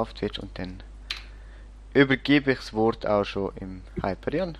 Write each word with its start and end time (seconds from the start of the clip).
auf 0.00 0.14
Twitch 0.14 0.38
und 0.38 0.58
dann 0.58 0.82
übergebe 1.94 2.52
ich 2.52 2.58
das 2.58 2.72
Wort 2.72 3.06
auch 3.06 3.24
schon 3.24 3.52
im 3.56 3.82
Hyperion. 4.02 4.58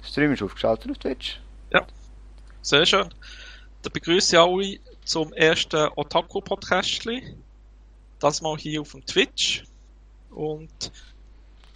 Der 0.00 0.06
Stream 0.06 0.32
ist 0.32 0.42
aufgeschaltet 0.42 0.90
auf 0.90 0.98
Twitch. 0.98 1.40
Ja, 1.70 1.86
sehr 2.62 2.86
schön. 2.86 3.08
Dann 3.82 3.92
begrüße 3.92 4.36
ich 4.36 4.40
alle 4.40 4.78
zum 5.04 5.32
ersten 5.32 5.88
Otaku-Podcast. 5.96 7.06
Das 8.18 8.40
mal 8.40 8.56
hier 8.56 8.80
auf 8.80 8.92
dem 8.92 9.04
Twitch. 9.04 9.64
Und 10.30 10.90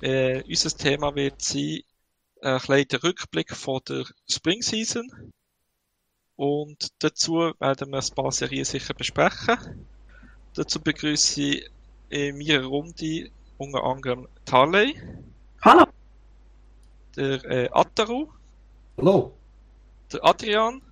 äh, 0.01 0.43
unser 0.43 0.77
Thema 0.77 1.15
wird 1.15 1.41
sein, 1.43 1.81
ein 2.43 2.59
kleiner 2.59 3.03
Rückblick 3.03 3.55
von 3.55 3.81
der 3.89 4.05
Spring 4.29 4.63
Season. 4.63 5.33
Und 6.37 6.89
dazu 7.01 7.53
werden 7.59 7.93
wir 7.93 7.99
ein 7.99 8.15
paar 8.15 8.33
Serien 8.33 8.65
sicher 8.65 8.95
besprechen. 8.95 9.87
Dazu 10.55 10.81
begrüße 10.81 11.43
ich 11.43 11.71
in 12.11 12.37
meiner 12.37 12.65
Runde 12.65 13.31
unter 13.57 13.85
anderem 13.85 14.29
Tarley. 14.45 15.01
Hallo. 15.63 15.87
Der 17.17 17.45
äh, 17.45 17.69
Ataru. 17.73 18.29
Hallo. 18.99 19.33
Der 20.13 20.25
Adrian. 20.25 20.83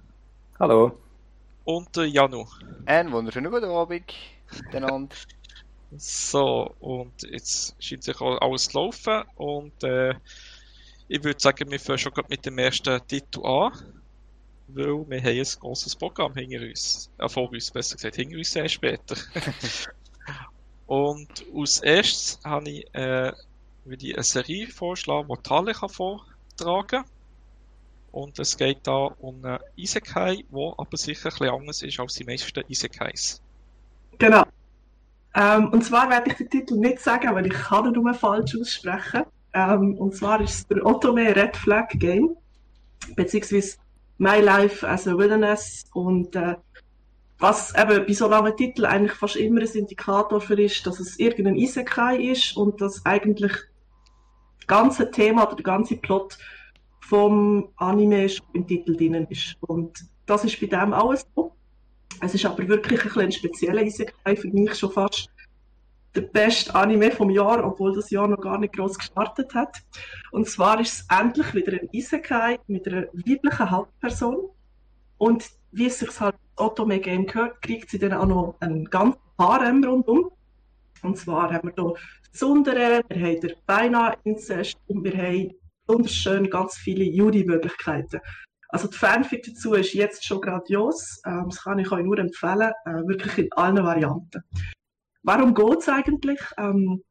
Hallo. 0.58 0.98
Und 1.64 1.94
der 1.96 2.08
Janu. 2.08 2.46
Einen 2.86 3.12
wunderschönen 3.12 3.50
guten 3.50 3.66
Abend 3.66 4.14
miteinander. 4.64 5.14
so, 5.96 6.74
und 6.80 7.22
jetzt 7.30 7.74
scheint 7.82 8.04
sich 8.04 8.20
alles 8.20 8.68
zu 8.68 8.78
laufen. 8.78 9.24
Und 9.36 9.82
äh, 9.82 10.14
ich 11.08 11.22
würde 11.24 11.40
sagen, 11.40 11.70
wir 11.70 11.80
fangen 11.80 11.98
schon 11.98 12.12
mit 12.28 12.46
dem 12.46 12.58
ersten 12.58 13.00
Titel 13.06 13.44
an. 13.44 13.72
Weil 14.68 15.08
wir 15.08 15.22
haben 15.22 15.38
ein 15.38 15.44
großes 15.60 15.96
Programm 15.96 16.34
hinter 16.34 16.60
uns. 16.60 17.10
Äh, 17.18 17.28
vor 17.28 17.50
uns, 17.50 17.70
besser 17.70 17.96
gesagt, 17.96 18.16
hinter 18.16 18.36
uns 18.36 18.52
sehr 18.52 18.68
später. 18.68 19.16
Und 20.88 21.44
als 21.54 21.80
erstes 21.80 22.40
habe 22.44 22.70
ich, 22.70 22.94
äh, 22.94 23.30
würde 23.84 24.06
ich 24.06 24.14
eine 24.14 24.24
Serie 24.24 24.66
vorschlagen, 24.66 25.28
die 25.28 25.42
Tali 25.42 25.74
kann 25.74 25.90
vortragen. 25.90 27.04
Und 28.10 28.38
es 28.38 28.56
geht 28.56 28.78
da 28.86 29.10
um 29.20 29.44
einen 29.44 29.58
Isekai, 29.76 30.44
der 30.50 30.72
aber 30.78 30.96
sicher 30.96 31.28
bisschen 31.28 31.50
anders 31.50 31.82
ist 31.82 32.00
als 32.00 32.14
die 32.14 32.24
meisten 32.24 32.64
Isekais. 32.68 33.42
Genau. 34.16 34.44
Ähm, 35.34 35.68
und 35.68 35.84
zwar 35.84 36.08
werde 36.08 36.30
ich 36.30 36.38
den 36.38 36.48
Titel 36.48 36.76
nicht 36.76 37.00
sagen, 37.00 37.34
weil 37.34 37.46
ich 37.46 37.52
kann 37.52 37.84
ihn 37.84 37.92
nur 37.92 38.14
falsch 38.14 38.56
aussprechen. 38.58 39.24
Ähm, 39.52 39.94
und 39.98 40.16
zwar 40.16 40.40
ist 40.40 40.54
es 40.54 40.66
der 40.68 40.86
Otome 40.86 41.36
Red 41.36 41.54
Flag 41.54 41.88
Game, 41.90 42.34
beziehungsweise 43.14 43.76
My 44.16 44.40
Life 44.40 44.88
as 44.88 45.06
a 45.06 45.16
Wilderness. 45.16 45.84
Und 45.92 46.34
äh, 46.34 46.56
was 47.38 47.72
eben 47.76 48.04
bei 48.04 48.12
so 48.12 48.28
langen 48.28 48.56
Titeln 48.56 48.86
eigentlich 48.86 49.12
fast 49.12 49.36
immer 49.36 49.60
ein 49.60 49.68
Indikator 49.68 50.40
für 50.40 50.60
ist, 50.60 50.86
dass 50.86 50.98
es 50.98 51.18
irgendein 51.18 51.54
Isekai 51.54 52.16
ist 52.16 52.56
und 52.56 52.80
dass 52.80 53.04
eigentlich 53.06 53.52
das 53.52 54.66
ganze 54.66 55.10
Thema 55.10 55.46
oder 55.46 55.56
der 55.56 55.64
ganze 55.64 55.96
Plot 55.96 56.36
vom 57.00 57.68
Anime 57.76 58.28
im 58.52 58.66
Titel 58.66 58.96
drin 58.96 59.26
ist. 59.30 59.56
Und 59.60 60.04
das 60.26 60.44
ist 60.44 60.60
bei 60.60 60.66
dem 60.66 60.92
alles 60.92 61.26
so. 61.34 61.52
Es 62.20 62.34
ist 62.34 62.44
aber 62.44 62.66
wirklich 62.66 63.04
ein, 63.04 63.22
ein 63.22 63.32
spezieller 63.32 63.82
Isekai, 63.82 64.36
für 64.36 64.48
mich 64.48 64.74
schon 64.74 64.90
fast 64.90 65.30
der 66.14 66.22
beste 66.22 66.74
Anime 66.74 67.12
vom 67.12 67.30
Jahr, 67.30 67.64
obwohl 67.64 67.94
das 67.94 68.10
Jahr 68.10 68.26
noch 68.26 68.40
gar 68.40 68.58
nicht 68.58 68.74
groß 68.74 68.98
gestartet 68.98 69.54
hat. 69.54 69.76
Und 70.32 70.48
zwar 70.48 70.80
ist 70.80 70.92
es 70.94 71.06
endlich 71.16 71.54
wieder 71.54 71.72
ein 71.72 71.88
Isekai 71.92 72.58
mit 72.66 72.88
einer 72.88 73.06
weiblichen 73.12 73.70
Hauptperson. 73.70 74.50
Und 75.18 75.48
wie 75.70 75.86
es 75.86 76.00
sich 76.00 76.20
halt 76.20 76.34
Otome 76.58 77.00
Game 77.00 77.26
gehört, 77.26 77.62
kriegt 77.62 77.90
sie 77.90 77.98
dann 77.98 78.12
auch 78.12 78.26
noch 78.26 78.56
einen 78.60 78.84
ganzen 78.84 79.20
Harem 79.38 79.84
rundum. 79.84 80.30
Und 81.02 81.16
zwar 81.16 81.52
haben 81.52 81.68
wir 81.68 81.84
hier 81.84 81.94
Sundere, 82.32 83.02
wir 83.08 83.26
haben 83.26 83.40
den 83.40 83.52
beinahe 83.66 84.16
Inzest 84.24 84.76
und 84.86 85.04
wir 85.04 85.16
haben 85.16 85.52
wunderschön 85.86 86.50
ganz 86.50 86.76
viele 86.76 87.04
Jury-Möglichkeiten. 87.04 88.20
Also 88.68 88.88
die 88.88 88.96
Fanfic 88.96 89.44
dazu 89.44 89.74
ist 89.74 89.94
jetzt 89.94 90.24
schon 90.24 90.40
grandios. 90.40 91.20
Ähm, 91.24 91.46
das 91.48 91.62
kann 91.62 91.78
ich 91.78 91.90
euch 91.90 92.04
nur 92.04 92.18
empfehlen, 92.18 92.72
äh, 92.84 93.06
wirklich 93.06 93.38
in 93.38 93.52
allen 93.52 93.82
Varianten. 93.82 94.42
Warum 95.22 95.54
geht 95.54 95.78
es 95.78 95.88
eigentlich? 95.88 96.40
Ähm, 96.58 97.02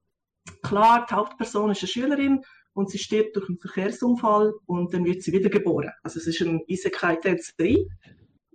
klar, 0.62 1.06
die 1.10 1.16
Hauptperson 1.16 1.72
ist 1.72 1.82
eine 1.82 1.88
Schülerin 1.88 2.42
und 2.74 2.92
sie 2.92 3.00
stirbt 3.00 3.36
durch 3.36 3.50
einen 3.50 3.58
Verkehrsunfall 3.58 4.54
und 4.68 4.94
dann 4.94 5.04
wird 5.04 5.24
sie 5.24 5.34
wiedergeboren. 5.34 5.92
Also 6.04 6.20
es 6.20 6.28
ist 6.28 6.42
ein 6.42 6.62
Isekai-Tänzerei 6.68 7.88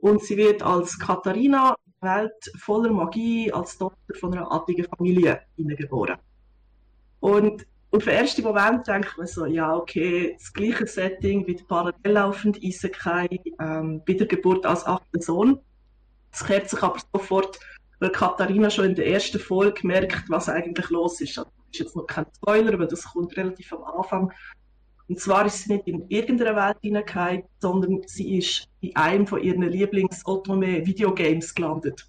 und 0.03 0.21
sie 0.21 0.37
wird 0.37 0.63
als 0.63 0.99
Katharina, 0.99 1.77
Welt 2.01 2.51
voller 2.59 2.91
Magie, 2.91 3.53
als 3.53 3.79
Tochter 3.79 4.15
von 4.19 4.35
einer 4.35 4.51
adligen 4.51 4.85
Familie 4.85 5.43
hineingeboren. 5.57 6.17
Und 7.21 7.65
auf 7.93 8.03
den 8.03 8.13
ersten 8.13 8.43
Moment 8.43 8.89
denkt 8.89 9.17
man 9.17 9.29
so, 9.29 9.47
ja, 9.47 9.77
okay, 9.77 10.35
das 10.37 10.53
gleiche 10.53 10.89
Setting 10.89 11.47
wie 11.47 11.55
parallel 11.55 11.95
laufende 12.05 12.59
Isekai, 12.61 13.29
ähm, 13.61 14.03
Wiedergeburt 14.05 14.67
als 14.67 14.85
achter 14.85 15.21
Sohn. 15.21 15.61
Es 16.33 16.45
kehrt 16.45 16.69
sich 16.69 16.83
aber 16.83 16.99
sofort, 17.15 17.61
weil 18.01 18.11
Katharina 18.11 18.71
schon 18.71 18.87
in 18.87 18.95
der 18.97 19.07
ersten 19.07 19.39
Folge 19.39 19.87
merkt, 19.87 20.29
was 20.29 20.49
eigentlich 20.49 20.91
los 20.91 21.21
ist. 21.21 21.39
Also, 21.39 21.51
das 21.51 21.75
ist 21.75 21.79
jetzt 21.79 21.97
noch 21.97 22.09
kein 22.09 22.27
Spoiler, 22.35 22.75
aber 22.75 22.87
das 22.87 23.05
kommt 23.05 23.37
relativ 23.37 23.73
am 23.73 23.85
Anfang. 23.85 24.33
Und 25.13 25.21
zwar 25.21 25.45
ist 25.45 25.65
sie 25.65 25.75
nicht 25.75 25.87
in 25.89 26.09
irgendeiner 26.09 26.57
Welt 26.57 26.79
hineingekommen, 26.81 27.43
sondern 27.59 28.01
sie 28.07 28.39
ist 28.39 28.67
in 28.81 28.97
einem 28.97 29.27
von 29.27 29.43
ihren 29.43 29.61
Lieblings-Otome-Videogames 29.61 31.55
gelandet 31.55 32.09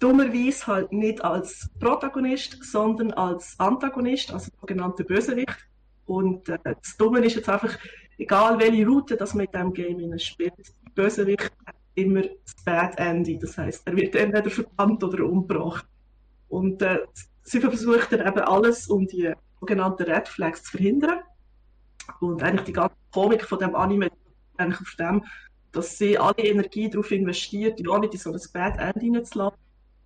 dummerweise 0.00 0.66
halt 0.66 0.92
nicht 0.92 1.22
als 1.24 1.70
Protagonist, 1.78 2.58
sondern 2.64 3.12
als 3.12 3.54
Antagonist, 3.58 4.32
also 4.32 4.50
sogenannter 4.60 5.04
Bösewicht. 5.04 5.68
Und 6.06 6.48
äh, 6.48 6.58
das 6.64 6.96
Dumme 6.96 7.24
ist 7.24 7.36
jetzt 7.36 7.48
einfach, 7.48 7.78
egal 8.16 8.58
welche 8.58 8.86
Route 8.86 9.16
das 9.16 9.34
man 9.34 9.46
in 9.46 9.52
diesem 9.52 9.72
Game 9.72 10.18
spielt, 10.18 10.56
der 10.56 10.90
Bösewicht 10.94 11.52
hat 11.66 11.76
immer 11.94 12.22
das 12.22 12.64
Bad 12.64 12.98
Ending. 12.98 13.38
Das 13.40 13.58
heißt, 13.58 13.86
er 13.86 13.96
wird 13.96 14.14
entweder 14.16 14.50
verbannt 14.50 15.02
oder 15.04 15.24
umgebracht. 15.24 15.86
Und 16.48 16.82
äh, 16.82 16.98
sie 17.42 17.60
versucht 17.60 18.12
dann 18.12 18.26
eben 18.26 18.40
alles, 18.40 18.88
um 18.88 19.06
die 19.06 19.32
sogenannten 19.60 20.04
Red 20.04 20.28
Flags 20.28 20.64
zu 20.64 20.72
verhindern. 20.72 21.20
Und 22.20 22.42
eigentlich 22.42 22.64
die 22.64 22.72
ganze 22.72 22.96
Komik 23.12 23.44
von 23.44 23.58
dem 23.58 23.74
Anime 23.74 24.10
eigentlich 24.56 24.80
auf 24.80 24.94
dem, 24.98 25.24
dass 25.72 25.98
sie 25.98 26.18
alle 26.18 26.38
Energie 26.38 26.90
darauf 26.90 27.10
investiert, 27.10 27.80
ja 27.80 27.98
nicht 27.98 28.14
in 28.14 28.20
so 28.20 28.32
ein 28.32 28.40
Bad 28.52 28.78
Ending 28.78 29.24
zu 29.24 29.38
lassen 29.38 29.56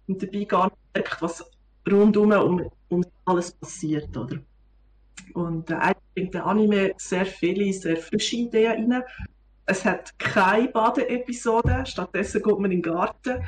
und 0.09 0.23
dabei 0.23 0.45
gar 0.45 0.65
nicht 0.67 0.77
merkt, 0.95 1.23
was 1.23 1.51
rundum 1.91 2.33
um, 2.33 2.71
um 2.89 3.05
alles 3.25 3.53
passiert, 3.53 4.17
oder? 4.17 4.39
Und 5.35 5.71
äh, 5.71 5.75
eigentlich 5.75 6.15
bringt 6.15 6.35
der 6.35 6.47
Anime 6.47 6.93
sehr 6.97 7.27
viele, 7.27 7.73
sehr 7.73 7.97
frische 7.97 8.37
Ideen 8.37 8.93
rein. 8.93 9.03
Es 9.67 9.85
hat 9.85 10.19
keine 10.19 10.69
Badeepisode, 10.69 11.85
stattdessen 11.87 12.43
geht 12.43 12.59
man 12.59 12.71
in 12.71 12.83
den 12.83 12.93
Garten. 12.93 13.45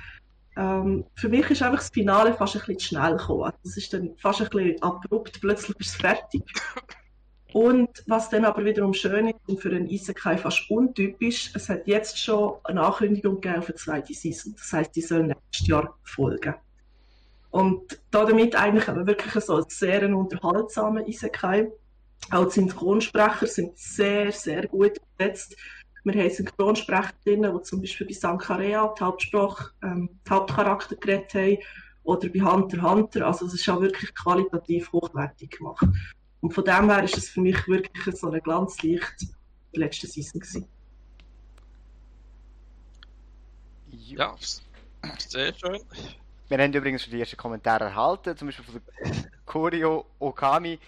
Ähm, 0.57 1.05
für 1.17 1.29
mich 1.29 1.51
ist 1.51 1.63
einfach 1.63 1.81
das 1.81 1.91
Finale 1.91 2.33
fast 2.33 2.55
ein 2.55 2.61
bisschen 2.61 2.79
zu 2.79 2.87
schnell 2.87 3.17
gekommen. 3.17 3.53
Es 3.65 3.77
ist 3.77 3.93
dann 3.93 4.17
fast 4.19 4.41
ein 4.41 4.49
bisschen 4.49 4.83
abrupt, 4.83 5.41
plötzlich 5.41 5.79
ist 5.81 5.89
es 5.89 5.97
fertig. 5.97 6.43
Und 7.55 8.03
was 8.09 8.31
dann 8.31 8.45
aber 8.45 8.65
wiederum 8.65 8.93
schön 8.95 9.29
ist 9.29 9.37
und 9.47 9.61
für 9.61 9.69
einen 9.69 9.89
Isekai 9.89 10.37
fast 10.37 10.69
untypisch, 10.69 11.53
es 11.55 11.69
hat 11.69 11.87
jetzt 11.87 12.19
schon 12.19 12.55
eine 12.65 12.83
Ankündigung 12.83 13.41
gegeben 13.41 13.61
auf 13.61 13.69
eine 13.69 13.77
zweite 13.77 14.13
Season. 14.13 14.57
Das 14.57 14.73
heißt, 14.73 14.97
die 14.97 15.01
soll 15.01 15.23
nächstes 15.23 15.69
Jahr 15.69 15.97
folgen. 16.03 16.57
Und 17.53 18.01
damit 18.11 18.57
eigentlich 18.57 18.89
aber 18.89 19.07
wirklich 19.07 19.45
so 19.45 19.59
ein 19.59 19.65
sehr 19.69 20.03
unterhaltsamer 20.17 21.07
Isekai. 21.07 21.71
Auch 22.33 22.47
die 22.47 22.55
Synchronsprecher 22.55 23.47
sind 23.47 23.79
sehr, 23.79 24.33
sehr 24.33 24.67
gut 24.67 24.95
besetzt. 25.17 25.55
Wir 26.03 26.25
haben 26.25 26.31
Synchronsprecherinnen, 26.31 27.57
die 27.57 27.63
zum 27.63 27.81
Beispiel 27.81 28.09
bei 28.09 28.15
Sankarea 28.15 28.93
die 28.99 29.05
Hauptsprache, 29.05 29.71
ähm, 29.85 30.11
die 30.27 30.31
Hauptcharakter 30.31 30.97
geredet 30.97 31.33
haben, 31.35 31.59
oder 32.03 32.29
bei 32.31 32.41
Hunter 32.41 32.83
Hunter. 32.83 33.29
Also 33.29 33.47
es 33.47 33.55
ist 33.55 33.69
auch 33.69 33.81
wirklich 33.81 34.13
qualitativ 34.13 34.91
hochwertig 34.93 35.51
gemacht. 35.57 35.87
Und 36.45 36.53
von 36.53 36.63
dem 36.63 36.91
her 36.91 37.03
ist 37.03 37.17
es 37.17 37.31
für 37.31 37.41
mich 37.41 37.57
wirklich 37.67 38.17
so 38.17 38.31
ein 38.31 38.39
Glanzlicht 38.41 39.29
der 39.73 39.81
letzten 39.81 40.09
Season 40.09 40.39
gewesen. 40.39 40.69
Ja, 43.91 44.37
sehr 45.17 45.55
schön. 45.55 45.81
Wir 46.49 46.59
haben 46.59 46.75
übrigens 46.75 47.03
schon 47.03 47.13
die 47.13 47.21
ersten 47.21 47.39
Kommentare 47.39 47.85
erhalten, 47.85 48.37
zum 48.37 48.49
Beispiel 48.49 48.63
von 48.63 48.83
Kurio 49.47 50.05
Okami, 50.19 50.79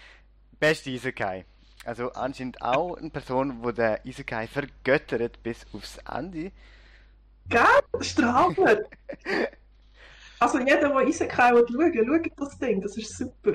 beste 0.59 0.91
Isekai. 0.91 1.43
Also 1.85 2.11
anscheinend 2.11 2.61
auch 2.61 2.93
eine 2.93 3.09
Person, 3.09 3.63
die 3.63 3.73
den 3.73 3.97
Isekai 4.03 4.45
vergöttert 4.45 5.41
bis 5.41 5.65
aufs 5.73 5.97
Ende. 6.07 6.51
Gell? 7.49 7.63
Hammer! 8.21 8.77
also 10.39 10.59
jeder, 10.59 10.89
der 10.89 11.07
Isekai 11.07 11.49
schauen 11.49 11.67
will, 11.67 12.21
schaut 12.23 12.47
das 12.47 12.59
Ding, 12.59 12.79
das 12.79 12.95
ist 12.95 13.17
super. 13.17 13.53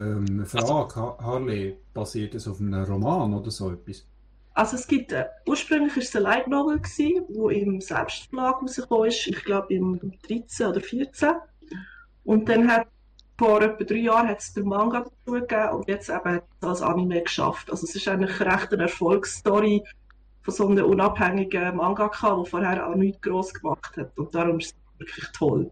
Ähm, 0.00 0.26
eine 0.28 0.46
Frage, 0.46 0.66
also, 0.66 1.18
Harley, 1.20 1.78
basiert 1.92 2.34
es 2.34 2.48
auf 2.48 2.60
einem 2.60 2.82
Roman 2.84 3.34
oder 3.34 3.50
so 3.50 3.70
etwas? 3.72 4.06
Also 4.54 4.76
es 4.76 4.86
gibt, 4.86 5.12
äh, 5.12 5.26
ursprünglich 5.46 5.96
war 5.96 6.02
es 6.02 6.14
eine 6.14 6.24
Light 6.24 6.48
Novel, 6.48 6.78
gewesen, 6.78 7.24
wo 7.28 7.48
im 7.48 7.80
Selbstverlag 7.80 8.62
rausgekommen 8.62 9.08
ist, 9.08 9.26
ich 9.26 9.44
glaube 9.44 9.74
im 9.74 10.00
13 10.26 10.66
oder 10.66 10.80
14. 10.80 11.30
Und 12.24 12.48
dann 12.48 12.70
hat 12.70 12.86
vor 13.36 13.62
etwa 13.62 13.82
drei 13.82 13.96
Jahren 13.96 14.28
hat 14.28 14.38
es 14.38 14.52
den 14.52 14.68
Manga 14.68 15.00
dazu 15.00 15.32
gegeben 15.32 15.70
und 15.70 15.88
jetzt 15.88 16.08
eben 16.08 16.40
als 16.60 16.82
Anime 16.82 17.22
geschafft. 17.22 17.70
Also 17.70 17.84
es 17.84 17.94
ist 17.96 18.06
eigentlich 18.06 18.40
recht 18.40 18.72
eine 18.72 18.84
Erfolgsstory 18.84 19.82
von 20.42 20.54
so 20.54 20.68
einem 20.68 20.84
unabhängigen 20.84 21.76
Mangaka, 21.76 22.36
der 22.36 22.44
vorher 22.44 22.88
auch 22.88 22.94
nichts 22.94 23.20
gross 23.22 23.52
gemacht 23.52 23.96
hat. 23.96 24.16
Und 24.16 24.34
darum 24.34 24.58
ist 24.58 24.76
es 24.76 25.00
wirklich 25.00 25.26
toll. 25.32 25.70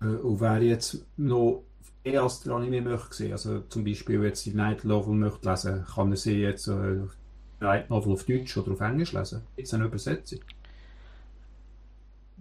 Äh, 0.00 0.06
und 0.06 0.40
wer 0.40 0.60
jetzt 0.62 1.06
noch 1.16 1.62
eher 2.06 2.22
als 2.22 2.40
der 2.40 2.54
Anime 2.54 2.80
möchte 2.80 3.14
sehen, 3.14 3.32
also 3.32 3.60
zum 3.62 3.84
Beispiel 3.84 4.22
jetzt 4.22 4.46
die 4.46 4.54
Night 4.54 4.84
Novel 4.84 5.14
möchte 5.14 5.48
lesen, 5.48 5.84
kann 5.84 6.10
er 6.12 6.16
sie 6.16 6.40
jetzt 6.40 6.68
äh, 6.68 7.00
Night 7.60 7.90
Novel 7.90 8.12
auf 8.12 8.24
Deutsch 8.24 8.56
oder 8.56 8.72
auf 8.72 8.80
Englisch 8.80 9.12
lesen? 9.12 9.42
Es 9.56 9.74
eine 9.74 9.86
Übersetzung? 9.86 10.38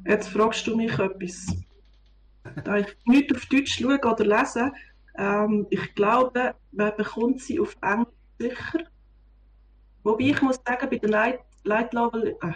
Jetzt 0.06 0.30
fragst 0.30 0.68
du 0.68 0.76
mich 0.76 0.98
etwas. 1.00 1.48
Da 2.64 2.78
ich 2.78 2.96
nicht 3.06 3.34
auf 3.36 3.46
Deutsch 3.48 3.80
schaue 3.80 4.00
oder 4.00 4.24
lese, 4.24 4.72
ähm, 5.18 5.66
ich 5.72 5.96
glaube, 5.96 6.54
man 6.72 6.96
bekommt 6.96 7.42
sie 7.42 7.60
auf 7.60 7.76
Englisch 7.82 8.14
sicher. 8.40 8.86
Wobei 10.04 10.26
ich 10.26 10.42
muss 10.44 10.60
sagen, 10.64 10.90
bei 10.92 10.98
der 10.98 11.10
Light, 11.10 11.40
Light 11.64 11.92
Novel, 11.94 12.38
äh, 12.44 12.52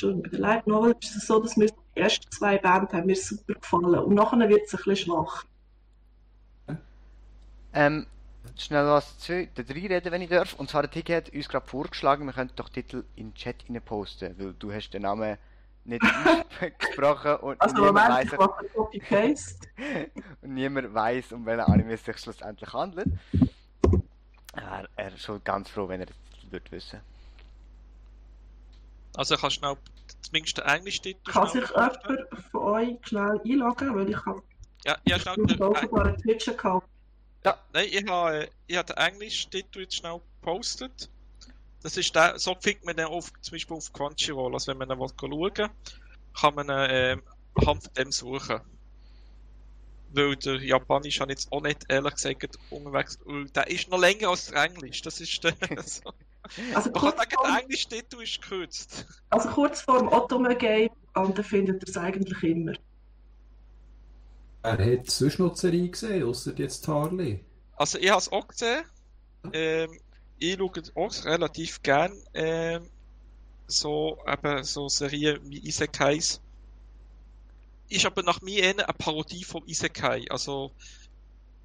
bei 0.00 0.28
der 0.28 0.38
Light 0.38 0.66
Novel 0.68 0.94
ist 1.00 1.16
es 1.16 1.26
so, 1.26 1.40
dass 1.40 1.56
mir 1.56 1.66
die 1.66 2.00
ersten 2.00 2.30
zwei 2.30 2.56
Bände 2.58 2.92
haben 2.92 3.06
mir 3.06 3.16
super 3.16 3.54
gefallen 3.54 3.98
und 3.98 4.14
nachher 4.14 4.48
wird 4.48 4.62
es 4.66 4.74
ein 4.74 4.76
bisschen 4.84 4.96
schwach. 4.96 5.44
Ähm, 7.74 8.06
schnell 8.56 8.86
was 8.86 9.18
zu 9.18 9.46
der 9.46 9.64
drei 9.64 9.86
reden, 9.86 10.12
wenn 10.12 10.22
ich 10.22 10.30
darf. 10.30 10.54
Und 10.54 10.70
zwar 10.70 10.82
der 10.82 10.90
Tiki 10.90 11.12
hat 11.12 11.30
uns 11.30 11.48
gerade 11.48 11.66
vorgeschlagen, 11.66 12.26
wir 12.26 12.32
könnten 12.32 12.56
doch 12.56 12.68
Titel 12.68 13.04
in 13.16 13.30
den 13.30 13.34
Chat 13.34 13.64
rein 13.68 13.80
posten, 13.82 14.34
weil 14.38 14.54
du 14.54 14.72
hast 14.72 14.90
den 14.90 15.02
Namen 15.02 15.38
nicht 15.84 16.02
ausgesprochen 16.60 17.36
und 17.36 17.60
Also 17.60 17.74
niemand 17.76 18.08
Moment, 18.08 18.32
ich 18.32 18.72
Copy-Paste. 18.72 19.68
und 20.42 20.54
niemand 20.54 20.94
weiß, 20.94 21.32
um 21.32 21.46
welchen 21.46 21.62
Anime 21.62 21.94
es 21.94 22.04
sich 22.04 22.18
schlussendlich 22.18 22.72
handelt. 22.72 23.08
Er, 24.54 24.88
er 24.96 25.14
ist 25.14 25.22
schon 25.22 25.42
ganz 25.44 25.70
froh, 25.70 25.88
wenn 25.88 26.00
er 26.00 26.06
das 26.06 26.16
wird 26.50 26.70
wissen. 26.70 27.00
Also 29.16 29.36
kannst 29.36 29.56
du 29.56 29.60
schnell 29.60 29.76
zumindest 30.22 30.58
den 30.58 30.64
Englisch-Titel 30.64 31.30
Kann 31.30 31.48
schnell 31.48 31.62
sich 31.62 31.70
jemand 31.70 31.98
von 32.50 32.60
euch 32.62 32.98
schnell 33.02 33.40
einloggen, 33.44 33.94
weil 33.94 34.10
ich 34.10 34.24
habe 34.24 34.42
Ja, 34.84 34.96
ja, 35.06 35.18
schnell 35.18 35.36
den, 35.36 35.50
einen 35.50 35.62
offenbaren 35.62 36.16
Twitch-Account. 36.18 36.84
Ja, 37.44 37.58
nein, 37.72 37.88
ich 37.90 38.06
habe, 38.08 38.48
ich 38.66 38.76
habe 38.76 38.92
den 38.92 38.96
Englisch-Titel 38.96 39.80
jetzt 39.80 39.96
schnell 39.96 40.20
gepostet. 40.40 41.10
Das 41.82 41.96
ist 41.96 42.14
der, 42.14 42.38
so 42.38 42.54
findet 42.60 42.84
man 42.84 42.96
den 42.96 43.06
auf, 43.06 43.32
zum 43.40 43.54
Beispiel 43.54 43.76
auf 43.76 43.92
Crunchyroll. 43.92 44.54
Also 44.54 44.68
wenn 44.68 44.78
man 44.78 44.90
ihn 44.90 44.98
schauen 44.98 45.32
will, 45.32 45.68
kann 46.38 46.54
man 46.54 46.68
ihn 46.68 46.86
ähm, 46.90 47.22
anhand 47.54 47.82
von 47.82 47.94
dem 47.94 48.12
suchen. 48.12 48.60
Weil 50.14 50.36
der 50.36 50.62
Japanisch 50.62 51.20
habe 51.20 51.32
ich 51.32 51.38
jetzt 51.38 51.52
auch 51.52 51.62
nicht, 51.62 51.86
ehrlich 51.88 52.14
gesagt, 52.14 52.58
unterwegs. 52.70 53.18
Der 53.54 53.68
ist 53.68 53.88
noch 53.88 53.98
länger 53.98 54.28
als 54.28 54.46
der 54.46 54.64
Englisch. 54.64 55.02
Das 55.02 55.20
ist 55.20 55.42
der, 55.42 55.54
so. 55.84 56.12
Also 56.74 56.90
Man 56.90 57.00
kann 57.00 57.00
kurz, 57.00 57.16
sagen, 57.16 57.36
der 57.44 57.62
Englisch-Titel 57.62 58.22
ist 58.22 58.42
gekürzt. 58.42 59.06
also 59.30 59.48
kurz 59.48 59.80
vor 59.80 59.98
dem 59.98 60.08
Otome-Game, 60.08 60.90
und 61.14 61.38
da 61.38 61.42
findet 61.42 61.82
ihr 61.82 61.88
es 61.88 61.96
eigentlich 61.96 62.42
immer. 62.42 62.72
Wer 64.62 64.98
hat 64.98 65.10
sonst 65.10 65.38
noch 65.38 65.56
Serie 65.56 65.88
gesehen, 65.88 66.24
außer 66.24 66.52
jetzt 66.56 66.86
Harley? 66.86 67.44
Also 67.76 67.98
ich 67.98 68.10
habe 68.10 68.20
es 68.20 68.30
auch 68.30 68.46
gesehen. 68.46 68.84
Ähm, 69.52 69.98
ich 70.38 70.56
schaue 70.56 70.82
auch 70.94 71.24
relativ 71.24 71.82
gern 71.82 72.12
ähm, 72.32 72.82
so, 73.66 74.18
eben, 74.26 74.62
so 74.62 74.88
Serien 74.88 75.40
wie 75.50 75.66
Isekais. 75.66 76.40
Ist 77.88 78.06
aber 78.06 78.22
nach 78.22 78.40
mir 78.40 78.68
eine 78.68 78.84
Parodie 78.84 79.44
vom 79.44 79.66
Isekai. 79.66 80.26
Also 80.30 80.70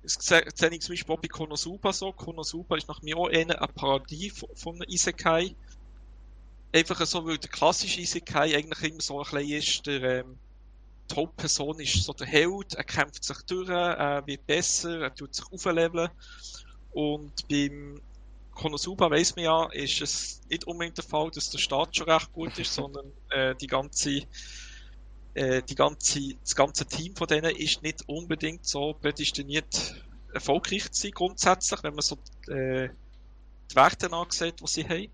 das 0.04 0.18
sehe 0.22 0.42
ich 0.72 0.82
zum 0.82 0.94
Beispiel 0.94 1.16
auch 1.16 1.20
bei 1.20 1.28
Konosuba 1.28 1.94
so. 1.94 2.12
Konosuba 2.12 2.78
ist 2.78 2.88
nach 2.88 3.02
mir 3.02 3.18
auch 3.18 3.30
eine 3.30 3.56
Parodie 3.76 4.30
von, 4.30 4.50
von 4.56 4.82
Isekai. 4.88 5.56
Einfach 6.74 7.06
so, 7.06 7.26
weil 7.26 7.38
der 7.38 7.50
klassische 7.50 8.02
Isekai 8.02 8.56
eigentlich 8.56 8.92
immer 8.92 9.02
so 9.02 9.22
ein 9.22 9.30
bisschen 9.30 9.52
ist, 9.52 9.86
der, 9.86 10.20
ähm, 10.20 10.38
die 11.10 11.16
Hauptperson 11.16 11.80
ist 11.80 12.04
so 12.04 12.14
der 12.14 12.28
Held, 12.28 12.74
er 12.76 12.84
kämpft 12.84 13.24
sich 13.24 13.38
durch, 13.48 13.70
er 13.70 14.26
wird 14.26 14.46
besser, 14.46 15.02
er 15.02 15.14
tut 15.14 15.34
sich 15.34 15.46
aufleveln. 15.52 16.10
Und 16.92 17.48
beim 17.48 18.02
Konosuba 18.52 19.10
weiss 19.12 19.36
man 19.36 19.46
ja, 19.46 19.66
ist 19.72 20.02
es 20.02 20.42
nicht 20.50 20.66
unbedingt 20.66 20.98
der 20.98 21.04
Fall, 21.04 21.30
dass 21.32 21.50
der 21.50 21.60
Start 21.60 21.96
schon 21.96 22.10
recht 22.10 22.32
gut 22.34 22.58
ist, 22.58 22.74
sondern 22.74 23.12
äh, 23.30 23.56
die 23.56 23.68
ganze, 23.68 24.24
äh, 25.36 25.62
die 25.62 25.76
ganze, 25.76 26.36
das 26.42 26.56
ganze 26.56 26.86
Team 26.86 27.16
von 27.16 27.28
denen 27.28 27.56
ist 27.56 27.84
nicht 27.84 28.08
unbedingt 28.08 28.66
so 28.66 28.94
prädestiniert 28.94 29.96
erfolgreich 30.34 30.92
zu 30.92 31.02
sein, 31.02 31.12
grundsätzlich, 31.12 31.84
wenn 31.84 31.94
man 31.94 32.02
so 32.02 32.16
äh, 32.52 32.90
die 33.70 33.76
Werte 33.76 34.12
ansieht, 34.12 34.60
die 34.60 34.68
sie 34.68 34.84
haben. 34.84 35.12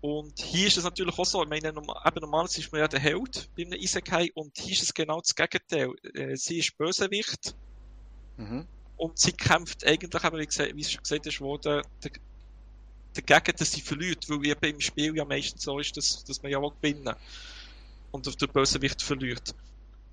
Und 0.00 0.38
hier 0.40 0.68
ist 0.68 0.76
es 0.76 0.84
natürlich 0.84 1.18
auch 1.18 1.26
so, 1.26 1.42
ich 1.42 1.48
meine, 1.48 1.68
eben 1.68 1.84
normalerweise 2.20 2.60
ist 2.60 2.70
man 2.70 2.80
ja 2.80 2.88
der 2.88 3.00
Held 3.00 3.50
bei 3.56 3.64
einem 3.64 3.80
Isekai 3.80 4.30
und 4.34 4.56
hier 4.56 4.72
ist 4.72 4.82
es 4.82 4.94
genau 4.94 5.20
das 5.20 5.34
Gegenteil. 5.34 5.92
Äh, 6.14 6.36
sie 6.36 6.58
ist 6.58 6.76
Bösewicht 6.78 7.54
Mhm. 8.38 8.68
und 8.96 9.18
sie 9.18 9.32
kämpft 9.32 9.84
eigentlich, 9.84 10.24
eben, 10.24 10.38
wie, 10.38 10.46
gesagt, 10.46 10.76
wie 10.76 10.80
es 10.80 10.92
schon 10.92 11.02
gesagt 11.02 11.26
ist, 11.26 11.40
worden, 11.40 11.82
der, 12.04 12.10
dagegen, 13.26 13.56
dass 13.56 13.72
sie 13.72 13.80
verliert, 13.80 14.28
weil 14.28 14.46
eben 14.46 14.74
im 14.74 14.80
Spiel 14.80 15.16
ja 15.16 15.24
meistens 15.24 15.62
so 15.62 15.78
ist, 15.80 15.96
dass, 15.96 16.24
dass 16.24 16.40
man 16.42 16.52
ja 16.52 16.58
auch 16.58 16.72
gewinnen 16.80 17.14
und 18.12 18.40
der 18.40 18.46
Bösewicht 18.46 19.02
verliert. 19.02 19.54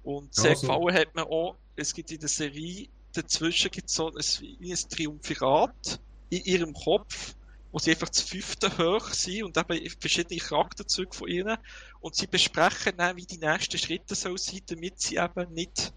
Und 0.04 0.34
sehr 0.34 0.56
so. 0.56 0.68
gefallen 0.68 0.96
hat 0.96 1.16
mir 1.16 1.26
auch, 1.28 1.56
es 1.76 1.94
gibt 1.94 2.12
in 2.12 2.20
der 2.20 2.30
Serie, 2.30 2.90
dazwischen 3.14 3.72
gibt 3.72 3.90
es 3.90 3.96
so 3.96 4.10
ein, 4.10 4.16
ein 4.18 4.90
Triumphirat 4.90 6.00
in 6.30 6.44
ihrem 6.44 6.74
Kopf, 6.74 7.36
wo 7.76 7.80
sie 7.80 7.92
einfach 7.92 8.08
zu 8.08 8.26
fünften 8.26 8.78
hoch 8.78 9.10
sind 9.10 9.44
und 9.44 9.58
eben 9.58 9.90
verschiedene 10.00 10.40
Charakterzüge 10.40 11.14
von 11.14 11.28
ihnen 11.28 11.58
und 12.00 12.16
sie 12.16 12.26
besprechen 12.26 12.94
dann, 12.96 13.18
wie 13.18 13.26
die 13.26 13.38
nächsten 13.38 13.78
Schritte 13.78 14.16
sollen 14.16 14.38
sein, 14.38 14.62
damit 14.68 15.02
sie 15.02 15.18
eben 15.18 15.54
nicht 15.54 15.92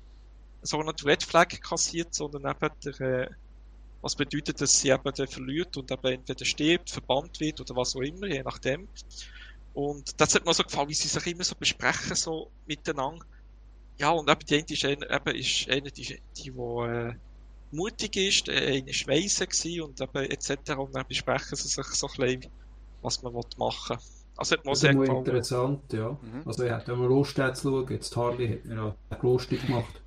so 0.60 0.80
eine 0.80 0.92
Red 1.04 1.22
Flag 1.22 1.46
kassiert, 1.60 2.12
sondern 2.16 2.50
eben 2.50 2.74
der, 2.84 3.00
äh, 3.00 3.30
was 4.02 4.16
bedeutet, 4.16 4.60
dass 4.60 4.80
sie 4.80 4.88
eben 4.88 5.28
verliert 5.28 5.76
und 5.76 5.92
eben 5.92 6.14
entweder 6.14 6.44
stirbt, 6.44 6.90
verbannt 6.90 7.38
wird 7.38 7.60
oder 7.60 7.76
was 7.76 7.94
auch 7.94 8.00
immer, 8.00 8.26
je 8.26 8.42
nachdem. 8.42 8.88
Und 9.72 10.20
das 10.20 10.34
hat 10.34 10.46
mir 10.46 10.54
so 10.54 10.64
gefallen, 10.64 10.88
wie 10.88 10.94
sie 10.94 11.06
sich 11.06 11.26
immer 11.28 11.44
so 11.44 11.54
besprechen, 11.54 12.16
so 12.16 12.50
miteinander. 12.66 13.24
Ja, 13.98 14.10
und 14.10 14.28
eben 14.28 14.44
die 14.44 14.54
eine 14.56 14.66
ist 14.68 14.84
eine, 14.84 15.08
eben 15.08 15.36
ist 15.36 15.70
eine 15.70 15.92
die, 15.92 16.20
die, 16.36 16.42
die 16.42 16.48
äh, 16.48 17.14
mutig 17.70 18.16
ist, 18.16 18.46
der 18.48 18.62
eine 18.62 18.90
ist 18.90 19.06
weise 19.06 19.46
und 19.84 20.00
eben 20.00 20.30
etc. 20.30 20.70
Und 20.78 20.94
dann 20.94 21.06
besprechen 21.08 21.56
sie 21.56 21.68
sich 21.68 21.86
so 21.86 22.06
ein 22.06 22.12
bisschen, 22.40 22.52
was 23.00 23.22
man 23.22 23.32
machen 23.56 23.96
will. 23.96 24.02
Also 24.36 24.56
hat 24.56 24.64
mir 24.64 24.70
auch 24.70 24.74
Das 24.74 24.80
sehr 24.80 24.94
gefallen. 24.94 25.18
interessant, 25.18 25.92
ja. 25.92 26.10
Mhm. 26.10 26.42
Also 26.46 26.64
ich 26.64 26.70
hätte 26.70 26.94
mal 26.94 27.08
Lust 27.08 27.36
jetzt 27.38 27.60
zu 27.62 27.70
schauen. 27.70 27.88
Jetzt 27.92 28.16
Harley 28.16 28.48
hat 28.48 28.64
mir 28.64 28.74
ja 29.10 29.18
lustig 29.22 29.66
gemacht. 29.66 30.00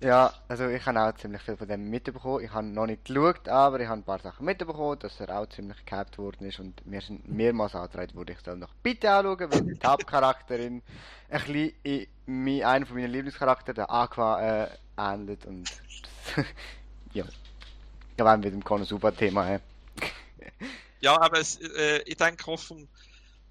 Ja, 0.00 0.32
also 0.48 0.66
ich 0.66 0.84
habe 0.84 1.00
auch 1.00 1.14
ziemlich 1.14 1.42
viel 1.42 1.56
von 1.56 1.68
dem 1.68 1.88
mitbekommen. 1.88 2.44
Ich 2.44 2.50
habe 2.52 2.66
noch 2.66 2.86
nicht 2.86 3.04
geschaut, 3.04 3.48
aber 3.48 3.78
ich 3.78 3.86
habe 3.86 4.00
ein 4.00 4.04
paar 4.04 4.18
Sachen 4.18 4.44
mitbekommen, 4.46 4.98
dass 4.98 5.20
er 5.20 5.38
auch 5.38 5.48
ziemlich 5.48 5.84
gehypt 5.86 6.18
worden 6.18 6.44
ist 6.46 6.58
und 6.58 6.84
mir 6.86 7.00
sind 7.00 7.28
mehrmals 7.28 7.76
angetragen 7.76 8.14
wurde, 8.16 8.32
ich 8.32 8.40
soll 8.40 8.56
noch 8.56 8.74
bitte 8.82 9.10
anschauen, 9.12 9.52
weil 9.52 9.62
die 9.62 9.86
Hauptcharakterin 9.86 10.82
ein 11.28 11.40
bisschen 11.44 11.72
in 11.84 12.06
mi- 12.26 12.64
einen 12.64 12.84
von 12.84 12.96
meinen 12.96 13.12
Lieblingscharakteren, 13.12 13.76
der 13.76 13.90
Aqua, 13.92 14.64
äh, 14.64 14.68
ähnelt 14.96 15.44
und 15.46 15.68
ja. 17.12 17.24
Da 18.16 18.24
waren 18.24 18.42
wir 18.42 18.50
mit 18.50 18.60
dem 18.60 18.64
Konosuba-Thema. 18.64 19.54
Äh. 19.54 19.60
Ja, 21.00 21.20
aber 21.20 21.38
es, 21.40 21.58
äh, 21.60 22.02
ich 22.06 22.16
denke 22.16 22.46
auch 22.50 22.58
vom, 22.58 22.86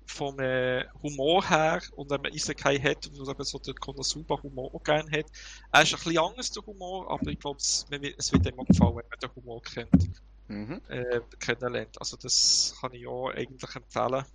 vom 0.06 0.40
äh, 0.40 0.86
Humor 1.02 1.48
her, 1.48 1.82
und 1.96 2.10
wenn 2.10 2.22
man 2.22 2.34
Isekai 2.34 2.78
hat, 2.80 3.08
und 3.08 3.28
eben 3.28 3.44
so 3.44 3.58
den 3.60 3.76
Konosuba-Humor 3.76 4.74
auch 4.74 4.84
gerne 4.84 5.10
hat, 5.12 5.26
er 5.72 5.82
ist 5.82 5.94
ein 5.94 5.98
bisschen 6.04 6.18
anders, 6.20 6.52
der 6.52 6.66
Humor, 6.66 7.10
aber 7.12 7.28
ich 7.32 7.40
glaube, 7.40 7.58
es, 7.58 7.86
man 7.90 8.02
wird- 8.02 8.20
es 8.20 8.32
wird 8.32 8.48
auch 8.48 8.66
gefallen, 8.66 8.98
wenn 8.98 9.06
man 9.10 9.20
den 9.22 9.36
Humor 9.36 9.62
kennt, 9.64 10.10
Mhm. 10.48 10.82
äh, 10.90 11.22
kennenlernt. 11.40 11.98
Also 12.00 12.18
das 12.18 12.76
kann 12.80 12.94
ich 12.94 13.08
auch 13.08 13.30
eigentlich 13.30 13.76
empfehlen. 13.76 14.26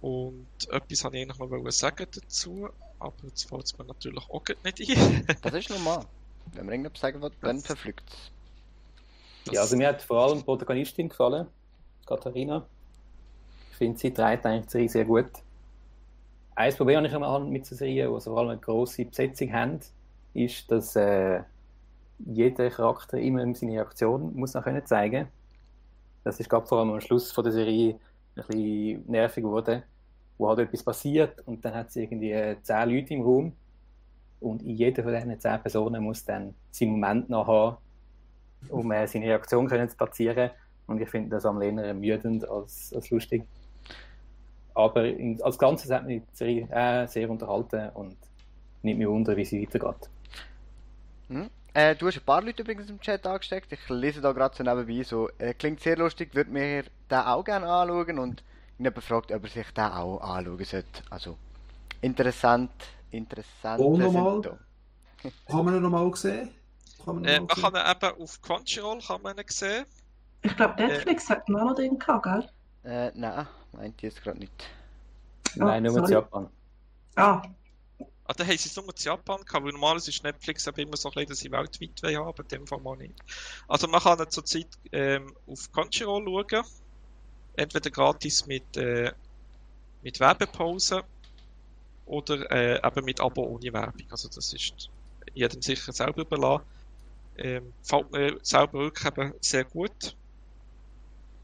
Und 0.00 0.46
etwas 0.70 1.04
habe 1.04 1.18
ich 1.18 1.26
noch 1.26 1.38
wollen 1.40 1.70
sagen 1.72 2.06
dazu, 2.12 2.68
aber 2.98 3.14
jetzt 3.24 3.48
fällt 3.48 3.64
es 3.64 3.78
mir 3.78 3.84
natürlich 3.84 4.28
auch 4.28 4.42
nicht 4.64 4.98
ein. 4.98 5.26
Das 5.42 5.54
ist 5.54 5.70
normal. 5.70 6.04
Wenn 6.52 6.66
man 6.66 6.72
irgendetwas 6.72 7.00
sagen 7.00 7.22
will, 7.22 7.30
dann 7.40 7.60
verflügt 7.60 8.04
es. 8.08 9.52
Ja, 9.52 9.62
also 9.62 9.76
mir 9.76 9.88
hat 9.88 10.02
vor 10.02 10.18
allem 10.18 10.38
die 10.38 10.44
Protagonistin 10.44 11.08
gefallen, 11.08 11.46
Katharina. 12.06 12.66
Ich 13.70 13.76
finde, 13.76 13.98
sie 13.98 14.12
trägt 14.12 14.44
eigentlich 14.44 14.66
die 14.66 14.70
Serie 14.70 14.88
sehr 14.88 15.04
gut. 15.04 15.30
Ein 16.54 16.74
Problem, 16.74 17.02
das 17.02 17.12
ich 17.12 17.16
immer 17.16 17.28
habe 17.28 17.44
mit 17.44 17.70
der 17.70 17.76
Serie, 17.76 18.10
wo 18.10 18.18
sie 18.18 18.30
vor 18.30 18.38
allem 18.38 18.50
eine 18.50 18.60
grosse 18.60 19.04
Besetzung 19.04 19.52
haben, 19.52 19.80
ist, 20.34 20.70
dass 20.70 20.96
äh, 20.96 21.42
jeder 22.18 22.70
Charakter 22.70 23.18
immer 23.18 23.54
seine 23.54 23.72
Reaktion 23.72 24.34
muss 24.34 24.54
noch 24.54 24.64
können 24.64 24.84
zeigen 24.84 25.28
Das 26.24 26.40
ist 26.40 26.50
gerade 26.50 26.66
vor 26.66 26.80
allem 26.80 26.90
am 26.90 27.00
Schluss 27.00 27.30
von 27.30 27.44
der 27.44 27.52
Serie 27.52 27.98
ein 28.36 28.44
bisschen 28.46 29.04
nervig 29.10 29.44
geworden, 29.44 29.82
wo 30.38 30.48
halt 30.48 30.60
etwas 30.60 30.82
passiert 30.82 31.46
und 31.46 31.64
dann 31.64 31.74
hat 31.74 31.90
sie 31.92 32.04
irgendwie 32.04 32.32
äh, 32.32 32.56
zehn 32.62 32.88
Leute 32.88 33.14
im 33.14 33.22
Raum 33.22 33.52
Und 34.40 34.62
in 34.62 34.76
jeder 34.76 35.02
von 35.02 35.12
diesen 35.12 35.38
zehn 35.40 35.60
Personen 35.60 36.02
muss 36.02 36.24
dann 36.24 36.54
seinen 36.70 36.92
Moment 36.92 37.28
noch 37.28 37.46
haben, 37.46 37.76
um 38.68 38.90
äh, 38.92 39.06
seine 39.06 39.26
Reaktion 39.26 39.66
können 39.66 39.88
zu 39.88 39.96
platzieren. 39.96 40.50
Und 40.86 41.00
ich 41.00 41.08
finde 41.08 41.30
das 41.30 41.44
am 41.44 41.58
Lehner 41.58 41.84
ermüdend 41.84 42.48
als, 42.48 42.92
als 42.94 43.10
lustig. 43.10 43.44
Aber 44.74 45.04
in, 45.04 45.42
als 45.42 45.58
Ganzes 45.58 45.90
hat 45.90 46.06
mich 46.06 46.22
die 46.32 46.36
Serie 46.36 46.68
äh, 46.70 47.06
sehr 47.08 47.28
unterhalten 47.28 47.90
und 47.94 48.16
nicht 48.82 48.96
mehr 48.96 49.10
wundern, 49.10 49.36
wie 49.36 49.44
sie 49.44 49.60
weitergeht. 49.60 50.08
Hm? 51.28 51.50
Äh, 51.74 51.96
du 51.96 52.06
hast 52.06 52.16
ein 52.16 52.24
paar 52.24 52.42
Leute 52.42 52.62
übrigens 52.62 52.88
im 52.88 53.00
Chat 53.00 53.26
angesteckt. 53.26 53.72
Ich 53.72 53.88
lese 53.88 54.20
da 54.20 54.32
gerade 54.32 54.56
so 54.56 54.62
nebenbei 54.62 55.02
so. 55.02 55.28
Äh, 55.38 55.52
klingt 55.54 55.80
sehr 55.80 55.96
lustig, 55.96 56.34
würde 56.34 56.50
mir 56.50 56.84
den 57.10 57.18
auch 57.18 57.44
gerne 57.44 57.66
anschauen 57.66 58.18
und 58.20 58.44
ihn 58.78 58.92
fragt, 59.00 59.32
ob 59.32 59.44
er 59.44 59.50
sich 59.50 59.70
den 59.72 59.84
auch 59.84 60.20
anschauen 60.20 60.64
sollte. 60.64 61.02
Also 61.10 61.36
interessant, 62.00 62.70
interessant. 63.10 63.80
Oh, 63.80 63.96
nochmal. 63.96 64.58
Haben 65.48 65.66
wir 65.66 65.76
ihn 65.76 65.82
nochmal 65.82 66.10
gesehen? 66.10 66.50
Kann 67.04 67.16
man, 67.16 67.24
äh, 67.24 67.40
man 67.40 67.48
kann 67.48 67.74
ihn 67.74 67.90
eben 67.90 68.22
auf 68.22 68.40
Crunchyroll 68.42 69.00
kann 69.00 69.22
man 69.22 69.36
ihn 69.36 69.44
sehen. 69.48 69.84
Ich 70.42 70.56
glaube, 70.56 70.80
Netflix 70.82 71.24
äh, 71.24 71.34
hat 71.34 71.48
ihn 71.48 71.56
auch 71.56 71.64
noch 71.64 71.74
drin 71.74 71.98
gehabt, 71.98 72.24
gell? 72.24 72.48
Äh, 72.84 73.10
nein, 73.14 73.46
meint 73.72 74.00
jetzt 74.02 74.22
gerade 74.22 74.38
nicht. 74.38 74.64
Oh, 75.56 75.64
Nein, 75.64 75.82
nur 75.82 76.00
mit 76.00 76.10
Japan. 76.10 76.48
Ah. 77.16 77.42
Ah, 78.24 78.34
da 78.36 78.44
haben 78.44 78.58
sie 78.58 78.68
es 78.68 78.76
nur 78.76 78.84
mit 78.84 79.02
Japan 79.02 79.40
gehabt, 79.44 79.64
weil 79.64 79.72
normalerweise 79.72 80.10
ist 80.10 80.22
Netflix 80.22 80.68
aber 80.68 80.78
immer 80.78 80.96
so 80.96 81.08
ein 81.08 81.14
bisschen, 81.14 81.28
dass 81.28 81.38
sie 81.38 81.50
weltweit 81.50 82.02
haben, 82.04 82.28
aber 82.28 82.42
in 82.42 82.48
dem 82.48 82.66
Fall 82.66 82.78
mal 82.80 82.96
nicht. 82.96 83.14
Also 83.66 83.88
man 83.88 84.00
kann 84.00 84.30
zurzeit 84.30 84.68
ähm, 84.92 85.34
auf 85.46 85.72
Crunchyroll 85.72 86.24
schauen. 86.24 86.64
Entweder 87.58 87.90
gratis 87.90 88.46
mit, 88.46 88.76
äh, 88.76 89.12
mit 90.02 90.20
Werbepause 90.20 91.02
oder 92.06 92.50
äh, 92.50 92.86
eben 92.86 93.04
mit 93.04 93.20
Abo 93.20 93.42
ohne 93.42 93.72
Werbung. 93.72 94.06
Also 94.10 94.28
das 94.28 94.52
ist 94.52 94.88
jedem 95.34 95.60
sicher 95.60 95.92
selber 95.92 96.22
überlassen. 96.22 96.64
Ähm, 97.36 97.72
fällt 97.82 98.12
mir 98.12 98.38
selber 98.42 98.80
wirklich 98.80 99.06
eben 99.06 99.32
sehr 99.40 99.64
gut 99.64 100.16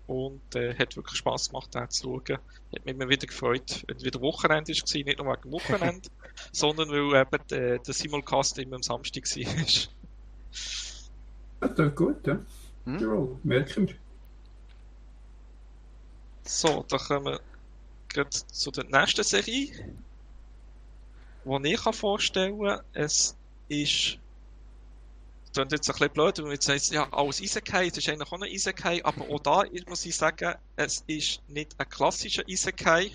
und 0.07 0.55
äh, 0.55 0.77
hat 0.77 0.95
wirklich 0.97 1.19
Spaß 1.19 1.51
gemacht, 1.51 1.75
den 1.75 1.91
zu 1.91 2.23
schauen. 2.27 2.39
Hat 2.73 2.85
mich 2.85 2.95
immer 2.95 3.09
wieder 3.09 3.27
gefreut, 3.27 3.83
wenn 3.87 3.97
es 3.97 4.05
wieder 4.05 4.21
Wochenende 4.21 4.73
war, 4.73 4.75
nicht 4.75 5.19
nur 5.19 5.33
wegen 5.33 5.43
dem 5.43 5.53
Wochenende, 5.53 6.09
sondern 6.53 6.91
weil 6.91 7.23
eben 7.23 7.49
der, 7.49 7.79
der 7.79 7.95
Simulcast 7.95 8.59
immer 8.59 8.77
am 8.77 8.83
Samstag 8.83 9.25
war. 9.25 9.43
ja, 11.61 11.69
das 11.75 11.89
ist 11.89 11.97
gut, 11.97 12.27
ja. 12.27 12.39
Hm? 12.85 12.99
Ja, 13.01 13.27
merken 13.43 13.89
wir. 13.89 13.97
So, 16.47 16.85
dann 16.89 17.01
kommen 17.01 17.39
wir 18.15 18.31
zu 18.31 18.71
der 18.71 18.85
nächsten 18.85 19.25
Serie, 19.25 19.97
die 21.45 21.73
ich 21.73 21.81
vorstellen 21.81 22.61
kann. 22.61 22.81
Es 22.93 23.37
ist 23.69 24.19
klingt 25.55 25.73
jetzt 25.73 25.89
ein 25.89 25.93
bisschen 25.93 26.13
blöd, 26.13 26.37
wenn 26.39 26.45
man 26.45 26.55
jetzt 26.55 26.67
sagt, 26.67 26.91
ja, 26.91 27.11
alles 27.13 27.41
Isekai, 27.41 27.87
es 27.87 27.97
ist 27.97 28.09
eigentlich 28.09 28.31
auch 28.31 28.43
ein 28.43 28.51
Isekai, 28.51 29.05
aber 29.05 29.29
auch 29.31 29.41
da 29.41 29.65
muss 29.87 30.05
ich 30.05 30.17
sagen, 30.17 30.55
es 30.77 31.05
ist 31.07 31.41
nicht 31.49 31.79
ein 31.79 31.89
klassischer 31.89 32.47
Isekai. 32.49 33.13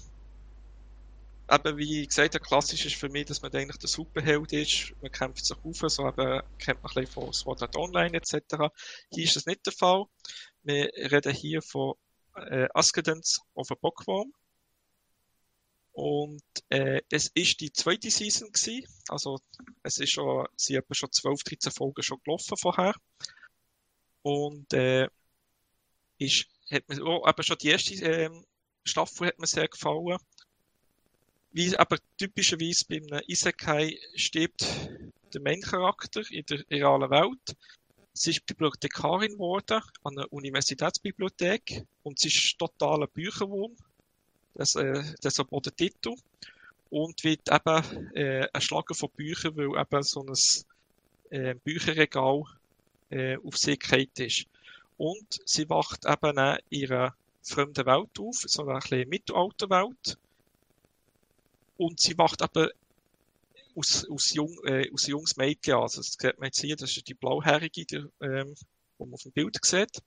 Eben, 1.52 1.78
wie 1.78 2.06
gesagt, 2.06 2.36
ein 2.36 2.42
klassisch 2.42 2.86
ist 2.86 2.96
für 2.96 3.10
mich, 3.10 3.26
dass 3.26 3.42
man 3.42 3.52
eigentlich 3.52 3.78
der 3.78 3.90
Superheld 3.90 4.54
ist, 4.54 4.94
man 5.02 5.12
kämpft 5.12 5.46
sich 5.46 5.58
auf, 5.64 5.92
so 5.92 6.08
eben, 6.08 6.42
kennt 6.60 6.82
man 6.82 6.92
ein 6.92 7.04
bisschen 7.04 7.08
von 7.08 7.34
Sword 7.34 7.62
Art 7.62 7.76
Online 7.76 8.16
etc. 8.18 8.72
Hier 9.12 9.24
ist 9.24 9.36
das 9.36 9.46
nicht 9.46 9.66
der 9.66 9.74
Fall. 9.74 10.06
Wir 10.64 10.90
reden 10.96 11.34
hier 11.34 11.62
von 11.62 11.96
äh, 12.48 12.68
Ascendance 12.74 13.42
of 13.54 13.72
a 13.72 13.76
Bookworm. 13.76 14.34
Und 15.92 16.44
äh, 16.70 17.02
es 17.10 17.30
ist 17.34 17.60
die 17.60 17.74
zweite 17.74 18.10
Season 18.10 18.52
gewesen. 18.52 18.88
Also 19.10 19.40
es 19.84 19.98
ist 19.98 20.12
schon, 20.12 20.48
sie 20.56 20.78
haben 20.78 20.94
schon 20.94 21.12
12, 21.12 21.44
13 21.44 21.72
Folgen 21.72 22.04
schon 22.04 22.22
gelaufen 22.24 22.58
vorher. 22.58 22.96
Und 24.22 24.72
äh, 24.74 25.10
ist, 26.18 26.48
hat 26.72 26.88
mir 26.88 27.04
oh, 27.04 27.28
eben 27.28 27.44
schon 27.44 27.58
die 27.58 27.70
erste 27.70 27.96
äh, 27.96 28.30
Staffel 28.86 29.28
hat 29.28 29.40
mir 29.40 29.48
sehr 29.48 29.68
gefallen. 29.68 30.20
Wie 31.52 31.76
aber 31.76 31.98
typischerweise 32.18 32.86
bei 32.88 32.98
einem 32.98 33.22
Isekai 33.28 33.98
stirbt 34.16 34.66
der 35.34 35.42
Main-Charakter 35.42 36.22
in 36.30 36.46
der 36.46 36.64
realen 36.70 37.10
Welt. 37.10 37.58
Sie 38.22 38.32
ist 38.32 38.46
Bibliothekarin 38.46 39.32
geworden 39.32 39.82
an 40.04 40.18
einer 40.18 40.34
Universitätsbibliothek 40.34 41.86
und 42.04 42.20
sie 42.20 42.28
ist 42.28 42.60
totaler 42.60 43.08
Bücherwurm 43.08 43.78
das, 44.56 44.76
äh, 44.76 45.02
das 45.22 45.40
auch 45.40 45.62
der 45.62 45.74
Titel. 45.74 46.16
Und 46.90 47.24
wird 47.24 47.50
eben 47.50 48.14
äh, 48.14 48.46
erschlagen 48.52 48.94
von 48.94 49.10
Büchern, 49.12 49.56
weil 49.56 49.80
eben 49.80 50.04
so 50.04 50.26
ein 50.26 50.34
äh, 51.30 51.56
Bücherregal 51.64 52.44
äh, 53.10 53.38
auf 53.38 53.58
sie 53.58 53.80
gekehrt 53.80 54.20
ist. 54.20 54.48
Und 54.98 55.40
sie 55.46 55.70
wacht 55.70 56.06
eben 56.06 56.38
in 56.38 56.58
ihrer 56.72 57.16
fremden 57.42 57.86
Welt 57.86 58.20
auf, 58.20 58.36
so 58.36 58.68
eine 58.68 58.80
kleine 58.80 59.06
Mittelalterwelt. 59.06 60.18
Und 61.78 62.02
sie 62.02 62.18
wacht 62.18 62.42
eben 62.42 62.70
aus, 63.80 64.06
aus, 64.10 64.34
jung, 64.34 64.58
äh, 64.66 64.92
aus 64.94 65.08
junges 65.08 65.38
Mädchen 65.38 65.76
an. 65.76 65.82
Also, 65.84 66.02
das 66.02 66.18
sieht 66.20 66.38
man 66.38 66.48
jetzt 66.48 66.62
hier, 66.62 66.76
das 66.76 66.96
ist 66.96 67.08
die 67.08 67.14
blauhaarige, 67.14 67.86
die, 67.86 67.96
ähm, 68.22 68.54
die 68.56 69.06
man 69.06 69.14
auf 69.14 69.24
dem 69.24 69.32
Bild 69.32 69.58
sieht 69.64 70.02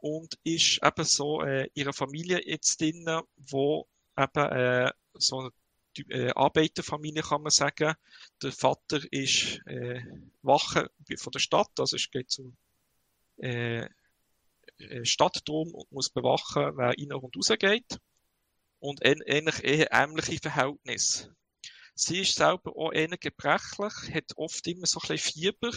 und 0.00 0.38
ist 0.44 0.80
eben 0.82 1.04
so 1.04 1.42
äh, 1.42 1.68
ihre 1.74 1.92
Familie 1.92 2.40
jetzt 2.44 2.80
drin, 2.80 3.06
wo 3.36 3.86
eben 4.18 4.52
äh, 4.52 4.92
so 5.14 5.40
eine 5.40 5.50
äh, 6.08 6.32
Arbeiterfamilie 6.34 7.22
kann 7.22 7.42
man 7.42 7.50
sagen. 7.50 7.94
Der 8.42 8.52
Vater 8.52 9.00
ist 9.10 9.60
äh, 9.66 10.02
Wache 10.42 10.90
von 11.16 11.32
der 11.32 11.38
Stadt, 11.38 11.70
also 11.78 11.96
es 11.96 12.10
geht 12.10 12.30
zum 12.30 12.56
äh, 13.38 13.86
äh 14.78 15.04
Stadtturm 15.04 15.74
und 15.74 15.92
muss 15.92 16.08
bewachen, 16.08 16.76
wer 16.76 16.88
rein 16.88 17.12
und 17.12 17.36
raus 17.36 17.52
geht. 17.58 17.98
Und 18.78 19.00
ähnlich 19.02 19.60
ähnliche 19.62 20.38
Verhältnisse. 20.40 21.36
Sie 22.02 22.20
ist 22.20 22.34
selber 22.34 22.74
auch 22.76 22.92
eher 22.92 23.08
gebrechlich, 23.08 24.14
hat 24.14 24.32
oft 24.36 24.66
immer 24.66 24.86
so 24.86 25.00
ein 25.00 25.08
bisschen 25.08 25.32
Fieber 25.34 25.70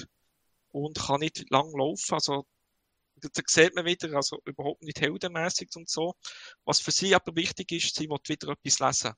und 0.72 0.98
kann 0.98 1.20
nicht 1.20 1.50
lang 1.50 1.70
laufen. 1.78 2.14
Also 2.14 2.46
da 3.16 3.30
sieht 3.46 3.76
man 3.76 3.84
wieder, 3.84 4.16
also 4.16 4.40
überhaupt 4.46 4.84
nicht 4.84 5.02
heldenmäßig 5.02 5.70
und 5.76 5.90
so. 5.90 6.16
Was 6.64 6.80
für 6.80 6.92
sie 6.92 7.14
aber 7.14 7.36
wichtig 7.36 7.74
ist, 7.74 7.96
sie 7.96 8.10
will 8.10 8.20
wieder 8.26 8.54
etwas 8.54 8.80
lesen. 8.80 9.14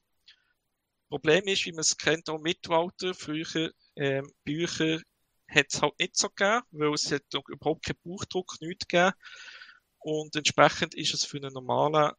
Problem 1.07 1.43
ist, 1.45 1.65
wie 1.67 1.73
man 1.73 1.81
es 1.81 1.95
kennt, 1.95 2.27
auch 2.27 2.39
Mittelalter, 2.39 3.13
früher 3.13 3.71
ähm, 3.95 4.33
Bücher 4.43 4.99
hat 5.47 5.67
es 5.69 5.83
halt 5.83 5.99
nicht 5.99 6.17
so 6.17 6.29
gegeben, 6.29 6.63
weil 6.71 6.93
es 6.95 7.11
hat 7.11 7.21
überhaupt 7.49 7.85
keinen 7.85 7.99
Buchdruck, 8.01 8.55
nichts 8.61 8.87
gegeben. 8.87 9.13
Und 9.99 10.35
entsprechend 10.35 10.95
ist 10.95 11.13
es 11.13 11.23
für 11.23 11.37
einen 11.37 11.53
normalen, 11.53 12.13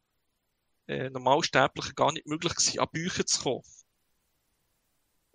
äh, 0.86 1.10
Normalsterblichen 1.10 1.96
gar 1.96 2.12
nicht 2.12 2.28
möglich 2.28 2.54
gewesen, 2.54 2.78
an 2.78 2.88
Bücher 2.92 3.26
zu 3.26 3.42
kommen. 3.42 3.62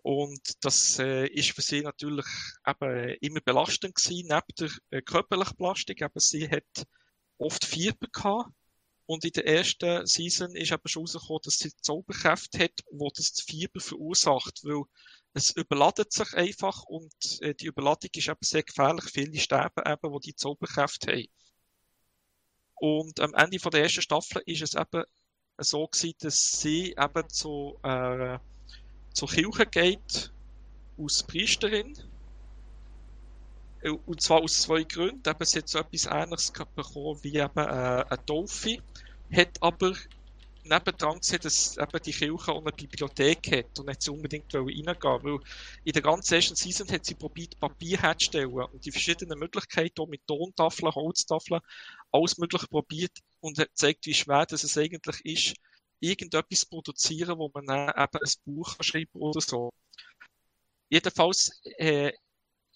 Und 0.04 0.42
das 0.62 0.98
äh, 1.00 1.28
ist 1.28 1.52
für 1.52 1.62
sie 1.62 1.82
natürlich 1.82 2.26
eben 2.66 3.16
immer 3.22 3.42
belastend 3.42 3.96
gewesen, 3.96 4.28
neben 4.28 4.56
der 4.60 4.72
äh, 4.90 5.02
körperlichen 5.02 5.58
Belastung. 5.58 5.96
Eben, 6.00 6.20
sie 6.20 6.50
hat 6.50 6.88
oft 7.38 7.66
Fieber 7.66 8.08
gehabt. 8.12 8.52
Und 9.06 9.26
in 9.26 9.32
der 9.32 9.46
ersten 9.46 10.06
Season 10.08 10.56
ist 10.56 10.72
eben 10.72 10.88
schon 10.88 11.04
rausgekommen, 11.04 11.42
dass 11.44 11.60
sie 11.60 11.76
Zauberkräfte 11.82 12.60
hat, 12.60 12.72
wo 12.92 13.10
das 13.14 13.34
Fieber 13.46 13.82
verursacht, 13.82 14.62
weil 14.64 14.84
es 15.34 15.52
überladet 15.52 16.12
sich 16.12 16.34
einfach 16.34 16.84
und 16.84 17.14
äh, 17.42 17.54
die 17.54 17.68
Überladung 17.68 18.10
ist 18.16 18.28
eben 18.28 18.38
sehr 18.42 18.64
gefährlich. 18.64 19.06
Viele 19.06 19.38
sterben 19.38 19.84
eben, 19.86 20.12
wo 20.12 20.20
die 20.20 20.36
Zauberkräfte 20.36 21.12
haben. 21.12 21.28
Und 22.76 23.20
am 23.20 23.34
Ende 23.34 23.60
von 23.60 23.72
der 23.72 23.84
ersten 23.84 24.02
Staffel 24.02 24.42
ist 24.46 24.62
es 24.62 24.74
eben 24.74 25.04
so 25.58 25.88
gewesen, 25.88 26.16
dass 26.20 26.60
sie 26.60 26.96
eben 26.98 27.30
zu 27.30 27.80
äh, 27.84 28.40
zur 29.14 29.30
Kirche 29.30 29.66
geht, 29.66 30.32
aus 30.98 31.24
Priesterin. 31.24 31.98
Äh, 33.82 33.90
und 33.90 34.22
zwar 34.22 34.42
aus 34.42 34.62
zwei 34.62 34.84
Gründen. 34.84 35.28
Eben, 35.28 35.46
sie 35.46 35.60
hat 35.60 35.70
so 35.70 35.80
etwas 35.80 36.06
Ähnliches 36.06 36.52
bekommen 36.52 37.20
wie 37.24 37.38
eben 37.38 37.58
äh, 37.58 38.06
eine 38.10 38.26
Taufe, 38.26 38.78
hat 39.32 39.62
aber 39.62 39.94
nebendran 40.64 41.20
gesehen, 41.20 41.40
dass 41.42 41.78
eben 41.78 42.02
die 42.06 42.12
Kirche 42.12 42.52
auch 42.52 42.62
eine 42.62 42.72
Bibliothek 42.72 43.52
hat 43.52 43.80
und 43.80 43.88
nicht 43.88 44.04
sie 44.04 44.12
unbedingt 44.12 44.54
reingehen 44.54 44.96
weil 45.02 45.40
in 45.84 45.94
der 45.94 46.02
ganzen 46.02 46.36
ersten 46.36 46.56
Season 46.56 46.88
hat 46.90 47.06
sie 47.06 47.16
probiert, 47.16 47.60
Papier 47.60 48.00
herzustellen 48.00 48.52
und 48.52 48.86
die 48.86 48.92
verschiedenen 48.92 49.40
Möglichkeiten, 49.40 50.02
auch 50.02 50.08
mit 50.08 50.26
Tontafeln, 50.28 50.94
Holztafeln, 50.94 51.62
alles 52.12 52.38
mögliche 52.38 52.68
probiert 52.68 53.18
und 53.40 53.58
hat 53.58 53.70
gezeigt, 53.70 54.06
wie 54.06 54.14
schwer 54.14 54.46
das 54.46 54.64
es 54.64 54.78
eigentlich 54.78 55.26
ist, 55.26 55.56
irgendetwas 56.02 56.66
produzieren, 56.66 57.38
wo 57.38 57.50
man 57.54 57.66
dann 57.66 57.90
eben 57.90 58.20
ein 58.24 58.32
Buch 58.46 58.76
schreiben 58.82 59.20
oder 59.20 59.40
so. 59.40 59.72
Jedenfalls 60.90 61.62
äh, 61.78 62.12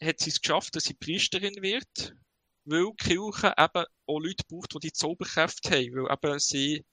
hat 0.01 0.19
sie 0.19 0.29
es 0.29 0.39
geschafft, 0.39 0.75
dass 0.75 0.85
sie 0.85 0.93
Priesterin 0.93 1.61
wird, 1.61 2.15
weil 2.63 2.91
die 2.91 3.03
Kirche 3.03 3.53
eben 3.57 3.85
auch 4.05 4.19
Leute 4.19 4.43
braucht, 4.47 4.73
die 4.75 4.79
die 4.79 4.93
Zauberkräfte 4.93 5.71
haben, 5.71 5.95
weil 5.95 6.13
eben 6.13 6.39
sie 6.39 6.85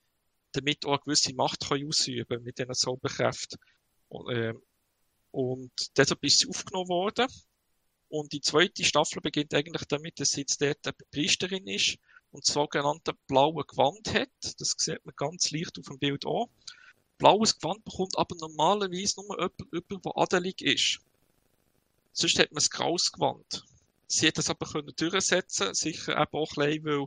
damit 0.52 0.84
auch 0.84 0.92
eine 0.92 1.00
gewisse 1.04 1.34
Macht 1.34 1.68
können 1.68 1.88
ausüben 1.88 2.42
mit 2.42 2.58
diesen 2.58 2.74
Zauberkräften. 2.74 3.58
Und, 4.08 4.34
äh, 4.34 4.54
Und 5.30 5.72
deshalb 5.96 6.22
ist 6.24 6.40
sie 6.40 6.48
aufgenommen 6.48 6.88
worden. 6.88 7.26
Und 8.08 8.32
die 8.32 8.42
zweite 8.42 8.84
Staffel 8.84 9.22
beginnt 9.22 9.54
eigentlich 9.54 9.84
damit, 9.88 10.20
dass 10.20 10.30
sie 10.30 10.40
jetzt 10.40 10.60
dort 10.60 10.86
eine 10.86 10.94
Priesterin 11.10 11.66
ist 11.66 11.96
und 12.32 12.46
das 12.46 12.54
sogenannte 12.54 13.12
blaue 13.28 13.64
Gewand 13.64 14.12
hat. 14.12 14.30
Das 14.58 14.74
sieht 14.76 15.04
man 15.04 15.14
ganz 15.16 15.50
leicht 15.50 15.78
auf 15.78 15.86
dem 15.86 15.98
Bild 15.98 16.26
an. 16.26 16.46
Blaues 17.18 17.58
Gewand 17.58 17.84
bekommt 17.84 18.18
aber 18.18 18.34
normalerweise 18.36 19.20
nur 19.20 19.40
jemand, 19.40 20.04
der 20.04 20.16
adelig 20.16 20.60
ist. 20.62 20.98
Sonst 22.12 22.38
hat 22.38 22.52
man 22.52 22.62
ein 22.62 22.68
graues 22.70 23.12
Gewand. 23.12 23.64
Sie 24.08 24.26
hat 24.26 24.36
das 24.38 24.50
aber 24.50 24.66
können 24.66 24.92
durchsetzen, 24.96 25.72
sicher 25.74 26.20
eben 26.20 26.32
auch 26.32 26.56
ein 26.56 26.66
bisschen, 26.66 26.84
weil 26.84 27.06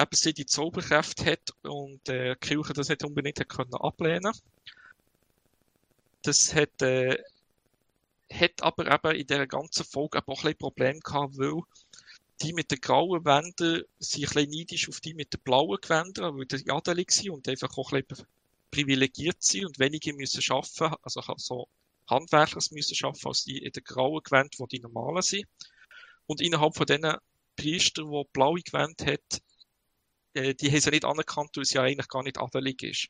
eben 0.00 0.16
sie 0.16 0.34
die 0.34 0.46
Zauberkräfte 0.46 1.24
hat 1.24 1.54
und 1.62 2.08
äh, 2.08 2.34
die 2.34 2.40
Kirche 2.40 2.72
das 2.72 2.88
nicht 2.88 3.04
unbedingt 3.04 3.40
hat 3.40 3.48
können 3.48 3.74
ablehnen. 3.74 4.32
Das 6.22 6.54
hat, 6.54 6.82
äh, 6.82 7.22
hat 8.32 8.62
aber 8.62 8.92
eben 8.92 9.20
in 9.20 9.26
dieser 9.26 9.46
ganzen 9.46 9.84
Folge 9.84 10.18
auch 10.18 10.28
ein 10.28 10.34
bisschen 10.34 10.58
Problem 10.58 11.00
gehabt, 11.00 11.38
weil 11.38 11.62
die 12.42 12.52
mit 12.52 12.70
den 12.70 12.80
grauen 12.80 13.24
Wänden 13.24 13.84
sind 13.98 14.24
ein 14.24 14.34
bisschen 14.34 14.50
neidisch 14.50 14.88
auf 14.88 15.00
die 15.00 15.14
mit 15.14 15.32
den 15.32 15.40
blauen 15.40 15.78
Gewändern, 15.80 16.36
weil 16.36 16.46
die 16.46 16.70
adelig 16.70 17.12
sind 17.12 17.30
und 17.30 17.48
einfach 17.48 17.76
auch 17.76 17.92
ein 17.92 18.04
bisschen 18.04 18.26
privilegiert 18.70 19.42
sind 19.42 19.66
und 19.66 19.78
weniger 19.78 20.12
müssen 20.14 20.42
arbeiten, 20.52 20.96
also 21.02 21.22
so 21.36 21.68
Handwerker 22.08 22.58
müssen 22.72 23.04
arbeiten, 23.04 23.28
als 23.28 23.44
die 23.44 23.58
in 23.58 23.72
den 23.72 23.84
grauen 23.84 24.22
Gewänden, 24.22 24.58
wo 24.58 24.66
die 24.66 24.80
normalen 24.80 25.22
sind. 25.22 25.46
Und 26.26 26.40
innerhalb 26.40 26.76
von 26.76 26.86
diesen 26.86 27.16
Priestern, 27.56 28.10
die 28.10 28.24
blaue 28.32 28.60
Gewände 28.60 29.06
hat, 29.06 29.42
äh, 30.34 30.54
die 30.54 30.70
haben 30.70 30.80
sie 30.80 30.90
nicht 30.90 31.04
anerkannt, 31.04 31.56
weil 31.56 31.64
sie 31.64 31.76
ja 31.76 31.82
eigentlich 31.82 32.08
gar 32.08 32.22
nicht 32.22 32.38
adelig 32.38 32.82
ist. 32.82 33.08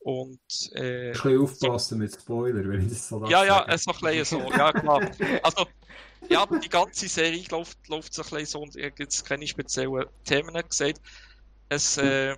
Und, 0.00 0.40
äh, 0.74 1.08
Ein 1.08 1.12
bisschen 1.12 1.42
aufpassen 1.42 1.98
mit 1.98 2.14
Spoiler, 2.14 2.66
wenn 2.68 2.82
ich 2.82 2.88
das 2.90 3.08
so 3.08 3.24
Ja, 3.26 3.44
ja, 3.44 3.64
es 3.68 3.82
ist 3.82 3.88
ein 3.88 3.94
bisschen 4.00 4.24
so, 4.24 4.50
ja 4.52 4.72
klar. 4.72 5.10
Also, 5.42 5.66
ja, 6.28 6.46
die 6.46 6.68
ganze 6.68 7.08
Serie 7.08 7.44
läuft, 7.50 7.88
läuft 7.88 8.14
so 8.14 8.22
ein 8.22 8.28
bisschen 8.30 8.46
so 8.46 8.60
und 8.60 8.74
habe 8.74 8.92
jetzt 8.98 9.24
keine 9.24 9.46
speziellen 9.46 10.06
Themen 10.24 10.54
gesagt. 10.68 11.00
Es 11.68 11.98
äh, 11.98 12.36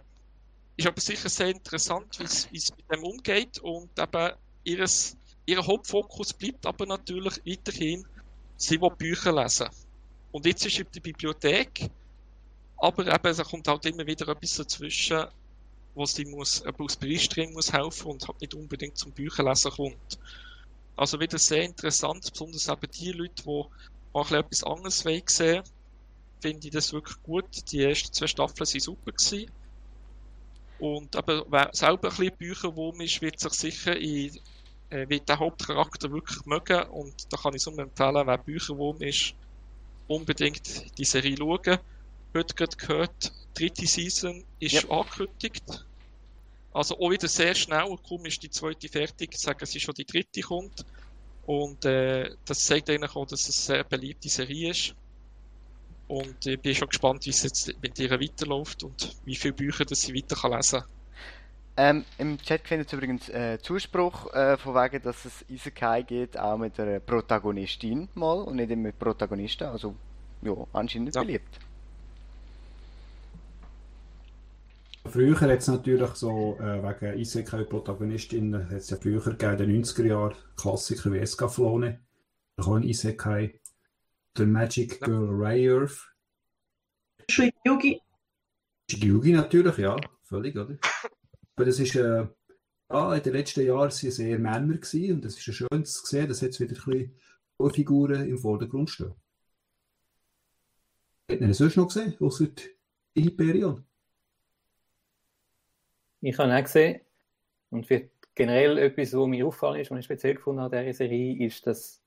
ist 0.76 0.86
aber 0.86 1.00
sicher 1.00 1.28
sehr 1.28 1.48
interessant, 1.48 2.18
wie 2.18 2.56
es 2.56 2.70
mit 2.76 2.90
dem 2.90 3.04
umgeht 3.04 3.58
und 3.58 3.90
eben 3.98 4.32
ihres, 4.64 5.16
ihr 5.46 5.64
Hauptfokus 5.64 6.32
bleibt 6.32 6.66
aber 6.66 6.86
natürlich 6.86 7.40
weiterhin, 7.46 8.04
sie 8.56 8.80
will 8.80 8.90
Bücher 8.90 9.32
lesen. 9.32 9.68
Und 10.32 10.46
jetzt 10.46 10.64
ist 10.64 10.76
sie 10.76 10.82
in 10.82 10.88
der 10.94 11.00
Bibliothek, 11.00 11.90
aber 12.78 13.06
eben, 13.06 13.26
es 13.26 13.38
kommt 13.44 13.68
halt 13.68 13.84
immer 13.86 14.06
wieder 14.06 14.28
etwas 14.28 14.56
dazwischen, 14.56 15.26
wo 16.00 16.06
sie 16.06 16.26
muss, 16.26 16.62
eben 16.66 16.84
aus 16.84 16.96
Beistring 16.98 17.52
muss 17.54 17.72
helfen 17.74 18.08
und 18.12 18.26
halt 18.28 18.40
nicht 18.42 18.54
unbedingt 18.54 18.98
zum 18.98 19.12
Bücherlesen 19.14 19.72
kommt. 19.72 20.18
Also 20.96 21.20
wieder 21.20 21.38
sehr 21.38 21.64
interessant, 21.64 22.28
besonders 22.32 22.68
eben 22.68 22.90
die 22.92 23.12
Leute, 23.12 23.42
die 23.44 23.64
auch 24.14 24.30
etwas 24.32 24.64
anderes 24.64 25.00
sehen, 25.00 25.62
finde 26.42 26.68
ich 26.68 26.72
das 26.72 26.92
wirklich 26.92 27.16
gut. 27.22 27.48
Die 27.72 27.82
ersten 27.82 28.12
zwei 28.14 28.28
Staffeln 28.28 28.66
waren 28.68 28.80
super 28.80 29.12
gewesen. 29.12 29.52
Und 30.78 31.16
aber 31.16 31.44
wer 31.50 31.70
selber 31.74 32.10
ein 32.10 32.16
bisschen 32.16 32.36
Bücherwurm 32.38 33.00
ist, 33.02 33.22
wird 33.22 33.38
sich 33.40 33.52
sicher 33.52 33.96
in, 33.96 34.38
äh, 34.90 35.08
wird 35.08 35.28
den 35.28 35.38
Hauptcharakter 35.38 36.10
wirklich 36.12 36.44
mögen. 36.46 36.82
Und 36.90 37.14
da 37.32 37.36
kann 37.38 37.54
ich 37.54 37.62
so 37.62 37.70
empfehlen, 37.76 38.26
wer 38.26 38.38
Bücherwurm 38.38 39.02
ist, 39.02 39.34
unbedingt 40.08 40.98
die 40.98 41.04
Serie 41.04 41.36
schauen. 41.38 41.78
Heute 42.36 42.54
gerade 42.54 42.76
gehört, 42.76 43.32
die 43.58 43.66
dritte 43.66 43.86
Season 43.86 44.44
ist 44.60 44.84
Yep. 44.84 44.90
angekündigt. 44.90 45.86
Also 46.72 46.96
auch 46.98 47.10
wieder 47.10 47.28
sehr 47.28 47.54
schnell, 47.54 47.96
kaum 48.08 48.26
ist 48.26 48.42
die 48.42 48.50
zweite 48.50 48.88
fertig, 48.88 49.36
sagen 49.36 49.66
sie 49.66 49.80
schon 49.80 49.94
die 49.94 50.04
dritte 50.06 50.40
kommt. 50.42 50.84
Und 51.42 51.84
äh, 51.84 52.30
das 52.44 52.64
zeigt 52.64 52.90
eigentlich 52.90 53.16
auch, 53.16 53.26
dass 53.26 53.48
es 53.48 53.68
eine 53.70 53.78
sehr 53.78 53.84
beliebte 53.84 54.28
Serie 54.28 54.70
ist. 54.70 54.94
Und 56.06 56.44
ich 56.46 56.60
bin 56.60 56.74
schon 56.74 56.88
gespannt, 56.88 57.24
wie 57.26 57.30
es 57.30 57.42
jetzt 57.42 57.72
mit 57.82 57.98
ihr 57.98 58.10
weiterläuft 58.10 58.82
und 58.84 59.16
wie 59.24 59.36
viele 59.36 59.54
Bücher 59.54 59.84
das 59.84 60.00
sie 60.02 60.14
weiter 60.14 60.36
kann 60.36 60.52
lesen 60.52 60.82
Ähm, 61.76 62.04
Im 62.18 62.38
Chat 62.38 62.68
findet 62.68 62.88
es 62.88 62.92
übrigens 62.92 63.28
äh, 63.30 63.58
Zuspruch 63.60 64.32
äh, 64.34 64.56
von 64.58 64.74
wegen, 64.74 65.02
dass 65.02 65.24
es 65.24 65.44
Isekai 65.48 66.02
geht, 66.02 66.38
auch 66.38 66.58
mit 66.58 66.76
der 66.78 67.00
Protagonistin 67.00 68.10
mal 68.14 68.42
und 68.42 68.56
nicht 68.56 68.70
immer 68.70 68.82
mit 68.88 68.98
Protagonisten. 68.98 69.64
Also, 69.68 69.96
ja, 70.42 70.54
anscheinend 70.72 71.14
Ja. 71.14 71.20
beliebt. 71.20 71.60
Früher 75.06 75.40
hat 75.40 75.50
es 75.50 75.66
natürlich 75.66 76.10
so, 76.10 76.58
äh, 76.60 76.82
wegen 76.82 77.18
Isekai-Protagonistinnen, 77.18 78.66
hat 78.66 78.76
es 78.76 78.90
ja 78.90 78.96
früher 78.96 79.20
gegeben, 79.20 79.52
in 79.52 79.58
den 79.58 79.84
90er 79.84 80.06
Jahren, 80.06 80.34
Klassiker 80.56 81.12
wie 81.12 81.18
Escaflowne, 81.18 82.00
auch 82.58 82.74
ein 82.74 82.82
Isekai, 82.82 83.58
der 84.36 84.46
Magic 84.46 85.00
Ja. 85.00 85.06
Girl 85.06 85.28
Rayearth, 85.30 86.14
Shuigi 87.30 87.54
Yugi, 87.64 88.00
Yugi 88.90 89.32
natürlich, 89.32 89.78
ja, 89.78 89.96
völlig, 90.22 90.56
oder? 90.56 90.76
Aber 91.56 91.64
das 91.64 91.78
ist, 91.78 91.94
äh, 91.96 92.26
ja, 92.90 93.14
in 93.14 93.22
den 93.22 93.32
letzten 93.32 93.64
Jahren 93.64 93.78
waren 93.78 93.88
es 93.88 94.00
sehr 94.00 94.38
Männer 94.38 94.76
gewesen, 94.76 95.14
und 95.14 95.24
es 95.24 95.38
ist 95.38 95.46
ja 95.46 95.52
schön 95.52 95.84
zu 95.84 96.06
sehen, 96.06 96.28
dass 96.28 96.40
jetzt 96.40 96.60
wieder 96.60 96.76
ein 96.76 97.10
bisschen 97.58 97.72
Figuren 97.72 98.28
im 98.28 98.38
Vordergrund 98.38 98.90
stehen. 98.90 99.14
Hat 101.30 101.40
man 101.40 101.54
sonst 101.54 101.76
noch 101.76 101.86
gesehen, 101.86 102.16
außer 102.20 102.46
die 103.16 103.24
Hyperion? 103.24 103.84
Ich 106.20 106.38
habe 106.38 106.54
auch 106.54 106.62
gesehen, 106.62 107.00
und 107.70 107.86
für 107.86 108.08
generell 108.34 108.78
etwas, 108.78 109.12
was 109.14 109.26
mir 109.26 109.46
auffallen 109.46 109.80
ist, 109.80 109.90
was 109.90 110.00
ich 110.00 110.04
speziell 110.04 110.34
gefunden 110.34 110.60
habe 110.60 110.78
an 110.78 110.84
dieser 110.84 110.98
Serie, 110.98 111.46
ist, 111.46 111.66
dass 111.66 112.02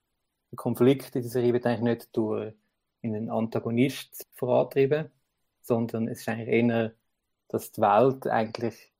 der 0.52 0.58
Konflikt 0.58 1.16
in 1.16 1.22
der 1.22 1.32
Serie 1.32 1.54
wird 1.54 1.66
eigentlich 1.66 1.82
nicht 1.82 2.18
durch 2.18 2.54
einen 3.02 3.30
Antagonist 3.30 4.28
vorantrieben, 4.34 5.10
sondern 5.62 6.08
es 6.08 6.20
ist 6.20 6.30
eigentlich 6.30 6.50
eher, 6.50 6.94
dass 7.50 7.72
die 7.72 7.82
Welt 7.82 8.28
eigentlich 8.28 8.92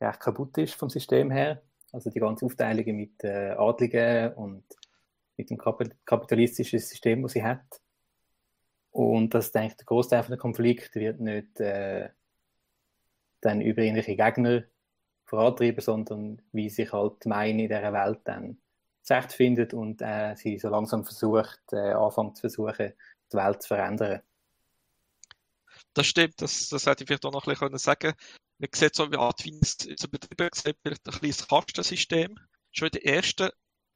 recht 0.00 0.20
kaputt 0.20 0.56
ist 0.58 0.74
vom 0.74 0.88
System 0.88 1.30
her. 1.30 1.62
Also 1.92 2.10
die 2.10 2.20
ganze 2.20 2.46
Aufteilung 2.46 2.96
mit 2.96 3.24
äh, 3.24 3.50
Adligen 3.50 4.32
und 4.34 4.64
mit 5.36 5.50
dem 5.50 5.58
Kap- 5.58 5.96
kapitalistischen 6.04 6.78
System, 6.78 7.22
das 7.22 7.32
sie 7.32 7.42
hat. 7.42 7.80
Und 8.92 9.34
dass 9.34 9.54
eigentlich 9.54 9.76
der 9.76 9.86
Großteil 9.86 10.24
der 10.24 10.36
Konflikt 10.36 10.94
wird 10.94 11.20
nicht 11.20 11.58
äh, 11.60 12.10
dann 13.40 13.60
über 13.60 13.82
irgendwelche 13.82 14.16
Gegner 14.16 14.64
vorantrieben, 15.24 15.80
sondern 15.80 16.42
wie 16.52 16.68
sich 16.68 16.92
halt 16.92 17.24
die 17.24 17.28
Meine 17.28 17.62
in 17.62 17.68
dieser 17.68 17.92
Welt 17.92 18.20
dann 18.24 18.58
zurechtfindet 19.02 19.74
und 19.74 20.02
äh, 20.02 20.34
sie 20.36 20.58
so 20.58 20.68
langsam 20.68 21.04
versucht, 21.04 21.60
äh, 21.72 21.92
anfängt 21.92 22.36
zu 22.36 22.42
versuchen, 22.42 22.92
die 23.32 23.36
Welt 23.36 23.62
zu 23.62 23.68
verändern. 23.68 24.22
Das 25.94 26.06
stimmt, 26.06 26.40
das, 26.40 26.68
das 26.68 26.86
hätte 26.86 27.04
ich 27.04 27.08
vielleicht 27.08 27.24
auch 27.24 27.32
noch 27.32 27.46
ein 27.46 27.50
bisschen 27.50 27.68
können 27.68 27.78
sagen 27.78 28.14
Man 28.58 28.70
sieht 28.74 28.94
so, 28.94 29.10
wie 29.10 29.16
Adwin 29.16 29.58
es 29.62 29.76
so 29.96 30.08
betrieben 30.08 30.50
sieht, 30.52 30.76
wird 30.84 31.00
ein 31.06 31.12
kleines 31.12 31.48
Kastensystem. 31.48 32.36
Schon 32.72 32.88
in 32.88 32.92
der 32.92 33.06
ersten 33.16 33.50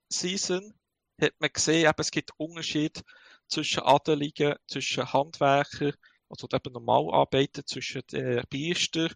Season 0.09 0.74
hat 1.20 1.35
man 1.38 1.50
gesehen, 1.52 1.88
eben, 1.88 1.94
es 1.98 2.11
gibt 2.11 2.33
Unterschied 2.38 3.02
zwischen 3.48 3.83
Adeligen, 3.83 4.57
zwischen 4.66 5.12
Handwerkern, 5.12 5.92
also 6.28 6.48
eben 6.52 6.72
Normalarbeiter, 6.72 7.64
zwischen 7.64 8.02
äh, 8.12 8.42
Priester, 8.46 9.10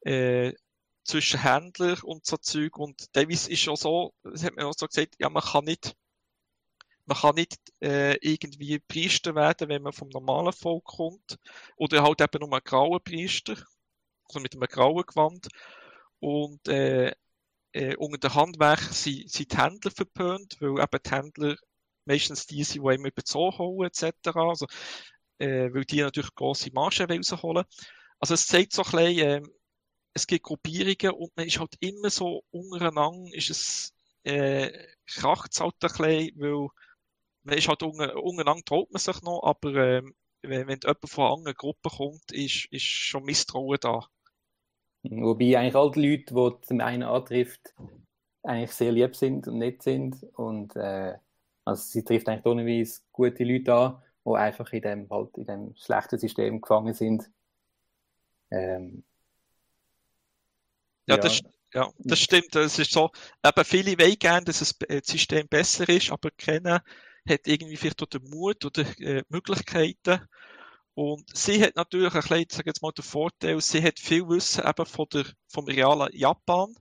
äh, 0.00 0.52
zwischen 1.04 1.40
Händlern 1.42 2.00
und 2.02 2.26
so 2.26 2.36
Zeug. 2.38 2.78
Und 2.78 3.12
teilweise 3.12 3.50
ist 3.52 3.68
auch 3.68 3.76
so, 3.76 4.14
das 4.22 4.44
hat 4.44 4.56
man 4.56 4.66
auch 4.66 4.74
so 4.76 4.86
gesagt, 4.86 5.14
ja, 5.18 5.28
man 5.28 5.42
kann 5.42 5.64
nicht 5.64 5.94
man 7.06 7.18
kann 7.18 7.34
nicht 7.34 7.58
äh, 7.82 8.16
irgendwie 8.22 8.78
Priester 8.78 9.34
werden, 9.34 9.68
wenn 9.68 9.82
man 9.82 9.92
vom 9.92 10.08
normalen 10.08 10.52
Volk 10.52 10.84
kommt. 10.84 11.38
Oder 11.76 12.02
halt 12.02 12.20
eben 12.20 12.40
nur 12.40 12.56
ein 12.56 12.64
grauer 12.64 13.00
Priester. 13.00 13.56
Also 14.28 14.40
mit 14.40 14.54
einem 14.54 14.66
grauen 14.68 15.04
Gewand. 15.06 15.48
Und 16.18 16.66
äh, 16.68 17.12
äh, 17.72 17.96
unter 17.96 18.18
den 18.18 18.34
Handwerkern 18.34 18.92
sind, 18.92 19.30
sind 19.30 19.52
die 19.52 19.56
Händler 19.56 19.90
verpönt, 19.90 20.56
weil 20.60 20.82
eben 20.82 21.02
die 21.04 21.10
Händler 21.10 21.56
meistens 22.06 22.46
die 22.46 22.64
sind, 22.64 22.82
die 22.84 22.94
immer 22.94 23.08
über 23.08 23.22
die 23.22 23.24
Zoll 23.24 23.52
holen, 23.58 23.88
etc. 23.88 24.28
Also, 24.34 24.66
äh, 25.38 25.72
weil 25.72 25.84
die 25.84 26.00
natürlich 26.00 26.34
grosse 26.34 26.70
Margen 26.72 27.10
rausholen. 27.10 27.64
Also 28.18 28.34
es 28.34 28.46
zeigt 28.46 28.72
so 28.72 28.82
ein 28.82 28.90
bisschen, 28.90 29.18
äh, 29.18 29.42
es 30.14 30.26
gibt 30.26 30.44
Gruppierungen 30.44 31.18
und 31.18 31.36
man 31.36 31.46
ist 31.46 31.58
halt 31.58 31.74
immer 31.80 32.10
so 32.10 32.44
untereinander, 32.50 33.34
ist 33.34 33.50
es, 33.50 33.92
äh, 34.22 34.70
kracht 35.06 35.52
es 35.52 35.60
halt 35.60 35.74
ein 35.80 35.88
bisschen, 35.88 36.40
weil 36.40 36.68
man 37.42 37.58
ist 37.58 37.68
halt 37.68 37.82
untereinander 37.82 38.64
traut 38.64 38.90
man 38.92 39.00
sich 39.00 39.20
noch, 39.22 39.42
aber 39.42 39.74
ähm, 39.74 40.14
wenn, 40.42 40.66
wenn 40.66 40.78
jemand 40.82 41.10
von 41.10 41.24
einer 41.24 41.34
anderen 41.34 41.56
Gruppe 41.56 41.90
kommt, 41.90 42.32
ist, 42.32 42.66
ist 42.70 42.84
schon 42.84 43.24
Misstrauen 43.24 43.78
da. 43.80 44.06
Wobei 45.02 45.58
eigentlich 45.58 45.74
all 45.74 45.90
die 45.90 46.08
Leute, 46.08 46.34
die 46.34 46.66
zum 46.66 46.80
einen 46.80 47.02
antrifft, 47.02 47.74
eigentlich 48.42 48.72
sehr 48.72 48.92
lieb 48.92 49.14
sind 49.16 49.48
und 49.48 49.58
nett 49.58 49.82
sind. 49.82 50.22
Und 50.34 50.76
äh, 50.76 51.14
also 51.64 51.82
sie 51.82 52.04
trifft 52.04 52.28
eigentlich 52.28 52.46
ohneweise 52.46 53.02
gute 53.12 53.44
Leute 53.44 53.74
an, 53.74 54.02
die 54.26 54.30
einfach 54.36 54.72
in 54.72 54.82
dem, 54.82 55.10
halt, 55.10 55.36
in 55.38 55.46
dem 55.46 55.74
schlechten 55.76 56.18
System 56.18 56.60
gefangen 56.60 56.94
sind. 56.94 57.30
Ähm, 58.50 59.04
Ja, 61.06 61.16
Ja. 61.16 61.22
das, 61.22 61.42
ja, 61.74 61.90
das 61.98 62.20
stimmt. 62.20 62.54
Es 62.56 62.78
ist 62.78 62.92
so, 62.92 63.10
eben 63.44 63.64
viele 63.64 63.98
wollen 63.98 64.18
gerne, 64.18 64.44
dass 64.44 64.60
das 64.60 64.74
System 65.06 65.48
besser 65.48 65.88
ist, 65.88 66.10
aber 66.10 66.30
keiner 66.30 66.82
hat 67.28 67.46
irgendwie 67.46 67.76
vielleicht 67.76 68.02
auch 68.02 68.06
den 68.06 68.22
Mut 68.30 68.64
oder 68.64 68.84
äh, 69.00 69.22
Möglichkeiten. 69.28 70.20
Und 70.94 71.24
sie 71.36 71.62
hat 71.62 71.76
natürlich 71.76 72.14
ein 72.14 72.20
bisschen, 72.20 72.46
sag 72.50 72.66
jetzt 72.66 72.82
mal, 72.82 72.92
den 72.92 73.04
Vorteil, 73.04 73.60
sie 73.60 73.82
hat 73.82 73.98
viel 74.00 74.28
Wissen 74.28 74.64
eben 74.66 74.86
von 74.86 75.06
der, 75.12 75.26
vom 75.48 75.64
realen 75.66 76.08
Japan 76.12 76.74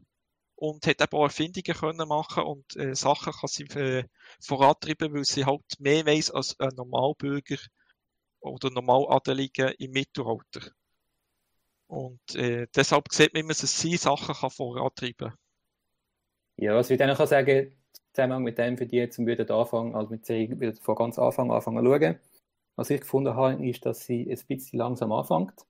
und 0.64 0.88
hat 0.88 1.02
eben 1.02 1.18
auch 1.18 1.26
Erfindungen 1.26 1.78
können 1.78 2.08
machen 2.08 2.44
und 2.44 2.78
äh, 2.78 2.96
Sachen 2.96 3.34
kann 3.34 3.50
sie 3.50 3.66
äh, 3.78 4.06
vorantreiben, 4.40 5.14
weil 5.14 5.26
sie 5.26 5.44
halt 5.44 5.62
mehr 5.80 6.06
weiß 6.06 6.32
als 6.32 6.58
ein 6.58 6.70
Normalbürger 6.78 7.58
oder 8.40 8.70
Normaladelige 8.70 9.72
im 9.78 9.92
Mittelalter. 9.92 10.72
Und 11.88 12.36
äh, 12.36 12.68
deshalb 12.74 13.12
sieht 13.12 13.34
man 13.34 13.42
immer, 13.42 13.50
dass 13.50 13.78
sie 13.78 13.98
Sachen 13.98 14.34
kann 14.34 14.50
vorantreiben 14.50 15.32
kann. 15.32 15.38
Ja, 16.56 16.76
was 16.76 16.90
ich 16.90 16.98
dann 16.98 17.14
kann 17.14 17.28
sagen, 17.28 17.76
zusammen 18.14 18.44
mit 18.44 18.58
dem 18.58 18.78
für 18.78 18.86
die 18.86 18.96
jetzt 18.96 19.20
wieder 19.20 19.54
anfangen, 19.54 19.96
also 19.96 20.12
mit 20.12 20.26
Serie 20.26 20.58
wieder 20.58 20.74
von 20.76 20.96
ganz 20.96 21.20
Anfang 21.20 21.52
anfangen 21.52 21.86
schauen. 21.86 22.20
Was 22.78 22.90
ich 22.90 23.02
gefunden 23.02 23.36
habe, 23.36 23.68
ist, 23.68 23.86
dass 23.86 24.06
sie 24.06 24.32
ein 24.32 24.40
bisschen 24.48 24.80
langsam 24.80 25.12
anfängt, 25.12 25.66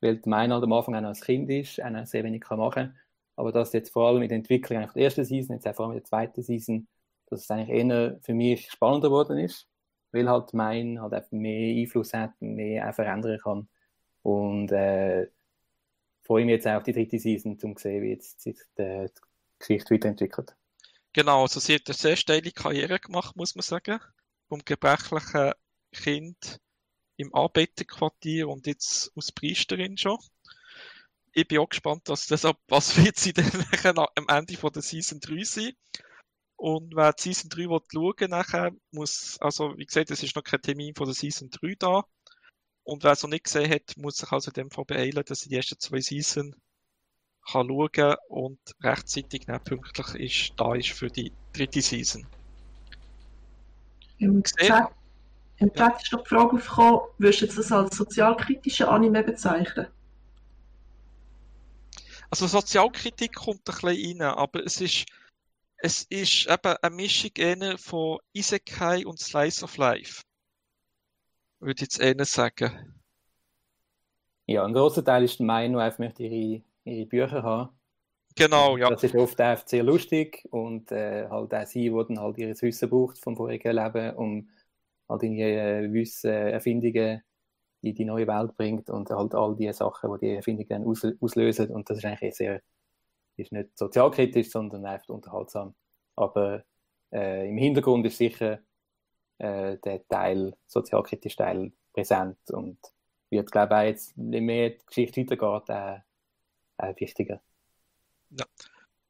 weil 0.00 0.16
die 0.16 0.28
halt 0.28 0.64
am 0.64 0.72
Anfang 0.72 0.96
auch 0.96 1.02
noch 1.02 1.08
als 1.08 1.20
Kind 1.20 1.48
ist, 1.50 1.80
auch 1.80 2.06
sehr 2.06 2.24
wenig 2.24 2.42
kann 2.42 2.58
machen 2.58 2.98
aber 3.36 3.52
dass 3.52 3.72
jetzt 3.72 3.92
vor 3.92 4.08
allem 4.08 4.22
in 4.22 4.28
der 4.28 4.38
Entwicklung 4.38 4.78
eigentlich 4.78 4.92
der 4.92 5.04
ersten 5.04 5.24
Season, 5.24 5.56
jetzt 5.56 5.66
auch 5.66 5.74
vor 5.74 5.86
allem 5.86 5.92
in 5.92 5.98
der 5.98 6.04
zweiten 6.04 6.42
Season, 6.42 6.86
dass 7.26 7.42
es 7.42 7.50
eigentlich 7.50 7.70
eher 7.70 8.18
für 8.22 8.34
mich 8.34 8.70
spannender 8.70 9.08
geworden 9.08 9.38
ist, 9.38 9.68
weil 10.12 10.28
halt 10.28 10.54
mein 10.54 11.00
halt 11.00 11.12
einfach 11.12 11.32
mehr 11.32 11.76
Einfluss 11.76 12.14
hat, 12.14 12.32
mehr 12.40 12.88
auch 12.88 12.94
verändern 12.94 13.38
kann 13.42 13.68
und 14.22 14.70
äh, 14.72 15.28
freue 16.22 16.44
mich 16.44 16.52
jetzt 16.52 16.66
auch 16.66 16.76
auf 16.76 16.82
die 16.82 16.92
dritte 16.92 17.18
Season, 17.18 17.58
um 17.62 17.76
zu 17.76 17.82
sehen, 17.82 18.02
wie 18.02 18.10
jetzt 18.10 18.40
sich 18.40 18.58
die 18.78 19.08
Geschichte 19.58 19.94
weiterentwickelt. 19.94 20.56
Genau, 21.12 21.42
also 21.42 21.60
sie 21.60 21.74
hat 21.74 21.82
eine 21.86 21.94
sehr 21.94 22.16
steile 22.16 22.50
Karriere 22.50 22.98
gemacht, 22.98 23.36
muss 23.36 23.54
man 23.54 23.62
sagen. 23.62 24.00
Vom 24.48 24.62
gebrechlichen 24.64 25.52
Kind 25.92 26.60
im 27.16 27.32
Arbeiterquartier 27.34 28.48
und 28.48 28.66
jetzt 28.66 29.12
als 29.14 29.30
Priesterin 29.30 29.96
schon. 29.96 30.18
Ich 31.34 31.48
bin 31.48 31.58
auch 31.58 31.68
gespannt, 31.68 32.02
was, 32.06 32.26
das, 32.26 32.44
was 32.68 32.96
wird 33.04 33.16
sie 33.16 33.32
dann 33.32 33.50
am 34.14 34.28
Ende 34.28 34.56
von 34.56 34.72
der 34.72 34.82
Season 34.82 35.20
3 35.20 35.42
sein. 35.44 35.72
Und 36.56 36.94
wer 36.94 37.12
die 37.12 37.22
Season 37.22 37.50
3 37.50 37.68
will 37.68 37.80
schauen 37.92 38.30
nachher, 38.30 38.70
muss, 38.92 39.36
also 39.40 39.76
wie 39.76 39.84
gesagt, 39.84 40.10
es 40.10 40.22
ist 40.22 40.36
noch 40.36 40.44
kein 40.44 40.62
Termin 40.62 40.94
von 40.94 41.06
der 41.06 41.14
Season 41.14 41.50
3 41.50 41.74
da. 41.78 42.04
Und 42.84 43.02
wer 43.02 43.12
es 43.12 43.22
noch 43.22 43.30
nicht 43.30 43.44
gesehen 43.44 43.70
hat, 43.70 43.96
muss 43.96 44.18
sich 44.18 44.30
also 44.30 44.50
in 44.50 44.54
dem 44.54 44.70
Fall 44.70 44.84
beeilen, 44.84 45.24
dass 45.26 45.42
er 45.42 45.48
die 45.48 45.56
ersten 45.56 45.78
zwei 45.80 46.00
Season 46.00 46.54
kann 47.50 47.68
schauen 47.68 48.16
und 48.28 48.58
rechtzeitig 48.82 49.46
nicht 49.46 49.64
pünktlich 49.64 50.14
ist, 50.14 50.52
da 50.56 50.74
ist 50.74 50.90
für 50.90 51.08
die 51.08 51.32
dritte 51.52 51.82
Season. 51.82 52.26
Im 54.18 54.42
Chat, 54.42 54.88
im 55.58 55.72
Chat 55.74 56.02
ist 56.02 56.12
noch 56.12 56.22
die 56.22 56.28
Frage 56.28 56.56
aufgekommen, 56.56 57.00
würdest 57.18 57.42
du 57.42 57.46
das 57.46 57.72
als 57.72 57.96
sozialkritische 57.96 58.88
Anime 58.88 59.22
bezeichnen? 59.22 59.88
Also 62.34 62.48
Sozialkritik 62.48 63.32
kommt 63.32 63.60
ein 63.60 63.74
bisschen 63.80 64.20
rein, 64.20 64.34
aber 64.36 64.66
es 64.66 64.80
ist, 64.80 65.06
es 65.76 66.02
ist 66.10 66.48
eben 66.48 66.74
eine 66.82 66.96
Mischung 66.96 67.78
von 67.78 68.18
Isekai 68.32 69.06
und 69.06 69.20
Slice 69.20 69.62
of 69.62 69.76
Life. 69.76 70.22
Würde 71.60 71.74
ich 71.76 71.80
jetzt 71.82 72.00
eher 72.00 72.24
sagen. 72.24 73.00
Ja, 74.46 74.64
ein 74.64 74.72
großer 74.72 75.04
Teil 75.04 75.22
ist 75.22 75.38
mein, 75.38 75.70
nur 75.70 75.82
einfach 75.82 76.00
möchte 76.00 76.24
ihre 76.24 76.64
ihre 76.82 77.06
Bücher 77.06 77.44
haben. 77.44 77.68
Genau, 78.34 78.78
ja. 78.78 78.88
Das 78.88 79.04
ist 79.04 79.14
oft 79.14 79.40
einfach 79.40 79.68
sehr 79.68 79.84
lustig 79.84 80.44
und 80.50 80.90
äh, 80.90 81.28
halt 81.28 81.54
auch 81.54 81.66
sie, 81.66 81.88
die 81.88 82.04
dann 82.08 82.18
halt 82.18 82.36
ihr 82.38 82.60
Wissen 82.60 82.90
braucht 82.90 83.16
vom 83.16 83.36
vorigen 83.36 83.76
Leben, 83.76 84.16
um 84.16 84.50
halt 85.08 85.22
ihre 85.22 85.84
äh, 85.84 85.92
Wissen, 85.92 86.32
Erfindungen 86.32 87.22
in 87.84 87.94
die 87.94 88.04
neue 88.04 88.26
Welt 88.26 88.56
bringt 88.56 88.90
und 88.90 89.10
halt 89.10 89.34
all 89.34 89.56
die 89.56 89.72
Sachen, 89.72 90.12
die 90.14 90.26
die 90.26 90.34
Erfindungen 90.34 90.68
dann 90.68 90.84
aus, 90.84 91.06
auslösen 91.20 91.70
und 91.70 91.88
das 91.88 91.98
ist 91.98 92.04
eigentlich 92.04 92.34
sehr, 92.34 92.60
ist 93.36 93.52
nicht 93.52 93.76
sozialkritisch, 93.78 94.50
sondern 94.50 94.86
einfach 94.86 95.08
unterhaltsam. 95.08 95.74
Aber 96.16 96.64
äh, 97.12 97.48
im 97.48 97.58
Hintergrund 97.58 98.06
ist 98.06 98.18
sicher 98.18 98.60
äh, 99.38 99.78
der 99.78 100.06
Teil, 100.08 100.54
sozialkritische 100.66 101.36
Teil 101.36 101.72
präsent 101.92 102.38
und 102.50 102.78
wird, 103.30 103.50
glaube 103.50 103.74
ich, 103.74 103.80
auch 103.80 103.84
jetzt, 103.84 104.14
je 104.16 104.40
mehr 104.40 104.70
die 104.70 104.86
Geschichte 104.86 105.20
weitergeht, 105.20 105.68
äh, 105.68 105.98
äh, 106.78 106.94
wichtiger. 107.00 107.40
Ja. 108.30 108.44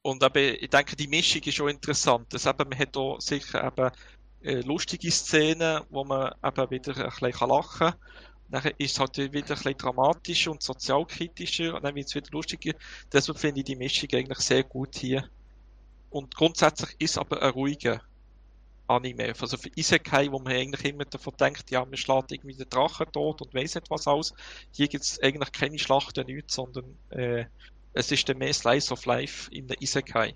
Und 0.03 0.23
eben, 0.23 0.59
ich 0.61 0.69
denke, 0.69 0.97
die 0.97 1.09
Mischung 1.09 1.43
ist 1.43 1.55
schon 1.55 1.71
interessant. 1.71 2.33
Das 2.33 2.47
eben, 2.47 2.69
man 2.69 2.79
hat 2.79 2.97
auch 2.97 3.21
sicher 3.21 3.65
eben 3.65 3.91
äh, 4.43 4.61
lustige 4.61 5.11
Szenen, 5.11 5.83
wo 5.89 6.05
man 6.05 6.35
eben 6.45 6.71
wieder 6.71 6.97
ein 6.97 7.11
bisschen 7.11 7.49
lachen 7.49 7.79
kann. 7.79 7.95
Dann 8.51 8.63
ist 8.79 8.93
es 8.93 9.01
halt 9.01 9.17
wieder 9.19 9.35
ein 9.35 9.47
bisschen 9.47 9.79
dramatischer 9.79 10.51
und 10.51 10.63
sozialkritischer 10.63 11.75
und 11.75 11.85
dann 11.85 11.95
wird 11.95 12.09
es 12.09 12.15
wieder 12.15 12.31
lustiger. 12.31 12.73
Deshalb 13.13 13.39
finde 13.39 13.61
ich 13.61 13.67
die 13.67 13.77
Mischung 13.77 14.09
eigentlich 14.13 14.39
sehr 14.39 14.63
gut 14.63 14.97
hier. 14.97 15.29
Und 16.11 16.35
grundsätzlich 16.35 16.95
ist 16.99 17.19
aber 17.19 17.43
ein 17.43 17.51
ruhiger 17.51 18.01
Anime. 18.87 19.35
Also 19.41 19.57
für 19.57 19.71
Isekai, 19.75 20.31
wo 20.31 20.39
man 20.39 20.53
eigentlich 20.53 20.93
immer 20.93 21.05
davon 21.05 21.35
denkt, 21.39 21.71
ja, 21.71 21.85
man 21.85 21.97
schlägt 21.97 22.33
irgendwie 22.33 22.55
den 22.55 22.69
Drachen 22.69 23.11
tot 23.11 23.41
und 23.43 23.55
weiss 23.55 23.75
nicht 23.75 23.91
was 23.91 24.07
aus. 24.07 24.35
Hier 24.73 24.89
gibt 24.89 25.05
es 25.05 25.21
eigentlich 25.23 25.53
keine 25.53 25.79
Schlachten, 25.79 26.27
nichts, 26.27 26.55
sondern 26.55 26.85
äh, 27.11 27.47
es 27.95 28.13
ist 28.13 28.29
der 28.29 28.37
mehr 28.37 28.53
Slice 28.53 28.93
of 28.93 29.07
Life 29.07 29.51
in 29.51 29.67
der 29.69 29.81
Isekai. 29.81 30.35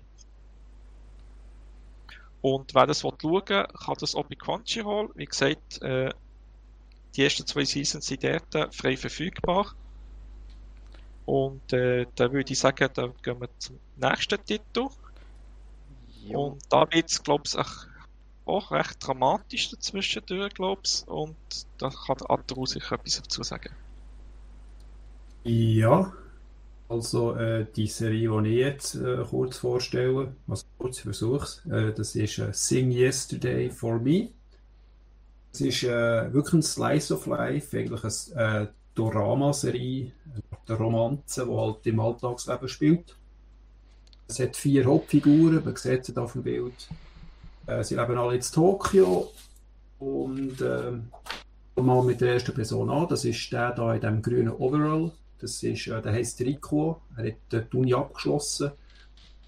Und 2.41 2.73
wer 2.73 2.87
das 2.87 3.01
schauen 3.01 3.17
kann 3.17 3.95
das 3.99 4.15
auch 4.15 4.25
bei 4.25 4.35
Crunchyroll. 4.35 5.09
Wie 5.15 5.25
gesagt, 5.25 5.81
äh, 5.81 6.11
die 7.15 7.23
ersten 7.23 7.45
zwei 7.45 7.65
Seasons 7.65 8.05
sind 8.05 8.23
dort 8.23 8.75
frei 8.75 8.97
verfügbar. 8.97 9.73
Und 11.25 11.73
äh, 11.73 12.07
da 12.15 12.31
würde 12.31 12.53
ich 12.53 12.59
sagen, 12.59 12.89
da 12.93 13.07
gehen 13.21 13.39
wir 13.39 13.49
zum 13.59 13.79
nächsten 13.97 14.43
Titel. 14.45 14.87
Jo. 16.25 16.47
Und 16.47 16.63
da 16.69 16.87
wird 16.91 17.09
es, 17.09 17.21
glaube 17.21 17.43
ich, 17.45 17.55
auch 18.45 18.71
recht 18.71 18.95
dramatisch 18.99 19.69
dazwischen 19.69 20.23
glaube 20.25 20.81
ich. 20.83 21.07
Und 21.07 21.37
da 21.77 21.89
kann 21.89 22.17
der 22.17 22.31
Atru 22.31 22.65
sicher 22.65 22.95
etwas 22.95 23.21
dazu 23.21 23.43
sagen. 23.43 23.69
Ja, 25.43 26.11
also 26.89 27.35
äh, 27.35 27.65
die 27.75 27.87
Serie, 27.87 28.41
die 28.41 28.49
ich 28.49 28.57
jetzt 28.57 28.95
äh, 28.95 29.23
kurz 29.29 29.57
vorstelle, 29.57 30.33
was 30.47 30.65
kurz 30.77 30.99
versuche, 30.99 31.69
äh, 31.69 31.93
das 31.93 32.15
ist 32.15 32.39
äh, 32.39 32.51
Sing 32.51 32.91
Yesterday 32.91 33.69
for 33.69 33.99
Me. 33.99 34.29
Es 35.51 35.61
ist 35.61 35.83
äh, 35.83 36.31
wirklich 36.33 36.53
ein 36.53 36.61
Slice 36.61 37.13
of 37.13 37.25
Life, 37.25 37.77
eigentlich 37.77 38.03
eine 38.35 38.61
äh, 38.61 38.67
Dorama-Serie, 38.95 40.11
eine 40.67 40.77
Romanze, 40.77 41.45
die 41.45 41.55
halt 41.55 41.87
im 41.87 41.99
Alltagsleben 41.99 42.67
spielt. 42.67 43.15
Es 44.27 44.39
hat 44.39 44.55
vier 44.55 44.85
Hauptfiguren, 44.85 45.63
man 45.63 45.75
sieht 45.75 46.05
sie 46.05 46.15
auf 46.17 46.33
dem 46.33 46.43
Bild. 46.43 46.87
Äh, 47.65 47.83
sie 47.83 47.95
leben 47.95 48.17
alle 48.17 48.35
in 48.35 48.41
Tokio 48.41 49.31
und 49.99 50.61
äh, 50.61 50.91
mal 51.81 52.03
mit 52.03 52.21
der 52.21 52.33
ersten 52.33 52.53
Person 52.53 52.89
an, 52.89 53.07
das 53.07 53.25
ist 53.25 53.51
der 53.51 53.71
da 53.71 53.93
in 53.93 54.01
dem 54.01 54.21
grünen 54.21 54.53
Overall. 54.53 55.11
Das 55.39 55.63
ist, 55.63 55.87
äh, 55.87 56.01
der 56.01 56.13
heißt 56.13 56.41
Rico, 56.41 57.01
er 57.17 57.27
hat 57.27 57.71
die 57.71 57.77
Uni 57.77 57.93
abgeschlossen 57.93 58.71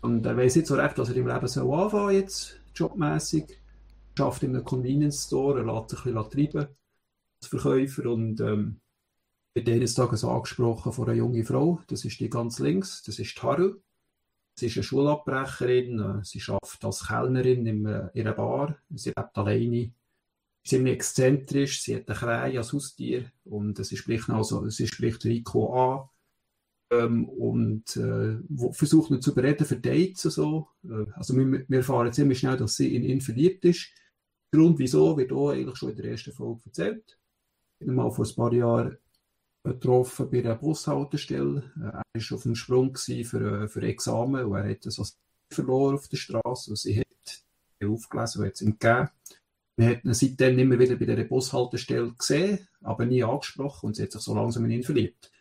und 0.01 0.25
er 0.25 0.37
weiß 0.37 0.55
nicht 0.55 0.67
so 0.67 0.75
recht, 0.75 0.97
was 0.97 1.09
er 1.09 1.15
im 1.15 1.27
Leben 1.27 1.47
soll 1.47 1.73
anfangen 1.73 2.15
jetzt, 2.15 2.59
jobmäßig. 2.75 3.45
Arbeitet 4.19 4.43
in 4.43 4.55
einem 4.55 4.65
Convenience 4.65 5.25
Store, 5.25 5.59
er 5.59 5.65
lässt 5.65 5.89
sich 5.89 6.05
ein 6.05 6.13
bisschen 6.13 6.51
treiben 6.51 6.75
als 7.41 7.49
Verkäufer. 7.49 8.05
Und 8.11 8.39
ähm, 8.41 8.81
wird 9.53 9.69
eines 9.69 9.95
Tages 9.95 10.23
angesprochen 10.23 10.93
von 10.93 11.05
einer 11.05 11.17
jungen 11.17 11.43
Frau, 11.43 11.81
das 11.87 12.05
ist 12.05 12.19
die 12.19 12.29
ganz 12.29 12.59
links, 12.59 13.03
das 13.03 13.19
ist 13.19 13.41
Haru. 13.43 13.75
Sie 14.55 14.67
ist 14.67 14.77
eine 14.77 14.83
Schulabbrecherin, 14.83 15.99
äh, 15.99 16.23
sie 16.23 16.41
arbeitet 16.47 16.85
als 16.85 17.07
Kellnerin 17.07 17.65
in 17.65 17.87
einer 17.87 18.33
Bar, 18.33 18.77
sie 18.89 19.09
lebt 19.15 19.37
alleine, 19.37 19.91
ziemlich 20.63 20.93
exzentrisch, 20.93 21.81
sie 21.81 21.95
hat 21.95 22.07
eine 22.07 22.17
Krähe 22.17 22.59
als 22.59 22.73
Haustier. 22.73 23.31
Und 23.45 23.83
sie 23.83 23.97
spricht, 23.97 24.29
also, 24.29 24.69
sie 24.69 24.87
spricht 24.87 25.25
Rico 25.25 25.73
an 25.73 26.09
ähm, 26.91 27.27
und 27.27 27.95
äh, 27.95 28.37
versucht 28.73 29.11
ihn 29.11 29.21
zu 29.21 29.33
bereden 29.33 29.65
für 29.65 29.77
Dates 29.77 30.25
und 30.25 30.31
so. 30.31 30.67
Äh, 30.83 31.05
also 31.13 31.35
wir, 31.35 31.65
wir 31.67 31.77
erfahren 31.77 32.11
ziemlich 32.13 32.39
schnell, 32.39 32.57
dass 32.57 32.75
sie 32.75 32.95
in 32.95 33.03
ihn 33.03 33.21
verliebt 33.21 33.65
ist. 33.65 33.89
Der 34.53 34.59
Grund 34.59 34.77
wieso 34.79 35.17
wird 35.17 35.31
auch 35.31 35.51
eigentlich 35.51 35.77
schon 35.77 35.91
in 35.91 35.95
der 35.95 36.11
ersten 36.11 36.33
Folge 36.33 36.61
erzählt. 36.65 37.17
Ich 37.79 37.87
habe 37.87 37.95
mal 37.95 38.11
vor 38.11 38.25
ein 38.25 38.35
paar 38.35 38.53
Jahren 38.53 38.97
getroffen 39.63 40.29
bei 40.29 40.39
einer 40.39 40.55
Bushaltestelle. 40.55 41.71
Äh, 41.77 42.01
er 42.13 42.21
war 42.29 42.35
auf 42.37 42.43
dem 42.43 42.55
Sprung 42.55 42.95
für, 42.95 43.63
äh, 43.63 43.67
für 43.67 43.81
Examen 43.81 44.45
und 44.45 44.57
er 44.57 44.69
hat 44.69 44.83
so 44.83 45.05
verloren 45.49 45.95
auf 45.95 46.07
der 46.09 46.17
Straße. 46.17 46.71
Und 46.71 46.77
sie 46.77 46.99
hat 46.99 47.43
aufgelesen 47.83 48.41
und 48.41 48.47
hat 48.47 48.55
es 48.55 48.61
ihm 48.61 48.77
gegeben. 48.77 49.09
Wir 49.77 49.89
hat 49.89 50.03
ihn 50.03 50.13
seitdem 50.13 50.59
immer 50.59 50.77
wieder 50.77 50.95
bei 50.97 51.05
dieser 51.05 51.23
Bushaltestelle 51.23 52.13
gesehen, 52.13 52.67
aber 52.81 53.05
nie 53.05 53.23
angesprochen 53.23 53.87
und 53.87 53.95
sie 53.95 54.03
hat 54.03 54.11
sich 54.11 54.21
so 54.21 54.35
langsam 54.35 54.65
in 54.65 54.71
ihn 54.71 54.83
verliebt. 54.83 55.31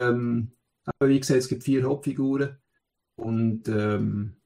Ähm, 0.00 0.52
aber 0.86 1.10
wie 1.10 1.20
gesagt, 1.20 1.40
es 1.40 1.48
gibt 1.48 1.64
vier 1.64 1.82
Hauptfiguren. 1.84 2.56
Und 3.16 3.68
ähm, 3.68 4.36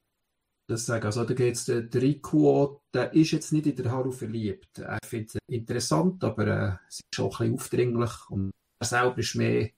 das 0.66 0.86
sagen, 0.86 1.04
also 1.04 1.24
da 1.24 1.34
geht's 1.34 1.64
der, 1.64 1.82
der 1.82 2.02
Rikuo, 2.02 2.82
der 2.94 3.12
ist 3.12 3.32
jetzt 3.32 3.52
nicht 3.52 3.66
in 3.66 3.76
der 3.76 3.90
Haru 3.90 4.12
verliebt. 4.12 4.78
Er 4.78 4.98
findet 5.04 5.34
es 5.34 5.40
interessant, 5.48 6.22
aber 6.24 6.46
äh, 6.46 6.76
sie 6.88 7.02
ist 7.10 7.20
auch 7.20 7.40
ein 7.40 7.52
bisschen 7.52 7.54
aufdringlich 7.54 8.30
und 8.30 8.52
er 8.78 8.86
selber 8.86 9.18
ist 9.18 9.34
mehr 9.34 9.70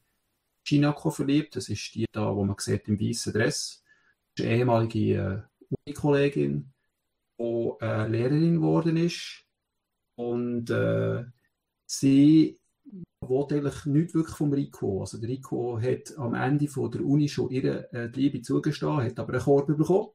Shinako 0.64 1.10
verliebt. 1.10 1.56
Das 1.56 1.68
ist 1.68 1.94
die 1.94 2.06
da, 2.12 2.34
wo 2.34 2.44
man 2.44 2.56
sieht 2.58 2.88
im 2.88 3.00
weißen 3.00 3.32
Dress. 3.32 3.82
Das 4.34 4.44
ist 4.44 4.50
eine 4.50 4.58
ehemalige 4.58 5.14
äh, 5.14 5.74
Uni-Kollegin, 5.86 6.72
die 7.38 7.72
äh, 7.80 8.08
Lehrerin 8.08 8.56
geworden 8.56 8.96
ist 8.98 9.44
und 10.14 10.70
äh, 10.70 11.24
sie 11.86 12.60
will 13.28 13.46
eigentlich 13.50 13.86
nicht 13.86 14.14
wirklich 14.14 14.36
vom 14.36 14.52
Rico. 14.52 15.00
Also 15.00 15.18
der 15.18 15.28
Rico 15.28 15.80
hat 15.80 16.16
am 16.18 16.34
Ende 16.34 16.68
von 16.68 16.90
der 16.90 17.04
Uni 17.04 17.28
schon 17.28 17.50
ihre 17.50 17.92
äh, 17.92 18.06
Liebe 18.06 18.42
zugestanden, 18.42 19.06
hat 19.06 19.18
aber 19.18 19.34
einen 19.34 19.42
Korb 19.42 19.66
bekommen. 19.66 20.08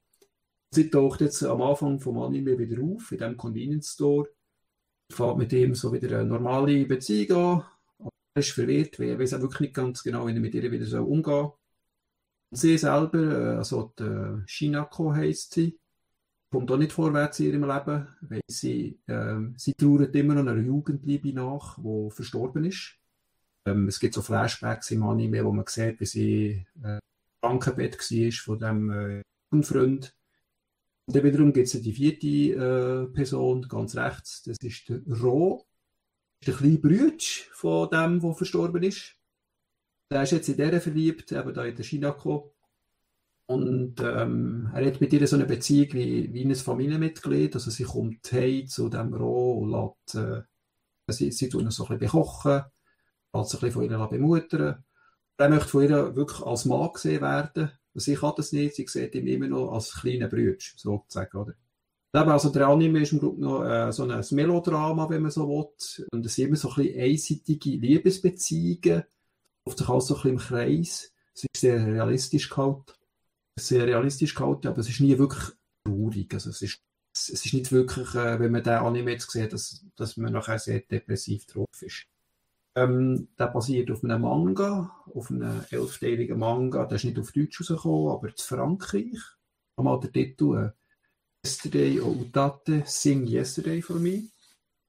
Sie 0.71 0.89
taucht 0.89 1.21
jetzt 1.21 1.43
am 1.43 1.61
Anfang 1.61 1.99
vom 1.99 2.19
Anime 2.19 2.57
wieder 2.57 2.81
auf, 2.83 3.11
in 3.11 3.17
diesem 3.17 3.37
Convenience 3.37 3.93
Store. 3.93 4.27
Fährt 5.11 5.37
mit 5.37 5.53
ihm 5.53 5.73
so 5.73 5.93
wieder 5.93 6.19
eine 6.19 6.27
normale 6.27 6.85
Beziehung 6.85 7.37
an. 7.37 7.63
Er 8.33 8.39
ist 8.41 8.51
verwirrt, 8.51 8.99
weil 8.99 9.09
er 9.09 9.19
weiß 9.19 9.33
auch 9.35 9.41
wirklich 9.41 9.61
nicht 9.61 9.75
ganz 9.75 10.03
genau, 10.03 10.27
wie 10.27 10.33
er 10.33 10.39
mit 10.39 10.53
ihr 10.53 10.71
wieder 10.71 10.85
so 10.85 11.03
umgehen 11.03 11.23
soll. 11.23 11.53
Sie 12.51 12.77
selber, 12.77 13.53
äh, 13.53 13.57
also 13.57 13.93
die 13.97 14.03
äh, 14.03 14.41
Shinako 14.45 15.13
heisst 15.13 15.53
sie, 15.53 15.79
kommt 16.49 16.71
auch 16.71 16.77
nicht 16.77 16.91
vorwärts 16.93 17.39
in 17.39 17.47
ihrem 17.47 17.63
Leben, 17.63 18.07
weil 18.21 18.41
sie, 18.47 18.99
ähm, 19.07 19.53
sie 19.57 19.73
trauert 19.73 20.15
immer 20.15 20.35
noch 20.35 20.41
einer 20.41 20.61
Jugendliebe 20.61 21.33
nach, 21.33 21.77
die 21.77 22.11
verstorben 22.11 22.65
ist. 22.65 22.96
Ähm, 23.67 23.87
es 23.87 23.99
gibt 23.99 24.13
so 24.13 24.21
Flashbacks 24.21 24.91
im 24.91 25.03
Anime, 25.03 25.43
wo 25.43 25.51
man 25.51 25.65
sieht, 25.67 25.99
wie 25.99 26.05
sie 26.05 26.65
äh, 26.83 26.99
Krankenbett 27.41 27.97
war 27.97 28.31
von 28.31 28.59
diesem 28.59 28.91
äh, 28.91 29.63
Freund. 29.63 30.15
Und 31.05 31.15
dann 31.15 31.23
wiederum 31.23 31.53
gibt 31.53 31.67
es 31.67 31.81
die 31.81 31.93
vierte 31.93 32.27
äh, 32.27 33.13
Person, 33.13 33.67
ganz 33.67 33.95
rechts, 33.95 34.43
das 34.43 34.57
ist 34.61 34.89
der 34.89 35.01
Ro, 35.21 35.65
der 36.45 36.53
kleine 36.53 36.77
Bruder 36.77 37.17
von 37.53 37.89
dem, 37.89 38.19
der 38.19 38.33
verstorben 38.33 38.83
ist. 38.83 39.15
Der 40.11 40.23
ist 40.23 40.31
jetzt 40.31 40.49
in 40.49 40.57
der 40.57 40.81
verliebt, 40.81 41.31
eben 41.31 41.53
da 41.53 41.65
in 41.65 41.75
der 41.75 41.83
Shinako. 41.83 42.53
Und 43.49 44.01
ähm, 44.01 44.69
er 44.73 44.85
hat 44.85 44.99
mit 44.99 45.13
ihr 45.13 45.25
so 45.25 45.37
eine 45.37 45.45
Beziehung 45.45 45.93
wie, 45.93 46.33
wie 46.33 46.43
ein 46.43 46.55
Familienmitglied. 46.55 47.55
Also 47.55 47.71
sie 47.71 47.85
kommt 47.85 48.31
heim 48.31 48.67
zu 48.67 48.89
dem 48.89 49.13
Ro 49.13 49.59
und 49.59 49.71
lässt, 49.71 50.15
äh, 50.15 50.43
sie, 51.09 51.31
sie 51.31 51.47
tun 51.47 51.63
ihn 51.63 51.71
so 51.71 51.83
ein 51.83 51.97
bisschen 51.97 52.19
bekochen, 52.19 52.63
lässt 53.33 53.49
sich 53.51 53.61
ein 53.61 53.67
bisschen 53.67 53.89
von 53.89 54.01
ihr 54.01 54.07
bemuttern. 54.07 54.83
Er 55.37 55.49
möchte 55.49 55.67
von 55.67 55.83
ihr 55.83 56.15
wirklich 56.15 56.41
als 56.41 56.65
Mann 56.65 56.91
gesehen 56.93 57.21
werden. 57.21 57.71
Sie 57.93 58.15
kann 58.15 58.33
das 58.37 58.51
nicht, 58.51 58.75
sie 58.75 58.87
sieht 58.87 59.15
ihn 59.15 59.27
immer 59.27 59.47
noch 59.47 59.71
als 59.71 59.93
kleinen 59.93 60.29
Bruder, 60.29 60.55
sozusagen, 60.59 61.37
oder? 61.37 61.53
Also 62.13 62.49
der 62.49 62.67
Anime 62.67 63.01
ist 63.01 63.11
im 63.11 63.19
Grunde 63.19 63.41
noch 63.41 63.63
äh, 63.63 63.91
so 63.91 64.03
ein 64.03 64.23
Melodrama, 64.31 65.09
wenn 65.09 65.21
man 65.21 65.31
so 65.31 65.47
will. 65.47 66.05
Und 66.11 66.25
es 66.25 66.35
sind 66.35 66.47
immer 66.47 66.55
so 66.55 66.69
ein 66.69 66.75
bisschen 66.75 67.01
einseitige 67.01 67.69
Liebesbeziehungen, 67.71 69.03
oft 69.65 69.77
sich 69.77 69.87
so 69.87 69.93
ein 69.93 69.99
bisschen 69.99 70.31
im 70.31 70.37
Kreis. 70.37 71.13
Es 71.33 71.43
ist 71.43 71.61
sehr 71.61 71.85
realistisch 71.85 72.49
gehalten 72.49 72.93
sehr 73.59 73.85
realistisch 73.85 74.35
gehalten, 74.35 74.67
aber 74.67 74.79
es 74.79 74.89
ist 74.89 75.01
nie 75.01 75.17
wirklich 75.17 75.51
traurig. 75.83 76.33
Also 76.33 76.51
es 76.51 76.61
ist, 76.61 76.81
es 77.13 77.29
ist 77.29 77.53
nicht 77.53 77.71
wirklich, 77.71 78.13
äh, 78.15 78.39
wenn 78.39 78.51
man 78.51 78.63
den 78.63 78.73
Anime 78.73 79.11
jetzt 79.11 79.31
sieht, 79.31 79.53
dass, 79.53 79.85
dass 79.95 80.17
man 80.17 80.33
nachher 80.33 80.59
sehr 80.59 80.79
depressiv 80.79 81.45
drauf 81.47 81.81
ist. 81.81 82.05
Ähm, 82.77 83.29
der 83.39 83.47
basiert 83.47 83.89
auf 83.89 84.03
einem 84.03 84.21
Manga, 84.21 84.91
auf 85.11 85.31
einem 85.31 85.63
elfteiligen 85.71 86.37
Manga. 86.37 86.85
Der 86.85 86.97
ist 86.97 87.05
nicht 87.05 87.17
auf 87.17 87.31
Deutsch 87.31 87.59
rausgekommen, 87.59 88.11
aber 88.11 88.35
zu 88.35 88.55
Frankreich. 88.55 89.17
Einmal 89.75 89.99
der 89.99 90.11
Titel 90.11 90.55
äh, 90.55 90.71
Yesterday 91.43 91.99
o 91.99 92.09
Utate, 92.09 92.83
Sing 92.85 93.25
Yesterday 93.25 93.81
for 93.81 93.95
Me. 93.95 94.25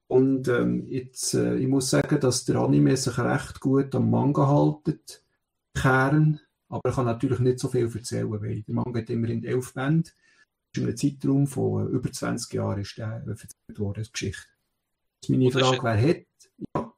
Und 0.07 0.47
ähm, 0.49 0.85
jetzt, 0.87 1.33
äh, 1.33 1.55
ich 1.55 1.67
muss 1.67 1.89
sagen, 1.89 2.19
dass 2.19 2.45
der 2.45 2.57
Anime 2.57 2.95
sich 2.95 3.17
recht 3.17 3.59
gut 3.59 3.95
am 3.95 4.11
Manga 4.11 4.47
haltet. 4.47 5.23
Kern 5.73 6.39
aber 6.69 6.89
ich 6.89 6.95
kann 6.95 7.05
natürlich 7.05 7.39
nicht 7.39 7.57
so 7.57 7.69
viel 7.69 7.91
erzählen, 7.91 8.29
weil 8.29 8.61
der 8.61 8.75
Manga 8.75 8.99
hat 8.99 9.09
immerhin 9.09 9.43
elf 9.43 9.73
Bände. 9.73 10.11
In 10.75 10.83
einem 10.83 10.95
Zeitraum 10.95 11.47
von 11.47 11.87
äh, 11.87 11.89
über 11.89 12.11
20 12.11 12.53
Jahren 12.53 12.81
ist 12.81 12.95
der 12.99 13.23
äh, 13.25 13.29
erzählt 13.29 13.79
worden, 13.79 14.03
die 14.03 14.11
Geschichte. 14.11 14.45
Jetzt 15.23 15.29
meine 15.31 15.51
Frage, 15.51 15.79
wer 15.81 16.09
hat, 16.09 16.25
ja, 16.75 16.93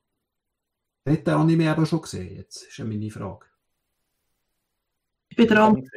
hat 1.06 1.28
der 1.28 1.38
Anime 1.38 1.72
eben 1.72 1.86
schon 1.86 2.02
gesehen? 2.02 2.36
Jetzt 2.36 2.64
ist 2.64 2.78
ja 2.78 2.86
meine 2.86 3.10
Frage. 3.10 3.46
Ich 5.30 5.38
bin 5.38 5.48
dran. 5.48 5.90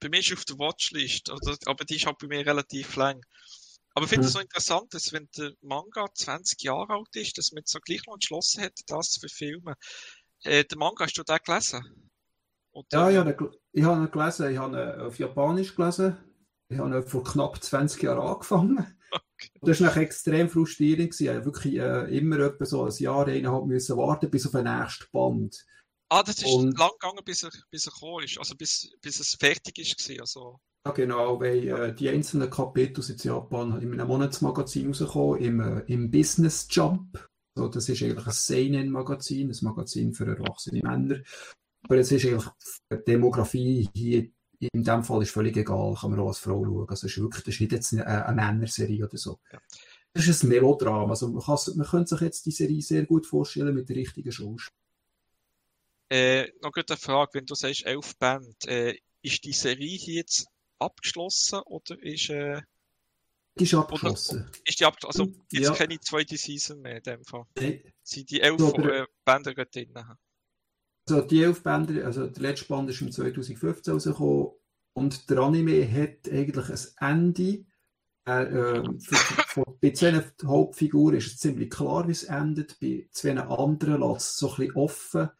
Bei 0.00 0.08
mir 0.08 0.20
ist 0.20 0.32
auf 0.32 0.44
der 0.44 0.58
Watchlist, 0.58 1.30
also, 1.30 1.54
aber 1.66 1.84
die 1.84 1.96
ist 1.96 2.06
halt 2.06 2.18
bei 2.18 2.28
mir 2.28 2.46
relativ 2.46 2.94
lang. 2.96 3.20
Aber 3.94 4.04
ich 4.04 4.10
finde 4.10 4.26
es 4.26 4.34
hm. 4.34 4.34
so 4.34 4.40
interessant, 4.40 4.94
dass 4.94 5.12
wenn 5.12 5.28
der 5.36 5.54
Manga 5.60 6.06
20 6.14 6.62
Jahre 6.62 6.92
alt 6.92 7.16
ist, 7.16 7.36
dass 7.36 7.50
man 7.50 7.62
jetzt 7.62 7.72
so 7.72 7.80
gleich 7.80 8.06
noch 8.06 8.14
entschlossen 8.14 8.62
hat, 8.62 8.74
das 8.86 9.10
zu 9.10 9.20
verfilmen. 9.20 9.74
Äh, 10.44 10.64
den 10.64 10.78
Manga 10.78 11.04
hast 11.04 11.14
du 11.14 11.24
den 11.24 11.38
gelesen? 11.44 12.10
Oder? 12.70 12.86
Ja, 12.92 13.10
ich 13.10 13.16
habe, 13.16 13.30
ihn, 13.30 13.50
ich 13.72 13.84
habe 13.84 14.04
ihn 14.04 14.10
gelesen. 14.10 14.52
Ich 14.52 14.58
habe 14.58 14.76
ihn 14.76 15.00
auf 15.00 15.18
Japanisch 15.18 15.74
gelesen. 15.74 16.16
Ich 16.68 16.78
habe 16.78 16.96
ihn 16.96 17.02
vor 17.02 17.24
knapp 17.24 17.60
20 17.60 18.02
Jahren 18.02 18.20
angefangen. 18.20 18.97
Das 19.62 19.80
war 19.80 19.96
extrem 19.96 20.48
frustrierend. 20.48 21.18
Ich 21.20 21.28
habe 21.28 21.44
wirklich 21.44 21.76
äh, 21.76 22.16
immer 22.16 22.38
etwa 22.40 22.64
so 22.64 22.84
ein 22.84 22.92
Jahr, 22.92 23.26
eineinhalb 23.26 23.66
müssen 23.66 23.96
warten 23.96 24.30
bis 24.30 24.46
auf 24.46 24.52
den 24.52 24.64
nächsten 24.64 25.06
Band. 25.12 25.64
Ah, 26.10 26.22
das 26.22 26.38
ist 26.38 26.46
Und, 26.46 26.78
lang 26.78 26.90
gegangen, 27.00 27.22
bis 27.24 27.42
er, 27.42 27.50
bis 27.70 27.86
er 27.86 27.92
gekommen 27.92 28.24
ist. 28.24 28.38
Also 28.38 28.54
bis, 28.54 28.90
bis 29.00 29.20
es 29.20 29.34
fertig 29.34 29.78
ist. 29.78 30.20
Also. 30.20 30.58
Ja, 30.86 30.92
genau, 30.92 31.38
weil 31.40 31.68
äh, 31.68 31.94
die 31.94 32.08
einzelnen 32.08 32.48
Kapitel 32.48 33.02
sind 33.02 33.22
in 33.24 33.30
Japan 33.30 33.80
in 33.82 33.92
einem 33.92 34.08
Monatsmagazin 34.08 34.86
rausgekommen, 34.86 35.40
im, 35.40 35.60
äh, 35.60 35.80
im 35.86 36.10
Business 36.10 36.66
Jump. 36.70 37.28
So, 37.54 37.68
das 37.68 37.88
ist 37.88 38.02
eigentlich 38.02 38.26
ein 38.26 38.32
Seinen-Magazin, 38.32 39.50
ein 39.50 39.58
Magazin 39.62 40.14
für 40.14 40.26
erwachsene 40.26 40.80
Männer. 40.80 41.20
Aber 41.82 41.96
es 41.96 42.10
ist 42.10 42.24
eigentlich, 42.24 42.48
die 42.90 43.04
Demografie 43.06 43.88
hier 43.92 44.30
in 44.58 44.82
dem 44.82 45.04
Fall 45.04 45.22
ist 45.22 45.30
völlig 45.30 45.56
egal, 45.56 45.94
kann 45.94 46.10
man 46.10 46.20
auch 46.20 46.28
als 46.28 46.38
Frau 46.38 46.64
schauen. 46.64 46.88
Also, 46.88 47.06
es 47.06 47.12
ist 47.12 47.22
wirklich, 47.22 47.44
das 47.44 47.54
ist 47.54 47.60
nicht 47.60 47.72
jetzt 47.72 47.92
eine, 47.92 48.26
eine 48.26 48.34
Männerserie 48.34 49.04
oder 49.04 49.16
so. 49.16 49.38
Ja. 49.52 49.60
Das 50.12 50.26
ist 50.26 50.42
ein 50.42 50.48
Melodrama. 50.48 51.10
Also, 51.10 51.28
man, 51.28 51.42
kann, 51.42 51.58
man 51.76 51.86
könnte 51.86 52.08
sich 52.10 52.20
jetzt 52.20 52.46
die 52.46 52.50
Serie 52.50 52.82
sehr 52.82 53.06
gut 53.06 53.26
vorstellen 53.26 53.74
mit 53.74 53.88
der 53.88 53.96
richtigen 53.96 54.32
Schauspiel. 54.32 54.74
Äh, 56.10 56.48
noch 56.62 56.72
eine 56.74 56.96
Frage, 56.96 57.34
wenn 57.34 57.46
du 57.46 57.54
sagst 57.54 57.84
elf 57.84 58.16
Band, 58.16 58.66
äh, 58.66 58.96
ist 59.22 59.44
die 59.44 59.52
Serie 59.52 59.96
hier 59.96 60.14
jetzt 60.14 60.46
abgeschlossen 60.78 61.60
oder 61.66 62.02
ist, 62.02 62.30
äh, 62.30 62.62
die 63.58 63.64
ist 63.64 63.74
abgeschlossen. 63.74 64.42
Oder 64.42 64.50
ist 64.64 64.80
die 64.80 64.84
abgeschlossen? 64.84 65.20
Also, 65.20 65.44
jetzt 65.50 65.68
ja. 65.68 65.74
keine 65.74 66.00
zweite 66.00 66.36
Season 66.36 66.80
mehr 66.80 66.96
in 66.96 67.02
dem 67.02 67.24
Fall. 67.24 67.44
Nee. 67.58 67.84
Sind 68.02 68.30
die 68.30 68.40
elf 68.40 68.60
äh, 68.60 69.04
Bänder 69.24 69.54
gerade 69.54 69.70
drin? 69.70 69.94
Also, 71.10 71.22
die 71.22 71.42
elf 71.42 71.62
Bänder, 71.62 72.04
also 72.04 72.26
der 72.26 72.42
letzte 72.42 72.66
Band 72.66 72.90
ist 72.90 73.00
im 73.00 73.10
2015 73.10 73.94
rausgekommen 73.94 74.48
und 74.92 75.30
der 75.30 75.38
Anime 75.38 75.90
hat 75.90 76.30
eigentlich 76.30 76.68
ein 77.00 77.16
Ende. 77.16 77.64
Er, 78.26 78.52
äh, 78.52 78.82
für, 78.98 79.16
für, 79.16 79.64
bei 79.80 79.92
zwei 79.92 80.22
Hauptfiguren 80.44 81.16
ist 81.16 81.28
es 81.28 81.38
ziemlich 81.38 81.70
klar, 81.70 82.06
wie 82.08 82.12
es 82.12 82.24
endet. 82.24 82.78
Bei 82.78 83.08
zwei 83.10 83.38
anderen 83.38 84.02
lässt 84.02 84.32
es 84.32 84.36
so 84.36 84.50
ein 84.50 84.56
bisschen 84.56 84.76
offen. 84.76 85.30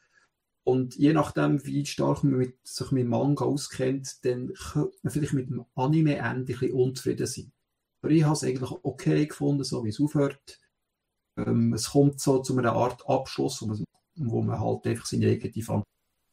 Und 0.64 0.96
je 0.96 1.12
nachdem, 1.12 1.62
wie 1.66 1.84
stark 1.84 2.24
man 2.24 2.38
mit, 2.38 2.66
sich 2.66 2.90
mit 2.90 3.06
Manga 3.06 3.44
auskennt, 3.44 4.24
dann 4.24 4.54
könnte 4.54 4.96
man 5.02 5.12
vielleicht 5.12 5.34
mit 5.34 5.50
dem 5.50 5.66
Anime-Ende 5.74 6.28
ein 6.30 6.44
bisschen 6.46 6.72
unzufrieden 6.72 7.26
sein. 7.26 7.52
Aber 8.00 8.10
ich 8.10 8.24
habe 8.24 8.32
es 8.32 8.44
eigentlich 8.44 8.70
okay 8.70 9.26
gefunden, 9.26 9.64
so 9.64 9.84
wie 9.84 9.90
es 9.90 10.00
aufhört. 10.00 10.58
Ähm, 11.36 11.74
es 11.74 11.90
kommt 11.90 12.20
so 12.20 12.38
zu 12.38 12.56
einer 12.56 12.72
Art 12.72 13.06
Abschluss, 13.06 13.60
wo 13.60 13.66
man, 13.66 13.84
wo 14.18 14.42
man 14.42 14.60
halt 14.60 14.86
einfach 14.86 15.06
seine 15.06 15.28
eigene 15.28 15.62
Fantasie 15.62 15.84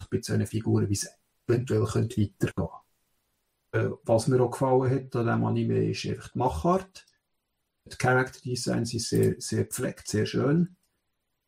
bei 0.09 0.21
so 0.21 0.45
Figuren, 0.45 0.89
wie 0.89 0.93
es 0.93 1.09
eventuell 1.47 1.85
könnte 1.85 2.21
weitergehen 2.21 2.69
äh, 3.71 3.89
Was 4.03 4.27
mir 4.27 4.41
auch 4.41 4.51
gefallen 4.51 4.91
hat 4.91 5.15
an 5.15 5.25
diesem 5.25 5.45
Anime 5.45 5.89
ist 5.89 6.05
einfach 6.05 6.29
die 6.29 6.37
Machart. 6.37 7.05
Die 7.85 7.97
Character 7.97 8.39
Designs 8.41 8.89
sind 8.89 9.01
sehr, 9.01 9.35
sehr 9.39 9.65
gepflegt, 9.65 10.07
sehr 10.07 10.25
schön. 10.25 10.75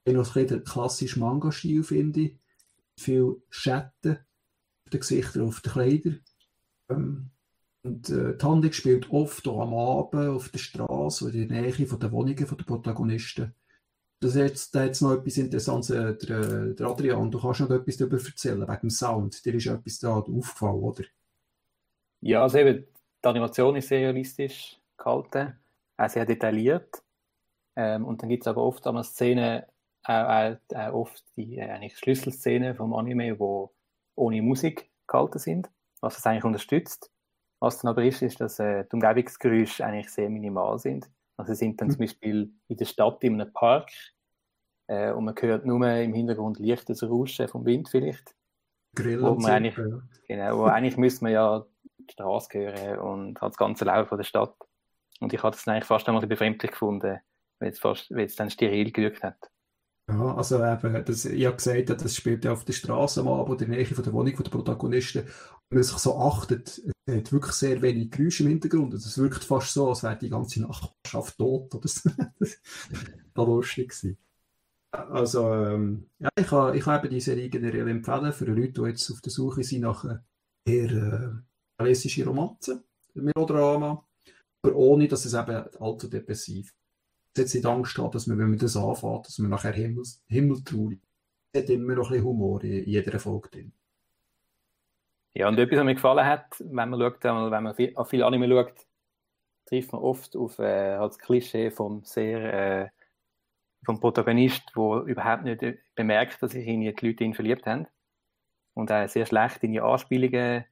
Ich 0.04 0.14
noch 0.14 0.36
ein 0.36 0.44
bisschen 0.44 0.64
klassischen 0.64 1.20
Manga-Stil, 1.22 1.84
finde 1.84 2.22
ich. 2.22 2.40
Viel 3.00 3.42
Schatten 3.50 4.20
auf 4.86 4.90
den 4.92 5.00
Gesichtern, 5.00 5.48
auf 5.48 5.62
den 5.62 5.72
Kleidern. 5.72 6.24
Ähm, 6.90 7.32
und 7.84 8.10
äh, 8.10 8.38
die 8.38 8.46
Handlung 8.46 8.74
spielt 8.74 9.10
oft 9.12 9.48
auch 9.48 9.62
am 9.62 9.74
Abend 9.74 10.30
auf 10.30 10.50
der 10.50 10.60
Straße 10.60 11.26
oder 11.26 11.36
in 11.36 11.50
der 11.50 11.62
Nähe 11.62 11.88
von 11.88 12.00
der 12.00 12.12
Wohnungen 12.12 12.36
der 12.36 12.46
Protagonisten. 12.46 13.54
Das 14.20 14.36
jetzt, 14.36 14.74
da 14.74 14.84
jetzt 14.86 15.02
noch 15.02 15.14
etwas 15.14 15.38
Interessantes. 15.38 15.90
Äh, 15.92 16.16
der, 16.16 16.40
äh, 16.40 16.76
der, 16.76 16.88
Adrian, 16.88 17.30
du 17.30 17.40
kannst 17.40 17.60
noch 17.60 17.70
etwas 17.70 17.98
darüber 17.98 18.18
erzählen, 18.18 18.62
wegen 18.62 18.80
dem 18.82 18.90
Sound. 18.90 19.46
Dir 19.46 19.54
ist 19.54 19.68
etwas 19.68 20.00
da 20.00 20.16
aufgefallen, 20.16 20.84
oder? 20.84 21.04
Ja, 22.22 22.42
also 22.42 22.58
eben, 22.58 22.88
die 23.24 23.28
Animation 23.28 23.76
ist 23.76 23.90
sehr 23.90 24.00
realistisch 24.00 24.80
gehalten, 24.98 25.56
auch 25.98 26.10
sehr 26.10 26.26
detailliert. 26.26 27.04
Ähm, 27.76 28.06
und 28.06 28.22
dann 28.22 28.30
gibt 28.30 28.44
es 28.44 28.48
aber 28.48 28.64
oft 28.64 28.88
eine 28.88 29.04
Szene, 29.04 29.68
äh, 30.08 30.56
äh, 30.72 30.90
oft 30.90 31.24
die 31.36 31.62
eigentlich 31.62 31.98
Schlüsselszenen 31.98 32.76
vom 32.76 32.96
Anime, 32.96 33.40
wo 33.40 33.72
ohne 34.16 34.42
Musik 34.42 34.90
gehalten 35.06 35.40
sind. 35.40 35.70
was 36.02 36.16
das 36.16 36.26
eigentlich 36.26 36.44
unterstützt. 36.44 37.12
Was 37.60 37.80
dann 37.80 37.90
aber 37.90 38.04
ist, 38.04 38.22
ist, 38.22 38.40
dass 38.40 38.60
äh, 38.60 38.84
die 38.86 38.94
Umgebungsgeräusche 38.94 39.84
eigentlich 39.86 40.10
sehr 40.12 40.30
minimal 40.30 40.78
sind. 40.80 41.10
Also 41.38 41.54
sie 41.54 41.60
sind 41.60 41.80
dann 41.80 41.88
mhm. 41.88 41.92
zum 41.92 42.00
Beispiel 42.00 42.54
in 42.68 42.78
der 42.78 42.86
Stadt 42.86 43.24
in 43.24 43.40
einem 43.40 43.54
Park 43.54 43.92
äh, 44.88 45.12
und 45.12 45.26
man 45.26 45.36
hört 45.40 45.66
nur 45.66 45.88
im 45.88 46.14
Hintergrund 46.14 46.60
leichtes 46.60 47.04
Rauschen 47.04 47.48
vom 47.48 47.66
Wind 47.66 47.90
vielleicht. 47.90 48.36
Grillen 48.96 49.24
wo 49.24 49.36
man 49.36 49.52
eigentlich, 49.52 49.78
ja. 49.78 50.02
genau, 50.28 50.58
wo 50.58 50.64
eigentlich 50.64 50.98
müsste 50.98 51.26
man 51.26 51.34
ja 51.34 51.66
die 52.00 52.14
Straße 52.14 52.58
hören 52.58 53.00
und 53.00 53.42
halt 53.42 53.52
das 53.52 53.58
ganze 53.58 53.86
Lauf 53.86 54.08
von 54.08 54.18
der 54.18 54.26
Stadt. 54.26 54.56
Und 55.20 55.34
ich 55.34 55.44
habe 55.44 55.56
das 55.56 55.68
eigentlich 55.68 55.86
fast 55.86 56.08
einmal 56.08 56.26
befremdlich 56.26 56.72
gefunden, 56.72 57.20
weil 57.60 57.70
es, 57.70 57.80
fast, 57.80 58.10
weil 58.12 58.26
es 58.26 58.36
dann 58.36 58.50
steril 58.50 58.92
gewirkt 58.92 59.24
hat. 59.24 59.38
Ja, 60.10 60.36
also 60.36 60.64
eben, 60.64 61.04
das, 61.06 61.26
ich 61.26 61.46
habe 61.46 61.58
gesagt, 61.58 61.90
das 61.90 62.16
spielt 62.16 62.46
ja 62.46 62.54
auf 62.54 62.64
der 62.64 62.74
Straße 62.74 63.20
am 63.20 63.28
Abend, 63.28 63.62
in 63.62 63.70
der 63.70 63.78
Nähe 63.78 63.86
von 63.86 64.04
der 64.04 64.14
Wohnung 64.14 64.36
der 64.36 64.50
Protagonisten. 64.50 65.26
Wenn 65.70 65.80
man 65.80 65.84
sich 65.84 65.98
so 65.98 66.18
achtet, 66.18 66.82
es 67.06 67.16
hat 67.16 67.32
wirklich 67.34 67.52
sehr 67.54 67.82
wenig 67.82 68.12
Geräusche 68.12 68.44
im 68.44 68.50
Hintergrund. 68.50 68.94
Also 68.94 69.08
es 69.08 69.18
wirkt 69.18 69.44
fast 69.44 69.74
so, 69.74 69.90
als 69.90 70.04
wäre 70.04 70.18
die 70.18 70.30
ganze 70.30 70.62
Nachbarschaft 70.62 71.38
tot. 71.38 71.76
Oder 71.76 71.88
so. 71.90 72.10
das 72.40 72.58
war 73.36 73.46
lustig. 73.46 73.94
Also, 74.92 75.54
ähm, 75.54 76.10
ja, 76.20 76.30
ich 76.40 76.48
kann, 76.48 76.74
ich 76.74 76.84
kann 76.84 77.06
eben 77.06 77.20
Serie 77.20 77.50
generell 77.50 77.88
empfehlen 77.90 78.32
für 78.32 78.46
Leute, 78.46 78.82
die 78.82 78.88
jetzt 78.88 79.12
auf 79.12 79.22
der 79.22 79.32
Suche 79.32 79.64
sind 79.64 79.82
nach 79.82 80.06
äh, 80.06 80.20
eher 80.66 80.92
äh, 80.92 81.82
realistische 81.82 82.26
Romanzen, 82.26 82.84
Melodrama, 83.14 84.08
aber 84.62 84.76
ohne, 84.76 85.08
dass 85.08 85.26
es 85.26 85.34
eben 85.34 85.66
allzu 85.80 86.08
depressiv. 86.08 86.74
Jetzt 87.38 87.54
nicht 87.54 87.66
Angst 87.66 87.98
haben, 87.98 88.12
dass 88.12 88.28
man, 88.28 88.38
wenn 88.38 88.50
man 88.50 88.60
das 88.60 88.76
anfängt, 88.76 89.28
dass 89.28 89.40
man 89.40 89.52
nachher 89.52 89.74
Himmel, 89.74 90.04
himmeltraurig 90.28 91.00
Es 91.52 91.62
hat 91.62 91.70
immer 91.70 91.96
noch 91.96 92.08
ein 92.08 92.14
bisschen 92.14 92.26
Humor 92.26 92.64
in, 92.64 92.84
in 92.84 92.90
jeder 92.90 93.20
Folge 93.20 93.50
drin. 93.50 93.74
Ja, 95.34 95.48
und 95.48 95.60
etwas, 95.60 95.78
was 95.78 95.86
mir 95.86 95.96
gefallen 95.96 96.26
hat, 96.26 96.48
wenn 96.60 96.90
man 96.90 97.00
schaut, 97.00 97.24
wenn 97.24 97.64
man 97.64 97.76
viel, 97.76 97.96
auf 97.96 98.10
viele 98.10 98.26
Anime 98.26 98.48
schaut, 98.50 98.88
trifft 99.68 99.92
man 99.92 100.02
oft 100.02 100.36
auf 100.36 100.58
äh, 100.60 100.98
halt 100.98 101.12
das 101.12 101.20
Klischee 101.20 101.70
vom 101.70 102.04
sehr 102.04 102.54
äh, 102.84 102.90
vom 103.86 104.00
Protagonist, 104.00 104.64
der 104.76 105.04
überhaupt 105.06 105.44
nicht 105.44 105.64
bemerkt, 105.96 106.42
dass 106.42 106.52
sich 106.52 106.66
die 106.66 106.88
Leute 106.88 107.24
in 107.24 107.34
verliebt 107.34 107.66
haben 107.66 107.88
und 108.74 108.92
auch 108.92 109.08
sehr 109.08 109.26
schlecht 109.26 109.64
in 109.64 109.74
die 109.74 109.82
Anspielungen 109.82 110.66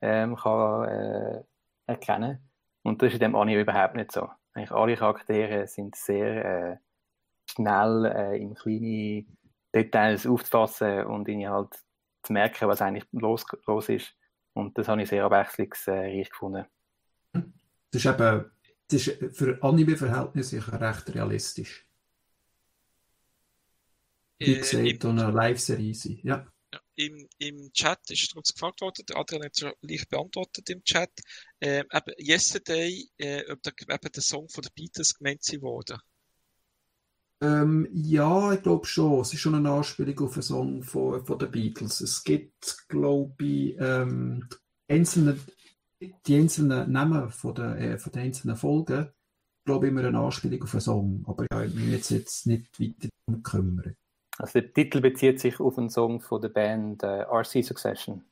ähm, 0.00 0.36
kann 0.36 0.88
äh, 0.88 1.42
erkennen. 1.86 2.38
Und 2.82 3.02
das 3.02 3.08
ist 3.08 3.14
in 3.14 3.20
dem 3.20 3.36
Anime 3.36 3.60
überhaupt 3.60 3.96
nicht 3.96 4.12
so. 4.12 4.28
Eigentlich 4.58 4.72
alle 4.72 4.96
Charaktere 4.96 5.68
sind 5.68 5.94
sehr 5.94 6.44
äh, 6.44 6.76
schnell 7.48 8.04
äh, 8.06 8.36
in 8.36 8.54
kleine 8.54 9.24
Details 9.72 10.26
aufzufassen 10.26 11.04
und 11.04 11.28
ihnen 11.28 11.50
halt 11.50 11.74
zu 12.22 12.32
merken, 12.32 12.68
was 12.68 12.82
eigentlich 12.82 13.06
los, 13.12 13.46
los 13.66 13.88
ist. 13.88 14.16
Und 14.54 14.76
das 14.76 14.88
habe 14.88 15.02
ich 15.02 15.08
sehr 15.08 15.24
abwechslungsreich 15.24 16.28
gefunden. 16.28 16.66
Das 17.32 18.04
ist 18.04 18.06
eben 18.06 18.50
das 18.90 19.06
ist 19.06 19.36
für 19.36 19.62
Anime-Verhältnisse 19.62 20.80
recht 20.80 21.14
realistisch. 21.14 21.86
Wie 24.38 24.54
äh, 24.54 24.58
gesagt, 24.58 25.04
äh, 25.04 25.08
eine 25.08 25.30
Live-Serie 25.30 25.94
sein. 25.94 26.18
Ja. 26.22 26.46
Ja. 26.98 27.06
Im, 27.06 27.28
Im 27.38 27.72
Chat 27.72 28.10
ist 28.10 28.36
uns 28.36 28.52
gefragt 28.52 28.80
worden, 28.80 29.04
der 29.08 29.16
Adrian 29.16 29.44
hat 29.44 29.52
es 29.54 29.64
leicht 29.80 30.08
beantwortet 30.08 30.68
im 30.70 30.82
Chat, 30.82 31.10
äh, 31.60 31.80
eben 31.80 32.14
Yesterday, 32.18 33.08
äh, 33.18 33.50
ob 33.50 33.62
der, 33.62 33.72
eben 33.88 34.12
der 34.12 34.22
Song 34.22 34.48
von 34.48 34.62
den 34.62 34.72
Beatles 34.74 35.14
gemeint 35.14 35.42
sie 35.42 35.62
wurde. 35.62 35.98
Ähm, 37.40 37.88
ja, 37.92 38.52
ich 38.52 38.62
glaube 38.62 38.86
schon. 38.86 39.20
Es 39.20 39.32
ist 39.32 39.40
schon 39.40 39.54
eine 39.54 39.70
Anspielung 39.70 40.18
auf 40.20 40.34
einen 40.34 40.42
Song 40.42 40.82
von, 40.82 41.24
von 41.24 41.38
den 41.38 41.50
Beatles. 41.50 42.00
Es 42.00 42.24
gibt, 42.24 42.88
glaube 42.88 43.44
ich, 43.44 43.76
ähm, 43.78 44.48
einzelne, 44.88 45.38
die 46.26 46.36
einzelnen 46.36 46.90
Namen 46.90 47.30
von 47.30 47.54
den, 47.54 47.76
äh, 47.76 47.98
von 47.98 48.12
den 48.12 48.22
einzelnen 48.22 48.56
Folgen, 48.56 49.10
glaube 49.64 49.86
ich, 49.86 49.92
immer 49.92 50.04
eine 50.04 50.18
Anspielung 50.18 50.62
auf 50.64 50.74
einen 50.74 50.80
Song. 50.80 51.24
Aber 51.28 51.44
ich 51.44 51.48
habe 51.52 51.68
mich 51.68 51.92
jetzt, 51.92 52.10
jetzt 52.10 52.46
nicht 52.46 52.80
weiter 52.80 53.08
darum 53.26 53.42
gekümmert. 53.42 53.96
Also 54.38 54.60
der 54.60 54.72
Titel 54.72 55.00
bezieht 55.00 55.40
sich 55.40 55.58
auf 55.58 55.76
einen 55.78 55.90
Song 55.90 56.20
von 56.20 56.40
der 56.40 56.48
Band 56.48 57.02
äh, 57.02 57.22
RC 57.22 57.64
Succession. 57.64 58.24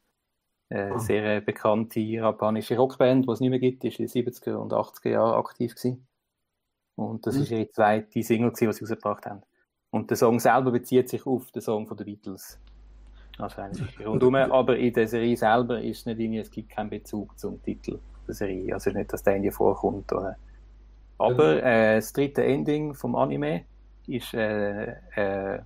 Eine 0.69 0.95
oh. 0.95 0.99
sehr 0.99 1.41
bekannte 1.41 2.01
japanische 2.01 2.77
Rockband, 2.77 3.27
die 3.27 3.33
es 3.33 3.41
nicht 3.41 3.51
mehr 3.51 3.59
gibt, 3.59 3.85
ist 3.85 3.99
in 4.01 4.07
den 4.07 4.27
70er 4.27 4.55
und 4.55 4.73
80er 4.73 5.11
Jahren 5.11 5.39
aktiv 5.39 5.75
gewesen. 5.75 6.07
Und 6.95 7.27
das 7.27 7.37
mhm. 7.37 7.43
ist 7.43 7.51
ihre 7.51 7.71
zweite 7.71 8.23
Single, 8.23 8.51
die 8.53 8.57
sie 8.57 8.67
rausgebracht 8.67 9.27
haben. 9.27 9.43
Und 9.91 10.11
der 10.11 10.17
Song 10.17 10.41
selber 10.41 10.71
bezieht 10.71 11.09
sich 11.09 11.27
auf 11.27 11.51
den 11.51 11.63
Song 11.63 11.87
von 11.87 11.97
den 11.97 12.07
Beatles. 12.07 12.59
Also 13.39 13.61
eigentlich 13.61 14.07
rundum, 14.07 14.35
aber 14.35 14.77
in 14.77 14.93
der 14.95 15.09
Serie 15.09 15.37
selber 15.37 15.81
ist 15.81 16.07
nicht 16.07 16.19
irgendwie, 16.19 16.39
es 16.39 16.51
gibt 16.51 16.71
keinen 16.71 16.91
Bezug 16.91 17.39
zum 17.39 17.63
Titel 17.63 17.99
der 18.27 18.35
Serie. 18.35 18.73
Also 18.73 18.91
nicht, 18.91 19.13
dass 19.13 19.23
der 19.23 19.39
dir 19.39 19.53
vorkommt. 19.53 20.13
Oder. 20.13 20.37
Aber 21.19 21.63
äh, 21.63 21.97
das 21.97 22.13
dritte 22.13 22.45
Ending 22.45 22.95
vom 22.95 23.15
Anime 23.15 23.65
ist 24.07 24.33
äh, 24.35 24.93
äh, 25.15 25.61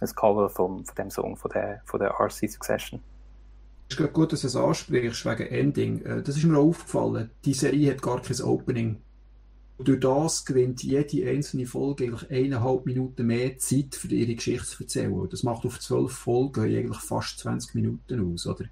das 0.00 0.14
Cover 0.14 0.48
vom, 0.48 0.84
von 0.84 0.94
dem 0.96 1.10
Song 1.10 1.36
von 1.36 1.50
der, 1.50 1.82
von 1.84 2.00
der 2.00 2.10
RC 2.18 2.50
Succession. 2.50 3.00
Es 3.90 3.98
ist 3.98 4.12
gut, 4.12 4.32
dass 4.32 4.42
du 4.42 4.48
es 4.48 4.56
ansprichst 4.56 5.24
wegen 5.24 5.46
Ending. 5.46 6.02
Äh, 6.04 6.22
das 6.22 6.36
ist 6.36 6.44
mir 6.44 6.58
auch 6.58 6.68
aufgefallen. 6.68 7.30
Die 7.44 7.54
Serie 7.54 7.90
hat 7.90 8.02
gar 8.02 8.20
kein 8.20 8.40
Opening. 8.42 8.98
Durch 9.78 10.00
das 10.00 10.44
gewinnt 10.44 10.82
jede 10.82 11.30
einzelne 11.30 11.64
Folge 11.64 12.04
eigentlich 12.04 12.30
eineinhalb 12.30 12.84
Minuten 12.84 13.26
mehr 13.26 13.56
Zeit 13.58 13.94
für 13.94 14.08
ihre 14.08 14.34
Geschichte 14.34 14.66
zu 14.66 14.82
erzählen. 14.82 15.28
Das 15.30 15.44
macht 15.44 15.64
auf 15.64 15.78
zwölf 15.78 16.12
Folgen 16.12 16.64
eigentlich 16.64 16.98
fast 16.98 17.38
20 17.38 17.76
Minuten 17.76 18.32
aus, 18.32 18.46
oder? 18.46 18.64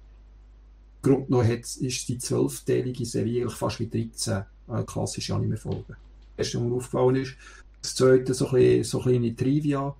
Grund 1.01 1.29
noch 1.29 1.45
hat, 1.45 1.59
ist 1.59 2.09
die 2.09 2.17
zwölfteilige 2.17 3.05
Serie 3.05 3.43
eigentlich 3.43 3.57
fast 3.57 3.79
wie 3.79 3.87
13 3.87 4.43
äh, 4.67 4.83
klassische 4.83 5.33
Anime-Folgen. 5.33 5.95
Das 6.35 6.47
erste, 6.47 6.57
was 6.57 6.67
mir 6.67 6.75
aufgefallen 6.75 7.15
ist. 7.15 7.35
Das 7.81 7.95
zweite, 7.95 8.33
so 8.33 8.47
ein 8.47 8.55
bisschen, 8.55 8.83
so 8.83 8.97
ein 8.99 9.03
kleine 9.03 9.35
Trivia 9.35 9.95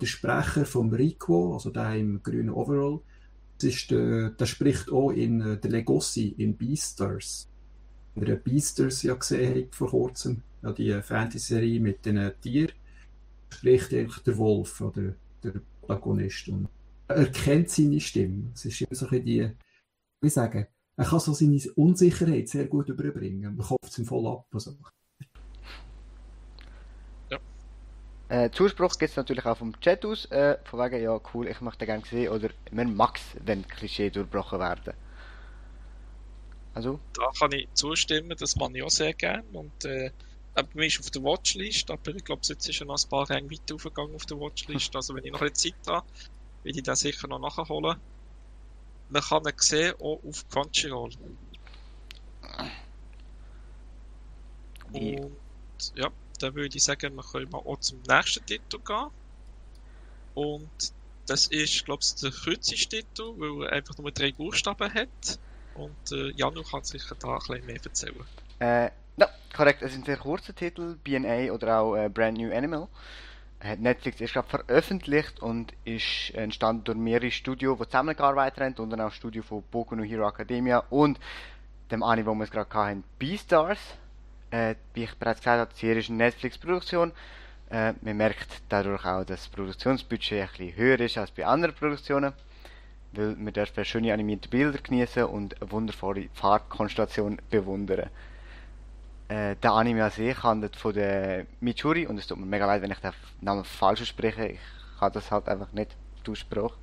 der 0.00 0.06
Sprecher 0.06 0.66
vom 0.66 0.92
Rico, 0.92 1.54
also 1.54 1.70
der 1.70 1.94
im 1.94 2.22
grünen 2.22 2.50
Overall, 2.50 3.00
das 3.58 3.70
ist 3.70 3.90
der, 3.90 4.30
der 4.30 4.46
spricht 4.46 4.90
auch 4.90 5.10
in 5.10 5.40
äh, 5.40 5.58
der 5.58 5.70
Legacy 5.70 6.28
in 6.38 6.56
Beastars. 6.56 7.48
Wenn 8.14 8.28
ihr 8.28 8.36
Beastars 8.36 9.02
ja 9.02 9.14
gesehen 9.14 9.62
habt 9.62 9.74
vor 9.74 9.90
kurzem, 9.90 10.42
ja, 10.62 10.72
die 10.72 10.92
Fantasy-Serie 11.02 11.80
mit 11.80 12.04
den 12.04 12.32
Tieren, 12.40 12.72
spricht 13.48 13.92
eigentlich 13.92 14.22
der 14.22 14.36
Wolf 14.36 14.80
oder 14.80 15.14
der 15.42 15.60
Protagonist. 15.80 16.48
Und 16.48 16.68
er 17.08 17.26
kennt 17.26 17.70
seine 17.70 18.00
Stimme. 18.00 18.50
Es 18.54 18.64
ist 18.64 18.80
immer 18.80 18.94
so 18.94 19.08
ein 19.08 19.24
die, 19.24 19.50
wie 20.20 20.30
sagen, 20.30 20.66
er 20.96 21.04
kann 21.04 21.20
so 21.20 21.32
seine 21.32 21.60
Unsicherheit 21.74 22.48
sehr 22.48 22.66
gut 22.66 22.88
überbringen. 22.88 23.56
Man 23.56 23.66
kauft 23.66 23.90
es 23.90 23.98
ihm 23.98 24.06
voll 24.06 24.26
ab. 24.26 24.46
Also. 24.52 24.76
Äh, 28.28 28.50
Zuspruch 28.50 28.98
gibt 28.98 29.10
es 29.10 29.16
natürlich 29.16 29.46
auch 29.46 29.56
vom 29.56 29.78
Chat 29.80 30.04
aus, 30.04 30.24
äh, 30.26 30.58
von 30.64 30.80
wegen, 30.80 31.02
ja 31.02 31.20
cool, 31.32 31.46
ich 31.46 31.60
möchte 31.60 31.86
gerne 31.86 32.04
sehen, 32.04 32.32
oder 32.32 32.50
man 32.72 32.94
mag 32.96 33.20
wenn 33.44 33.66
Klischee 33.66 34.10
durchbrochen 34.10 34.58
werden. 34.58 34.94
Also? 36.74 36.98
Da 37.14 37.30
kann 37.38 37.52
ich 37.52 37.68
zustimmen, 37.72 38.36
das 38.36 38.56
mache 38.56 38.72
ich 38.74 38.82
auch 38.82 38.90
sehr 38.90 39.14
gerne. 39.14 39.44
Und 39.52 39.84
äh, 39.84 40.10
bei 40.54 40.66
mir 40.74 40.86
ist 40.86 41.00
auf 41.00 41.10
der 41.10 41.22
Watchlist, 41.22 41.90
aber 41.90 42.14
ich 42.14 42.24
glaube, 42.24 42.42
jetzt 42.44 42.68
ist 42.68 42.74
schon 42.74 42.88
noch 42.88 43.02
ein 43.02 43.08
paar 43.08 43.30
Ränge 43.30 43.50
weiter 43.50 43.76
aufgegangen 43.76 44.14
auf 44.14 44.26
der 44.26 44.38
Watchlist. 44.38 44.94
Also 44.96 45.14
wenn 45.14 45.24
ich 45.24 45.32
noch 45.32 45.40
eine 45.40 45.52
Zeit 45.52 45.74
habe, 45.86 46.06
will 46.62 46.76
ich 46.76 46.82
den 46.82 46.96
sicher 46.96 47.28
noch 47.28 47.38
nachholen. 47.38 47.96
Man 49.08 49.22
kann 49.22 49.44
ihn 49.44 49.52
sehen, 49.56 49.94
auch 50.00 50.20
auf 50.26 50.48
Crunchyroll. 50.50 51.10
Und 54.92 55.30
ja, 55.94 56.10
dann 56.42 56.54
würde 56.54 56.76
ich 56.76 56.84
sagen, 56.84 57.14
wir 57.14 57.22
können 57.22 57.50
mal 57.50 57.58
auch 57.58 57.80
zum 57.80 58.00
nächsten 58.08 58.44
Titel 58.46 58.78
gehen. 58.78 59.06
Und 60.34 60.92
das 61.26 61.46
ist, 61.48 61.84
glaube 61.84 62.02
ich, 62.02 62.14
der 62.16 62.30
kürzeste 62.30 62.88
Titel, 62.88 63.32
weil 63.36 63.66
er 63.66 63.72
einfach 63.72 63.96
nur 63.98 64.10
drei 64.10 64.32
Buchstaben 64.32 64.92
hat. 64.92 65.38
Und 65.74 66.12
äh, 66.12 66.30
Janu 66.36 66.62
kann 66.62 66.84
sicher 66.84 67.16
da 67.18 67.34
ein 67.34 67.38
bisschen 67.38 67.66
mehr 67.66 67.80
erzählen. 67.82 68.24
Äh, 68.60 68.90
ja, 69.16 69.28
korrekt. 69.54 69.82
Es 69.82 69.94
ein 69.94 70.04
sehr 70.04 70.16
kurzer 70.16 70.54
Titel, 70.54 70.96
BNA 71.02 71.52
oder 71.52 71.80
auch 71.80 71.96
äh, 71.96 72.08
Brand 72.08 72.38
New 72.38 72.52
Animal. 72.52 72.88
Hat 73.60 73.80
Netflix 73.80 74.20
erst 74.20 74.34
gerade 74.34 74.48
veröffentlicht 74.48 75.40
und 75.40 75.72
ist 75.84 76.30
entstanden 76.34 76.84
durch 76.84 76.98
mehrere 76.98 77.30
Studios, 77.30 77.78
die 77.78 77.86
zusammengearbeitet 77.86 78.60
haben, 78.60 78.74
und 78.74 78.90
dann 78.90 79.00
auch 79.00 79.12
Studio 79.12 79.42
von 79.42 79.62
Boku 79.70 79.96
no 79.96 80.02
Hero 80.02 80.28
Academia 80.28 80.84
und 80.90 81.18
dem 81.90 82.02
Anime, 82.02 82.26
wo 82.26 82.34
wir 82.34 82.44
es 82.44 82.50
gerade 82.50 82.72
hatten, 82.72 83.04
Beastars. 83.18 83.78
Äh, 84.56 84.76
wie 84.94 85.04
ich 85.04 85.14
bereits 85.16 85.40
gesagt 85.40 85.60
habe, 85.60 85.70
die 85.74 85.80
Serie 85.80 86.00
ist 86.00 86.08
eine 86.08 86.18
Netflix-Produktion. 86.18 87.12
Äh, 87.70 87.92
man 88.00 88.16
merkt 88.16 88.62
dadurch 88.70 89.04
auch, 89.04 89.24
dass 89.24 89.40
das 89.40 89.48
Produktionsbudget 89.48 90.32
ein 90.32 90.48
bisschen 90.56 90.76
höher 90.76 91.00
ist 91.00 91.18
als 91.18 91.30
bei 91.30 91.44
anderen 91.44 91.74
Produktionen, 91.74 92.32
weil 93.12 93.36
man 93.36 93.52
darf 93.52 93.72
schöne 93.82 94.14
animierte 94.14 94.48
Bilder 94.48 94.78
genießen 94.78 95.24
und 95.24 95.60
eine 95.60 95.70
wundervolle 95.70 96.28
Farbkonstellation 96.32 97.38
bewundern. 97.50 98.08
Äh, 99.28 99.56
der 99.56 99.72
Anime 99.72 100.04
an 100.04 100.10
sich 100.10 100.42
handelt 100.42 100.76
von 100.76 100.94
der 100.94 101.46
Michuri 101.60 102.06
und 102.06 102.16
es 102.18 102.26
tut 102.26 102.38
mir 102.38 102.46
mega 102.46 102.66
leid, 102.66 102.80
wenn 102.80 102.92
ich 102.92 102.98
den 103.00 103.12
Namen 103.40 103.64
falsch 103.64 104.06
spreche. 104.06 104.46
Ich 104.46 104.60
kann 104.98 105.12
das 105.12 105.30
halt 105.30 105.48
einfach 105.48 105.72
nicht 105.72 105.94
aussprechen. 106.26 106.76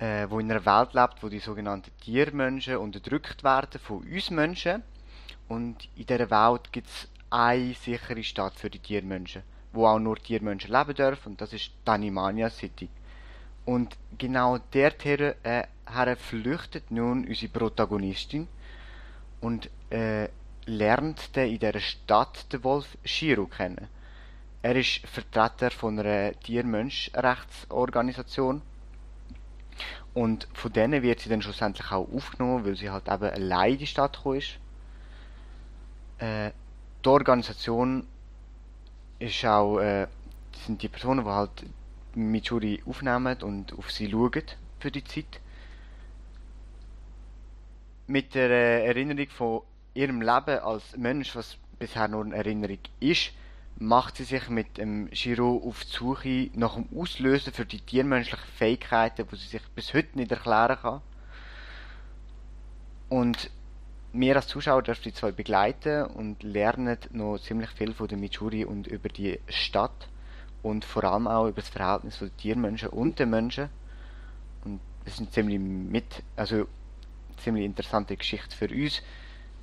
äh, 0.00 0.26
wo 0.30 0.40
in 0.40 0.50
einer 0.50 0.64
Welt 0.64 0.94
lebt, 0.94 1.22
wo 1.22 1.28
die 1.28 1.38
sogenannten 1.38 1.90
Tiermenschen 2.00 2.78
unterdrückt 2.78 3.44
werden 3.44 3.78
von 3.80 3.98
uns 3.98 4.30
Menschen. 4.30 4.82
Und 5.50 5.76
in 5.96 6.06
dieser 6.06 6.30
Welt 6.30 6.72
gibt 6.72 6.86
es 6.86 7.08
eine 7.28 7.74
sichere 7.74 8.22
Stadt 8.22 8.54
für 8.54 8.70
die 8.70 8.78
Tiermenschen, 8.78 9.42
wo 9.72 9.88
auch 9.88 9.98
nur 9.98 10.16
Tiermenschen 10.16 10.70
leben 10.70 10.94
dürfen, 10.94 11.30
und 11.30 11.40
das 11.40 11.52
ist 11.52 11.72
Danimania 11.84 12.48
City. 12.50 12.88
Und 13.64 13.96
genau 14.16 14.58
dorthin 14.70 15.34
äh, 15.42 15.66
flüchtet 16.18 16.92
nun 16.92 17.26
unsere 17.26 17.50
Protagonistin 17.50 18.46
und 19.40 19.68
äh, 19.90 20.28
lernt 20.66 21.36
dann 21.36 21.48
in 21.48 21.58
dieser 21.58 21.80
Stadt 21.80 22.52
den 22.52 22.62
Wolf 22.62 22.96
Shiro 23.04 23.46
kennen. 23.46 23.88
Er 24.62 24.76
ist 24.76 25.04
Vertreter 25.04 25.72
von 25.72 25.98
einer 25.98 26.32
Tiermenschrechtsorganisation 26.38 28.62
und 30.14 30.46
von 30.54 30.72
denen 30.72 31.02
wird 31.02 31.18
sie 31.18 31.28
dann 31.28 31.42
schlussendlich 31.42 31.90
auch 31.90 32.06
aufgenommen, 32.14 32.64
weil 32.64 32.76
sie 32.76 32.88
halt 32.88 33.08
eben 33.08 33.24
allein 33.24 33.72
in 33.72 33.78
die 33.78 33.88
Stadt 33.88 34.16
gekommen 34.16 34.38
ist. 34.38 34.59
Äh, 36.20 36.50
die 37.02 37.08
Organisation 37.08 38.06
ist 39.18 39.44
auch, 39.46 39.78
äh, 39.80 40.06
sind 40.66 40.82
die 40.82 40.88
Personen, 40.88 41.24
die 41.24 41.30
halt 41.30 41.64
Michuri 42.14 42.82
aufnehmen 42.86 43.42
und 43.42 43.72
auf 43.78 43.90
sie 43.90 44.10
schauen 44.10 44.42
für 44.78 44.90
die 44.90 45.02
Zeit. 45.02 45.40
Mit 48.06 48.34
der 48.34 48.50
äh, 48.50 48.86
Erinnerung 48.86 49.28
von 49.28 49.62
ihrem 49.94 50.20
Leben 50.20 50.58
als 50.58 50.96
Mensch, 50.96 51.34
was 51.34 51.56
bisher 51.78 52.08
nur 52.08 52.24
eine 52.24 52.36
Erinnerung 52.36 52.80
ist, 52.98 53.32
macht 53.78 54.18
sie 54.18 54.24
sich 54.24 54.50
mit 54.50 54.76
dem 54.76 55.08
Shiro 55.14 55.62
auf 55.64 55.84
die 55.84 55.90
Suche 55.90 56.50
nach 56.52 56.74
dem 56.74 56.86
Auslösen 56.94 57.54
für 57.54 57.64
die 57.64 57.80
tiermenschlichen 57.80 58.46
Fähigkeiten, 58.56 59.26
die 59.26 59.36
sie 59.36 59.46
sich 59.46 59.62
bis 59.74 59.94
heute 59.94 60.18
nicht 60.18 60.30
erklären 60.30 60.76
kann. 60.82 61.00
Und 63.08 63.50
wir 64.12 64.36
als 64.36 64.48
Zuschauer 64.48 64.82
dürfen 64.82 65.02
die 65.04 65.12
zwei 65.12 65.30
begleiten 65.30 66.04
und 66.04 66.42
lernen 66.42 66.98
noch 67.12 67.38
ziemlich 67.38 67.70
viel 67.70 67.94
von 67.94 68.08
der 68.08 68.18
Michuri 68.18 68.64
und 68.64 68.86
über 68.86 69.08
die 69.08 69.38
Stadt 69.48 70.08
und 70.62 70.84
vor 70.84 71.04
allem 71.04 71.26
auch 71.26 71.46
über 71.46 71.60
das 71.60 71.70
Verhältnis 71.70 72.16
von 72.16 72.28
den 72.28 72.36
Tiermenschen 72.36 72.88
und 72.88 73.18
den 73.18 73.30
Menschen. 73.30 73.68
Und 74.64 74.80
das 75.04 75.14
ist 75.14 75.20
eine 75.20 75.30
ziemlich 75.30 75.58
mit, 75.58 76.22
also 76.36 76.66
ziemlich 77.38 77.64
interessante 77.64 78.16
Geschichte 78.16 78.56
für 78.56 78.68
uns. 78.68 79.02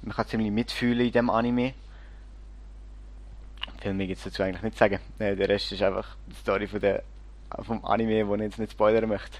Man 0.02 0.16
kann 0.16 0.28
ziemlich 0.28 0.52
mitfühlen 0.52 1.06
in 1.06 1.12
dem 1.12 1.30
Anime. 1.30 1.74
Viel 3.82 3.94
mehr 3.94 4.08
gibt 4.08 4.20
es 4.20 4.24
dazu 4.24 4.44
eigentlich 4.44 4.64
nicht 4.64 4.78
sagen. 4.78 5.00
Äh, 5.20 5.36
der 5.36 5.50
Rest 5.50 5.72
ist 5.72 5.84
einfach 5.84 6.16
die 6.26 6.36
Story 6.36 6.68
von 6.68 6.80
der, 6.80 7.04
vom 7.62 7.84
Anime, 7.86 8.28
wo 8.28 8.36
ich 8.36 8.42
jetzt 8.42 8.60
nicht 8.60 8.72
spoilern 8.72 9.10
möchte. 9.10 9.40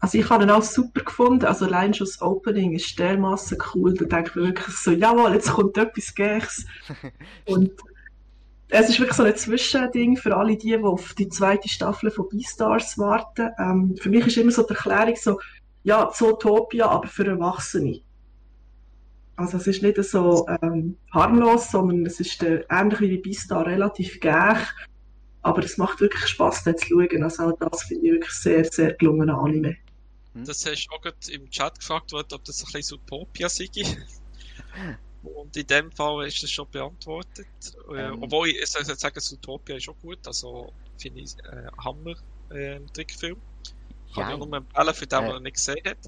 Also 0.00 0.16
ich 0.16 0.28
habe 0.30 0.44
ihn 0.44 0.50
auch 0.50 0.62
super 0.62 1.02
gefunden. 1.02 1.44
Also 1.44 1.66
allein 1.66 1.92
schon 1.92 2.06
das 2.06 2.22
Opening 2.22 2.72
ist 2.72 2.98
dermaßen 2.98 3.58
cool. 3.74 3.94
Da 3.94 4.06
denke 4.06 4.30
ich 4.30 4.36
mir 4.36 4.42
wirklich 4.48 4.76
so, 4.76 4.92
jawohl, 4.92 5.34
jetzt 5.34 5.52
kommt 5.52 5.76
etwas 5.76 6.14
Gächs. 6.14 6.64
Und 7.46 7.70
es 8.70 8.88
ist 8.88 8.98
wirklich 8.98 9.16
so 9.16 9.24
ein 9.24 9.36
Zwischending 9.36 10.16
für 10.16 10.36
alle 10.36 10.56
die, 10.56 10.68
die 10.68 10.78
auf 10.78 11.14
die 11.14 11.28
zweite 11.28 11.68
Staffel 11.68 12.10
von 12.10 12.28
Beastars 12.28 12.96
warten. 12.96 13.50
Ähm, 13.58 13.96
für 14.00 14.08
mich 14.08 14.26
ist 14.26 14.38
immer 14.38 14.52
so 14.52 14.62
die 14.62 14.74
Erklärung 14.74 15.16
so, 15.16 15.40
ja, 15.82 16.10
Zootopia, 16.10 16.86
aber 16.86 17.08
für 17.08 17.26
Erwachsene. 17.26 18.00
Also 19.36 19.56
es 19.56 19.66
ist 19.66 19.82
nicht 19.82 20.02
so 20.02 20.46
ähm, 20.62 20.96
harmlos, 21.12 21.70
sondern 21.70 22.06
es 22.06 22.20
ist 22.20 22.42
äh, 22.42 22.64
ähnlich 22.70 23.00
wie 23.00 23.18
Beastar 23.18 23.66
relativ 23.66 24.20
gäch. 24.20 24.58
Aber 25.42 25.64
es 25.64 25.78
macht 25.78 26.00
wirklich 26.00 26.26
Spaß, 26.26 26.64
da 26.64 26.76
zu 26.76 26.86
schauen. 26.86 27.22
Also 27.22 27.44
auch 27.44 27.58
das 27.58 27.84
finde 27.84 28.06
ich 28.06 28.12
wirklich 28.12 28.32
sehr, 28.32 28.64
sehr 28.64 28.92
gelungener 28.94 29.38
Anime. 29.38 29.76
Hm? 30.34 30.44
Das 30.44 30.64
hast 30.64 30.86
du 30.86 30.94
auch 30.94 31.02
gerade 31.02 31.32
im 31.32 31.50
Chat 31.50 31.78
gefragt 31.78 32.12
worden, 32.12 32.34
ob 32.34 32.44
das 32.44 32.64
ein 32.64 32.72
bisschen 32.72 32.98
Utopia 32.98 33.48
sei. 33.48 33.68
Und 35.22 35.54
in 35.54 35.66
dem 35.66 35.92
Fall 35.92 36.26
ist 36.26 36.42
das 36.42 36.50
schon 36.50 36.70
beantwortet. 36.70 37.46
Äh, 37.90 38.06
ähm. 38.08 38.22
Obwohl 38.22 38.48
ich, 38.48 38.58
ich 38.58 38.66
soll 38.66 38.84
sagen, 38.84 39.20
Utopia 39.32 39.76
ist 39.76 39.88
auch 39.88 39.98
gut. 39.98 40.26
Also 40.26 40.72
finde 40.98 41.20
ich 41.20 41.38
äh, 41.40 41.66
Hammer 41.84 42.14
äh, 42.50 42.80
Trickfilm. 42.92 43.40
Kann 44.14 44.28
ja. 44.28 44.32
ich 44.32 44.38
nur 44.38 44.56
empfehlen, 44.56 44.94
für 44.94 45.06
den, 45.06 45.24
äh. 45.24 45.26
der 45.26 45.36
ihn 45.36 45.42
nicht 45.42 45.56
gesehen 45.56 45.84
hat. 45.84 45.98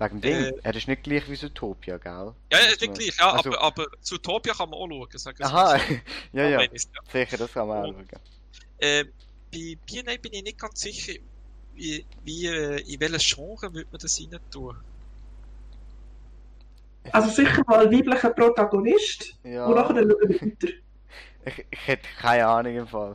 Wegen 0.00 0.20
dem, 0.22 0.44
äh, 0.44 0.52
er 0.62 0.74
ist 0.74 0.88
nicht 0.88 1.02
gleich 1.02 1.28
wie 1.28 1.36
Zootopia, 1.36 1.98
gell? 1.98 2.34
Ja, 2.50 2.58
er 2.58 2.72
ist 2.72 2.80
nicht 2.80 2.94
gleich, 2.94 3.16
ja, 3.18 3.32
also, 3.32 3.50
aber, 3.50 3.60
aber 3.60 3.86
Zootopia 4.00 4.54
kann 4.54 4.70
man 4.70 4.80
auch 4.80 4.88
schauen. 4.88 5.18
Sagen 5.18 5.44
Aha, 5.44 5.78
ja, 6.32 6.48
ja, 6.48 6.68
sicher, 7.12 7.36
das 7.36 7.52
kann 7.52 7.68
man 7.68 7.84
auch 7.84 7.92
schauen. 7.92 8.22
Äh, 8.78 9.04
bei 9.52 9.76
BNA 9.86 10.16
bin 10.22 10.32
ich 10.32 10.42
nicht 10.42 10.58
ganz 10.58 10.80
sicher, 10.80 11.12
wie, 11.80 12.04
wie, 12.24 12.46
äh, 12.46 12.92
in 12.92 13.00
welches 13.00 13.34
Genre 13.34 13.72
würde 13.72 13.88
man 13.90 14.00
das 14.00 14.20
rein 14.20 14.38
tun? 14.50 14.76
Also 17.10 17.30
sicher 17.30 17.62
mal 17.66 17.90
weiblicher 17.90 18.30
Protagonist 18.30 19.34
ja. 19.42 19.64
und 19.66 19.74
nachher 19.74 19.94
schauen 19.94 20.08
wir 20.08 20.40
weiter. 20.40 20.68
Ich, 21.42 21.64
ich 21.70 21.86
hätte 21.86 22.06
keine 22.20 22.46
Ahnung 22.46 22.76
im 22.76 22.86
Fall. 22.86 23.14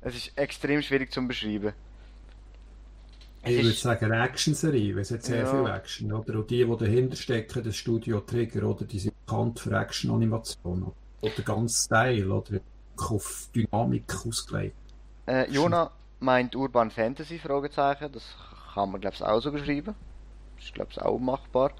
Es 0.00 0.16
ist 0.16 0.32
extrem 0.38 0.80
schwierig 0.80 1.12
zu 1.12 1.20
beschreiben. 1.28 1.74
Ich 3.44 3.54
würde 3.54 3.72
sagen 3.72 4.12
Action-Serie, 4.12 4.94
weil 4.94 5.02
es 5.02 5.10
hat 5.10 5.22
sehr 5.22 5.42
ja. 5.42 5.50
viel 5.50 5.70
Action, 5.70 6.10
oder? 6.10 6.38
Und 6.38 6.50
die, 6.50 6.64
die 6.64 6.76
dahinter 6.78 7.16
stecken, 7.16 7.62
das 7.62 7.76
Studio 7.76 8.20
Trigger, 8.20 8.66
oder? 8.66 8.86
Die 8.86 8.98
sind 8.98 9.12
bekannt 9.26 9.60
für 9.60 9.78
Action-Animation. 9.78 10.90
Oder 11.20 11.42
ganz 11.44 11.84
Style, 11.84 12.32
oder? 12.32 12.60
Auf 12.96 13.50
Dynamik 13.54 14.10
ausgelegt. 14.26 14.74
Äh, 15.26 15.50
Jona 15.50 15.92
meint 16.20 16.54
Urban 16.56 16.90
Fantasy, 16.90 17.38
Fragezeichen. 17.38 18.12
Das 18.12 18.24
kann 18.74 18.90
man, 18.90 19.00
glaube 19.00 19.16
ich, 19.16 19.22
auch 19.22 19.40
so 19.40 19.50
beschreiben. 19.52 19.94
Das 20.56 20.64
ist, 20.64 20.74
glaube 20.74 20.90
ich, 20.92 21.00
auch 21.00 21.18
machbar. 21.18 21.74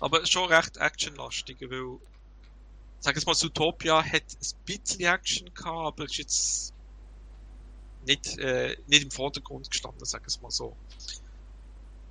Aber 0.00 0.24
schon 0.26 0.48
recht 0.50 0.76
actionlastig, 0.76 1.60
weil, 1.62 1.98
sag 3.00 3.16
ich 3.16 3.26
mal, 3.26 3.34
Zootopia 3.34 4.02
hat 4.02 4.22
ein 4.22 4.64
bisschen 4.64 5.06
Action 5.06 5.54
gehabt, 5.54 5.86
aber 5.86 6.04
ist 6.04 6.18
jetzt 6.18 6.74
nicht, 8.02 8.38
äh, 8.38 8.76
nicht 8.86 9.04
im 9.04 9.10
Vordergrund 9.10 9.70
gestanden, 9.70 10.00
wir 10.00 10.20
es 10.26 10.40
mal 10.40 10.50
so. 10.50 10.76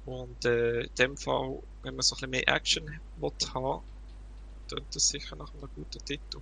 Und 0.06 0.46
äh, 0.46 0.82
in 0.82 0.96
dem 0.98 1.18
Fall, 1.18 1.60
wenn 1.84 1.96
man 1.96 2.02
so 2.02 2.16
ein 2.16 2.18
bisschen 2.18 2.30
mehr 2.30 2.48
Action 2.48 3.02
will 3.16 3.32
haben, 3.54 3.84
dann 4.68 4.86
das 4.94 5.08
sicher 5.08 5.36
nach 5.36 5.54
einem 5.54 5.70
guten 5.76 6.04
Titel. 6.06 6.42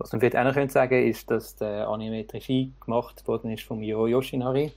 Was 0.00 0.12
man 0.12 0.20
vielleicht 0.20 0.36
auch 0.36 0.44
noch 0.44 0.70
sagen 0.70 1.06
ist, 1.06 1.30
dass 1.30 1.56
der 1.56 1.86
Anime 1.86 2.24
Regie 2.32 2.72
gemacht 2.80 3.28
worden 3.28 3.50
ist 3.50 3.64
von 3.64 3.78
Mio 3.78 4.06
Yoshinari, 4.06 4.72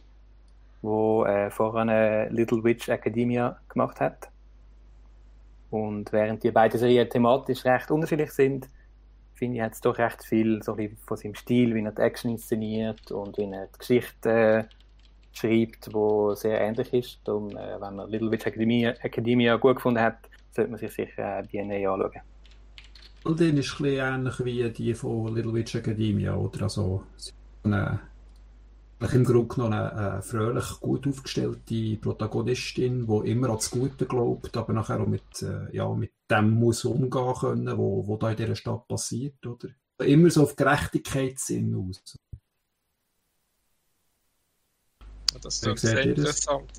wo 0.81 1.23
äh, 1.23 1.49
vorher 1.49 1.83
eine 1.83 2.27
Little 2.27 2.61
Witch 2.61 2.89
Academia 2.89 3.57
gemacht 3.69 4.01
hat. 4.01 4.29
Und 5.71 6.11
während 6.11 6.43
die 6.43 6.51
beiden 6.51 6.77
Serien 6.77 7.09
thematisch 7.09 7.63
recht 7.63 7.89
unterschiedlich 7.89 8.31
sind, 8.31 8.67
finde 9.33 9.55
ich, 9.57 9.63
hat 9.63 9.71
es 9.71 9.79
doch 9.79 9.97
recht 9.97 10.25
viel 10.25 10.61
so 10.61 10.75
von 11.05 11.17
seinem 11.17 11.35
Stil, 11.35 11.73
wie 11.73 11.85
er 11.85 11.93
die 11.93 12.01
Action 12.01 12.31
inszeniert 12.31 13.09
und 13.09 13.37
wie 13.37 13.49
er 13.49 13.67
die 13.67 13.79
Geschichte 13.79 14.29
äh, 14.29 14.63
schreibt, 15.31 15.93
wo 15.93 16.35
sehr 16.35 16.59
ähnlich 16.59 16.91
ist. 16.93 17.21
Darum, 17.23 17.49
äh, 17.51 17.79
wenn 17.79 17.95
man 17.95 18.09
Little 18.09 18.29
Witch 18.29 18.45
Academia, 18.45 18.89
Academia 19.01 19.55
gut 19.55 19.77
gefunden 19.77 20.01
hat, 20.01 20.17
sollte 20.51 20.69
man 20.69 20.81
sich 20.81 20.91
sicher 20.91 21.39
äh, 21.39 21.43
BNA 21.43 21.93
anschauen. 21.93 22.32
Dann 23.25 23.57
ist 23.57 23.79
ein 23.79 23.85
ähnlich 23.85 24.43
wie 24.43 24.69
die 24.69 24.93
von 24.93 25.33
Little 25.33 25.53
Witch 25.53 25.75
Academia, 25.75 26.35
oder? 26.35 26.63
Also, 26.63 27.03
eine, 27.63 28.01
im 28.99 29.23
Grunde 29.23 29.55
genommen 29.55 29.73
eine, 29.73 29.93
eine 29.93 30.21
fröhlich 30.21 30.79
gut 30.81 31.07
aufgestellte 31.07 31.97
Protagonistin, 31.97 33.07
die 33.07 33.31
immer 33.31 33.49
an 33.49 33.55
das 33.55 33.71
Gute 33.71 34.05
glaubt, 34.05 34.55
aber 34.57 34.73
nachher 34.73 34.99
auch 34.99 35.07
mit, 35.07 35.41
äh, 35.41 35.73
ja, 35.73 35.87
mit 35.93 36.11
dem 36.29 36.51
muss 36.51 36.83
umgehen 36.83 37.33
können, 37.39 37.77
wo, 37.77 38.05
wo 38.05 38.17
da 38.17 38.31
in 38.31 38.37
dieser 38.37 38.55
Stadt 38.55 38.87
passiert, 38.89 39.45
oder? 39.45 39.69
Immer 39.99 40.29
so 40.29 40.43
auf 40.43 40.57
Gerechtigkeitssinn 40.57 41.75
aus. 41.75 42.19
Das 45.41 45.63
ist 45.63 45.79
sehr 45.79 46.01
interessant. 46.03 46.71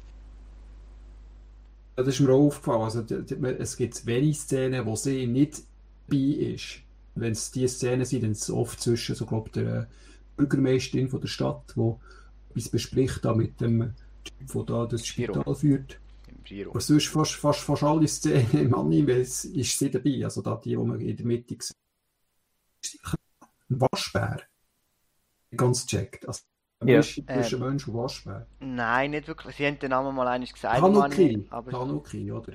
Das 1.97 2.09
ist 2.09 2.21
mir 2.21 2.33
auch 2.33 2.47
aufgefallen. 2.47 2.83
Also, 2.83 3.01
es 3.01 3.77
gibt 3.77 4.05
wenige 4.05 4.35
Szenen, 4.35 4.85
wo 4.85 4.97
sie 4.97 5.27
nicht 5.27 5.63
ist. 6.13 6.81
Wenn 7.15 7.33
es 7.33 7.51
diese 7.51 7.69
Szenen 7.69 8.05
sind, 8.05 8.23
dann 8.23 8.33
ist 8.33 8.43
es 8.43 8.51
oft 8.51 8.81
zwischen 8.81 9.15
so, 9.15 9.27
glaub, 9.27 9.53
der 9.53 9.89
Bürgermeisterin 10.37 11.09
von 11.09 11.21
der 11.21 11.29
Stadt, 11.29 11.75
die 11.77 11.95
etwas 12.51 12.69
bespricht 12.69 13.25
da 13.25 13.35
mit 13.35 13.61
dem 13.61 13.95
Typ, 14.25 14.53
der 14.53 14.63
da 14.65 14.87
das 14.87 15.07
Spital 15.07 15.55
führt. 15.55 16.01
Giro. 16.45 16.71
Aber 16.71 16.81
sonst 16.81 17.09
fast, 17.09 17.33
fast, 17.33 17.61
fast 17.61 17.83
alle 17.83 18.07
Szenen 18.07 18.53
im 18.53 18.75
Anime 18.75 19.13
ist 19.13 19.43
sie 19.43 19.91
dabei. 19.91 20.25
Also 20.25 20.43
da 20.43 20.57
die, 20.57 20.71
die 20.71 20.77
man 20.77 21.01
in 21.01 21.17
der 21.17 21.27
Mitte 21.27 21.57
sieht. 21.61 23.01
Ein 23.71 23.81
Waschbär. 23.81 24.43
Ganz 25.57 25.87
checkt. 25.87 26.27
Also, 26.29 26.43
ja. 26.85 27.01
Zwischen 27.01 27.25
ähm, 27.29 27.61
Mensch 27.61 27.89
und 27.89 27.95
Waschbär. 27.95 28.47
Nein, 28.61 29.13
nicht 29.13 29.27
wirklich. 29.27 29.57
Sie 29.57 29.67
haben 29.67 29.79
den 29.79 29.91
Namen 29.91 30.15
mal 30.15 30.29
eines 30.29 30.53
gesagt. 30.53 30.79
Tanuki. 30.79 31.49
Tanuki, 31.49 32.31
oder? 32.31 32.53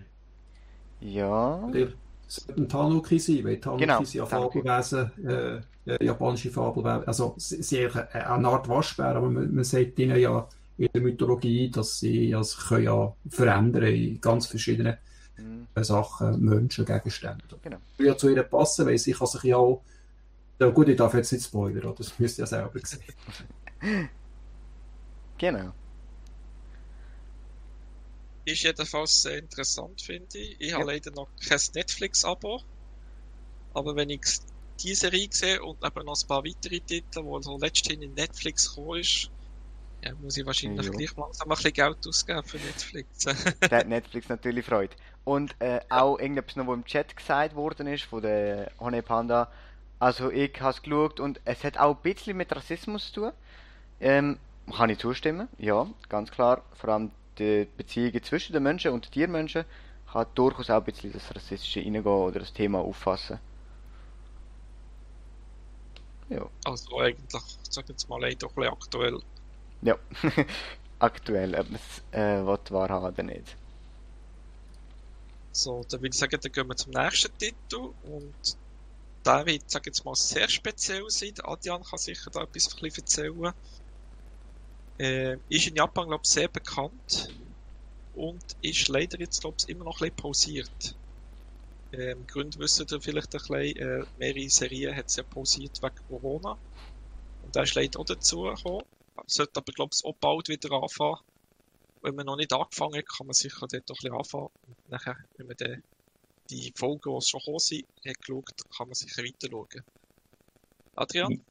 Ja. 0.99 1.67
Es 1.69 1.89
sollte 2.31 2.61
ein 2.61 2.69
Tanuki 2.69 3.19
sein, 3.19 3.43
weil 3.43 3.59
Tanuki 3.59 3.85
genau, 3.85 4.03
sind 4.03 4.13
ja 4.13 4.25
Fabelwesen, 4.25 5.11
äh, 5.85 6.05
japanische 6.05 6.51
Fabelwesen. 6.51 7.07
Also 7.07 7.33
sie 7.37 7.61
sind 7.63 7.95
eine, 7.95 8.29
eine 8.29 8.47
Art 8.47 8.69
Waschbär, 8.69 9.15
aber 9.15 9.29
man, 9.29 9.53
man 9.53 9.63
sagt 9.63 9.99
ihnen 9.99 10.19
ja 10.19 10.47
in 10.77 10.89
der 10.93 11.01
Mythologie, 11.01 11.69
dass 11.69 11.99
sie 11.99 12.29
ja, 12.29 12.43
sich 12.43 12.59
können 12.59 12.85
ja 12.85 13.13
verändern 13.29 13.83
in 13.83 14.21
ganz 14.21 14.47
verschiedenen 14.47 14.97
Mhm. 15.39 15.67
Sachen, 15.83 16.41
Menschen, 16.41 16.85
Gegenstände. 16.85 17.43
Genau. 17.61 17.77
Ja, 17.97 18.17
zu 18.17 18.29
ihr 18.29 18.43
passen, 18.43 18.85
weil 18.85 18.97
sie 18.97 19.13
kann 19.13 19.27
sich 19.27 19.43
ja 19.43 19.55
auch 19.55 19.81
ja 20.59 20.69
gut, 20.69 20.89
ich 20.89 20.97
darf 20.97 21.13
jetzt 21.13 21.31
nicht 21.31 21.45
spoilern, 21.45 21.85
oder? 21.85 21.95
das 21.95 22.19
müsst 22.19 22.37
ihr 22.37 22.43
ja 22.43 22.47
selber 22.47 22.79
sehen. 22.83 23.03
Genau. 25.37 25.71
Ist 28.51 28.63
jedenfalls 28.63 29.21
sehr 29.21 29.37
interessant, 29.37 30.01
finde 30.01 30.37
ich. 30.37 30.55
Ich 30.59 30.73
habe 30.73 30.85
leider 30.85 31.11
noch 31.11 31.29
kein 31.47 31.59
Netflix-Abo. 31.73 32.61
Aber 33.71 33.95
wenn 33.95 34.09
ich 34.09 34.21
die 34.81 34.95
Serie 34.95 35.29
sehe 35.31 35.61
und 35.63 35.83
eben 35.83 36.05
noch 36.05 36.15
ein 36.21 36.27
paar 36.27 36.43
weitere 36.43 36.79
Titel, 36.81 37.23
die 37.23 37.43
so 37.43 37.57
letztens 37.57 38.03
in 38.03 38.13
Netflix 38.13 38.69
gekommen 38.69 38.99
ist, 38.99 39.29
ja, 40.03 40.15
muss 40.15 40.37
ich 40.37 40.45
wahrscheinlich 40.45 40.87
Ja. 40.87 40.91
gleich 40.91 41.15
langsam 41.17 41.51
ein 41.51 41.55
bisschen 41.55 41.73
Geld 41.73 42.07
ausgeben 42.07 42.43
für 42.45 42.59
Netflix. 42.59 43.25
Da 43.67 43.77
hat 43.77 43.87
Netflix 43.87 44.29
natürlich 44.29 44.65
Freude. 44.65 44.95
Und 45.23 45.55
äh, 45.59 45.79
auch 45.89 46.17
irgendetwas 46.19 46.55
noch, 46.55 46.67
was 46.67 46.75
im 46.75 46.85
Chat 46.85 47.15
gesagt 47.15 47.55
worden 47.55 47.87
ist, 47.87 48.03
von 48.03 48.21
der 48.21 48.71
Honey 48.79 49.01
Panda. 49.01 49.51
Also 49.99 50.31
ich 50.31 50.59
habe 50.59 50.71
es 50.71 50.81
geschaut 50.81 51.19
und 51.19 51.39
es 51.45 51.63
hat 51.63 51.77
auch 51.77 51.95
ein 51.97 52.01
bisschen 52.01 52.37
mit 52.37 52.51
Rassismus 52.55 53.11
zu 53.11 53.21
tun. 53.21 53.31
Ähm, 53.99 54.39
kann 54.75 54.89
ich 54.89 54.99
zustimmen, 54.99 55.49
ja, 55.57 55.87
ganz 56.09 56.31
klar. 56.31 56.63
Vor 56.73 56.91
allem 56.91 57.11
die 57.39 57.65
Beziehungen 57.77 58.23
zwischen 58.23 58.53
den 58.53 58.63
Menschen 58.63 58.91
und 58.91 59.05
den 59.05 59.11
Tiermenschen 59.11 59.65
kann 60.11 60.27
durchaus 60.35 60.69
auch 60.69 60.77
ein 60.77 60.83
bisschen 60.83 61.11
das 61.11 61.33
Rassistische 61.35 61.79
reingehen 61.81 62.05
oder 62.05 62.39
das 62.39 62.53
Thema 62.53 62.79
auffassen. 62.79 63.39
Ja, 66.29 66.49
also 66.63 66.99
eigentlich, 66.99 67.43
sag 67.69 67.89
jetzt 67.89 68.07
mal, 68.09 68.21
leider 68.21 68.47
ein 68.47 68.53
bisschen 68.55 68.73
aktuell. 68.73 69.19
ja. 69.81 69.97
Aktuell, 71.01 71.55
ob 71.55 71.69
man 71.69 71.75
es 71.79 72.03
äh, 72.11 72.45
wahrhaben 72.45 73.07
oder 73.13 73.23
nicht. 73.23 73.57
So, 75.51 75.83
dann 75.89 76.01
würde 76.01 76.09
ich 76.13 76.19
sagen, 76.19 76.39
dann 76.41 76.51
gehen 76.51 76.67
wir 76.67 76.75
zum 76.75 76.91
nächsten 76.93 77.37
Titel 77.37 77.93
und 78.01 78.59
der 79.25 79.45
wird, 79.45 79.69
sag 79.69 79.85
jetzt 79.85 80.05
mal, 80.05 80.15
sehr 80.15 80.49
speziell 80.49 81.09
sein. 81.09 81.33
Der 81.35 81.47
Adrian 81.47 81.83
kann 81.83 81.99
sicher 81.99 82.31
da 82.31 82.43
etwas 82.43 82.73
ein 82.73 82.81
bisschen 82.81 83.03
erzählen. 83.03 83.53
Äh, 84.99 85.37
ist 85.47 85.67
in 85.67 85.75
Japan, 85.75 86.07
glaube 86.07 86.23
ich, 86.25 86.31
sehr 86.31 86.49
bekannt 86.49 87.33
und 88.13 88.43
ist 88.61 88.89
leider 88.89 89.19
jetzt, 89.19 89.41
glaube 89.41 89.55
ich, 89.59 89.69
immer 89.69 89.85
noch 89.85 90.01
ein 90.01 90.09
bisschen 90.09 90.15
pausiert. 90.17 90.97
Ähm, 91.93 92.27
Grund 92.27 92.59
wissen 92.59 92.85
ihr 92.91 93.01
vielleicht 93.01 93.33
ein 93.33 93.39
bisschen, 93.39 93.77
äh, 93.77 94.05
mehrere 94.17 94.49
Serien 94.49 94.95
hat 94.95 95.07
es 95.07 95.15
ja 95.15 95.23
pausiert 95.23 95.81
wegen 95.81 95.95
Corona. 96.07 96.59
Und 97.41 97.55
da 97.55 97.63
ist 97.63 97.75
leider 97.75 97.99
auch 97.99 98.05
dazu 98.05 98.43
gekommen. 98.43 98.83
Sollte 99.25 99.59
aber, 99.59 99.71
glaube 99.71 99.91
ich, 99.93 100.05
auch 100.05 100.15
bald 100.19 100.49
wieder 100.49 100.71
anfangen. 100.71 101.17
Wenn 102.01 102.15
man 102.15 102.25
noch 102.25 102.35
nicht 102.35 102.53
angefangen 102.53 102.97
hat, 102.97 103.07
kann 103.07 103.27
man 103.27 103.33
sicher 103.33 103.67
dort 103.67 103.89
doch 103.89 103.95
ein 103.95 104.11
bisschen 104.11 104.17
anfangen. 104.17 104.49
Und 104.67 104.89
nachher, 104.89 105.17
wenn 105.37 105.47
man 105.47 105.55
dann 105.57 105.83
die 106.49 106.73
Folgen, 106.75 107.17
die 107.17 107.25
schon 107.25 107.39
gekommen 107.39 107.59
sind, 107.59 107.85
hat 108.05 108.21
geschaut, 108.21 108.49
kann 108.75 108.87
man 108.87 108.95
sicher 108.95 109.23
weiter 109.23 109.47
schauen. 109.49 109.83
Adrian? 110.95 111.45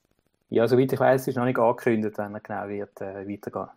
Ja, 0.51 0.67
soweit 0.67 0.93
ich 0.93 0.99
weiß, 0.99 1.29
ist 1.29 1.37
noch 1.37 1.45
nicht 1.45 1.59
angekündigt, 1.59 2.17
wenn 2.17 2.35
er 2.35 2.41
genau 2.41 2.69
wird 2.69 3.01
äh, 3.01 3.29
weitergehen. 3.29 3.69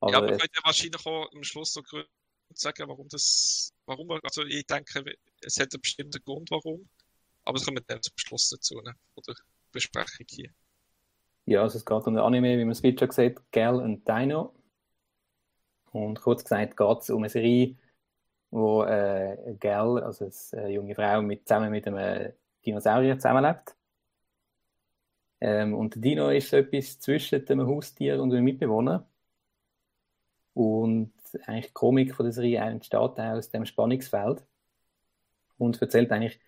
Aber, 0.00 0.12
ja, 0.12 0.18
aber 0.18 0.26
äh, 0.28 0.38
könnt 0.38 0.56
ihr 0.56 0.64
wahrscheinlich 0.64 1.06
auch 1.06 1.30
am 1.32 1.44
Schluss 1.44 1.74
so 1.74 1.82
Gründe 1.82 2.08
sagen, 2.54 2.88
warum 2.88 3.08
das, 3.08 3.72
warum, 3.86 4.10
also 4.22 4.42
ich 4.44 4.66
denke, 4.66 5.04
es 5.42 5.60
hat 5.60 5.74
einen 5.74 5.82
bestimmten 5.82 6.22
Grund, 6.24 6.50
warum. 6.50 6.88
Aber 7.44 7.58
das 7.58 7.64
kommen 7.64 7.78
wir 7.78 7.84
dann 7.86 8.02
zum 8.02 8.14
Schluss 8.16 8.48
dazu, 8.50 8.80
ne? 8.80 8.94
Oder 9.14 9.34
Besprechung 9.72 10.26
hier. 10.28 10.50
Ja, 11.44 11.62
also 11.62 11.78
es 11.78 11.84
geht 11.84 12.06
um 12.06 12.14
den 12.14 12.22
Anime, 12.22 12.58
wie 12.58 12.64
man 12.64 12.72
es 12.72 12.78
schon 12.78 12.94
gesagt 12.96 13.18
hat, 13.18 13.52
Gal 13.52 13.76
und 13.76 14.06
Dino. 14.06 14.54
Und 15.92 16.20
kurz 16.20 16.44
gesagt 16.44 16.76
geht 16.76 16.98
es 17.00 17.10
um 17.10 17.18
eine 17.18 17.28
Serie, 17.28 17.76
wo 18.50 18.84
äh, 18.84 19.56
Gal, 19.58 20.02
also 20.02 20.30
eine 20.52 20.70
junge 20.70 20.94
Frau, 20.94 21.22
mit, 21.22 21.46
zusammen 21.46 21.70
mit 21.70 21.86
einem 21.86 22.32
Dinosaurier 22.64 23.16
zusammenlebt. 23.16 23.74
Ähm, 25.40 25.74
und 25.74 26.02
Dino 26.04 26.30
ist 26.30 26.52
etwas 26.52 27.00
zwischen 27.00 27.46
einem 27.48 27.66
Haustier 27.66 28.22
und 28.22 28.32
einem 28.32 28.44
Mitbewohner. 28.44 29.06
Und 30.54 31.12
eigentlich 31.46 31.68
die 31.68 31.72
Komik 31.72 32.14
von 32.14 32.26
der 32.26 32.32
Serie 32.32 32.60
entsteht 32.60 33.18
aus 33.18 33.50
dem 33.50 33.64
Spannungsfeld 33.64 34.44
und 35.58 35.80
erzählt 35.80 36.10
eigentlich 36.12 36.40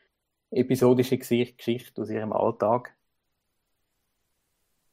episodische 0.50 1.18
Gesicht- 1.18 1.58
Geschichte 1.58 2.02
aus 2.02 2.10
ihrem 2.10 2.32
Alltag. 2.32 2.94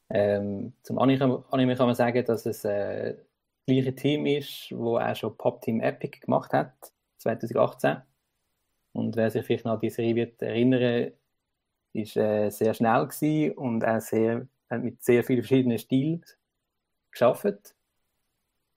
Ähm, 0.09 0.73
zum 0.83 0.97
Anime, 0.99 1.43
Anime 1.51 1.75
kann 1.75 1.87
man 1.87 1.95
sagen, 1.95 2.23
dass 2.25 2.45
es 2.45 2.65
äh, 2.65 3.13
das 3.13 3.25
gleiche 3.67 3.95
Team 3.95 4.25
ist, 4.25 4.71
wo 4.71 4.97
auch 4.97 5.15
schon 5.15 5.37
Pop 5.37 5.61
Team 5.61 5.81
Epic 5.81 6.19
gemacht 6.21 6.53
hat, 6.53 6.73
2018. 7.17 7.97
Und 8.93 9.15
wer 9.15 9.29
sich 9.29 9.45
vielleicht 9.45 9.65
noch 9.65 9.73
an 9.73 9.79
die 9.81 9.89
Serie 9.89 10.15
wird 10.15 10.41
erinnern, 10.41 11.11
ist 11.93 12.15
äh, 12.17 12.49
sehr 12.49 12.73
schnell 12.73 13.07
gewesen 13.07 13.57
und 13.57 13.85
auch 13.85 14.01
sehr, 14.01 14.47
hat 14.69 14.83
mit 14.83 15.03
sehr 15.03 15.23
vielen 15.23 15.41
verschiedenen 15.41 15.79
Stilen 15.79 16.23
geschafft. 17.11 17.75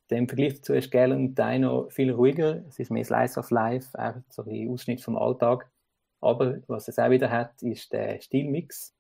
Im 0.09 0.29
Vergleich 0.29 0.57
dazu 0.57 0.75
ist 0.75 0.91
Galen 0.91 1.35
Dino 1.35 1.89
viel 1.89 2.13
ruhiger. 2.13 2.65
Es 2.69 2.79
ist 2.79 2.91
mehr 2.91 3.05
Slice 3.05 3.39
of 3.39 3.51
Life, 3.51 3.99
auch 3.99 4.15
so 4.29 4.43
ein 4.45 4.71
Ausschnitt 4.71 5.01
vom 5.01 5.17
Alltag. 5.17 5.71
Aber 6.21 6.59
was 6.67 6.89
es 6.89 6.99
auch 6.99 7.11
wieder 7.11 7.31
hat, 7.31 7.63
ist 7.63 7.93
der 7.93 8.21
Stilmix. 8.21 8.95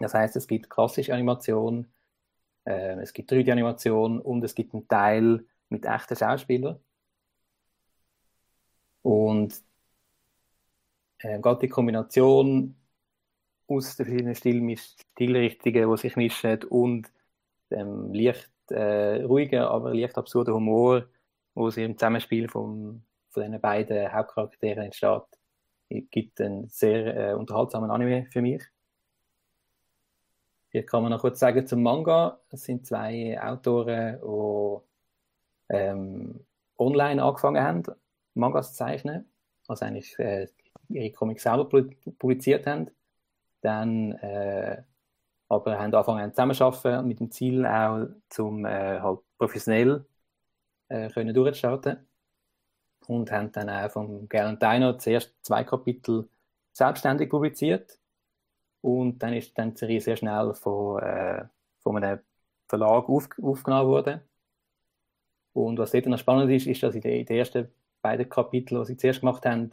Das 0.00 0.14
heißt, 0.14 0.36
es 0.36 0.46
gibt 0.46 0.68
klassische 0.68 1.14
Animation, 1.14 1.86
äh, 2.64 3.00
es 3.00 3.12
gibt 3.12 3.30
3D-Animation 3.32 4.20
und 4.20 4.44
es 4.44 4.54
gibt 4.54 4.74
einen 4.74 4.88
Teil 4.88 5.46
mit 5.68 5.86
echten 5.86 6.16
Schauspielern. 6.16 6.78
Und 9.02 9.54
äh, 11.18 11.38
gerade 11.40 11.60
die 11.60 11.68
Kombination 11.68 12.76
aus 13.68 13.96
den 13.96 14.06
verschiedenen 14.06 14.34
Stil 14.34 14.76
Stilrichtungen, 14.76 15.90
die 15.90 15.96
sich 15.96 16.16
mischen 16.16 16.62
und 16.64 17.10
dem 17.70 18.12
leicht 18.12 18.50
äh, 18.70 19.22
ruhigen, 19.22 19.62
aber 19.62 19.94
leicht 19.94 20.16
absurden 20.16 20.54
Humor, 20.54 21.06
wo 21.54 21.70
sie 21.70 21.84
im 21.84 21.96
Zusammenspiel 21.96 22.48
vom, 22.48 23.02
von 23.30 23.50
den 23.50 23.60
beiden 23.60 24.12
Hauptcharakteren 24.12 24.84
entsteht, 24.84 25.22
gibt 26.10 26.40
einen 26.40 26.68
sehr 26.68 27.30
äh, 27.30 27.34
unterhaltsamen 27.34 27.90
Anime 27.90 28.26
für 28.26 28.42
mich. 28.42 28.62
Hier 30.70 30.84
kann 30.84 31.02
man 31.02 31.12
noch 31.12 31.20
kurz 31.20 31.38
sagen 31.38 31.66
zum 31.66 31.82
Manga. 31.82 32.40
Es 32.50 32.64
sind 32.64 32.86
zwei 32.86 33.40
Autoren, 33.40 34.20
die 34.20 35.74
ähm, 35.74 36.44
online 36.76 37.22
angefangen 37.22 37.62
haben, 37.62 37.82
Mangas 38.34 38.72
zu 38.72 38.78
zeichnen, 38.78 39.24
also 39.68 39.84
eigentlich 39.84 40.18
äh, 40.18 40.48
ihre 40.88 41.10
Comics 41.12 41.44
selber 41.44 41.86
publiziert 42.18 42.66
haben. 42.66 42.90
Dann 43.66 44.12
äh, 44.12 44.80
aber 45.48 45.76
haben 45.76 45.92
angefangen 45.92 46.30
zusammenzuarbeiten 46.30 47.08
mit 47.08 47.18
dem 47.18 47.32
Ziel 47.32 47.66
auch 47.66 48.06
zum 48.28 48.64
äh, 48.64 49.00
halt 49.00 49.18
professionell 49.38 50.06
äh, 50.88 51.08
können 51.10 51.34
durchstarten 51.34 52.06
und 53.08 53.32
haben 53.32 53.50
dann 53.50 53.68
auch 53.68 53.90
vom 53.90 54.28
Galen 54.28 54.60
Dino 54.60 54.92
zuerst 54.98 55.34
zwei 55.42 55.64
Kapitel 55.64 56.28
selbstständig 56.72 57.28
publiziert. 57.28 57.98
Und 58.82 59.18
dann 59.18 59.32
ist 59.34 59.58
dann 59.58 59.74
die 59.74 59.78
Serie 59.78 60.00
sehr 60.00 60.16
schnell 60.16 60.54
von, 60.54 61.02
äh, 61.02 61.44
von 61.80 61.96
einem 61.96 62.20
Verlag 62.68 63.08
auf, 63.08 63.28
aufgenommen 63.42 63.88
worden. 63.88 64.20
Und 65.54 65.76
was 65.78 65.90
dort 65.90 66.06
noch 66.06 66.18
spannend 66.18 66.52
ist, 66.52 66.68
ist, 66.68 66.84
dass 66.84 66.94
in 66.94 67.00
den, 67.00 67.26
ersten 67.26 67.68
beiden 68.00 68.28
Kapiteln, 68.28 68.80
die 68.82 68.86
sie 68.86 68.96
zuerst 68.96 69.20
gemacht 69.20 69.44
haben, 69.44 69.70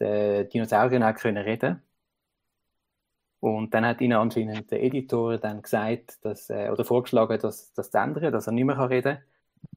die 0.00 0.48
Dinosaurier 0.50 1.06
auch 1.06 1.14
können 1.14 1.44
reden 1.44 1.82
und 3.40 3.72
dann 3.72 3.86
hat 3.86 4.00
ihnen 4.00 4.18
anscheinend 4.18 4.70
der 4.70 4.82
Editor 4.82 5.38
dann 5.38 5.62
gesagt, 5.62 6.18
dass, 6.22 6.50
äh, 6.50 6.70
oder 6.72 6.84
vorgeschlagen, 6.84 7.38
dass 7.40 7.72
das 7.72 7.90
zu 7.90 7.98
ändern, 7.98 8.32
dass 8.32 8.46
er 8.48 8.52
nicht 8.52 8.64
mehr 8.64 8.90
reden 8.90 9.16
kann. 9.16 9.24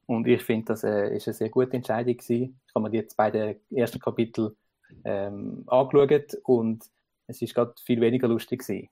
Und 0.06 0.26
ich 0.26 0.42
finde, 0.42 0.66
das 0.66 0.84
äh, 0.84 1.14
ist 1.14 1.28
eine 1.28 1.34
sehr 1.34 1.48
gute 1.48 1.76
Entscheidung 1.76 2.16
gewesen. 2.16 2.60
Ich 2.66 2.74
habe 2.74 2.88
mir 2.88 2.96
jetzt 2.96 3.16
beide 3.16 3.60
ersten 3.70 4.00
Kapitel 4.00 4.56
ähm, 5.04 5.64
angeschaut 5.68 6.36
und 6.44 6.84
es 7.28 7.40
ist 7.40 7.54
gerade 7.54 7.74
viel 7.84 8.00
weniger 8.00 8.28
lustig 8.28 8.60
gewesen. 8.60 8.88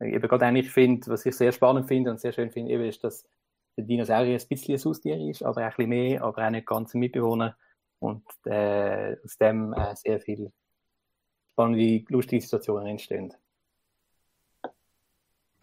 Ich 0.00 0.12
eben 0.12 0.28
gerade 0.28 0.44
eigentlich 0.44 0.70
finde, 0.70 1.06
was 1.08 1.24
ich 1.24 1.34
sehr 1.34 1.52
spannend 1.52 1.88
finde 1.88 2.10
und 2.10 2.20
sehr 2.20 2.32
schön 2.32 2.50
finde, 2.50 2.86
ist, 2.86 3.02
dass 3.02 3.24
der 3.78 3.84
Dinosaurier 3.84 4.38
ein 4.38 4.48
bisschen 4.48 4.74
ein 4.74 4.84
Haustier 4.84 5.30
ist, 5.30 5.42
aber 5.42 5.62
ein 5.62 5.70
bisschen 5.70 5.88
mehr, 5.88 6.22
aber 6.22 6.46
auch 6.46 6.50
nicht 6.50 6.66
ganz 6.66 6.94
ein 6.94 7.00
Mitbewohner 7.00 7.56
und 7.98 8.24
äh, 8.44 9.16
aus 9.24 9.38
dem 9.38 9.72
äh, 9.72 9.96
sehr 9.96 10.20
viele 10.20 10.52
spannende, 11.52 12.04
lustige 12.08 12.42
Situationen 12.42 12.86
entstehen. 12.88 13.32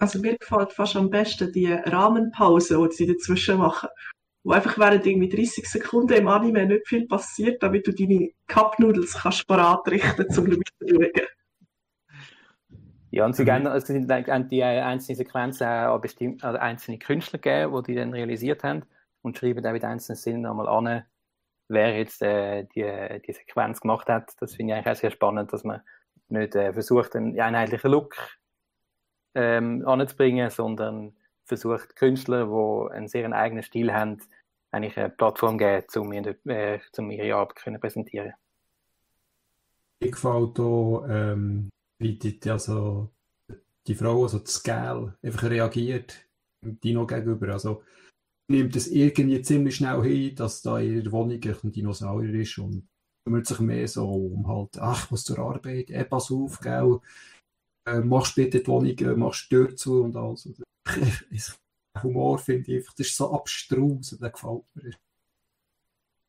Also 0.04 0.20
mir 0.20 0.38
gefällt 0.38 0.74
fast 0.74 0.98
am 0.98 1.10
besten 1.10 1.50
die 1.54 1.72
Rahmenpause, 1.72 2.78
die 2.90 2.94
sie 2.94 3.08
dazwischen 3.08 3.58
machen. 3.58 3.88
Wo 4.44 4.52
einfach 4.52 4.78
während 4.78 5.06
irgendwie 5.08 5.30
30 5.30 5.66
Sekunden 5.66 6.12
im 6.12 6.28
Anime 6.28 6.66
nicht 6.66 6.90
viel 6.90 7.08
passiert, 7.08 7.64
damit 7.64 7.88
du 7.88 7.94
deine 7.94 8.32
Cup-Noodles 8.48 9.14
kannst 9.14 9.48
parat 9.48 9.88
richten 9.88 10.30
zum 10.30 10.48
weiterschauen. 10.48 11.12
Ja, 13.12 13.26
und 13.26 13.34
sie 13.34 13.50
also 13.50 13.94
sie 13.94 14.06
haben 14.06 14.50
die 14.50 14.60
äh, 14.60 14.82
einzelnen 14.82 15.16
Sequenzen 15.16 15.68
auch 15.68 15.96
an 15.96 16.02
bestimmte, 16.02 16.46
also 16.48 16.60
einzelne 16.60 17.00
Künstler 17.00 17.40
gegeben, 17.40 17.74
die 17.74 17.94
die 17.94 17.96
dann 17.98 18.12
realisiert 18.12 18.62
haben 18.66 18.84
und 19.22 19.38
schreiben 19.38 19.64
dann 19.64 19.72
mit 19.72 19.86
einzelnen 19.86 20.18
Szenen 20.18 20.42
nochmal 20.42 20.68
an, 20.68 21.06
wer 21.70 21.98
jetzt 21.98 22.22
äh, 22.22 22.66
die, 22.76 23.22
die 23.26 23.32
Sequenz 23.32 23.80
gemacht 23.80 24.10
hat. 24.10 24.34
Das 24.42 24.54
finde 24.54 24.74
ich 24.74 24.78
eigentlich 24.80 24.98
auch 24.98 25.00
sehr 25.00 25.12
spannend, 25.12 25.54
dass 25.54 25.64
man 25.64 25.80
nicht 26.28 26.56
äh, 26.56 26.74
versucht, 26.74 27.16
einen 27.16 27.40
einheitlichen 27.40 27.90
Look 27.90 28.18
ähm, 29.36 29.86
anzubringen, 29.88 30.50
sondern 30.50 31.14
versucht, 31.46 31.96
Künstler, 31.96 32.46
die 32.46 32.94
einen 32.94 33.08
sehr 33.08 33.32
eigenen 33.32 33.64
Stil 33.64 33.94
haben, 33.94 34.18
eigentlich 34.72 34.98
eine 34.98 35.10
Plattform 35.10 35.58
geben, 35.58 35.86
um, 35.96 36.12
äh, 36.12 36.80
um 36.98 37.12
ihre 37.12 37.36
Arbeit 37.36 37.60
zu 37.60 37.72
präsentieren. 37.80 38.34
Mir 40.02 40.12
gefällt 40.12 40.60
auch, 40.60 41.06
ähm, 41.08 41.70
wie 42.00 42.18
die, 42.18 42.40
die, 42.40 42.50
also, 42.50 43.10
die 43.88 43.96
Frau, 43.96 44.24
also 44.24 44.40
das 44.40 44.56
Scale, 44.56 45.18
einfach 45.22 45.50
reagiert 45.50 46.28
Dino 46.64 47.06
gegenüber. 47.06 47.54
Also 47.54 47.84
nimmt 48.50 48.76
es 48.76 48.88
irgendwie 48.88 49.42
ziemlich 49.42 49.76
schnell 49.76 50.02
hin, 50.04 50.36
dass 50.36 50.62
da 50.62 50.80
in 50.80 50.96
ihrer 50.96 51.12
Wohnung 51.12 51.40
ein 51.42 51.72
Dinosaurier 51.72 52.42
ist 52.42 52.58
und 52.58 52.88
kümmert 53.26 53.46
sich 53.46 53.60
mehr 53.60 53.88
so 53.88 54.10
um 54.10 54.48
halt, 54.48 54.78
ach, 54.80 55.06
ich 55.06 55.12
muss 55.12 55.24
zur 55.24 55.40
Arbeit, 55.40 55.90
eh, 55.90 56.04
pass 56.04 56.32
auf, 56.32 56.60
gell, 56.60 57.00
machst 57.86 58.36
bitte 58.36 58.62
die 58.62 58.68
Wohnung, 58.68 58.98
äh, 58.98 59.16
machst 59.16 59.46
die 59.46 59.56
Tür 59.56 59.76
zu 59.76 60.04
und 60.04 60.16
alles. 60.16 60.46
Und, 60.46 60.64
Humor 62.02 62.40
finde 62.40 62.72
ich 62.72 62.78
einfach, 62.80 62.94
das 62.96 63.08
ist 63.08 63.18
so 63.18 63.32
abstrus 63.32 64.14
und 64.14 64.22
der 64.22 64.32
gefällt 64.32 64.64
mir. 64.74 64.92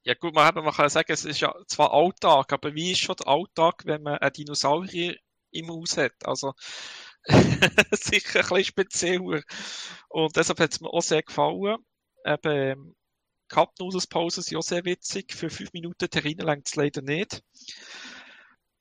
Ja 0.02 0.14
gut, 0.14 0.34
man, 0.34 0.48
eben, 0.48 0.64
man 0.64 0.74
kann 0.74 0.84
ja 0.84 0.90
sagen, 0.90 1.12
es 1.12 1.24
ist 1.24 1.40
ja 1.40 1.54
zwar 1.66 1.92
Alltag, 1.94 2.52
aber 2.52 2.74
wie 2.74 2.92
ist 2.92 3.00
schon 3.00 3.16
der 3.16 3.28
Alltag, 3.28 3.86
wenn 3.86 4.02
man 4.02 4.18
einen 4.18 4.32
Dinosaurier 4.34 5.16
im 5.50 5.68
Haus 5.70 5.96
hat? 5.96 6.12
Also 6.24 6.52
sicher 7.92 8.40
ein 8.40 8.48
bisschen 8.48 8.64
spezieller. 8.64 9.42
Und 10.10 10.36
deshalb 10.36 10.60
hat 10.60 10.72
es 10.72 10.80
mir 10.82 10.90
auch 10.90 11.00
sehr 11.00 11.22
gefallen. 11.22 11.78
Eben, 12.26 12.52
ähm, 12.52 12.94
Cup 13.48 13.72
Noodles 13.78 14.06
Pausen 14.06 14.42
sind 14.42 14.58
auch 14.58 14.62
sehr 14.62 14.84
witzig. 14.84 15.32
Für 15.32 15.48
fünf 15.48 15.72
Minuten 15.72 16.10
Terrine 16.10 16.44
längt 16.44 16.66
es 16.66 16.76
leider 16.76 17.00
nicht. 17.00 17.42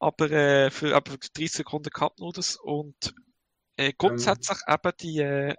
Aber 0.03 0.29
äh, 0.31 0.69
für 0.69 0.93
aber 0.95 1.17
30 1.17 1.49
Sekunden 1.49 1.89
Cup 1.89 2.19
Noodles 2.19 2.57
und 2.57 3.15
äh, 3.77 3.93
grundsätzlich 3.97 4.57
eben 4.67 4.91
die 4.99 5.19
äh, 5.19 5.55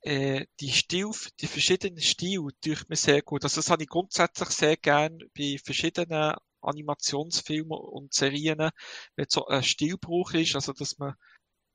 äh, 0.00 0.46
die 0.58 0.72
Stil, 0.72 1.10
die 1.40 1.46
verschiedenen 1.46 2.00
Stile 2.00 2.48
durch 2.64 2.88
mir 2.88 2.96
sehr 2.96 3.22
gut. 3.22 3.44
Also 3.44 3.60
das 3.60 3.70
habe 3.70 3.84
ich 3.84 3.88
grundsätzlich 3.88 4.48
sehr 4.48 4.76
gern 4.76 5.20
bei 5.36 5.58
verschiedenen 5.64 6.34
Animationsfilmen 6.60 7.78
und 7.78 8.12
Serien, 8.12 8.70
wenn 9.14 9.26
so 9.28 9.46
ein 9.46 9.62
Stilbruch 9.62 10.32
ist, 10.34 10.56
also 10.56 10.72
dass 10.72 10.98
man 10.98 11.14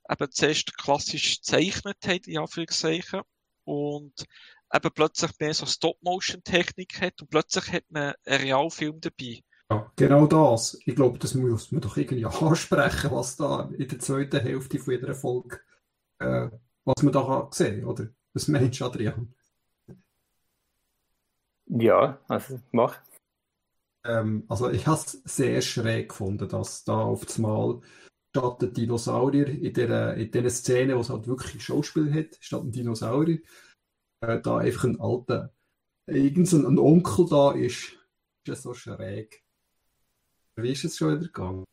eben 0.10 0.32
zuerst 0.32 0.78
klassisch 0.78 1.38
gezeichnet 1.38 1.98
hat, 2.06 2.28
in 2.28 2.40
Anführungszeichen, 2.40 3.22
und 3.64 4.26
eben 4.74 4.92
plötzlich 4.94 5.32
mehr 5.40 5.54
so 5.54 5.66
Stop-Motion-Technik 5.66 7.00
hat 7.00 7.22
und 7.22 7.30
plötzlich 7.30 7.72
hat 7.72 7.86
man 7.90 8.14
einen 8.26 8.42
Realfilm 8.42 9.00
dabei. 9.00 9.42
Ja, 9.70 9.92
genau 9.96 10.28
das. 10.28 10.80
Ich 10.86 10.96
glaube, 10.96 11.20
das 11.20 11.34
muss 11.36 11.72
man 11.72 11.82
doch 11.82 11.98
irgendwie 11.98 12.26
ansprechen, 12.46 13.12
was 13.12 13.36
da 13.36 13.70
in 13.78 13.88
der 13.88 14.00
zweiten 14.00 14.40
Hälfte 14.40 14.80
von 14.80 14.94
jeder 14.94 15.14
Folge, 15.14 15.60
äh, 16.20 16.50
was 16.86 17.04
man 17.04 17.14
da 17.14 17.24
kann 17.24 17.52
sehen, 17.52 17.86
oder? 17.86 18.08
Was 18.34 18.48
meinst 18.48 18.80
du, 18.80 18.86
Adrian? 18.86 19.34
Ja, 21.66 22.20
also 22.28 22.60
mach. 22.72 23.02
Ähm, 24.06 24.46
also 24.48 24.70
ich 24.70 24.88
habe 24.88 25.00
es 25.00 25.22
sehr 25.26 25.62
schräg 25.62 26.10
gefunden, 26.10 26.48
dass 26.48 26.84
da 26.86 27.02
auf 27.02 27.26
das 27.26 27.38
Mal 27.40 27.82
statt 28.30 28.64
ein 28.64 28.74
Dinosaurier 28.74 29.48
in 29.48 29.74
der 29.74 30.16
in 30.16 30.32
der 30.32 30.50
Szene, 30.50 30.96
wo 30.96 31.02
es 31.02 31.10
halt 31.10 31.28
wirklich 31.28 31.64
Schauspiel 31.64 32.14
hat, 32.14 32.38
statt 32.40 32.64
ein 32.64 32.72
Dinosaurier, 32.72 33.40
äh, 34.22 34.40
da 34.42 34.58
einfach 34.60 34.86
ein 34.86 35.00
alter, 35.00 35.54
irgendein 36.08 36.66
ein 36.66 36.80
Onkel 36.80 37.26
da 37.30 37.52
ist. 37.52 37.94
Ist 37.94 38.48
das 38.48 38.64
so 38.64 38.74
schräg? 38.74 39.44
Wie 40.58 40.72
ist 40.72 40.84
es 40.86 40.98
schon 40.98 41.10
wieder 41.16 41.28
gegangen? 41.28 41.64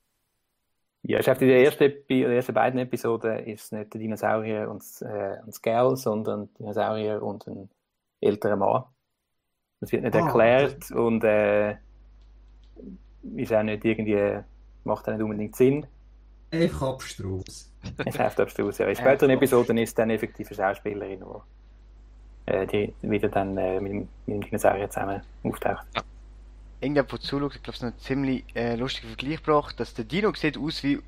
Ja, 1.03 1.19
ich 1.21 1.27
in 1.27 1.49
der 1.49 1.65
ersten, 1.65 1.85
Epi- 1.85 2.23
den 2.23 2.33
ersten 2.33 2.55
beiden 2.55 2.81
Episoden 2.81 3.39
ist 3.41 3.65
es 3.65 3.73
nicht 3.73 3.93
der 3.93 4.01
Dinosaurier 4.01 4.71
und, 4.71 4.81
das, 4.83 5.03
äh, 5.03 5.39
und 5.41 5.49
das 5.49 5.61
Girl, 5.61 5.97
sondern 5.97 6.49
der 6.55 6.59
Dinosaurier 6.59 7.23
und 7.23 7.47
ein 7.47 7.71
älterer 8.21 8.57
Mann. 8.57 8.85
Das 9.81 9.93
wird 9.93 10.03
nicht 10.03 10.15
Ah, 10.15 10.21
erklärt 10.21 10.91
und 10.93 11.25
äh, 11.25 11.77
ist 13.37 13.53
auch 13.53 13.63
nicht 13.63 13.85
irgendwie, 13.85 14.41
macht 14.85 15.09
auch 15.09 15.13
nicht 15.13 15.23
unbedingt 15.23 15.57
Sinn. 15.57 15.87
Einfach 16.51 16.89
abstrus. 16.89 17.71
Es 18.07 18.17
läuft 18.17 18.41
abstrus, 18.41 18.79
ja. 18.79 18.87
In 18.87 18.97
späteren 18.97 19.31
so. 19.31 19.37
Episoden 19.37 19.77
ist 19.79 19.99
dann 19.99 20.11
effektiv 20.11 20.49
eine 20.49 20.57
Schauspielerin, 20.57 21.21
die 21.21 22.53
äh, 22.53 22.67
die 22.67 22.95
wieder 23.03 23.29
dann 23.29 23.57
äh, 23.59 23.81
mit, 23.81 23.93
dem, 23.93 24.09
mit 24.27 24.37
dem 24.37 24.41
Dinosaurier 24.43 24.89
zusammen 24.89 25.23
auftaucht. 25.43 25.87
Irgendjemand, 26.85 27.13
der 27.13 27.21
zuschaut, 27.21 27.55
hat, 27.55 27.63
glaube 27.65 27.77
ich, 27.77 27.83
noch 27.83 27.89
einen 27.91 27.99
ziemlich 27.99 28.45
äh, 28.55 28.77
lustigen 28.77 29.09
Vergleich 29.09 29.37
gebracht, 29.43 29.81
dass 29.81 29.95
der 29.95 30.05
Dino 30.05 30.33
sieht 30.35 30.59
aus 30.59 30.83
wie 30.83 31.01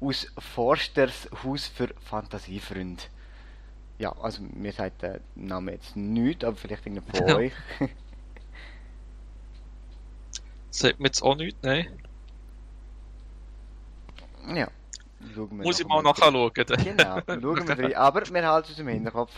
aus 0.00 0.26
Forsters 0.38 1.28
Haus 1.44 1.66
für 1.66 1.88
Fantasiefreunde. 2.00 3.02
Ja, 3.98 4.12
also 4.22 4.42
mir 4.42 4.72
sagt 4.72 5.02
der 5.02 5.20
Name 5.34 5.72
jetzt 5.72 5.96
nichts, 5.96 6.44
aber 6.44 6.56
vielleicht 6.56 6.86
irgendjemand 6.86 7.16
von 7.16 7.28
Ja. 7.28 7.36
euch. 7.36 7.52
Sagt 10.70 11.00
mir 11.00 11.06
jetzt 11.08 11.22
auch 11.22 11.34
nichts, 11.34 11.58
nein. 11.62 11.88
ja. 14.54 14.68
Schauen 15.34 15.58
wir 15.58 15.64
Muss 15.64 15.80
ich 15.80 15.86
nachher 15.88 16.02
mal 16.02 16.10
nachschauen. 16.10 16.52
Genau, 16.54 17.20
schauen 17.26 17.68
wir 17.68 17.78
rein. 17.78 17.94
Aber 17.96 18.22
wir 18.28 18.46
halten 18.48 18.72
es 18.72 18.78
im 18.78 18.86
Hinterkopf. 18.88 19.32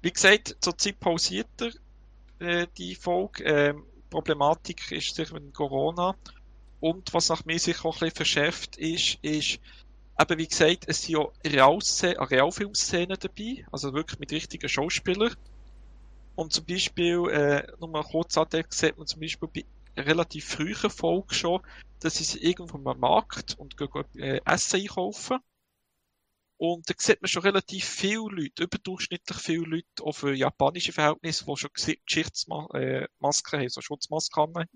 Wie 0.00 0.10
gesagt, 0.12 0.56
zurzeit 0.60 0.98
pausiert 0.98 1.48
er 1.58 1.72
äh, 2.62 2.66
die 2.78 2.94
Folge. 2.94 3.44
Ähm, 3.44 3.84
Problematik 4.10 4.90
ist 4.92 5.14
sicher 5.14 5.34
mit 5.34 5.54
Corona. 5.54 6.14
Und 6.80 7.12
was 7.14 7.28
nach 7.28 7.44
mir 7.44 7.58
sich 7.58 7.84
auch 7.84 7.96
ein 7.96 8.00
bisschen 8.00 8.16
verschärft 8.16 8.76
ist, 8.76 9.18
ist, 9.22 9.60
eben 10.20 10.38
wie 10.38 10.48
gesagt, 10.48 10.84
es 10.86 11.02
sind 11.02 11.16
ja 11.16 12.08
Realfilmszenen 12.22 13.16
dabei, 13.20 13.66
also 13.70 13.92
wirklich 13.92 14.18
mit 14.18 14.32
richtigen 14.32 14.68
Schauspielern. 14.68 15.34
Und 16.36 16.52
zum 16.52 16.64
Beispiel, 16.64 17.28
äh, 17.30 17.66
nur 17.80 17.90
mal 17.90 18.02
kurz 18.02 18.38
andenken, 18.38 18.72
sieht 18.72 18.96
man 18.96 19.06
zum 19.06 19.20
Beispiel 19.20 19.48
bei 19.52 19.64
relativ 20.02 20.46
frühen 20.46 20.90
Folgen 20.90 21.34
schon, 21.34 21.60
dass 22.00 22.14
sie 22.14 22.38
irgendwo 22.38 22.76
am 22.88 22.98
Markt 22.98 23.58
und 23.58 23.76
gehen, 23.76 23.90
äh, 24.16 24.40
Essen 24.44 24.80
einkaufen. 24.80 25.38
Und 26.60 26.90
da 26.90 26.94
sieht 26.98 27.22
man 27.22 27.28
schon 27.30 27.44
relativ 27.44 27.86
viele 27.86 28.28
Leute, 28.28 28.64
überdurchschnittlich 28.64 29.38
viele 29.38 29.64
Leute, 29.64 29.86
auch 30.02 30.12
für 30.12 30.34
japanische 30.34 30.92
Verhältnisse, 30.92 31.46
die 31.46 31.56
schon 31.56 31.70
Geschichtsmasken 31.72 33.58
äh, 33.58 33.62
haben, 33.62 33.68
so 33.70 33.80
Schutzmasken 33.80 34.42
haben. 34.42 34.68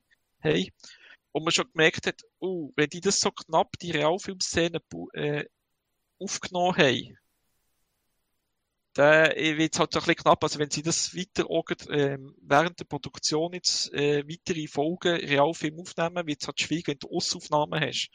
Und 1.33 1.45
man 1.45 1.53
schon 1.53 1.71
gemerkt 1.71 2.07
hat, 2.07 2.23
oh, 2.39 2.73
wenn 2.75 2.89
die 2.89 3.03
das 3.03 3.21
so 3.21 3.31
knapp, 3.33 3.79
die 3.83 3.91
Realfilmszene, 3.91 4.81
äh, 5.13 5.45
aufgenommen 6.19 6.75
haben, 6.79 7.19
dann 8.95 9.37
wird 9.37 9.75
es 9.75 9.79
halt 9.79 9.93
so 9.93 9.99
ein 9.99 10.07
bisschen 10.07 10.23
knapp. 10.23 10.43
Also 10.43 10.59
wenn 10.61 10.71
sie 10.71 10.83
das 10.83 11.15
weiter 11.15 11.51
auch, 11.51 11.67
ähm, 11.91 12.35
während 12.41 12.81
der 12.81 12.87
Produktion 12.87 13.53
jetzt 13.53 13.93
äh, 13.93 14.27
weitere 14.27 14.69
Folgen 14.69 15.17
Realfilm 15.17 15.81
aufnehmen, 15.81 16.27
wird 16.27 16.41
es 16.41 16.47
halt 16.47 16.61
schwierig, 16.61 16.89
wenn 16.89 16.99
du 16.99 17.11
Ossaufnahmen 17.11 17.79
hast. 17.79 18.09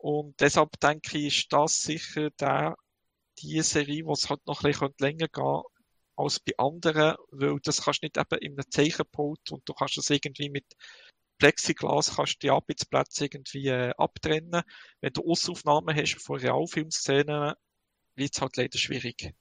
Und 0.00 0.40
deshalb 0.40 0.80
denke 0.80 1.18
ich, 1.18 1.26
ist 1.40 1.52
das 1.52 1.82
sicher 1.82 2.30
der, 2.30 2.74
die 3.38 3.60
Serie, 3.60 4.06
wo 4.06 4.12
es 4.12 4.30
halt 4.30 4.46
noch 4.46 4.64
ein 4.64 4.72
bisschen 4.72 4.94
länger 4.98 5.28
gehen 5.28 5.32
könnte 5.32 5.62
als 6.16 6.40
bei 6.40 6.52
anderen, 6.56 7.16
weil 7.30 7.58
das 7.62 7.82
kannst 7.82 8.02
du 8.02 8.06
nicht 8.06 8.16
eben 8.16 8.38
in 8.40 8.52
einem 8.52 8.70
Zeichenpult 8.70 9.52
und 9.52 9.68
du 9.68 9.74
kannst 9.74 9.98
das 9.98 10.08
irgendwie 10.08 10.48
mit 10.48 10.64
Plexiglas 11.38 12.16
kannst 12.16 12.42
die 12.42 12.50
Arbeitsplätze 12.50 13.24
irgendwie 13.24 13.68
äh, 13.68 13.92
abtrennen. 13.96 14.62
Wenn 15.00 15.12
du 15.12 15.22
Ossaufnahmen 15.22 15.94
hast 15.94 16.20
von 16.22 16.38
Realfilmszenen, 16.38 17.54
wird 18.14 18.34
es 18.34 18.40
halt 18.40 18.56
leider 18.56 18.78
schwierig. 18.78 19.34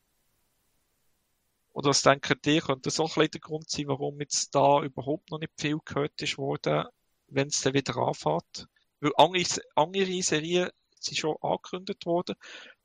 Oder 1.72 1.90
was 1.90 2.02
denkt 2.02 2.48
ihr, 2.48 2.62
könnte 2.62 2.84
das 2.84 3.00
auch 3.00 3.16
ein 3.16 3.32
der 3.32 3.40
Grund 3.40 3.70
sein, 3.70 3.88
warum 3.88 4.20
jetzt 4.20 4.54
da 4.56 4.84
überhaupt 4.84 5.32
noch 5.32 5.40
nicht 5.40 5.54
viel 5.58 5.78
gehört 5.86 6.22
ist 6.22 6.38
worden, 6.38 6.86
wenn 7.28 7.48
es 7.48 7.62
dann 7.62 7.74
wieder 7.74 7.96
anfängt? 7.96 8.68
Weil 9.00 9.12
andere, 9.18 9.44
andere 9.76 10.22
Serien 10.22 10.70
sind 11.00 11.18
schon 11.18 11.38
angekündigt 11.42 12.06
worden 12.06 12.36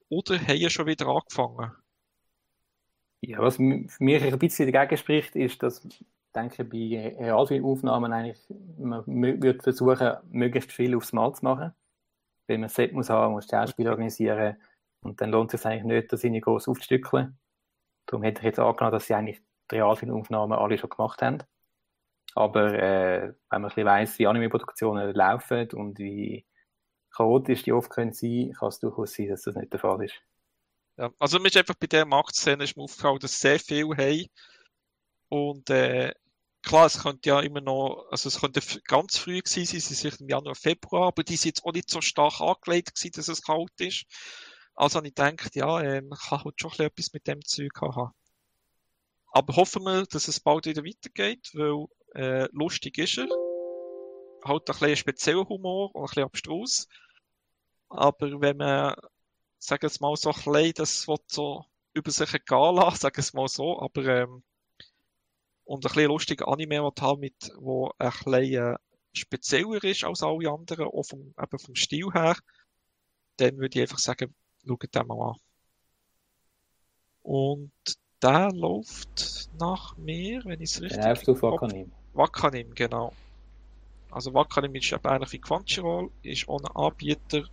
oder 0.08 0.38
haben 0.38 0.56
ja 0.56 0.70
schon 0.70 0.86
wieder 0.86 1.06
angefangen. 1.06 1.72
Ja, 3.20 3.38
was 3.38 3.56
für 3.56 3.62
mich 3.62 4.22
ein 4.22 4.38
bisschen 4.38 4.70
dagegen 4.70 4.98
spricht, 4.98 5.34
ist, 5.34 5.62
dass 5.62 5.84
ich 5.84 6.04
denke, 6.34 6.64
bei 6.64 7.16
Realfilmaufnahmen 7.18 8.12
eigentlich 8.12 8.38
man 8.76 9.04
würde 9.06 9.62
versuchen, 9.62 10.16
möglichst 10.30 10.72
viel 10.72 10.94
aufs 10.94 11.12
Mal 11.12 11.32
zu 11.34 11.44
machen. 11.44 11.72
Weil 12.46 12.58
man 12.58 12.64
ein 12.64 12.70
Set 12.70 12.92
muss 12.92 13.08
haben, 13.08 13.32
muss 13.32 13.48
Schauspiel 13.48 13.88
organisieren 13.88 14.56
und 15.00 15.20
dann 15.20 15.30
lohnt 15.30 15.54
es 15.54 15.62
sich 15.62 15.70
eigentlich 15.70 15.84
nicht, 15.84 16.12
das 16.12 16.22
irgendwie 16.22 16.42
groß 16.42 16.68
aufzustückeln. 16.68 17.38
Darum 18.06 18.22
hätte 18.22 18.40
ich 18.40 18.46
jetzt 18.46 18.58
angenommen, 18.58 18.92
dass 18.92 19.06
sie 19.06 19.14
eigentlich 19.14 19.40
die 19.70 19.76
Realfilmaufnahmen 19.76 20.58
alle 20.58 20.76
schon 20.76 20.90
gemacht 20.90 21.22
haben. 21.22 21.38
Aber 22.34 22.74
äh, 22.74 23.32
wenn 23.50 23.62
man 23.62 23.64
ein 23.64 23.68
bisschen 23.68 23.86
weiss, 23.86 24.18
wie 24.18 24.26
Anime-Produktionen 24.26 25.14
laufen 25.14 25.68
und 25.72 25.98
wie 25.98 26.44
chaotisch 27.14 27.62
die 27.62 27.72
oft 27.72 27.90
können 27.90 28.12
sein, 28.12 28.54
kann 28.58 28.68
es 28.68 28.80
durchaus 28.80 29.14
sein, 29.14 29.28
dass 29.28 29.42
das 29.42 29.54
nicht 29.54 29.72
der 29.72 29.80
Fall 29.80 30.04
ist. 30.04 30.14
Ja, 30.96 31.10
also 31.18 31.38
mir 31.38 31.48
ist 31.48 31.56
einfach 31.56 31.74
bei 31.74 31.86
der 31.86 32.06
Marktszene 32.06 32.64
aufgefallen, 32.64 33.18
dass 33.20 33.40
sehr 33.40 33.58
viel 33.58 33.86
haben. 33.86 34.26
Und 35.28 35.70
äh, 35.70 36.12
klar, 36.62 36.86
es 36.86 37.02
könnte 37.02 37.28
ja 37.28 37.40
immer 37.40 37.60
noch, 37.60 38.06
also 38.10 38.28
es 38.28 38.40
könnte 38.40 38.60
ganz 38.84 39.16
früh 39.18 39.40
gewesen 39.40 39.64
sein, 39.64 39.80
sie 39.80 39.94
sind 39.94 40.20
im 40.20 40.28
Januar, 40.28 40.54
Februar, 40.54 41.08
aber 41.08 41.22
die 41.22 41.36
sind 41.36 41.56
jetzt 41.56 41.64
auch 41.64 41.72
nicht 41.72 41.90
so 41.90 42.00
stark 42.00 42.40
angelegt 42.40 42.94
gewesen, 42.94 43.12
dass 43.14 43.28
es 43.28 43.42
kalt 43.42 43.80
ist. 43.80 44.04
Also 44.74 45.02
ich 45.02 45.14
gedacht, 45.14 45.54
ja, 45.54 45.80
äh, 45.80 46.02
man 46.02 46.18
kann 46.18 46.44
halt 46.44 46.60
schon 46.60 46.72
etwas 46.78 47.12
mit 47.12 47.26
dem 47.26 47.44
Zeug 47.44 47.80
haben. 47.80 48.12
Aber 49.32 49.56
hoffen 49.56 49.82
wir, 49.82 50.06
dass 50.06 50.28
es 50.28 50.40
bald 50.40 50.66
wieder 50.66 50.84
weitergeht, 50.84 51.50
weil 51.54 51.86
äh, 52.14 52.48
lustig 52.52 52.98
ist 52.98 53.18
er. 53.18 53.28
Halt 54.44 54.68
ein 54.68 54.78
bisschen 54.78 54.96
spezieller 54.96 55.48
Humor 55.48 55.94
und 55.94 56.02
ein 56.02 56.06
bisschen 56.06 56.24
abstrus. 56.24 56.88
Aber 57.88 58.40
wenn 58.40 58.56
man 58.56 58.94
sagen 59.64 59.90
wir 59.90 59.96
mal 60.00 60.16
so 60.16 60.30
ein 60.30 60.34
bisschen, 60.34 60.72
das 60.74 61.08
wird 61.08 61.22
so 61.30 61.64
über 61.94 62.10
sich 62.10 62.30
gehen 62.30 62.74
lassen, 62.74 62.98
sagen 62.98 63.16
wir 63.16 63.20
es 63.20 63.32
mal 63.32 63.48
so, 63.48 63.80
aber 63.80 64.04
ähm, 64.04 64.42
und 65.64 65.84
ein 65.84 65.88
bisschen 65.88 66.08
lustiger 66.08 66.48
Anime 66.48 66.82
will 66.82 66.92
haben, 67.00 67.20
mit, 67.20 67.52
wo 67.56 67.90
ein 67.98 68.10
bisschen 68.10 68.74
äh, 68.74 68.76
spezieller 69.12 69.82
ist 69.84 70.04
als 70.04 70.22
alle 70.22 70.50
anderen, 70.50 70.86
auch 70.86 71.04
vom, 71.04 71.34
eben 71.40 71.58
vom 71.58 71.74
Stil 71.74 72.12
her, 72.12 72.36
dann 73.38 73.56
würde 73.56 73.78
ich 73.78 73.82
einfach 73.82 73.98
sagen, 73.98 74.34
schaut 74.66 74.94
den 74.94 75.06
mal 75.06 75.30
an. 75.30 75.36
Und 77.22 77.72
der 78.22 78.52
läuft 78.52 79.48
nach 79.58 79.96
mir, 79.96 80.44
wenn 80.44 80.60
ich 80.60 80.70
es 80.70 80.82
richtig... 80.82 81.00
Der 81.00 81.14
läuft 81.14 81.28
auf 81.28 81.42
Wakanim. 81.42 81.90
Wakanim, 82.14 82.74
genau. 82.74 83.12
Also 84.10 84.32
Wakanim 84.32 84.74
ist 84.76 84.92
eben 84.92 85.04
eigentlich 85.06 85.32
wie 85.32 85.40
Crunchyroll, 85.40 86.10
ist 86.22 86.48
auch 86.48 86.60
ein 86.60 86.76
Anbieter 86.76 87.44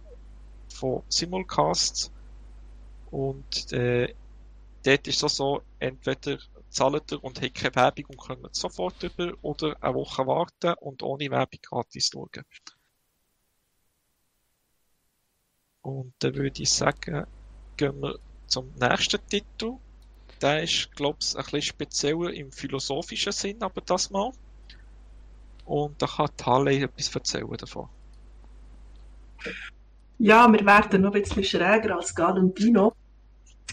von 0.69 1.03
Simulcasts. 1.09 2.11
Und 3.09 3.73
äh, 3.73 4.13
dort 4.83 5.07
ist 5.07 5.23
es 5.23 5.35
so, 5.35 5.61
entweder 5.79 6.37
zahlt 6.69 7.11
ihr 7.11 7.23
und 7.23 7.41
habt 7.41 7.55
keine 7.55 7.75
Werbung 7.75 8.05
und 8.09 8.21
könnt 8.21 8.55
sofort 8.55 9.01
über 9.03 9.33
oder 9.41 9.75
eine 9.81 9.95
Woche 9.95 10.25
warten 10.25 10.73
und 10.79 11.03
ohne 11.03 11.29
Werbung 11.29 11.59
gratis 11.61 12.11
schauen. 12.13 12.29
Und 15.81 16.13
dann 16.19 16.35
würde 16.35 16.61
ich 16.61 16.69
sagen, 16.69 17.25
gehen 17.75 18.01
wir 18.01 18.19
zum 18.47 18.71
nächsten 18.79 19.19
Titel. 19.27 19.77
Der 20.41 20.63
ist, 20.63 20.91
glaube 20.95 21.19
ich, 21.21 21.35
ein 21.35 21.43
bisschen 21.43 21.61
spezieller 21.61 22.33
im 22.33 22.51
philosophischen 22.51 23.31
Sinn, 23.31 23.61
aber 23.61 23.81
das 23.81 24.09
mal. 24.09 24.31
Und 25.71 26.01
da 26.01 26.05
kann 26.05 26.27
Harley 26.45 26.83
etwas 26.83 27.15
erzählen 27.15 27.55
davon. 27.57 27.87
Ja, 30.17 30.51
wir 30.51 30.65
werden 30.65 31.01
noch 31.01 31.13
ein 31.13 31.21
bisschen 31.21 31.45
schräger 31.45 31.95
als 31.95 32.13
Galantino. 32.13 32.93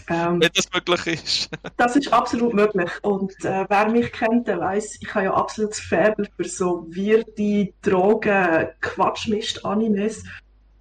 Ähm, 0.07 0.39
Wenn 0.39 0.49
das 0.55 0.71
möglich 0.73 1.07
ist. 1.07 1.49
das 1.77 1.97
ist 1.97 2.13
absolut 2.13 2.53
möglich. 2.53 2.89
Und 3.01 3.33
äh, 3.43 3.65
wer 3.67 3.89
mich 3.89 4.13
kennt, 4.13 4.47
der 4.47 4.61
weiß, 4.61 4.99
ich 5.01 5.13
habe 5.13 5.25
ja 5.25 5.33
absolut 5.33 5.75
Faible 5.75 6.29
für 6.37 6.45
so 6.45 6.87
wirde 6.87 7.73
Drogen, 7.81 8.69
Quatschmist, 8.79 9.65
Animes. 9.65 10.23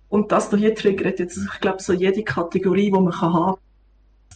Und 0.08 0.30
das 0.30 0.50
hier 0.50 0.72
triggert 0.76 1.18
jetzt, 1.18 1.36
ich 1.36 1.60
glaube, 1.60 1.82
so 1.82 1.94
jede 1.94 2.22
Kategorie, 2.22 2.92
die 2.92 2.92
man 2.92 3.10
kann 3.10 3.32
haben 3.34 3.58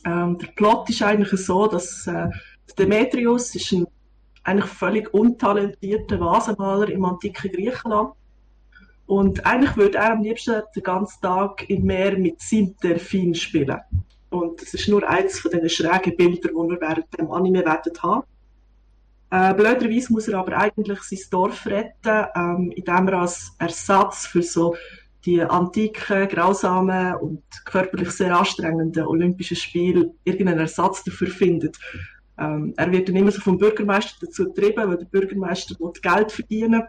ähm, 0.05 0.37
Der 0.37 0.49
Plot 0.49 0.91
ist 0.91 1.03
eigentlich 1.03 1.41
so, 1.41 1.69
dass 1.69 2.09
äh, 2.09 2.29
Demetrius 2.77 3.55
ist 3.55 3.71
ein 3.71 3.87
eigentlich 4.45 4.71
völlig 4.71 5.13
untalentierter 5.15 6.21
Vasenmaler 6.21 6.89
im 6.89 7.05
antiken 7.05 7.53
Griechenland 7.53 8.13
und 9.07 9.45
eigentlich 9.45 9.77
würde 9.77 9.99
er 9.99 10.13
am 10.13 10.23
liebsten 10.23 10.63
den 10.75 10.83
ganzen 10.83 11.21
Tag 11.21 11.69
im 11.69 11.85
Meer 11.85 12.17
mit 12.19 12.41
seinem 12.41 12.75
Delfin 12.83 13.35
spielen. 13.35 13.79
Und 14.31 14.63
das 14.63 14.73
ist 14.73 14.89
nur 14.89 15.07
eins 15.09 15.39
von 15.41 15.51
diesen 15.51 15.69
schrägen 15.69 16.17
Bildern, 16.17 16.55
die 16.55 16.71
wir 16.71 16.81
während 16.81 17.19
dem 17.19 17.31
Anime 17.31 17.65
haben. 17.65 18.23
Äh, 19.31 19.55
blöderweise 19.55 20.13
muss 20.13 20.29
er 20.29 20.39
aber 20.39 20.57
eigentlich 20.57 21.03
sein 21.03 21.19
Dorf 21.31 21.67
retten, 21.67 22.27
ähm, 22.35 22.73
indem 22.75 23.09
er 23.09 23.21
als 23.21 23.55
Ersatz 23.59 24.27
für 24.27 24.43
so 24.43 24.75
die 25.25 25.43
antiken, 25.43 26.29
grausamen 26.29 27.15
und 27.17 27.43
körperlich 27.65 28.11
sehr 28.11 28.37
anstrengenden 28.37 29.07
Olympischen 29.07 29.57
Spiele 29.57 30.13
irgendeinen 30.25 30.61
Ersatz 30.61 31.05
dafür 31.05 31.29
findet. 31.29 31.79
Ähm, 32.39 32.75
er 32.77 32.91
wird 32.91 33.09
dann 33.09 33.17
immer 33.17 33.31
so 33.31 33.41
vom 33.41 33.59
Bürgermeister 33.59 34.27
dazu 34.27 34.45
getrieben, 34.47 34.89
weil 34.89 34.97
der 34.97 35.07
Bürgermeister 35.07 35.75
will 35.79 35.93
Geld 36.01 36.33
verdienen 36.33 36.83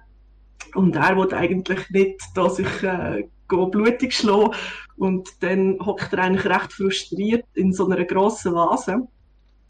und 0.73 0.95
er 0.95 1.17
will 1.17 1.33
eigentlich 1.33 1.89
nicht 1.89 2.21
da 2.33 2.49
sich 2.49 2.83
äh, 2.83 3.27
blutig 3.47 4.13
schlagen. 4.13 4.53
Und 4.95 5.29
dann 5.41 5.77
hockt 5.79 6.13
er 6.13 6.19
eigentlich 6.19 6.45
recht 6.45 6.73
frustriert 6.73 7.45
in 7.53 7.73
so 7.73 7.87
einer 7.87 8.03
grossen 8.05 8.53
Vase. 8.53 9.07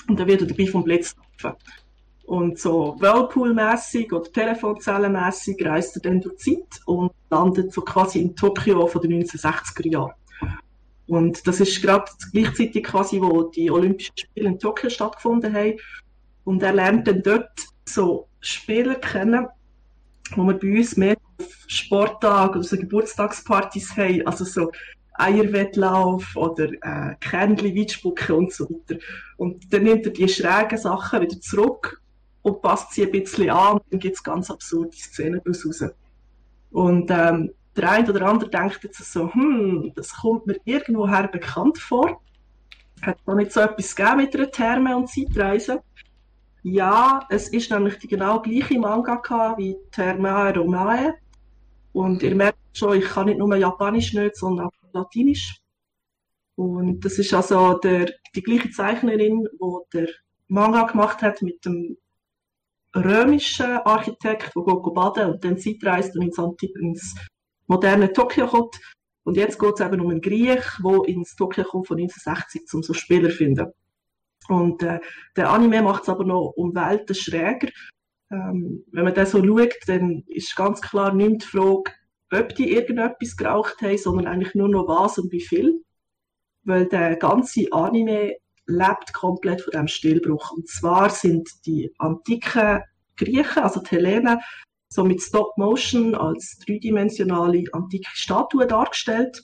Und 0.07 0.19
dann 0.19 0.27
wird 0.27 0.41
er 0.41 0.47
dabei 0.47 0.67
vom 0.67 0.83
Blitz 0.83 1.15
getroffen. 1.37 1.57
Und 2.25 2.57
so 2.57 2.95
Whirlpool-mässig 2.99 4.11
oder 4.13 4.31
Telefonzellenmässig 4.31 5.63
reist 5.65 5.97
er 5.97 6.01
dann 6.03 6.21
durch 6.21 6.37
die 6.37 6.55
Zeit 6.55 6.81
und 6.85 7.11
landet 7.29 7.73
so 7.73 7.81
quasi 7.81 8.21
in 8.21 8.35
Tokio 8.35 8.87
von 8.87 9.01
den 9.01 9.23
1960er 9.23 9.89
Jahren. 9.89 10.13
Und 11.13 11.45
das 11.45 11.59
ist 11.59 11.79
gerade 11.79 12.11
gleichzeitig 12.31 12.83
quasi, 12.83 13.21
wo 13.21 13.43
die 13.43 13.69
Olympischen 13.69 14.17
Spiele 14.17 14.49
in 14.49 14.57
Tokio 14.57 14.89
stattgefunden 14.89 15.53
haben. 15.53 15.77
Und 16.43 16.63
er 16.63 16.73
lernt 16.73 17.07
dann 17.07 17.21
dort 17.21 17.51
so 17.85 18.27
Spieler 18.39 18.95
kennen, 18.95 19.47
wo 20.35 20.43
wir 20.43 20.55
bei 20.55 20.75
uns 20.75 20.97
mehr 20.97 21.15
auf 21.37 21.47
Sporttag 21.67 22.55
oder 22.55 22.63
so 22.63 22.77
Geburtstagspartys 22.77 23.95
haben, 23.95 24.25
also 24.25 24.43
so 24.43 24.71
Eierwettlauf 25.13 26.35
oder 26.35 26.69
äh, 26.81 27.15
Kernli 27.19 27.79
Weitspucken 27.79 28.35
und 28.35 28.51
so 28.51 28.67
weiter. 28.67 28.99
Und 29.37 29.71
dann 29.71 29.83
nimmt 29.83 30.07
er 30.07 30.13
die 30.13 30.27
schrägen 30.27 30.79
Sachen 30.79 31.21
wieder 31.21 31.39
zurück 31.39 32.01
und 32.41 32.63
passt 32.63 32.91
sie 32.93 33.05
ein 33.05 33.11
bisschen 33.11 33.51
an 33.51 33.73
und 33.73 33.83
dann 33.91 33.99
gibt 33.99 34.15
es 34.15 34.23
ganz 34.23 34.49
absurde 34.49 34.97
Szenen 34.97 35.41
daraus 35.45 35.63
raus. 35.63 35.91
Und 36.71 37.11
ähm, 37.11 37.51
der 37.75 37.91
eine 37.91 38.09
oder 38.09 38.25
andere 38.27 38.49
denkt 38.49 38.83
jetzt 38.83 39.03
so, 39.11 39.33
hm, 39.33 39.93
das 39.95 40.13
kommt 40.13 40.47
mir 40.47 40.59
irgendwoher 40.65 41.27
bekannt 41.27 41.77
vor. 41.77 42.21
Hat 43.01 43.17
da 43.25 43.35
nicht 43.35 43.51
so 43.51 43.59
etwas 43.59 43.95
gegeben 43.95 44.17
mit 44.17 44.35
einer 44.35 44.51
Therme- 44.51 44.95
und 44.95 45.09
Zeitreise? 45.09 45.81
Ja, 46.61 47.25
es 47.29 47.49
ist 47.49 47.71
nämlich 47.71 47.97
die 47.99 48.07
genau 48.07 48.41
gleiche 48.41 48.79
Manga 48.79 49.21
wie 49.57 49.75
Termae 49.91 50.53
Romae. 50.55 51.13
Und 51.91 52.23
ihr 52.23 52.35
merkt 52.35 52.57
schon, 52.73 52.97
ich 52.97 53.05
kann 53.05 53.25
nicht 53.25 53.37
nur 53.37 53.55
Japanisch 53.55 54.13
nicht, 54.13 54.37
sondern 54.37 54.67
auch 54.67 54.71
Latinisch. 54.93 55.59
Und 56.55 57.03
das 57.03 57.17
ist 57.19 57.33
also 57.33 57.77
der, 57.79 58.11
die 58.35 58.43
gleiche 58.43 58.69
Zeichnerin, 58.69 59.47
die 59.51 59.97
der 59.97 60.07
Manga 60.47 60.83
gemacht 60.83 61.21
hat 61.21 61.41
mit 61.41 61.65
dem 61.65 61.97
römischen 62.95 63.77
Architekt, 63.85 64.53
der 64.55 64.63
geht 64.63 65.25
und 65.25 65.43
dann 65.43 65.57
Zeitreist 65.57 66.15
und 66.15 66.23
ins, 66.23 66.37
ins 66.79 67.15
moderne 67.67 68.11
Tokio 68.13 68.47
kommt. 68.47 68.79
Und 69.23 69.37
jetzt 69.37 69.57
geht 69.57 69.73
es 69.75 69.85
eben 69.85 70.01
um 70.01 70.09
einen 70.09 70.21
Griech, 70.21 70.65
der 70.83 71.07
ins 71.07 71.35
Tokio 71.35 71.63
kommt 71.63 71.87
von 71.87 71.97
1960, 71.97 72.73
um 72.73 72.83
so 72.83 72.93
Spieler 72.93 73.29
zu 73.29 73.37
finden. 73.37 73.71
Und 74.49 74.83
äh, 74.83 74.99
der 75.35 75.49
Anime 75.49 75.81
macht 75.81 76.03
es 76.03 76.09
aber 76.09 76.25
noch 76.25 76.53
um 76.55 76.75
Welten 76.75 77.15
schräger. 77.15 77.69
Ähm, 78.31 78.83
wenn 78.91 79.05
man 79.05 79.13
das 79.13 79.31
so 79.31 79.43
schaut, 79.43 79.75
dann 79.87 80.23
ist 80.27 80.55
ganz 80.55 80.81
klar 80.81 81.13
nicht 81.13 81.43
die 81.43 81.47
Frage, 81.47 81.91
ob 82.31 82.55
die 82.55 82.73
irgendetwas 82.73 83.37
geraucht 83.37 83.81
haben, 83.81 83.97
sondern 83.97 84.27
eigentlich 84.27 84.55
nur 84.55 84.69
noch 84.69 84.87
was 84.87 85.17
und 85.17 85.31
wie 85.31 85.41
viel. 85.41 85.83
Weil 86.63 86.87
der 86.87 87.15
ganze 87.15 87.71
Anime 87.71 88.35
lebt 88.65 89.13
komplett 89.13 89.61
von 89.61 89.71
dem 89.71 89.87
Stillbruch. 89.87 90.51
Und 90.51 90.67
zwar 90.67 91.09
sind 91.09 91.49
die 91.65 91.93
antiken 91.97 92.81
Griechen, 93.17 93.63
also 93.63 93.81
die 93.81 93.89
Hellenen, 93.89 94.39
so 94.93 95.03
mit 95.03 95.21
Stop 95.21 95.57
Motion 95.57 96.13
als 96.13 96.59
dreidimensionale 96.65 97.63
antike 97.71 98.09
Statuen 98.13 98.67
dargestellt. 98.67 99.43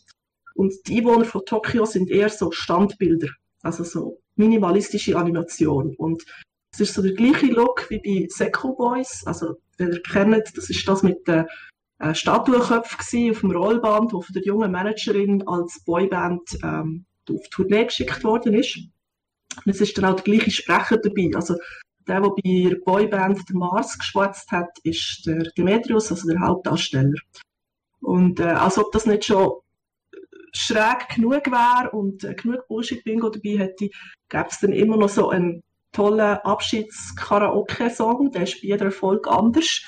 Und 0.54 0.74
die 0.88 1.00
Einwohner 1.00 1.26
von 1.26 1.44
Tokio 1.46 1.86
sind 1.86 2.10
eher 2.10 2.30
so 2.30 2.52
Standbilder, 2.52 3.30
also 3.64 3.84
so 3.84 4.20
minimalistische 4.36 5.18
Animation. 5.18 5.96
Und 5.98 6.24
es 6.72 6.82
ist 6.82 6.94
so 6.94 7.02
der 7.02 7.14
gleiche 7.14 7.48
Look 7.48 7.90
wie 7.90 8.00
bei 8.00 8.28
Seco 8.30 8.76
Boys. 8.76 9.24
Also, 9.26 9.56
wenn 9.78 9.92
ihr 9.92 10.02
kennt, 10.04 10.56
das 10.56 10.70
ist 10.70 10.88
das 10.88 11.02
mit 11.02 11.28
den 11.28 11.46
äh, 12.00 12.14
Statuenköpfen 12.14 13.32
auf 13.32 13.40
dem 13.40 13.52
Rollband, 13.52 14.14
wo 14.14 14.22
von 14.22 14.34
der 14.34 14.44
jungen 14.44 14.72
Managerin 14.72 15.48
als 15.48 15.82
Boyband 15.84 16.44
ähm, 16.64 17.06
auf 17.28 17.50
Tournee 17.50 17.86
geschickt 17.86 18.24
worden 18.24 18.54
ist. 18.54 18.78
Und 18.78 19.72
es 19.72 19.82
ist 19.82 19.98
dann 19.98 20.06
auch 20.06 20.20
der 20.20 20.24
gleiche 20.26 20.52
Sprecher 20.52 20.98
dabei. 20.98 21.32
Also, 21.34 21.56
der, 22.10 22.22
der 22.22 22.30
bei 22.30 22.70
der 22.70 22.78
Boyband 22.84 23.48
der 23.48 23.56
Mars 23.56 23.98
geschwätzt 23.98 24.52
hat, 24.52 24.70
ist 24.84 25.26
der 25.26 25.44
Demetrius, 25.58 26.12
also 26.12 26.28
der 26.28 26.40
Hauptdarsteller. 26.40 27.20
Und 28.02 28.40
äh, 28.40 28.44
als 28.44 28.78
ob 28.78 28.92
das 28.92 29.06
nicht 29.06 29.26
schon 29.26 29.54
schräg 30.54 31.10
genug 31.16 31.46
wäre 31.48 31.92
und 31.92 32.24
äh, 32.24 32.34
genug 32.34 32.68
Bullshit-Bingo 32.68 33.30
dabei 33.30 33.58
hätte, 33.58 33.90
gäbe 34.30 34.48
es 34.50 34.60
dann 34.60 34.74
immer 34.74 34.98
noch 34.98 35.10
so 35.10 35.30
einen 35.30 35.64
tollen 35.92 36.38
Abschieds-Karaoke-Song, 36.44 38.32
der 38.32 38.44
ist 38.44 38.62
bei 38.62 38.68
jeder 38.68 38.92
Folge 38.92 39.30
anders. 39.30 39.84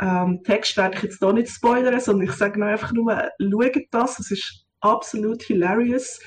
Ähm, 0.00 0.42
Text 0.44 0.76
werde 0.76 0.96
ich 0.96 1.02
jetzt 1.02 1.18
hier 1.18 1.32
nicht 1.32 1.50
spoilern, 1.50 2.00
sondern 2.00 2.28
ich 2.28 2.34
sage 2.34 2.64
einfach 2.64 2.92
nur, 2.92 3.30
schaut 3.38 3.76
das, 3.90 4.18
es 4.18 4.30
ist 4.30 4.66
absolut 4.80 5.42
hilarious. 5.42 6.20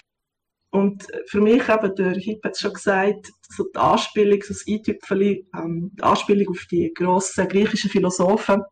Und 0.73 1.05
für 1.27 1.39
mich 1.39 1.69
eben, 1.69 1.95
der 1.95 2.13
Hip 2.13 2.43
hat 2.43 2.53
es 2.53 2.59
schon 2.59 2.73
gesagt, 2.73 3.31
so 3.47 3.65
die 3.73 3.77
Anspielung, 3.77 4.41
so 4.41 4.53
das 4.53 4.65
Eintüpfeli, 4.67 5.47
ähm, 5.55 5.91
die 5.93 6.01
Anspielung 6.01 6.49
auf 6.49 6.65
die 6.71 6.91
grossen 6.91 7.47
griechischen 7.47 7.91
Philosophen. 7.91 8.63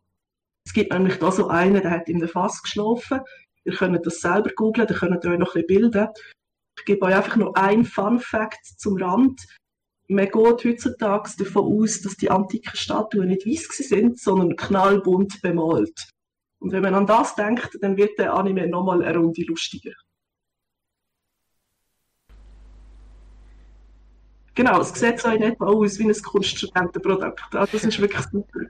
Es 0.66 0.72
gibt 0.72 0.92
nämlich 0.92 1.18
da 1.18 1.30
so 1.30 1.46
einen, 1.46 1.80
der 1.80 1.92
hat 1.92 2.08
in 2.08 2.18
der 2.18 2.28
Fass 2.28 2.60
geschlafen. 2.60 3.20
Ihr 3.64 3.74
könnt 3.74 4.04
das 4.04 4.20
selber 4.20 4.50
googlen, 4.56 4.88
dann 4.88 4.96
könnt 4.96 5.24
ihr 5.24 5.30
euch 5.30 5.38
noch 5.38 5.54
ein 5.54 5.64
bisschen 5.64 5.90
bilden. 5.90 6.08
Ich 6.76 6.84
gebe 6.84 7.06
euch 7.06 7.14
einfach 7.14 7.36
noch 7.36 7.54
ein 7.54 7.84
Fun 7.84 8.18
Fact 8.18 8.64
zum 8.78 9.00
Rand. 9.00 9.40
Man 10.08 10.24
geht 10.26 10.64
heutzutage 10.64 11.30
davon 11.38 11.82
aus, 11.82 12.00
dass 12.02 12.16
die 12.16 12.30
antiken 12.30 12.76
Statuen 12.76 13.28
nicht 13.28 13.46
weiß 13.46 13.68
sind, 13.76 14.18
sondern 14.18 14.56
knallbunt 14.56 15.40
bemalt. 15.40 16.08
Und 16.60 16.72
wenn 16.72 16.82
man 16.82 16.94
an 16.94 17.06
das 17.06 17.36
denkt, 17.36 17.78
dann 17.80 17.96
wird 17.96 18.18
der 18.18 18.34
Anime 18.34 18.66
nochmal 18.66 19.04
eine 19.04 19.18
Runde 19.18 19.44
lustiger. 19.44 19.92
Genau, 24.54 24.80
es 24.80 24.92
sieht 24.92 25.20
so 25.20 25.30
in 25.30 25.42
etwa 25.42 25.66
aus 25.66 25.98
wie 25.98 26.08
ein 26.08 26.22
Kunststudentenprodukt. 26.22 27.42
Also 27.52 27.72
das 27.72 27.84
ist 27.84 28.00
wirklich 28.00 28.26
super. 28.26 28.60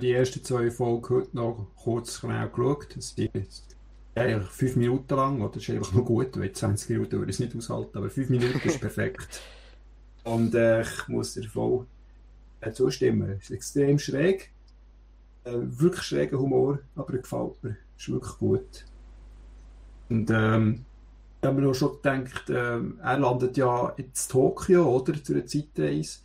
Die 0.00 0.12
ersten 0.12 0.42
zwei 0.42 0.70
Folgen 0.70 1.08
heute 1.10 1.36
noch 1.36 1.66
kurz 1.76 2.20
genau 2.20 2.48
geschaut. 2.48 2.96
Das 2.96 3.10
sind 3.10 3.30
eigentlich 4.14 4.50
fünf 4.50 4.76
Minuten 4.76 5.14
lang, 5.14 5.40
oder? 5.42 5.52
Das 5.52 5.62
ist 5.62 5.70
einfach 5.70 5.92
noch 5.92 6.04
gut, 6.04 6.38
weil 6.40 6.50
20 6.50 6.90
Minuten 6.90 7.12
würde 7.18 7.30
ich 7.30 7.36
es 7.36 7.40
nicht 7.40 7.54
aushalten, 7.54 7.98
aber 7.98 8.08
fünf 8.08 8.30
Minuten 8.30 8.58
ist 8.64 8.80
perfekt. 8.80 9.42
Und 10.24 10.54
äh, 10.54 10.80
ich 10.80 11.08
muss 11.08 11.34
dir 11.34 11.48
voll 11.48 11.86
äh, 12.60 12.72
zustimmen. 12.72 13.30
Es 13.38 13.44
ist 13.44 13.50
extrem 13.50 13.98
schräg. 13.98 14.50
Äh, 15.44 15.52
wirklich 15.54 16.02
schräger 16.02 16.38
Humor, 16.38 16.80
aber 16.96 17.12
er 17.12 17.20
gefällt 17.20 17.62
mir. 17.62 17.76
Ist 17.96 18.08
wirklich 18.08 18.38
gut. 18.38 18.86
Und 20.08 20.30
ähm, 20.30 20.84
ich 21.46 21.48
habe 21.48 21.60
mir 21.60 21.68
auch 21.68 21.74
schon 21.74 21.96
gedacht, 22.02 22.50
äh, 22.50 22.80
er 23.02 23.18
landet 23.18 23.56
ja 23.56 23.90
in 23.90 24.10
Tokio, 24.28 24.96
oder? 24.96 25.22
Zu 25.22 25.34
einer 25.34 25.46
Zeitreise. 25.46 26.18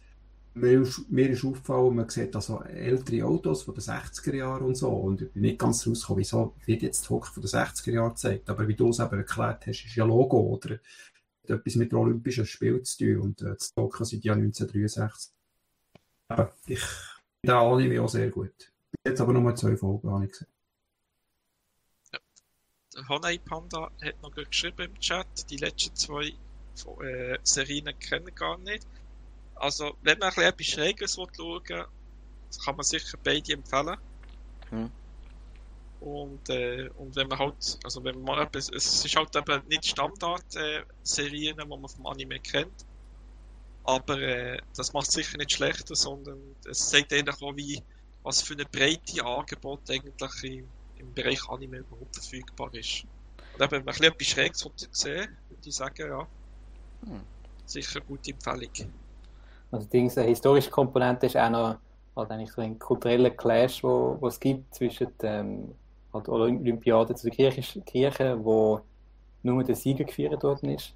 Mir 0.55 0.81
ist, 0.81 1.45
aufgefallen, 1.45 1.95
man 1.95 2.09
sieht 2.09 2.35
also 2.35 2.61
ältere 2.63 3.25
Autos 3.25 3.61
von 3.63 3.75
den 3.75 3.83
60er 3.83 4.35
Jahren 4.35 4.65
und 4.65 4.75
so. 4.75 4.89
Und 4.89 5.21
ich 5.21 5.31
bin 5.31 5.43
nicht 5.43 5.59
ganz 5.59 5.87
rausgekommen, 5.87 6.21
wieso 6.21 6.55
wird 6.65 6.81
jetzt 6.81 7.05
Tokio 7.05 7.31
von 7.33 7.43
den 7.43 7.51
60er 7.51 7.91
Jahren 7.91 8.09
gezeigt. 8.09 8.49
Aber 8.49 8.67
wie 8.67 8.75
du 8.75 8.89
es 8.89 8.99
eben 8.99 9.15
erklärt 9.15 9.67
hast, 9.67 9.85
ist 9.85 9.95
ja 9.95 10.05
Logo, 10.05 10.39
oder? 10.39 10.79
Hat 11.43 11.49
etwas 11.51 11.75
mit 11.75 11.93
Olympischen 11.93 12.45
Spielen 12.47 12.83
zu 12.83 12.97
tun. 12.97 13.17
Und 13.19 13.41
äh, 13.43 13.55
Tokio 13.75 14.03
sind 14.03 14.25
ja 14.25 14.33
1963. 14.33 15.31
Aber 16.29 16.51
ich 16.65 16.79
finde 16.79 16.89
den 17.43 17.51
Anime 17.51 18.01
auch 18.01 18.09
sehr 18.09 18.31
gut. 18.31 18.73
Jetzt 19.05 19.21
aber 19.21 19.33
nur 19.33 19.55
zwei 19.55 19.77
Folgen, 19.77 20.09
habe 20.09 20.25
ich 20.25 20.31
gesehen. 20.31 20.47
Der 22.95 23.07
Honey 23.07 23.39
Panda 23.39 23.89
hat 24.01 24.21
noch 24.21 24.31
geschrieben 24.31 24.91
im 24.91 24.99
Chat, 24.99 25.49
die 25.49 25.57
letzten 25.57 25.95
zwei 25.95 26.33
äh, 27.03 27.37
Serien 27.43 27.97
kennen 27.99 28.33
gar 28.35 28.57
nicht. 28.57 28.85
Also, 29.55 29.95
wenn 30.01 30.19
man 30.19 30.29
ein 30.29 30.35
bisschen 30.35 30.49
etwas 30.49 30.67
Schräges 30.67 31.15
schauen 31.15 31.29
will, 31.37 31.85
kann 32.65 32.75
man 32.75 32.83
sicher 32.83 33.17
beide 33.23 33.53
empfehlen. 33.53 33.97
Hm. 34.69 34.91
Und, 36.01 36.49
äh, 36.49 36.89
und 36.97 37.15
wenn 37.15 37.27
man 37.27 37.37
halt, 37.37 37.79
also 37.83 38.03
wenn 38.03 38.21
man 38.23 38.39
etwas, 38.39 38.69
es 38.69 39.05
ist 39.05 39.15
halt 39.15 39.35
eben 39.35 39.67
nicht 39.67 39.85
Standard-Serien, 39.85 41.59
äh, 41.59 41.63
die 41.63 41.69
man 41.69 41.87
vom 41.87 42.07
Anime 42.07 42.39
kennt. 42.39 42.85
Aber 43.83 44.19
äh, 44.19 44.59
das 44.75 44.93
macht 44.93 45.11
sicher 45.11 45.37
nicht 45.37 45.53
schlechter, 45.53 45.95
sondern 45.95 46.55
es 46.65 46.89
zeigt 46.89 47.13
eigentlich 47.13 47.41
auch, 47.41 47.55
wie, 47.55 47.81
was 48.23 48.41
für 48.41 48.53
eine 48.53 48.65
breite 48.65 49.23
Angebot 49.23 49.89
eigentlich 49.89 50.43
im, 50.43 50.67
im 51.01 51.13
Bereich 51.13 51.47
Anime 51.49 51.79
überhaupt 51.79 52.15
verfügbar 52.15 52.73
ist. 52.73 53.05
Und 53.53 53.61
eben, 53.63 53.71
wenn 53.71 53.85
man 53.85 53.95
ein 53.95 53.99
bisschen 53.99 54.13
etwas 54.13 54.27
Schräges 54.27 54.69
sehen 54.91 55.37
würde 55.49 55.69
ich 55.69 55.75
sagen, 55.75 56.07
ja, 56.09 56.29
Hm. 57.05 57.21
sicher 57.65 57.97
eine 57.99 58.05
gute 58.05 58.31
Empfehlung. 58.31 58.93
Also 59.71 59.87
die 59.89 59.99
eine 59.99 60.23
historische 60.27 60.69
Komponente 60.69 61.27
ist 61.27 61.37
auch 61.37 61.49
noch 61.49 61.79
halt 62.15 62.31
eigentlich 62.31 62.51
so 62.51 62.61
ein 62.61 62.77
kultureller 62.79 63.31
Clash, 63.31 63.83
wo, 63.83 64.17
wo 64.21 64.27
es 64.27 64.39
gibt 64.39 64.73
zwischen 64.75 65.13
ähm, 65.23 65.75
halt 66.13 66.29
Olympiaden 66.29 67.15
zu 67.15 67.27
den 67.29 67.35
Kirchen, 67.35 67.85
Kirchen, 67.85 68.43
wo 68.43 68.81
nur 69.43 69.63
der 69.63 69.75
Sieger 69.75 70.05
gefeiert 70.05 70.43
worden 70.43 70.71
ist. 70.71 70.95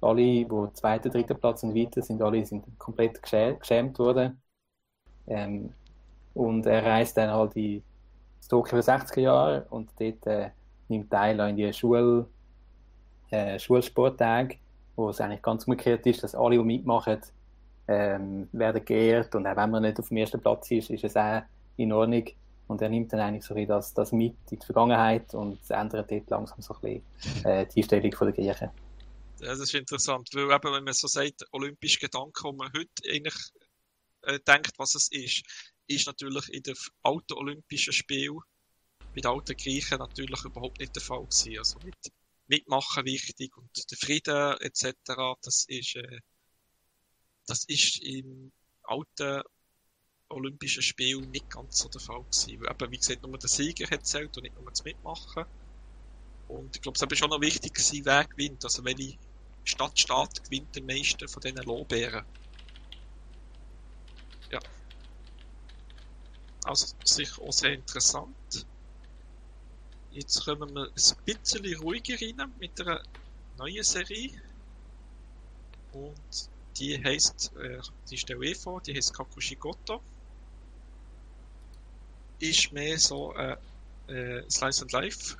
Alle, 0.00 0.22
die 0.22 0.48
zweiter, 0.74 1.10
dritter 1.10 1.34
Platz 1.34 1.62
und 1.64 1.74
weiter 1.74 2.02
sind, 2.02 2.22
alle 2.22 2.44
sind 2.46 2.66
komplett 2.78 3.20
geschä- 3.24 3.58
geschämt 3.58 3.98
worden. 3.98 4.42
Ähm, 5.26 5.74
und 6.34 6.66
er 6.66 6.84
reist 6.84 7.16
dann 7.16 7.30
halt 7.30 7.56
in 7.56 7.84
das 8.44 8.48
Tokio 8.48 8.78
der 8.78 8.84
60er 8.84 9.20
Jahre 9.20 9.66
und 9.70 9.88
dort 9.98 10.26
äh, 10.26 10.50
nimmt 10.88 11.10
teil 11.10 11.40
an 11.40 11.56
die 11.56 11.72
Schul, 11.72 12.26
äh, 13.30 13.58
Schulsporttage, 13.58 14.58
wo 14.96 15.08
es 15.08 15.20
eigentlich 15.20 15.40
ganz 15.40 15.64
umgekehrt 15.64 16.06
ist, 16.06 16.22
dass 16.22 16.34
alle, 16.34 16.58
die 16.58 16.62
mitmachen, 16.62 17.20
ähm, 17.88 18.48
werden 18.52 18.84
geehrt 18.84 19.34
und 19.34 19.46
auch 19.46 19.56
wenn 19.56 19.70
man 19.70 19.82
nicht 19.82 19.98
auf 19.98 20.08
dem 20.08 20.18
ersten 20.18 20.40
Platz 20.40 20.70
ist, 20.70 20.90
ist 20.90 21.04
es 21.04 21.16
auch 21.16 21.42
in 21.76 21.92
Ordnung. 21.92 22.24
Und 22.66 22.80
er 22.82 22.88
nimmt 22.88 23.12
dann 23.12 23.20
eigentlich 23.20 23.44
so 23.44 23.54
das, 23.54 23.92
das 23.94 24.12
mit 24.12 24.36
in 24.50 24.58
die 24.58 24.64
Vergangenheit 24.64 25.34
und 25.34 25.58
ändert 25.70 26.10
dort 26.10 26.30
langsam 26.30 26.60
so 26.60 26.74
ein 26.74 27.02
bisschen 27.22 27.44
äh, 27.44 27.66
die 27.66 27.80
Einstellung 27.80 28.34
der. 28.36 28.44
Ja, 28.44 28.72
das 29.40 29.58
ist 29.58 29.74
interessant, 29.74 30.28
weil 30.32 30.44
eben, 30.44 30.72
wenn 30.72 30.84
man 30.84 30.94
so 30.94 31.06
sagt, 31.06 31.46
olympische 31.52 31.98
Gedanken, 31.98 32.42
wo 32.42 32.52
man 32.52 32.70
heute 32.74 32.88
eigentlich 33.10 33.34
äh, 34.22 34.38
denkt, 34.46 34.72
was 34.78 34.94
es 34.94 35.10
ist, 35.12 35.42
ist 35.86 36.06
natürlich 36.06 36.48
in 36.50 36.62
den 36.62 36.76
alten 37.02 37.34
Olympischen 37.34 37.92
Spielen 37.92 38.40
bei 39.14 39.20
den 39.20 39.30
alten 39.30 39.56
Griechen 39.56 39.98
natürlich 39.98 40.44
überhaupt 40.44 40.80
nicht 40.80 40.94
der 40.94 41.02
Fall 41.02 41.24
gewesen. 41.24 41.58
Also 41.58 41.80
mit 41.80 41.96
Mitmachen 42.46 43.04
wichtig 43.04 43.56
und 43.56 43.90
der 43.90 43.98
Frieden 43.98 44.56
etc., 44.60 45.38
das 45.42 45.64
ist, 45.68 45.96
äh, 45.96 46.20
das 47.46 47.64
ist 47.64 48.02
im 48.02 48.52
alten 48.82 49.42
Olympischen 50.28 50.82
Spiel 50.82 51.20
nicht 51.20 51.48
ganz 51.48 51.78
so 51.78 51.88
der 51.88 52.00
Fall 52.00 52.24
gewesen. 52.24 52.60
Weil 52.60 52.72
eben, 52.72 52.92
wie 52.92 52.98
gesagt, 52.98 53.22
nur 53.22 53.38
der 53.38 53.48
Sieger 53.48 53.88
hat 53.90 54.04
zählt 54.04 54.36
und 54.36 54.42
nicht 54.42 54.56
nur 54.56 54.68
das 54.70 54.84
Mitmachen. 54.84 55.44
Und 56.48 56.76
ich 56.76 56.82
glaube, 56.82 56.96
es 56.96 57.02
war 57.02 57.16
schon 57.16 57.30
noch 57.30 57.40
wichtig 57.40 57.72
gewesen, 57.72 58.04
wer 58.04 58.24
gewinnt. 58.26 58.64
Also 58.64 58.84
welche 58.84 59.16
Stadtstaat 59.64 60.42
gewinnt 60.44 60.76
am 60.76 60.86
meisten 60.86 61.28
von 61.28 61.40
diesen 61.40 61.58
Lorbeeren. 61.58 62.24
Ja. 64.50 64.60
Also 66.64 66.94
sicher 67.04 67.42
auch 67.42 67.52
sehr 67.52 67.74
interessant. 67.74 68.66
Jetzt 70.10 70.44
kommen 70.44 70.74
wir 70.74 70.86
ein 70.86 71.24
bisschen 71.24 71.76
ruhiger 71.80 72.14
rein 72.14 72.54
mit 72.58 72.80
einer 72.80 73.02
neuen 73.58 73.82
Serie. 73.82 74.30
Und 75.92 76.48
die 76.78 77.02
heißt, 77.02 77.52
äh, 77.56 77.80
die 78.10 78.16
stelle 78.16 78.46
ich 78.46 78.56
vor, 78.56 78.80
die 78.80 78.94
heißt 78.94 79.14
Kakushigoto. 79.14 80.02
Ist 82.38 82.72
mehr 82.72 82.98
so 82.98 83.32
ein 83.34 83.58
äh, 84.08 84.42
Slice 84.48 84.82
and 84.82 84.92
Life, 84.92 85.36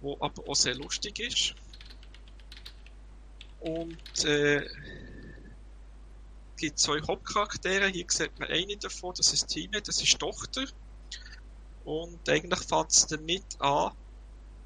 wo 0.00 0.16
aber 0.20 0.48
auch 0.48 0.56
sehr 0.56 0.74
lustig 0.74 1.18
ist. 1.20 1.54
Und 3.60 4.24
äh, 4.24 4.66
gibt 6.56 6.78
zwei 6.78 7.00
Hauptcharaktere. 7.00 7.88
Hier 7.88 8.06
sieht 8.08 8.38
man 8.38 8.48
eine 8.48 8.76
davon, 8.76 9.14
das 9.16 9.32
ist 9.32 9.48
Tine, 9.48 9.82
das 9.82 10.02
ist 10.02 10.18
Tochter. 10.18 10.64
Und 11.84 12.28
eigentlich 12.28 12.60
fängt 12.60 12.90
es 12.90 13.06
damit 13.06 13.44
an, 13.60 13.92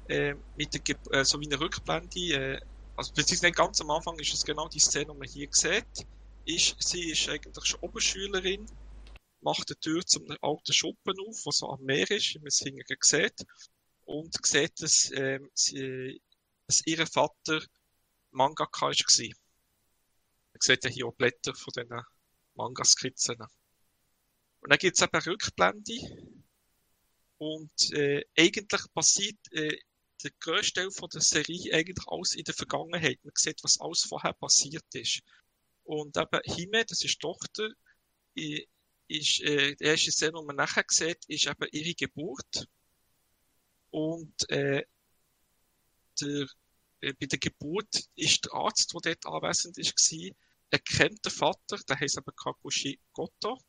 äh, 0.07 0.35
mit 0.55 0.73
der, 0.73 0.81
Ge 0.81 0.95
äh, 1.11 1.23
so 1.23 1.39
wie 1.39 1.45
eine 1.45 1.59
Rückblende, 1.59 2.19
äh, 2.19 2.59
also 2.95 3.13
beziehungsweise 3.13 3.51
ganz 3.51 3.81
am 3.81 3.91
Anfang 3.91 4.17
ist 4.19 4.33
es 4.33 4.43
genau 4.43 4.67
die 4.67 4.79
Szene, 4.79 5.13
die 5.13 5.17
man 5.17 5.27
hier 5.27 5.47
sieht. 5.51 6.07
Ist, 6.45 6.75
sie 6.79 7.11
ist 7.11 7.29
eigentlich 7.29 7.65
schon 7.65 7.79
Oberschülerin, 7.81 8.65
macht 9.41 9.69
die 9.69 9.75
Tür 9.75 10.05
zum 10.05 10.25
alten 10.41 10.73
Schuppen 10.73 11.15
auf, 11.21 11.43
der 11.43 11.51
so 11.53 11.69
am 11.69 11.83
Meer 11.83 12.09
ist, 12.09 12.33
wie 12.33 12.39
man 12.39 12.47
es 12.47 12.59
hinten 12.59 12.83
sieht, 13.01 13.45
und 14.05 14.35
sieht, 14.45 14.81
dass, 14.81 15.11
ähm, 15.13 15.49
sie, 15.53 16.21
dass 16.67 16.85
ihr 16.85 17.05
Vater 17.05 17.61
Mangaka 18.31 18.87
war. 18.87 19.40
Sieht 20.63 20.83
ja 20.83 20.89
hier 20.89 21.07
auch 21.07 21.15
Blätter 21.15 21.55
von 21.55 21.73
diesen 21.75 22.01
Manga-Skizzen. 22.53 23.37
Und 23.39 24.69
dann 24.69 24.77
gibt 24.77 24.95
es 24.95 25.03
eben 25.03 25.13
eine 25.13 25.25
Rückblende. 25.25 26.37
Und 27.39 27.91
äh, 27.93 28.23
eigentlich 28.37 28.81
passiert 28.93 29.39
äh, 29.53 29.75
der 30.23 30.31
grösste 30.39 30.81
Teil 30.81 30.91
von 30.91 31.09
der 31.09 31.21
Serie 31.21 31.73
eigentlich 31.73 32.07
alles 32.07 32.35
in 32.35 32.43
der 32.43 32.53
Vergangenheit. 32.53 33.19
Man 33.23 33.33
sieht, 33.35 33.63
was 33.63 33.79
alles 33.79 34.03
vorher 34.03 34.33
passiert 34.33 34.85
ist. 34.93 35.21
Und 35.83 36.15
eben 36.15 36.41
Hime, 36.43 36.85
das 36.85 37.03
ist 37.03 37.15
die 37.15 37.19
Tochter, 37.19 37.69
ist, 38.35 39.41
äh, 39.41 39.75
die 39.75 39.83
erste 39.83 40.11
Szene, 40.11 40.33
die 40.39 40.45
man 40.45 40.55
nachher 40.55 40.85
sieht, 40.87 41.25
ist 41.27 41.47
eben 41.47 41.67
ihre 41.71 41.95
Geburt. 41.95 42.67
Und 43.89 44.49
äh, 44.49 44.85
der, 46.21 46.47
äh, 47.01 47.13
bei 47.13 47.25
der 47.25 47.39
Geburt 47.39 48.03
ist 48.15 48.45
der 48.45 48.53
Arzt, 48.53 48.93
der 48.93 49.15
dort 49.15 49.25
anwesend 49.25 49.75
gewesen, 49.75 50.35
er 50.71 50.79
kennt 50.79 51.23
den 51.25 51.31
Vater, 51.31 51.77
der 51.87 51.99
heißt 51.99 52.17
aber 52.17 52.31
Kakushi 52.33 52.99
Goto. 53.13 53.59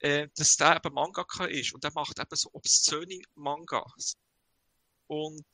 äh, 0.00 0.28
dass 0.36 0.56
der 0.56 0.76
eben 0.76 0.94
Mangaka 0.94 1.46
ist 1.46 1.72
und 1.72 1.82
der 1.82 1.92
macht 1.94 2.18
eben 2.18 2.36
so 2.36 2.50
obszöne 2.52 3.20
Mangas. 3.36 4.16
Und 5.06 5.46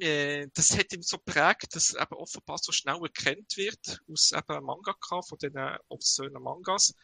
äh, 0.00 0.48
das 0.54 0.76
hat 0.76 0.92
ihm 0.92 1.02
so 1.02 1.18
prägt, 1.18 1.74
dass 1.76 1.94
eben 1.94 2.14
offenbar 2.14 2.58
so 2.58 2.72
schnell 2.72 2.98
erkannt 3.02 3.56
wird 3.56 4.00
aus 4.10 4.32
eben 4.32 4.64
Mangaka 4.64 5.22
von 5.22 5.38
diesen 5.38 5.76
obszönen 5.88 6.42
Mangas, 6.42 6.94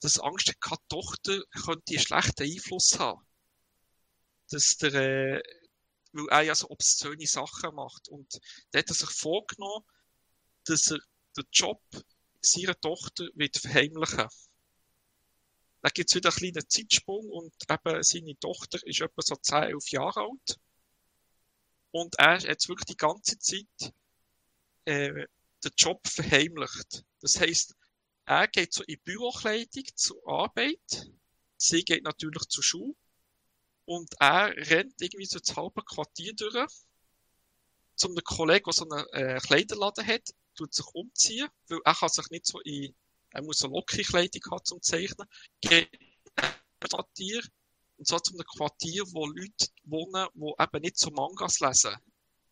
dass 0.00 0.18
Angst 0.18 0.48
hat, 0.48 0.56
die 0.56 0.88
Tochter 0.88 1.42
könnte 1.64 1.82
einen 1.90 2.00
schlechten 2.00 2.44
Einfluss 2.44 2.98
haben. 2.98 3.20
Dass 4.50 4.76
der, 4.78 4.94
äh, 4.94 5.42
weil 6.12 6.28
er 6.30 6.42
ja 6.42 6.54
so 6.54 6.70
obszöne 6.70 7.26
Sachen 7.26 7.74
macht. 7.74 8.08
Und 8.08 8.40
da 8.70 8.78
hat 8.78 8.88
er 8.88 8.94
sich 8.94 9.10
vorgenommen, 9.10 9.84
dass 10.64 10.90
er 10.90 10.98
den 11.42 11.48
Job 11.52 11.82
seiner 12.40 12.78
Tochter 12.80 13.28
wird 13.34 13.58
verheimlichen. 13.58 14.28
Dann 15.82 15.92
gibt 15.94 16.10
es 16.10 16.16
wieder 16.16 16.30
einen 16.30 16.36
kleinen 16.36 16.68
Zeitsprung 16.68 17.28
und 17.30 17.54
eben 17.68 18.02
seine 18.02 18.38
Tochter 18.38 18.78
ist 18.86 19.00
etwa 19.00 19.22
so 19.22 19.36
10, 19.36 19.62
11 19.64 19.90
Jahre 19.90 20.20
alt. 20.20 20.60
Und 21.90 22.18
er 22.18 22.34
hat 22.34 22.44
jetzt 22.44 22.68
wirklich 22.68 22.86
die 22.86 22.96
ganze 22.96 23.38
Zeit 23.38 23.92
äh, 24.84 25.26
den 25.64 25.72
Job 25.76 26.06
verheimlicht. 26.06 27.04
Das 27.20 27.40
heisst, 27.40 27.74
er 28.26 28.46
geht 28.48 28.72
so 28.72 28.84
in 28.84 29.00
Bürokleidung 29.04 29.84
zur 29.94 30.16
Arbeit, 30.26 31.10
sie 31.56 31.84
geht 31.84 32.04
natürlich 32.04 32.44
zur 32.48 32.62
Schule 32.62 32.94
und 33.86 34.08
er 34.20 34.54
rennt 34.70 35.00
irgendwie 35.00 35.26
so 35.26 35.38
das 35.38 35.56
halbe 35.56 35.82
Quartier 35.82 36.34
durch 36.34 36.70
zu 37.96 38.08
einem 38.08 38.22
Kollegen, 38.24 38.64
der 38.64 38.72
so 38.72 38.88
einen 38.88 39.06
äh, 39.12 39.40
Kleiderladen 39.40 40.06
hat, 40.06 40.30
tut 40.60 40.74
sich 40.74 40.86
umziehen, 40.92 41.48
weil 41.68 41.80
er 41.84 41.94
kann 41.94 42.08
sich 42.08 42.30
nicht 42.30 42.46
so 42.46 42.60
in, 42.60 42.94
er 43.30 43.42
muss 43.42 43.62
eine 43.62 43.72
lockere 43.72 44.02
Kleidung 44.02 44.42
haben 44.50 44.64
zum 44.64 44.82
Zeichnen, 44.82 45.26
geht 45.60 45.90
Quartier, 46.80 47.42
und 47.96 48.06
zwar 48.06 48.22
zu 48.22 48.34
einem 48.34 48.46
Quartier, 48.46 49.04
wo 49.12 49.26
Leute 49.26 49.68
wohnen, 49.84 50.26
die 50.34 50.62
eben 50.62 50.82
nicht 50.82 50.98
so 50.98 51.10
Mangas 51.10 51.60
lesen. 51.60 51.96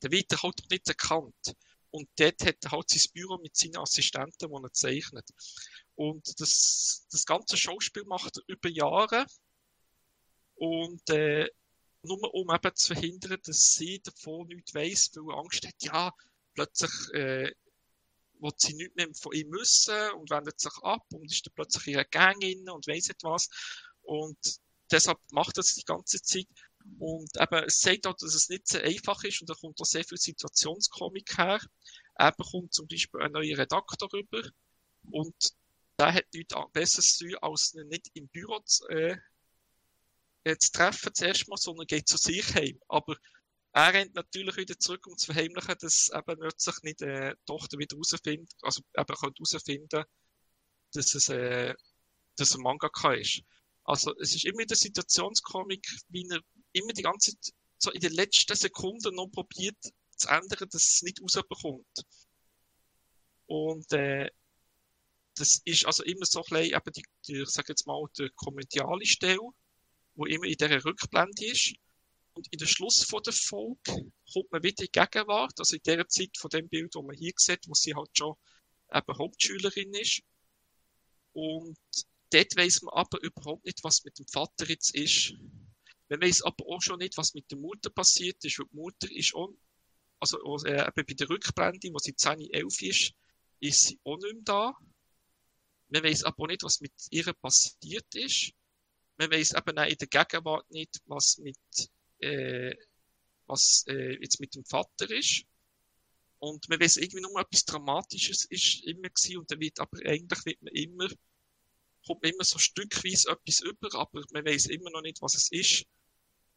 Der 0.03 0.11
wird 0.11 0.31
er 0.33 0.43
halt 0.43 0.63
nicht 0.71 0.89
erkannt. 0.89 1.57
Und 1.91 2.09
dort 2.17 2.45
hat 2.45 2.65
er 2.65 2.71
halt 2.71 2.91
sein 2.91 3.11
Büro 3.15 3.39
mit 3.39 3.57
seinen 3.57 3.79
Assistenten, 3.79 4.49
die 4.51 4.63
er 4.63 4.73
zeichnet. 4.73 5.29
Und 5.95 6.39
das, 6.39 7.07
das 7.11 7.25
ganze 7.25 7.57
Schauspiel 7.57 8.05
macht 8.05 8.37
er 8.37 8.43
über 8.47 8.69
Jahre. 8.69 9.27
Und 10.57 11.09
äh, 11.09 11.49
nur 12.03 12.35
um 12.35 12.55
eben 12.55 12.77
zu 12.77 12.95
verhindern, 12.95 13.41
dass 13.43 13.73
sie 13.75 14.01
davon 14.01 14.49
nichts 14.49 14.75
weiss, 14.75 15.11
weil 15.15 15.35
er 15.35 15.39
Angst 15.39 15.67
hat, 15.67 15.83
ja, 15.83 16.15
plötzlich 16.55 16.93
äh, 17.15 17.53
will 18.41 18.53
sie 18.57 18.75
nichts 18.75 18.97
mehr 18.97 19.09
von 19.15 19.33
ihm 19.33 19.49
müssen 19.49 20.11
und 20.13 20.31
wendet 20.31 20.61
sich 20.61 20.73
ab 20.83 21.05
und 21.13 21.31
ist 21.31 21.47
dann 21.47 21.55
plötzlich 21.55 21.89
in 21.89 21.95
einer 21.97 22.05
Gang 22.05 22.43
inne 22.43 22.73
und 22.73 22.87
weiss 22.87 23.09
nicht 23.09 23.23
was. 23.23 23.49
Und 24.03 24.39
deshalb 24.91 25.19
macht 25.31 25.59
er 25.59 25.61
es 25.61 25.75
die 25.75 25.85
ganze 25.85 26.23
Zeit. 26.23 26.47
Und 26.99 27.31
eben, 27.37 27.65
es 27.65 27.81
sagt 27.81 28.07
auch, 28.07 28.17
dass 28.17 28.35
es 28.35 28.49
nicht 28.49 28.67
sehr 28.67 28.85
einfach 28.85 29.23
ist 29.25 29.41
und 29.41 29.51
da 29.51 29.55
kommt 29.55 29.81
auch 29.81 29.85
sehr 29.85 30.05
viel 30.05 30.19
Situationskomik 30.19 31.37
her. 31.37 31.61
Er 32.15 32.33
bekommt 32.33 32.73
zum 32.73 32.89
Beispiel 32.89 33.21
einen 33.21 33.35
neuen 33.35 33.57
Redakteur 33.57 34.09
rüber 34.13 34.43
und 35.11 35.35
der 35.99 36.15
hat 36.15 36.27
nichts 36.33 36.55
Besseres 36.73 37.17
zu 37.17 37.27
tun, 37.27 37.37
als 37.43 37.75
ihn 37.75 37.89
nicht 37.89 38.11
im 38.15 38.29
Büro 38.29 38.61
zu, 38.61 38.87
äh, 38.89 39.17
äh, 40.45 40.57
zu 40.57 40.73
treffen 40.73 41.13
zuerst 41.13 41.49
mal, 41.49 41.57
sondern 41.57 41.87
geht 41.87 42.09
zu 42.09 42.17
sich 42.17 42.55
heim. 42.55 42.81
Aber 42.89 43.17
er 43.73 43.93
rennt 43.93 44.15
natürlich 44.15 44.57
wieder 44.57 44.79
zurück, 44.79 45.07
um 45.07 45.17
zu 45.17 45.27
verheimlichen, 45.27 45.75
dass 45.81 46.11
eben 46.13 46.39
plötzlich 46.39 46.83
nicht 46.83 47.03
äh, 47.03 47.35
die 47.35 47.45
Tochter 47.47 47.79
wieder 47.79 47.97
herausfindet, 47.97 48.51
also 48.63 48.83
eben 48.97 49.15
herausfinden, 49.15 50.05
dass 50.93 51.15
es, 51.15 51.29
äh, 51.29 51.75
dass 52.37 52.53
er 52.53 52.61
Mangaka 52.61 53.15
ist. 53.15 53.43
Also 53.85 54.15
es 54.19 54.35
ist 54.35 54.45
immer 54.45 54.65
der 54.65 54.77
Situationskomik, 54.77 55.87
wie 56.09 56.27
er 56.29 56.41
immer 56.73 56.93
die 56.93 57.03
ganze 57.03 57.33
Zeit 57.33 57.55
so 57.79 57.91
in 57.93 58.01
den 58.01 58.13
letzten 58.13 58.57
Sekunden 58.57 59.15
noch 59.15 59.29
probiert 59.29 59.79
zu 60.17 60.29
ändern, 60.29 60.69
dass 60.71 60.89
es 60.89 61.03
nicht 61.03 61.23
rausbekommt. 61.23 61.87
Und 63.47 63.93
äh, 63.93 64.29
das 65.37 65.63
ist 65.65 65.87
also 65.87 66.03
immer 66.03 66.27
so 66.27 66.41
ein 66.41 66.45
bisschen 66.51 66.77
eben 66.77 66.93
die, 66.93 67.05
die 67.27 67.43
ich 67.43 67.49
sage 67.49 67.69
jetzt 67.69 67.87
mal, 67.87 68.05
der 68.19 68.31
komödiale 68.31 69.07
Stelle, 69.07 69.39
wo 70.15 70.27
immer 70.27 70.45
in 70.45 70.57
dieser 70.57 70.85
Rückblende 70.85 71.47
ist. 71.47 71.75
Und 72.39 72.47
in 72.53 72.59
der 72.61 72.67
Schluss 72.67 73.03
von 73.03 73.21
der 73.25 73.33
Folge 73.33 73.81
kommt 74.33 74.53
man 74.53 74.63
wieder 74.63 74.85
in 74.85 74.91
die 74.95 75.01
Gegenwart, 75.01 75.59
also 75.59 75.75
in 75.75 75.83
der 75.83 76.07
Zeit 76.07 76.37
von 76.39 76.49
dem 76.51 76.69
Bild, 76.69 76.95
wo 76.95 77.03
man 77.03 77.17
hier 77.17 77.33
sieht, 77.37 77.67
wo 77.67 77.75
sie 77.75 77.97
halt 77.97 78.17
schon 78.17 78.37
eben 78.95 79.19
Hauptschülerin 79.19 79.93
ist. 79.95 80.23
Und 81.33 81.77
dort 82.31 82.57
weiss 82.57 82.81
man 82.83 82.95
aber 82.95 83.21
überhaupt 83.25 83.65
nicht, 83.65 83.83
was 83.83 84.05
mit 84.05 84.21
dem 84.21 84.29
Vater 84.29 84.69
jetzt 84.69 84.95
ist. 84.95 85.35
Man 86.09 86.23
weiss 86.23 86.41
aber 86.43 86.65
auch 86.69 86.81
schon 86.81 87.01
nicht, 87.01 87.17
was 87.17 87.35
mit 87.35 87.51
der 87.51 87.59
Mutter 87.59 87.91
passiert 87.91 88.45
ist, 88.45 88.61
weil 88.61 88.67
die 88.71 88.77
Mutter 88.77 89.11
ist 89.11 89.35
auch, 89.35 89.53
also 90.21 90.39
äh, 90.65 90.87
eben 90.87 91.07
bei 91.09 91.15
der 91.15 91.29
Rückblende, 91.29 91.93
wo 91.93 91.99
sie 91.99 92.15
10, 92.15 92.53
11 92.53 92.83
ist, 92.83 93.15
ist 93.59 93.83
sie 93.83 93.99
auch 94.05 94.17
nicht 94.19 94.33
mehr 94.33 94.43
da. 94.45 94.79
Man 95.89 96.05
weiss 96.05 96.23
aber 96.23 96.45
auch 96.45 96.47
nicht, 96.47 96.63
was 96.63 96.81
mit 96.81 96.93
ihr 97.11 97.33
passiert 97.33 98.15
ist. 98.15 98.53
Man 99.17 99.29
weiss 99.33 99.53
eben 99.53 99.77
auch 99.77 99.87
in 99.87 99.97
der 99.97 100.07
Gegenwart 100.07 100.71
nicht, 100.71 101.01
was 101.07 101.39
mit, 101.39 101.59
äh, 102.21 102.75
was 103.47 103.85
äh, 103.89 104.21
jetzt 104.21 104.41
mit 104.41 104.55
dem 104.55 104.65
Vater 104.65 105.11
ist. 105.11 105.45
Und 106.39 106.69
man 106.69 106.81
weiss 106.81 106.97
irgendwie 106.97 107.23
nur 107.23 107.41
etwas 107.41 107.65
Dramatisches 107.65 108.45
ist 108.45 108.85
immer 108.85 109.09
gewesen 109.09 109.39
und 109.39 109.51
dann 109.51 109.61
wird 109.61 109.81
aber 109.81 109.99
eigentlich 110.05 110.45
wird 110.45 110.63
man 110.63 110.73
immer 110.75 111.09
kommt 112.07 112.25
immer 112.25 112.45
so 112.45 112.59
stückweise 112.59 113.31
etwas 113.31 113.61
über, 113.61 113.95
aber 113.95 114.23
man 114.33 114.45
weiß 114.45 114.67
immer 114.67 114.91
noch 114.91 115.03
nicht, 115.03 115.21
was 115.21 115.35
es 115.35 115.51
ist. 115.53 115.85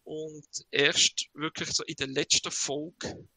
Und 0.03 0.47
erst 0.72 1.30
wirklich 1.34 1.70
so 1.70 1.84
in 1.84 1.95
der 1.95 2.07
letzten 2.07 2.51
Folge 2.51 3.28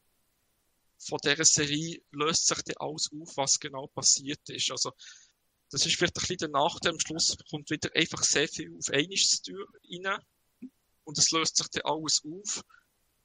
von 0.97 1.19
dieser 1.23 1.45
Serie 1.45 2.01
löst 2.11 2.47
sich 2.47 2.61
dann 2.63 2.77
alles 2.77 3.09
auf, 3.11 3.37
was 3.37 3.59
genau 3.59 3.87
passiert 3.87 4.49
ist. 4.49 4.71
Also, 4.71 4.91
das 5.69 5.85
ist 5.85 5.95
vielleicht 5.95 6.17
ein 6.17 6.21
bisschen 6.21 6.37
der 6.37 6.49
Nachteil. 6.49 6.93
Am 6.93 6.99
Schluss 6.99 7.37
kommt 7.49 7.69
wieder 7.69 7.89
einfach 7.95 8.23
sehr 8.23 8.47
viel 8.47 8.73
auf 8.75 8.89
einmal 8.89 9.17
rein. 9.91 10.19
Und 11.05 11.17
es 11.17 11.31
löst 11.31 11.57
sich 11.57 11.67
dann 11.69 11.83
alles 11.85 12.21
auf. 12.25 12.61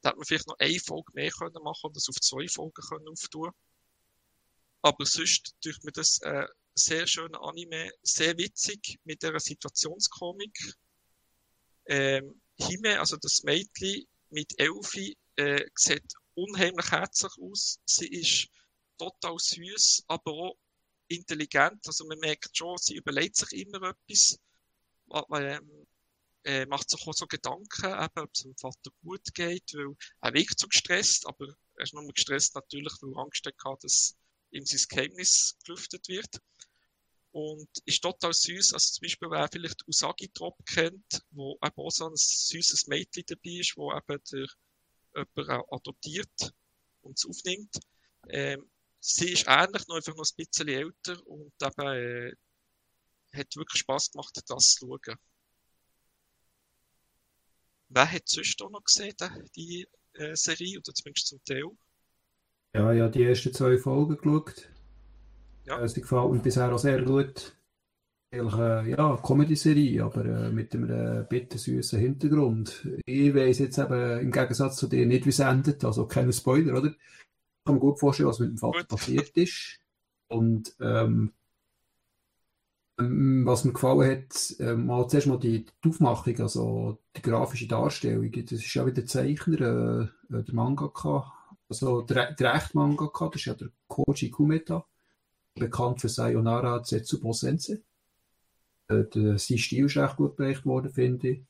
Da 0.01 0.09
hätte 0.09 0.17
man 0.17 0.25
vielleicht 0.25 0.47
noch 0.47 0.59
eine 0.59 0.79
Folge 0.79 1.11
mehr 1.13 1.31
können 1.31 1.63
machen 1.63 1.87
und 1.87 1.95
das 1.95 2.09
auf 2.09 2.19
zwei 2.21 2.47
Folgen 2.47 2.73
können 2.73 3.07
auftun. 3.09 3.51
Aber 4.81 5.05
sonst 5.05 5.55
durch 5.63 5.83
mir 5.83 5.91
das 5.91 6.19
äh, 6.21 6.47
sehr 6.73 7.05
schöner 7.05 7.41
Anime, 7.43 7.91
sehr 8.01 8.37
witzig 8.37 8.99
mit 9.03 9.21
der 9.21 9.39
Situationskomik. 9.39 10.75
Ähm, 11.85 12.41
Hime, 12.57 12.99
also 12.99 13.17
das 13.17 13.43
Mädchen 13.43 14.05
mit 14.29 14.57
Elfi, 14.57 15.17
äh, 15.35 15.65
sieht 15.75 16.13
unheimlich 16.35 16.91
herzlich 16.91 17.33
aus. 17.39 17.79
Sie 17.85 18.07
ist 18.07 18.47
total 18.97 19.37
süß, 19.37 20.03
aber 20.07 20.31
auch 20.31 20.57
intelligent. 21.07 21.85
Also 21.85 22.05
man 22.05 22.19
merkt 22.19 22.55
schon, 22.55 22.77
sie 22.77 22.95
überlegt 22.95 23.35
sich 23.35 23.51
immer 23.53 23.89
etwas. 23.89 24.39
Äh, 26.43 26.65
macht 26.65 26.89
sich 26.89 27.05
auch 27.05 27.13
so 27.13 27.27
Gedanken, 27.27 27.85
eben, 27.85 28.19
ob 28.19 28.29
es 28.33 28.41
dem 28.41 28.55
Vater 28.55 28.91
gut 29.03 29.33
geht, 29.33 29.73
weil 29.73 29.95
er 30.21 30.33
wirkt 30.33 30.59
so 30.59 30.67
gestresst, 30.67 31.27
aber 31.27 31.47
er 31.75 31.83
ist 31.83 31.93
nur 31.93 32.07
gestresst 32.07 32.55
natürlich, 32.55 32.93
weil 33.01 33.13
er 33.13 33.19
Angst 33.19 33.45
hat, 33.45 33.83
dass 33.83 34.15
ihm 34.49 34.65
sein 34.65 34.85
Geheimnis 34.89 35.57
gelüftet 35.63 36.07
wird. 36.07 36.41
Und 37.31 37.69
ist 37.85 38.01
total 38.01 38.33
süß. 38.33 38.73
Also 38.73 38.93
zum 38.93 39.03
Beispiel, 39.03 39.29
wer 39.29 39.47
vielleicht 39.49 39.87
Usagi 39.87 40.29
Drop 40.33 40.57
kennt, 40.65 41.21
wo 41.29 41.57
eben 41.63 41.77
auch 41.77 41.91
so 41.91 42.07
ein 42.07 42.15
süßes 42.15 42.87
Mädchen 42.87 43.23
dabei 43.25 43.59
ist, 43.59 43.77
wo 43.77 43.93
eben 43.93 44.21
der 44.31 44.47
jemand 45.15 45.65
adoptiert 45.71 46.53
und 47.01 47.17
es 47.17 47.25
aufnimmt. 47.25 47.79
Ähm, 48.29 48.69
sie 48.99 49.31
ist 49.31 49.45
ähnlich, 49.47 49.87
nur 49.87 49.97
einfach 49.97 50.15
noch 50.15 50.25
ein 50.25 50.35
bisschen 50.45 50.67
älter 50.67 51.25
und 51.27 51.53
eben 51.61 51.87
äh, 51.87 52.33
hat 53.33 53.55
wirklich 53.55 53.81
Spaß 53.81 54.11
gemacht, 54.11 54.37
das 54.47 54.75
zu 54.75 54.87
schauen. 54.87 55.17
Wer 57.93 58.11
hat 58.11 58.27
sonst 58.27 58.61
auch 58.61 58.69
noch 58.69 58.83
gesehen, 58.83 59.15
die 59.55 59.85
äh, 60.13 60.35
Serie, 60.35 60.77
oder 60.79 60.93
zumindest 60.93 61.27
zum 61.27 61.43
Teil? 61.43 61.63
Ja, 62.73 62.93
ja, 62.93 63.09
die 63.09 63.23
ersten 63.23 63.53
zwei 63.53 63.77
Folgen 63.77 64.17
geschaut. 64.17 64.69
Ja. 65.65 65.81
Äh, 65.81 65.89
sie 65.89 66.01
gefällt 66.01 66.31
mir 66.31 66.39
bisher 66.39 66.73
auch 66.73 66.79
sehr 66.79 67.01
gut. 67.03 67.57
Eigentlich, 68.33 68.53
äh, 68.53 68.91
ja, 68.91 69.17
Comedy-Serie, 69.17 70.05
aber 70.05 70.23
äh, 70.23 70.51
mit 70.51 70.73
einem 70.73 70.89
äh, 70.89 71.25
bittersüßen 71.27 71.99
Hintergrund. 71.99 72.87
Ich 73.05 73.35
weiß 73.35 73.59
jetzt 73.59 73.77
eben 73.77 74.19
im 74.21 74.31
Gegensatz 74.31 74.77
zu 74.77 74.87
dir 74.87 75.05
nicht, 75.05 75.25
wie 75.25 75.29
es 75.31 75.39
endet, 75.39 75.83
also 75.83 76.07
keine 76.07 76.31
Spoiler, 76.31 76.77
oder? 76.77 76.91
Ich 76.91 77.65
kann 77.65 77.75
mir 77.75 77.81
gut 77.81 77.99
vorstellen, 77.99 78.29
was 78.29 78.39
mit 78.39 78.51
dem 78.51 78.57
Vater 78.57 78.85
passiert 78.85 79.29
ist. 79.35 79.79
Und 80.29 80.73
ähm, 80.79 80.87
ähm, 80.87 81.33
was 83.01 83.65
mir 83.65 83.73
gefallen 83.73 84.09
hat, 84.11 84.55
äh, 84.59 84.75
mal 84.75 85.07
zuerst 85.07 85.27
mal 85.27 85.39
die, 85.39 85.65
die 85.65 85.89
Aufmachung, 85.89 86.39
also 86.39 86.99
die 87.15 87.21
grafische 87.21 87.67
Darstellung. 87.67 88.31
Das 88.31 88.51
ist 88.51 88.73
ja 88.73 88.85
wieder 88.85 88.95
der 88.95 89.05
Zeichner, 89.07 89.61
äh, 89.61 90.35
äh, 90.35 90.43
der 90.43 90.55
Mangaka, 90.55 91.33
also 91.69 92.01
der, 92.01 92.33
der 92.33 92.55
echte 92.55 92.77
Mangaka, 92.77 93.27
das 93.27 93.35
ist 93.41 93.45
ja 93.45 93.53
der 93.53 93.69
Koji 93.87 94.29
Kumeta, 94.29 94.85
bekannt 95.55 96.01
für 96.01 96.09
Sayonara 96.09 96.83
Zetsubo 96.83 97.33
Sensei. 97.33 97.81
äh, 98.91 99.03
der, 99.05 99.37
sein 99.37 99.57
Stil 99.57 99.85
ist 99.85 99.97
recht 99.97 100.17
gut 100.17 100.35
bereicht 100.35 100.65
worden, 100.65 100.91
finde 100.91 101.29
ich. 101.29 101.41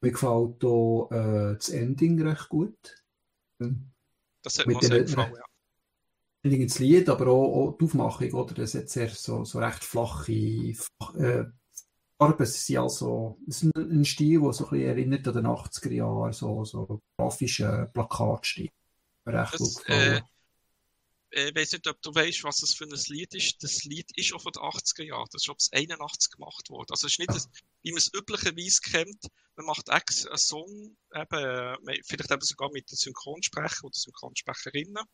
Mir 0.00 0.12
gefällt 0.12 0.64
auch 0.64 1.08
äh, 1.10 1.54
das 1.54 1.68
Ending 1.68 2.20
recht 2.22 2.48
gut. 2.48 3.04
Das 4.42 4.58
hat 4.58 4.66
mir 4.66 4.78
sehr 4.80 5.02
gefallen, 5.02 5.34
ja. 5.34 5.44
Ending 6.42 6.62
ins 6.62 6.78
Lied, 6.78 7.08
aber 7.08 7.28
auch, 7.28 7.68
auch 7.70 7.78
die 7.78 7.84
Aufmachung, 7.84 8.32
oder? 8.32 8.54
Das 8.54 8.74
hat 8.74 8.88
sehr 8.88 9.08
so, 9.10 9.44
so 9.44 9.58
recht 9.58 9.84
flache 9.84 10.74
flach, 10.74 11.14
äh, 11.14 11.44
Farben. 12.18 12.42
Es 12.42 12.66
sind 12.66 12.78
also, 12.78 13.38
es 13.48 13.62
ist 13.62 13.76
ein, 13.76 14.04
Stil, 14.04 14.40
der 14.40 14.52
so 14.52 14.64
ein 14.64 14.70
bisschen 14.70 14.88
erinnert 14.88 15.28
an 15.28 15.34
den 15.34 15.46
80er 15.46 15.92
Jahren, 15.92 16.32
so, 16.32 16.64
so 16.64 17.00
grafische 17.16 17.90
Plakatstil. 17.92 18.70
Recht 19.26 19.54
Das, 19.54 19.76
gefallen. 19.76 20.22
äh, 21.30 21.48
ich 21.48 21.54
weiß 21.54 21.72
nicht, 21.72 21.86
ob 21.86 22.02
du 22.02 22.14
weißt, 22.14 22.44
was 22.44 22.58
das 22.58 22.74
für 22.74 22.84
ein 22.84 22.92
Lied 23.08 23.34
ist. 23.34 23.62
Das 23.62 23.84
Lied 23.84 24.10
ist 24.16 24.34
auch 24.34 24.42
von 24.42 24.52
den 24.52 24.62
80er 24.62 25.04
Jahren. 25.04 25.28
Das 25.32 25.42
ist 25.42 25.48
ob 25.48 25.58
es 25.58 25.72
81 25.72 26.32
gemacht 26.32 26.68
worden. 26.68 26.88
Also 26.90 27.06
es 27.06 27.14
ist 27.14 27.18
nicht, 27.20 27.30
das, 27.30 27.48
wie 27.82 27.92
man 27.92 27.98
es 27.98 28.12
üblicherweise 28.12 28.80
kennt. 28.82 29.28
Man 29.56 29.66
macht 29.66 29.88
ex 29.88 30.26
einen 30.26 30.36
Song, 30.36 30.96
eben, 31.14 31.38
äh, 31.88 32.02
vielleicht 32.04 32.30
eben 32.30 32.42
sogar 32.42 32.70
mit 32.72 32.90
den 32.90 32.96
Synchronsprecher 32.96 33.84
oder 33.84 33.94
Synchronsprecherinnen 33.94 35.04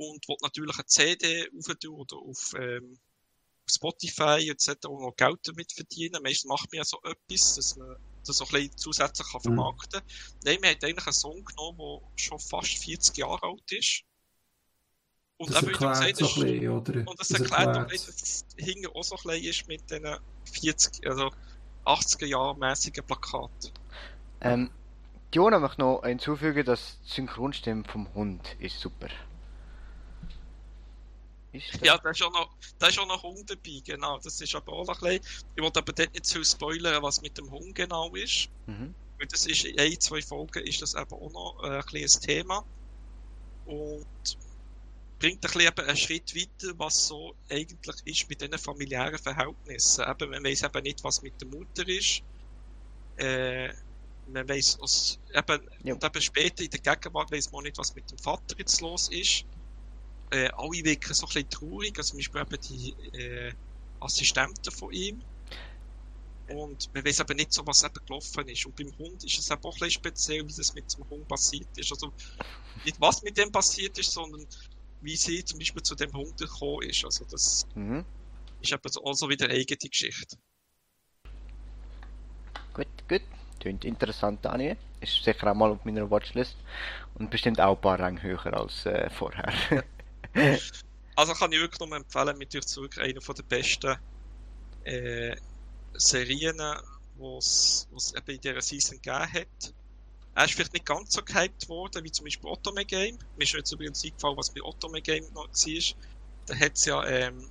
und 0.00 0.26
will 0.28 0.36
natürlich 0.42 0.76
eine 0.76 0.86
CD 0.86 1.48
auftun 1.56 1.94
oder 1.94 2.16
auf 2.16 2.54
ähm, 2.58 2.98
Spotify 3.68 4.48
etc. 4.50 4.86
und 4.86 5.02
noch 5.02 5.14
Geld 5.16 5.38
damit 5.44 5.72
verdienen. 5.72 6.22
Meistens 6.22 6.48
macht 6.48 6.72
man 6.72 6.78
ja 6.78 6.84
so 6.84 6.98
etwas, 7.04 7.54
dass 7.54 7.76
man 7.76 7.96
das 8.26 8.38
so 8.38 8.44
ein 8.44 8.50
bisschen 8.50 8.76
zusätzlich 8.76 9.28
kann 9.30 9.40
Mhm. 9.40 9.42
vermarkten 9.42 10.00
kann. 10.00 10.08
Nein, 10.44 10.58
man 10.62 10.70
hat 10.70 10.84
eigentlich 10.84 11.06
einen 11.06 11.12
Song 11.12 11.44
genommen, 11.44 11.78
der 11.78 12.08
schon 12.16 12.38
fast 12.38 12.78
40 12.78 13.16
Jahre 13.18 13.42
alt 13.42 13.72
ist. 13.72 14.02
Und 15.36 15.50
das 15.50 15.62
eben, 15.62 15.72
erklärt 15.72 15.92
gesagt 15.92 16.16
so 16.16 16.26
ein 16.26 16.46
bisschen, 16.46 16.68
oder? 16.68 17.08
und 17.08 17.20
das 17.20 17.30
erklärt 17.30 17.76
auch, 17.76 17.86
dass 17.86 18.08
es 18.08 18.44
hinten 18.56 18.86
auch 18.88 19.04
so 19.04 19.16
klein 19.16 19.42
ist 19.42 19.68
mit 19.68 19.90
diesen 19.90 20.16
40, 20.52 21.06
also 21.06 21.30
80er 21.84 22.26
Jahre 22.26 22.58
mäßigen 22.58 23.06
Plakaten. 23.06 23.72
Ähm, 24.42 24.70
Jona 25.32 25.58
möchte 25.58 25.80
noch 25.80 26.02
hinzufügen, 26.04 26.64
dass 26.64 26.98
die 27.06 27.12
Synchronstimme 27.12 27.84
vom 27.84 28.12
Hund 28.14 28.56
ist 28.58 28.80
super. 28.80 29.06
Ist 29.06 29.29
das? 31.52 31.62
Ja, 31.82 31.98
da 31.98 32.10
ist 32.10 32.22
auch 32.22 32.32
noch, 32.32 32.50
da 32.78 32.86
ist 32.88 32.98
auch 32.98 33.06
noch 33.06 33.22
Hund 33.22 33.48
dabei, 33.50 33.80
genau. 33.84 34.18
Das 34.18 34.40
ist 34.40 34.54
aber 34.54 34.72
auch 34.72 34.86
noch 34.86 35.02
ein 35.02 35.18
bisschen, 35.20 35.44
ich 35.56 35.62
wollte 35.62 35.80
aber 35.80 35.92
dort 35.92 36.12
nicht 36.12 36.26
zu 36.26 36.42
spoilern, 36.44 37.02
was 37.02 37.20
mit 37.22 37.36
dem 37.38 37.50
Hund 37.50 37.74
genau 37.74 38.14
ist. 38.14 38.48
Mhm. 38.66 38.94
Weil 39.18 39.26
das 39.26 39.46
ist 39.46 39.64
in 39.64 39.78
ein, 39.78 39.98
zwei 40.00 40.22
Folgen 40.22 40.64
ist 40.66 40.80
das 40.80 40.94
eben 40.94 41.12
auch 41.12 41.32
noch 41.32 41.62
äh, 41.64 41.76
ein 41.78 41.82
kleines 41.86 42.18
Thema. 42.20 42.64
Und 43.66 44.06
bringt 45.18 45.44
ein 45.44 45.52
bisschen 45.52 45.78
einen 45.78 45.96
Schritt 45.96 46.34
weiter, 46.34 46.72
was 46.78 47.06
so 47.08 47.34
eigentlich 47.50 47.96
ist 48.06 48.28
mit 48.28 48.40
diesen 48.40 48.58
familiären 48.58 49.18
Verhältnissen. 49.18 50.04
Eben, 50.08 50.30
man 50.30 50.44
weiß 50.44 50.62
eben 50.62 50.82
nicht, 50.82 51.04
was 51.04 51.20
mit 51.22 51.38
der 51.40 51.48
Mutter 51.48 51.86
ist. 51.86 52.22
Äh, 53.18 53.68
man 54.28 54.48
weiß, 54.48 55.18
eben, 55.34 55.70
Ja. 55.84 55.94
und 55.94 56.02
eben 56.04 56.22
später 56.22 56.64
in 56.64 56.70
der 56.70 56.80
Gegenwart 56.80 57.30
weiß 57.30 57.52
man 57.52 57.58
auch 57.60 57.64
nicht, 57.64 57.76
was 57.78 57.94
mit 57.94 58.10
dem 58.10 58.18
Vater 58.18 58.56
jetzt 58.58 58.80
los 58.80 59.08
ist. 59.08 59.44
Äh, 60.32 60.48
alle 60.56 60.84
wirken 60.84 61.14
so 61.14 61.26
ein 61.26 61.28
bisschen 61.28 61.50
traurig, 61.50 61.98
also 61.98 62.10
zum 62.10 62.18
Beispiel 62.18 62.40
eben 62.40 62.60
die 62.60 63.18
äh, 63.18 63.52
Assistenten 64.00 64.72
von 64.72 64.92
ihm. 64.92 65.22
Und 66.48 66.92
man 66.94 67.04
weiß 67.04 67.20
aber 67.20 67.34
nicht 67.34 67.52
so, 67.52 67.66
was 67.66 67.82
eben 67.84 67.94
gelaufen 68.06 68.48
ist. 68.48 68.66
Und 68.66 68.76
beim 68.76 68.92
Hund 68.98 69.22
ist 69.24 69.38
es 69.38 69.50
eben 69.50 69.62
auch 69.62 69.74
ein 69.74 69.78
bisschen 69.78 69.90
speziell, 69.90 70.46
wie 70.48 70.54
das 70.54 70.74
mit 70.74 70.96
dem 70.96 71.08
Hund 71.08 71.28
passiert 71.28 71.68
ist. 71.76 71.92
Also 71.92 72.12
nicht 72.84 73.00
was 73.00 73.22
mit 73.22 73.36
dem 73.38 73.52
passiert 73.52 73.96
ist, 73.98 74.12
sondern 74.12 74.44
wie 75.00 75.16
sie 75.16 75.44
zum 75.44 75.58
Beispiel 75.58 75.82
zu 75.82 75.94
dem 75.94 76.12
Hund 76.12 76.36
gekommen 76.36 76.82
ist. 76.82 77.04
Also 77.04 77.24
das 77.30 77.66
Mhm. 77.74 78.04
ist 78.60 78.72
eben 78.72 78.92
so- 78.92 79.02
also 79.04 79.28
wieder 79.28 79.46
eine 79.46 79.54
eigene 79.54 79.78
Geschichte. 79.78 80.36
Gut, 82.74 82.86
gut. 83.08 83.22
Klingt 83.60 83.84
interessant, 83.84 84.44
Daniel. 84.44 84.76
Ist 85.00 85.22
sicher 85.22 85.50
auch 85.50 85.54
mal 85.54 85.70
auf 85.70 85.84
meiner 85.84 86.10
Watchlist. 86.10 86.56
Und 87.14 87.30
bestimmt 87.30 87.60
auch 87.60 87.76
ein 87.76 87.80
paar 87.80 87.98
Ränge 87.98 88.22
höher 88.22 88.54
als 88.54 88.86
äh, 88.86 89.08
vorher. 89.10 89.52
Also 91.16 91.34
kann 91.34 91.52
ich 91.52 91.60
wirklich 91.60 91.80
nur 91.80 91.96
empfehlen, 91.96 92.38
mit 92.38 92.54
euch 92.54 92.66
zurück 92.66 92.96
einer 92.98 93.20
von 93.20 93.34
der 93.34 93.42
besten 93.42 93.96
äh, 94.84 95.36
Serien, 95.94 96.58
was 97.18 97.88
es 97.94 98.14
eben 98.14 98.30
in 98.30 98.40
dieser 98.40 98.62
Season 98.62 98.96
gegeben 99.02 99.32
hat. 99.32 99.74
Er 100.34 100.44
ist 100.44 100.54
vielleicht 100.54 100.72
nicht 100.72 100.86
ganz 100.86 101.12
so 101.12 101.22
gehypt 101.22 101.68
worden, 101.68 102.04
wie 102.04 102.12
zum 102.12 102.24
Beispiel 102.24 102.48
Otome 102.48 102.84
Game. 102.84 103.18
Mir 103.36 103.44
ist 103.44 103.52
jetzt 103.52 103.72
übrigens 103.72 104.04
eingefallen, 104.04 104.36
was 104.36 104.50
bei 104.50 104.62
Otome 104.62 105.02
Game 105.02 105.24
noch 105.34 105.48
war. 105.48 105.96
Da 106.46 106.56
hat 106.56 106.76
es 106.76 106.84
ja 106.86 107.04
ähm, 107.06 107.50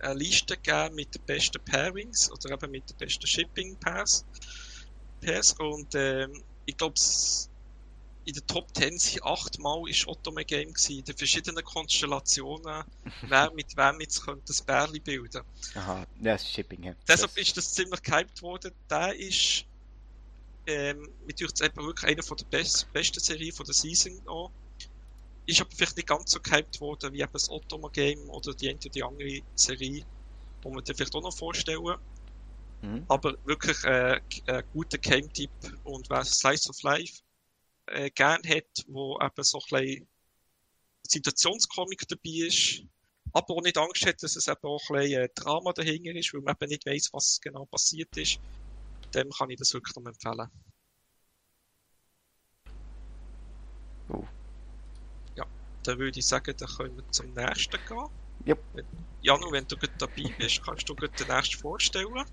eine 0.00 0.14
Liste 0.14 0.56
gegeben 0.56 0.96
mit 0.96 1.14
den 1.14 1.22
besten 1.22 1.62
Pairings 1.64 2.30
oder 2.30 2.52
eben 2.52 2.70
mit 2.70 2.90
den 2.90 2.96
besten 2.96 3.26
Shipping 3.26 3.76
Pairs. 3.76 4.24
Pairs. 5.20 5.54
Und 5.54 5.94
ähm, 5.94 6.42
ich 6.66 6.76
glaube, 6.76 6.94
in 8.24 8.34
der 8.34 8.46
Top 8.46 8.74
10 8.76 8.98
sind 8.98 9.24
achtmal 9.24 9.88
ist 9.88 10.06
Otome 10.06 10.44
Game 10.44 10.72
gewesen, 10.72 10.98
in 10.98 11.04
den 11.04 11.16
verschiedenen 11.16 11.64
Konstellationen, 11.64 12.84
wer 13.22 13.52
mit 13.52 13.76
wem 13.76 14.00
jetzt 14.00 14.24
könnte 14.24 14.44
das 14.46 14.62
Bärli 14.62 15.00
bilden. 15.00 15.42
Aha, 15.74 16.06
das 16.20 16.42
ist 16.42 16.52
Shipping. 16.52 16.82
Ja. 16.84 16.94
Deshalb 17.08 17.34
das, 17.34 17.42
ist 17.42 17.56
das 17.56 17.72
ziemlich 17.72 18.02
gehypt 18.02 18.42
worden. 18.42 18.72
Der 18.88 19.14
ist 19.14 19.64
ähm, 20.66 21.08
mit 21.26 21.42
euch 21.42 21.50
eben 21.64 21.86
wirklich 21.86 22.10
einer 22.10 22.22
von 22.22 22.36
der 22.36 22.44
best, 22.46 22.92
besten 22.92 23.20
Serien 23.20 23.52
von 23.52 23.64
der 23.64 23.74
Season 23.74 24.20
auch. 24.26 24.50
Ist 25.46 25.60
aber 25.60 25.70
vielleicht 25.74 25.96
nicht 25.96 26.08
ganz 26.08 26.30
so 26.30 26.40
gehypt 26.40 26.80
worden 26.80 27.12
wie 27.12 27.22
eben 27.22 27.32
das 27.32 27.50
Ottoman 27.50 27.90
Game 27.92 28.28
oder 28.28 28.54
die 28.54 28.68
eine 28.68 28.78
oder 28.78 28.88
die 28.90 29.02
andere 29.02 29.40
Serie, 29.54 30.04
die 30.62 30.68
wir 30.68 30.82
dir 30.82 30.94
vielleicht 30.94 31.14
auch 31.14 31.22
noch 31.22 31.36
vorstellen. 31.36 31.96
mhm. 32.82 33.04
Aber 33.08 33.34
wirklich 33.44 33.82
äh, 33.84 34.20
ein 34.46 34.64
guter 34.72 34.98
Game-Tipp 34.98 35.50
und 35.84 36.10
wer 36.10 36.24
Slice 36.24 36.68
of 36.68 36.82
Life 36.82 37.22
äh, 37.90 38.10
gern 38.10 38.42
hat, 38.46 38.84
wo 38.88 39.18
eben 39.20 39.44
so 39.44 39.58
ein 39.58 39.80
bisschen 39.80 40.08
Situationskomik 41.06 42.06
dabei 42.08 42.46
ist, 42.46 42.82
aber 43.32 43.54
auch 43.54 43.62
nicht 43.62 43.78
Angst 43.78 44.06
hat, 44.06 44.22
dass 44.22 44.36
es 44.36 44.48
eben 44.48 44.58
auch 44.62 44.80
ein 44.90 44.96
bisschen 44.96 45.22
äh, 45.22 45.28
Drama 45.34 45.72
dahinter 45.72 46.14
ist, 46.14 46.32
weil 46.34 46.40
man 46.42 46.56
eben 46.60 46.68
nicht 46.68 46.86
weiss, 46.86 47.10
was 47.12 47.40
genau 47.40 47.66
passiert 47.66 48.16
ist, 48.16 48.40
dem 49.14 49.30
kann 49.30 49.50
ich 49.50 49.58
das 49.58 49.72
wirklich 49.72 49.94
noch 49.96 50.06
empfehlen. 50.06 50.48
Oh. 54.08 54.24
Ja, 55.36 55.46
dann 55.84 55.98
würde 55.98 56.18
ich 56.18 56.26
sagen, 56.26 56.54
dann 56.56 56.68
können 56.68 56.96
wir 56.96 57.10
zum 57.10 57.32
nächsten 57.34 57.78
gehen. 57.86 58.08
Yep. 58.46 58.58
Janu, 59.22 59.52
wenn 59.52 59.66
du 59.66 59.76
gut 59.76 59.90
dabei 59.98 60.34
bist, 60.38 60.62
kannst 60.64 60.88
du 60.88 60.96
gut 60.96 61.18
den 61.18 61.28
nächsten 61.28 61.58
vorstellen. 61.58 62.24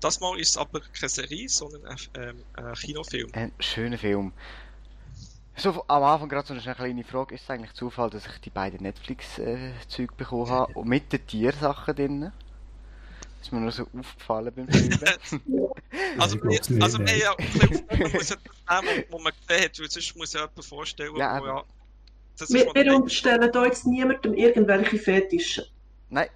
Das 0.00 0.20
Mal 0.20 0.38
ist 0.38 0.50
es 0.50 0.56
aber 0.56 0.80
keine 0.80 1.08
Serie, 1.08 1.48
sondern 1.48 1.86
ein, 1.86 1.98
ähm, 2.14 2.44
ein 2.54 2.74
Kinofilm. 2.74 3.30
Ein 3.32 3.52
schöner 3.60 3.96
Film. 3.96 4.32
So, 5.56 5.84
am 5.86 6.02
Anfang 6.02 6.28
gerade 6.28 6.46
so 6.48 6.54
eine 6.54 6.74
kleine 6.74 7.04
Frage. 7.04 7.34
Ist 7.34 7.44
es 7.44 7.50
eigentlich 7.50 7.72
Zufall, 7.74 8.10
dass 8.10 8.26
ich 8.26 8.38
die 8.40 8.50
beiden 8.50 8.82
Netflix-Zeug 8.82 10.16
bekommen 10.16 10.50
habe 10.50 10.72
und 10.74 10.88
mit 10.88 11.12
den 11.12 11.24
Tiersachen 11.26 11.94
drin? 11.94 12.32
Ist 13.40 13.52
mir 13.52 13.60
nur 13.60 13.70
so 13.72 13.86
aufgefallen 13.98 14.52
beim 14.54 14.68
Filmen. 14.68 14.98
Also, 16.18 16.36
wir, 16.44 16.60
also 16.82 16.98
nein. 16.98 17.06
wir, 17.08 17.16
ja, 17.18 17.34
man 17.98 18.12
muss 18.12 18.28
ja 18.28 18.36
das 18.36 18.82
nehmen, 18.82 19.04
wo 19.10 19.18
man 19.18 19.32
gesehen 19.46 19.64
hat, 19.64 19.78
weil 19.80 19.90
sonst 19.90 20.16
muss 20.16 20.32
ja 20.32 20.40
jemand 20.42 20.64
vorstellen, 20.64 21.16
Ja, 21.16 21.40
wo 21.40 21.46
ja, 21.46 21.64
das 22.38 22.50
ist 22.50 22.54
Wir, 22.54 22.66
wir 22.72 22.84
der- 22.84 22.94
unterstellen 22.96 23.50
da 23.52 23.64
jetzt 23.64 23.84
niemandem 23.84 24.34
irgendwelche 24.34 24.96
Fetische. 24.98 25.66
Nein, 26.10 26.28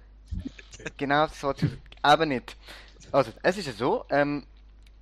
genau 0.97 1.27
so 1.27 1.53
zu 1.53 1.67
eben 2.05 2.29
nicht. 2.29 2.57
Also, 3.11 3.31
es 3.41 3.57
ist 3.57 3.67
ja 3.67 3.73
so, 3.73 4.03
ähm, 4.09 4.43
äh, 4.43 4.58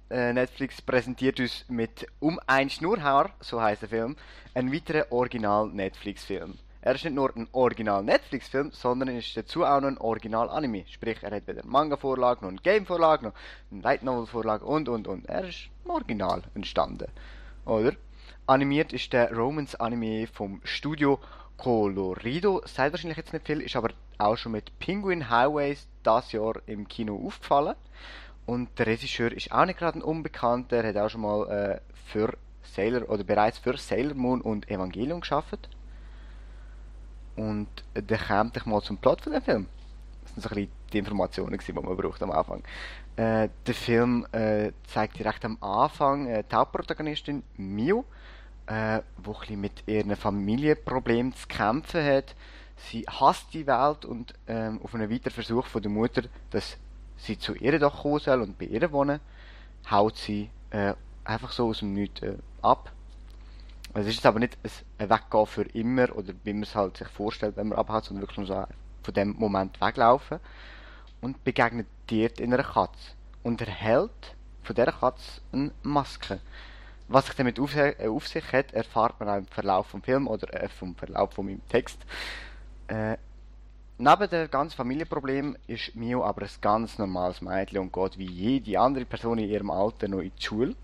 Netflix 0.10 0.82
präsentiert 0.82 1.40
uns 1.40 1.66
mit 1.68 2.08
Um 2.20 2.40
ein 2.48 2.70
Schnurrhaar, 2.70 3.32
so 3.42 3.62
heißt 3.62 3.82
der 3.82 3.90
Film, 3.90 4.16
einen 4.54 4.74
weiteren 4.74 5.04
Original-Netflix-Film. 5.10 6.58
Er 6.82 6.96
ist 6.96 7.04
nicht 7.04 7.14
nur 7.14 7.36
ein 7.36 7.50
Original-Netflix-Film, 7.52 8.72
sondern 8.72 9.10
ist 9.10 9.36
dazu 9.36 9.66
auch 9.66 9.82
noch 9.82 9.90
ein 9.90 9.98
Original-Anime. 9.98 10.86
Sprich, 10.88 11.18
er 11.22 11.36
hat 11.36 11.46
weder 11.48 11.66
Manga-Vorlage, 11.66 12.42
noch 12.42 12.50
eine 12.50 12.60
Game-Vorlage, 12.60 13.26
noch 13.26 13.34
eine 13.72 13.82
Light-Novel-Vorlage 13.82 14.64
und, 14.64 14.88
und, 14.88 15.08
und. 15.08 15.26
Er 15.26 15.50
ist 15.50 15.68
im 15.84 15.92
Original 15.92 16.44
entstanden. 16.56 17.12
Oder? 17.66 17.92
Animiert 18.46 18.94
ist 18.94 19.12
der 19.12 19.36
Romance-Anime 19.36 20.28
vom 20.28 20.62
Studio 20.64 21.20
Colorido. 21.58 22.62
Sagt 22.66 22.94
wahrscheinlich 22.94 23.18
jetzt 23.18 23.34
nicht 23.34 23.46
viel, 23.46 23.62
ist 23.62 23.76
aber 23.76 23.90
auch 24.18 24.38
schon 24.38 24.54
mit 24.54 24.80
Penguin 24.80 25.30
Highways 25.30 25.90
das 26.04 26.32
Jahr 26.32 26.54
im 26.68 26.88
Kino 26.88 27.22
aufgefallen. 27.26 27.76
Und 28.48 28.80
der 28.80 28.88
Regisseur 28.88 29.32
ist 29.32 29.52
auch 29.52 29.66
nicht 29.66 29.78
gerade 29.78 30.00
ein 30.00 30.02
Unbekannter. 30.02 30.78
Er 30.78 30.90
hat 30.90 30.98
auch 30.98 31.10
schon 31.10 31.22
mal 31.22 31.48
äh, 31.50 31.80
für 32.06 32.34
Sailor 32.64 33.10
oder 33.10 33.24
bereits 33.24 33.60
für 33.60 33.78
Sailor 33.78 34.16
Moon 34.16 34.42
und 34.42 34.70
Evangelion 34.72 35.20
geschafft. 35.20 35.70
Und 37.36 37.68
dann 37.94 38.20
kommt 38.20 38.58
ich 38.58 38.66
mal 38.66 38.82
zum 38.82 38.98
Plot 38.98 39.22
von 39.22 39.34
dem 39.34 39.42
Film. 39.42 39.68
Das 40.24 40.34
sind 40.34 40.44
so 40.44 40.50
ein 40.50 40.56
bisschen 40.56 40.72
die 40.94 40.98
Informationen, 41.00 41.60
die 41.60 41.74
man 41.74 41.98
braucht 41.98 42.24
am 42.24 42.32
Anfang. 42.32 42.64
Äh, 43.18 43.50
der 43.66 43.74
Film 43.74 44.26
äh, 44.32 44.72
zeigt 44.88 45.20
direkt 45.20 45.44
am 45.44 45.58
Anfang 45.62 46.28
äh, 46.28 46.44
die 46.50 46.56
Hauptprotagonistin 46.56 47.44
Mio, 47.58 48.06
äh, 48.68 49.02
wo 49.18 49.36
ein 49.50 49.60
mit 49.60 49.84
ihren 49.88 50.16
Familienproblemen 50.16 51.34
zu 51.34 51.48
kämpfen 51.48 52.04
hat. 52.04 52.34
Sie 52.78 53.04
hasst 53.08 53.54
die 53.54 53.68
Welt 53.68 54.06
und 54.06 54.34
ähm, 54.48 54.80
auf 54.84 54.94
einen 54.96 55.12
weiteren 55.12 55.34
Versuch 55.34 55.66
von 55.66 55.82
der 55.82 55.92
Mutter, 55.92 56.24
das 56.52 56.78
sie 57.18 57.38
zu 57.38 57.56
ihr 57.56 57.78
doch 57.80 58.02
kommen 58.02 58.20
soll 58.20 58.42
und 58.42 58.58
bei 58.58 58.66
ihr 58.66 58.92
wohnen, 58.92 59.20
haut 59.90 60.18
sie 60.18 60.50
äh, 60.72 60.94
einfach 61.24 61.52
so 61.52 61.70
aus 61.70 61.80
dem 61.80 61.94
Nichts 61.94 62.22
äh, 62.22 62.38
ab. 62.62 62.92
Es 63.94 64.06
ist 64.06 64.16
jetzt 64.16 64.26
aber 64.26 64.40
nicht 64.40 64.58
ein 65.00 65.10
Weggehen 65.10 65.46
für 65.46 65.64
immer 65.64 66.16
oder 66.16 66.34
wie 66.44 66.54
man 66.54 66.64
es 66.64 66.76
halt 66.76 66.98
sich 66.98 67.08
vorstellt, 67.08 67.58
wenn 67.58 67.70
man 67.70 67.80
abhaut, 67.80 68.06
sondern 68.06 68.24
wirklich 68.24 68.38
nur 68.38 68.48
so 68.48 68.66
von 69.02 69.14
dem 69.14 69.36
Moment 69.38 69.80
weglaufen 69.82 70.40
und 71.22 71.44
begegnet 71.44 71.88
dort 72.08 72.40
in 72.40 72.54
einer 72.54 72.64
Katze 72.64 73.14
und 73.44 73.62
erhält 73.62 74.36
von 74.64 74.76
dieser 74.76 74.92
Katze 74.92 75.42
eine 75.52 75.72
Maske. 75.82 76.40
Was 77.08 77.26
sich 77.26 77.36
damit 77.36 77.60
auf, 77.60 77.76
äh, 77.76 77.96
auf 78.08 78.28
sich 78.28 78.52
hat, 78.52 78.74
erfahrt 78.74 79.20
man 79.20 79.30
auch 79.30 79.38
im 79.38 79.48
Verlauf 79.48 79.88
vom 79.88 80.04
Film 80.04 80.28
oder 80.28 80.54
äh, 80.54 80.68
vom 80.68 80.94
Verlauf 80.96 81.34
von 81.34 81.46
meinem 81.46 81.66
Text. 81.70 81.98
Äh, 82.88 83.18
neben 83.98 84.30
dem 84.30 84.50
ganzen 84.50 84.76
Familienproblem 84.76 85.58
ist 85.68 85.96
Mio 85.96 86.24
aber 86.24 86.44
ein 86.44 86.50
ganz 86.62 86.98
normales 86.98 87.42
Mädchen 87.42 87.80
und 87.80 87.94
geht 87.94 88.18
wie 88.18 88.30
jede 88.30 88.80
andere 88.80 89.06
Person 89.06 89.40
in 89.40 89.50
ihrem 89.50 89.72
Alter 89.72 90.08
noch 90.08 90.20
in 90.20 90.32
die 90.38 90.44
Schule. 90.44 90.76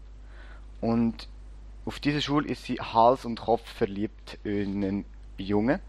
Und 0.82 1.28
auf 1.86 2.00
dieser 2.00 2.22
Schule 2.22 2.48
ist 2.48 2.64
sie 2.64 2.80
Hals 2.80 3.26
und 3.26 3.40
Kopf 3.40 3.68
verliebt 3.74 4.40
in 4.44 4.84
einen 4.84 5.06
Jungen. 5.38 5.80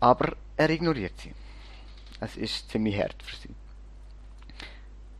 Aber 0.00 0.36
er 0.56 0.70
ignoriert 0.70 1.18
sie. 1.18 1.32
Es 2.20 2.36
ist 2.36 2.70
ziemlich 2.70 2.98
hart 2.98 3.22
für 3.22 3.36
sie. 3.36 3.54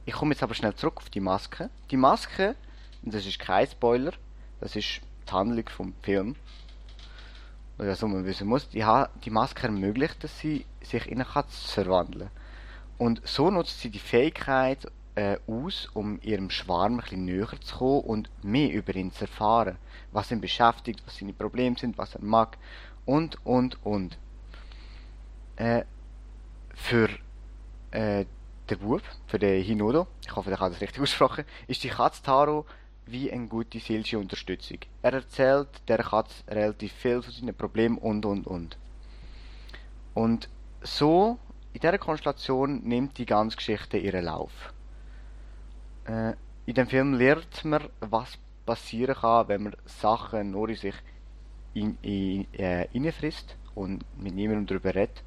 Ich 0.06 0.14
komme 0.14 0.32
jetzt 0.32 0.42
aber 0.42 0.54
schnell 0.54 0.74
zurück 0.74 0.98
auf 0.98 1.10
die 1.10 1.20
Maske. 1.20 1.68
Die 1.90 1.96
Maske, 1.96 2.54
und 3.02 3.12
das 3.12 3.26
ist 3.26 3.38
kein 3.38 3.66
Spoiler, 3.66 4.12
das 4.60 4.76
ist 4.76 5.00
die 5.28 5.32
Handlung 5.32 5.68
vom 5.68 5.94
Film. 6.02 6.36
Oder 7.78 7.90
was 7.90 8.02
man 8.02 8.24
wissen 8.24 8.48
muss, 8.48 8.68
die, 8.68 8.84
die 9.24 9.30
Maske 9.30 9.66
ermöglicht, 9.66 10.24
dass 10.24 10.38
sie 10.38 10.64
sich 10.82 11.06
in 11.06 11.20
eine 11.20 11.24
Katze 11.24 11.68
verwandeln. 11.68 12.30
Und 12.98 13.20
so 13.26 13.50
nutzt 13.50 13.80
sie 13.80 13.90
die 13.90 13.98
Fähigkeit 13.98 14.90
äh, 15.14 15.38
aus, 15.46 15.88
um 15.92 16.18
ihrem 16.22 16.50
Schwarm 16.50 17.02
ein 17.10 17.24
näher 17.24 17.48
zu 17.60 17.76
kommen 17.76 18.00
und 18.00 18.30
mehr 18.42 18.72
über 18.72 18.94
ihn 18.94 19.12
zu 19.12 19.22
erfahren. 19.24 19.76
Was 20.12 20.30
ihn 20.30 20.40
beschäftigt, 20.40 21.02
was 21.04 21.18
seine 21.18 21.34
Probleme 21.34 21.76
sind, 21.78 21.98
was 21.98 22.14
er 22.14 22.22
mag 22.22 22.56
und, 23.04 23.44
und, 23.44 23.84
und. 23.84 24.18
Äh, 25.56 25.84
für 26.74 27.08
äh, 27.90 28.26
den 28.68 28.78
Bub, 28.78 29.02
für 29.26 29.38
den 29.38 29.62
Hinodo, 29.62 30.06
ich 30.22 30.34
hoffe, 30.34 30.50
ich 30.50 30.58
habe 30.58 30.70
das 30.70 30.80
richtig 30.80 31.02
ausgesprochen, 31.02 31.44
ist 31.66 31.82
die 31.82 31.88
Katze 31.88 32.22
Taro 32.22 32.66
wie 33.06 33.30
eine 33.32 33.46
gute 33.46 33.78
seelische 33.78 34.18
Unterstützung. 34.18 34.78
Er 35.02 35.14
erzählt 35.14 35.68
der 35.88 35.98
Katze 35.98 36.42
relativ 36.48 36.92
viel 36.92 37.22
von 37.22 37.32
seinen 37.32 37.54
Problemen 37.54 37.98
und 37.98 38.26
und 38.26 38.46
und. 38.46 38.76
Und 40.14 40.48
so, 40.82 41.38
in 41.72 41.80
dieser 41.80 41.98
Konstellation 41.98 42.82
nimmt 42.84 43.18
die 43.18 43.26
ganze 43.26 43.56
Geschichte 43.56 43.98
ihren 43.98 44.24
Lauf. 44.24 44.72
Äh, 46.06 46.32
in 46.66 46.74
dem 46.74 46.88
Film 46.88 47.14
lernt 47.14 47.64
man, 47.64 47.88
was 48.00 48.38
passieren 48.64 49.14
kann, 49.14 49.48
wenn 49.48 49.62
man 49.62 49.76
Sachen 49.84 50.50
nur 50.50 50.68
in 50.68 50.76
sich 50.76 50.94
in, 51.74 51.98
in, 52.02 52.52
äh, 52.54 52.88
reinfrisst 52.92 53.56
und 53.74 54.04
mit 54.18 54.34
niemandem 54.34 54.66
darüber 54.66 54.94
redet. 54.94 55.22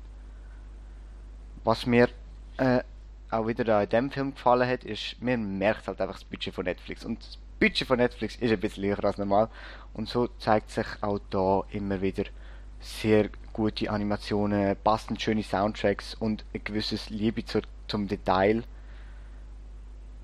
Was 1.63 1.85
mir 1.85 2.09
äh, 2.57 2.81
auch 3.29 3.47
wieder 3.47 3.83
in 3.83 3.89
dem 3.89 4.11
Film 4.11 4.33
gefallen 4.33 4.67
hat, 4.67 4.83
ist, 4.83 5.21
man 5.21 5.57
merkt 5.57 5.87
halt 5.87 6.01
einfach 6.01 6.15
das 6.15 6.23
Budget 6.23 6.53
von 6.53 6.65
Netflix. 6.65 7.05
Und 7.05 7.39
Budget 7.59 7.87
von 7.87 7.97
Netflix 7.97 8.35
ist 8.37 8.51
ein 8.51 8.59
bisschen 8.59 8.85
höher 8.85 9.03
als 9.03 9.17
normal. 9.17 9.49
Und 9.93 10.07
so 10.07 10.27
zeigt 10.39 10.71
sich 10.71 10.87
auch 11.01 11.19
da 11.29 11.63
immer 11.71 12.01
wieder 12.01 12.23
sehr 12.79 13.29
gute 13.51 13.89
Animationen, 13.91 14.77
passend 14.83 15.21
schöne 15.21 15.43
Soundtracks 15.43 16.13
und 16.15 16.45
ein 16.53 16.63
gewisses 16.63 17.09
Liebe 17.09 17.43
zu, 17.43 17.61
zum 17.87 18.07
Detail. 18.07 18.63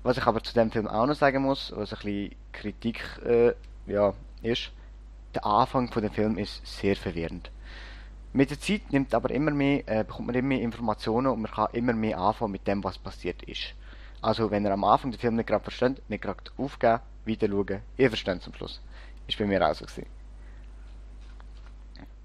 Was 0.02 0.16
ich 0.16 0.26
aber 0.26 0.42
zu 0.42 0.54
dem 0.54 0.70
Film 0.70 0.86
auch 0.86 1.06
noch 1.06 1.14
sagen 1.14 1.42
muss, 1.42 1.72
was 1.76 1.92
ein 1.92 1.98
bisschen 1.98 2.34
Kritik 2.52 3.02
äh, 3.26 3.52
ja, 3.86 4.14
ist, 4.40 4.70
der 5.34 5.44
Anfang 5.44 5.92
von 5.92 6.02
dem 6.02 6.12
Film 6.12 6.38
ist 6.38 6.66
sehr 6.66 6.96
verwirrend. 6.96 7.50
Mit 8.32 8.50
der 8.50 8.60
Zeit 8.60 8.90
nimmt 8.92 9.14
aber 9.14 9.30
immer 9.30 9.50
mehr, 9.50 9.82
äh, 9.86 10.04
bekommt 10.04 10.28
man 10.28 10.36
immer 10.36 10.48
mehr 10.48 10.62
Informationen 10.62 11.26
und 11.26 11.42
man 11.42 11.50
kann 11.50 11.68
immer 11.72 11.92
mehr 11.92 12.18
anfangen 12.18 12.52
mit 12.52 12.66
dem, 12.66 12.82
was 12.82 12.96
passiert 12.96 13.42
ist. 13.42 13.74
Also 14.22 14.50
wenn 14.50 14.64
ihr 14.64 14.72
am 14.72 14.84
Anfang 14.84 15.10
den 15.10 15.20
Film 15.20 15.36
nicht 15.36 15.48
gerade 15.48 15.64
versteht, 15.64 16.02
nicht 16.08 16.22
gerade 16.22 16.42
aufgeben, 16.56 17.00
weiter 17.26 17.48
schauen, 17.48 17.80
ihr 17.96 18.08
versteht 18.08 18.42
zum 18.42 18.54
Schluss. 18.54 18.80
Ist 19.26 19.38
bei 19.38 19.46
mir 19.46 19.66
auch 19.66 19.74
so 19.74 19.84
gewesen. 19.84 20.06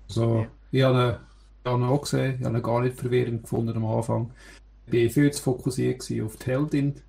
So, 0.08 0.48
ich 0.72 0.84
habe 0.84 1.20
ihn 1.66 1.84
auch 1.84 2.02
gesehen, 2.02 2.38
ich 2.40 2.46
habe 2.46 2.58
ihn 2.58 2.64
gar 2.64 2.82
nicht 2.82 3.00
verwirrend 3.00 3.44
gefunden 3.44 3.78
am 3.78 3.86
Anfang. 3.86 4.32
Ich 4.88 5.06
war 5.06 5.10
viel 5.10 5.32
zu 5.32 5.42
fokussiert 5.42 6.02
auf 6.24 6.36
die 6.38 6.46
Heldin. 6.46 7.02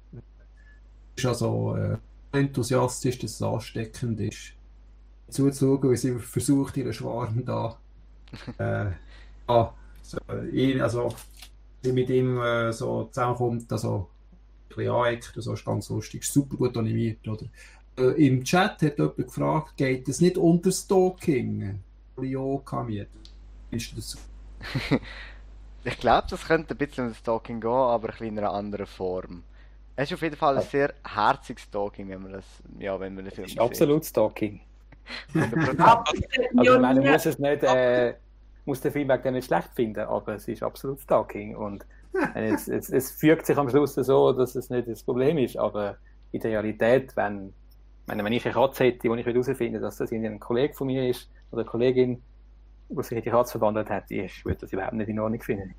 Ist 1.17 1.27
also 1.27 1.77
äh, 1.77 1.97
enthusiastisch, 2.33 3.19
dass 3.19 3.33
es 3.33 3.43
ansteckend 3.43 4.21
ist. 4.21 4.55
Zuzuschauen, 5.29 5.91
wie 5.91 5.97
sie 5.97 6.19
versucht, 6.19 6.77
ihren 6.77 6.93
Schwarm 6.93 7.45
da 7.45 7.77
äh, 8.59 8.91
ah, 9.47 9.73
so, 10.03 10.19
ihn, 10.53 10.81
also, 10.81 11.15
wie 11.83 11.93
mit 11.93 12.11
ihm 12.11 12.41
äh, 12.41 12.73
so 12.73 13.05
zusammenkommt, 13.05 13.71
also 13.73 14.09
ein 14.71 14.77
bisschen 14.77 14.93
aneckt, 14.93 15.33
so 15.37 15.53
ist 15.53 15.65
ganz 15.65 15.89
lustig, 15.91 16.25
super 16.25 16.57
gut 16.57 16.77
animiert, 16.77 17.27
oder? 17.29 17.47
Äh, 17.99 18.27
Im 18.27 18.45
Chat 18.45 18.83
hat 18.83 18.99
jemand 18.99 19.17
gefragt, 19.17 19.77
geht 19.77 20.09
es 20.09 20.21
nicht 20.21 20.39
unter 20.39 20.73
Stalking? 20.73 21.81
Leo 22.17 22.59
Kamiet. 22.65 23.09
Ist 23.71 23.97
das 23.97 24.17
Ich 25.85 25.99
glaube, 25.99 26.27
das 26.31 26.45
könnte 26.47 26.75
ein 26.75 26.79
bisschen 26.79 27.07
unter 27.07 27.17
Stalking 27.19 27.61
gehen, 27.61 27.71
aber 27.71 28.09
ein 28.09 28.11
bisschen 28.13 28.27
in 28.29 28.39
einer 28.39 28.53
anderen 28.53 28.87
Form. 28.87 29.45
Es 29.97 30.11
ist 30.11 30.15
auf 30.15 30.23
jeden 30.23 30.37
Fall 30.37 30.57
ein 30.57 30.63
sehr 30.63 30.95
herziges 31.05 31.65
Stalking, 31.65 32.09
wenn 32.09 32.23
man 32.23 32.33
das, 32.33 32.45
ja, 32.79 32.99
wenn 33.01 33.15
man 33.15 33.25
den 33.25 33.33
Film 33.33 33.49
sieht. 33.49 33.59
Absolut 33.61 34.05
Stalking. 34.05 34.61
Ja, 35.35 36.05
Also 36.57 36.75
ich 36.75 36.81
meine, 36.81 37.01
man 37.01 37.11
muss 37.11 37.27
es 37.27 37.39
nicht, 37.39 37.63
äh, 37.65 38.15
muss 38.65 38.81
den 38.81 38.93
Film 38.93 39.09
wegen 39.09 39.23
dem 39.23 39.35
nicht 39.35 39.47
schlecht 39.47 39.71
finden, 39.75 40.01
aber 40.07 40.35
es 40.37 40.49
ist 40.49 40.63
absolut 40.63 41.01
Stalking 41.01 41.57
und 41.57 41.85
es, 42.35 42.69
es, 42.69 42.91
es 42.91 43.11
fügt 43.13 43.47
sich 43.47 43.57
am 43.57 43.69
Schluss 43.71 43.95
so, 43.95 44.33
dass 44.33 44.55
es 44.55 44.71
nicht 44.71 44.89
das 44.89 45.03
Problem 45.03 45.39
ist, 45.39 45.57
aber 45.57 45.99
in 46.31 46.41
der 46.41 46.53
Realität, 46.53 47.17
wenn, 47.17 47.55
wenn, 48.07 48.25
wenn 48.25 48.33
ich 48.33 48.45
eine 48.45 48.55
Katze 48.55 48.85
hätte, 48.85 49.09
wo 49.09 49.15
ich 49.15 49.27
herausfinde, 49.27 49.81
dass 49.81 49.97
das 49.97 50.13
ein 50.13 50.41
Kollege 50.41 50.75
von 50.75 50.87
mir 50.87 51.09
ist 51.09 51.29
oder 51.51 51.63
eine 51.63 51.71
Kollegin, 51.71 52.23
die 52.89 53.03
sich 53.03 53.13
in 53.13 53.23
die 53.23 53.31
Katze 53.31 53.53
verwandelt 53.53 53.89
hat, 53.89 54.11
ich 54.11 54.45
würde 54.45 54.61
das 54.61 54.73
überhaupt 54.73 54.95
nicht 54.95 55.09
in 55.09 55.19
Ordnung 55.19 55.41
finden. 55.41 55.75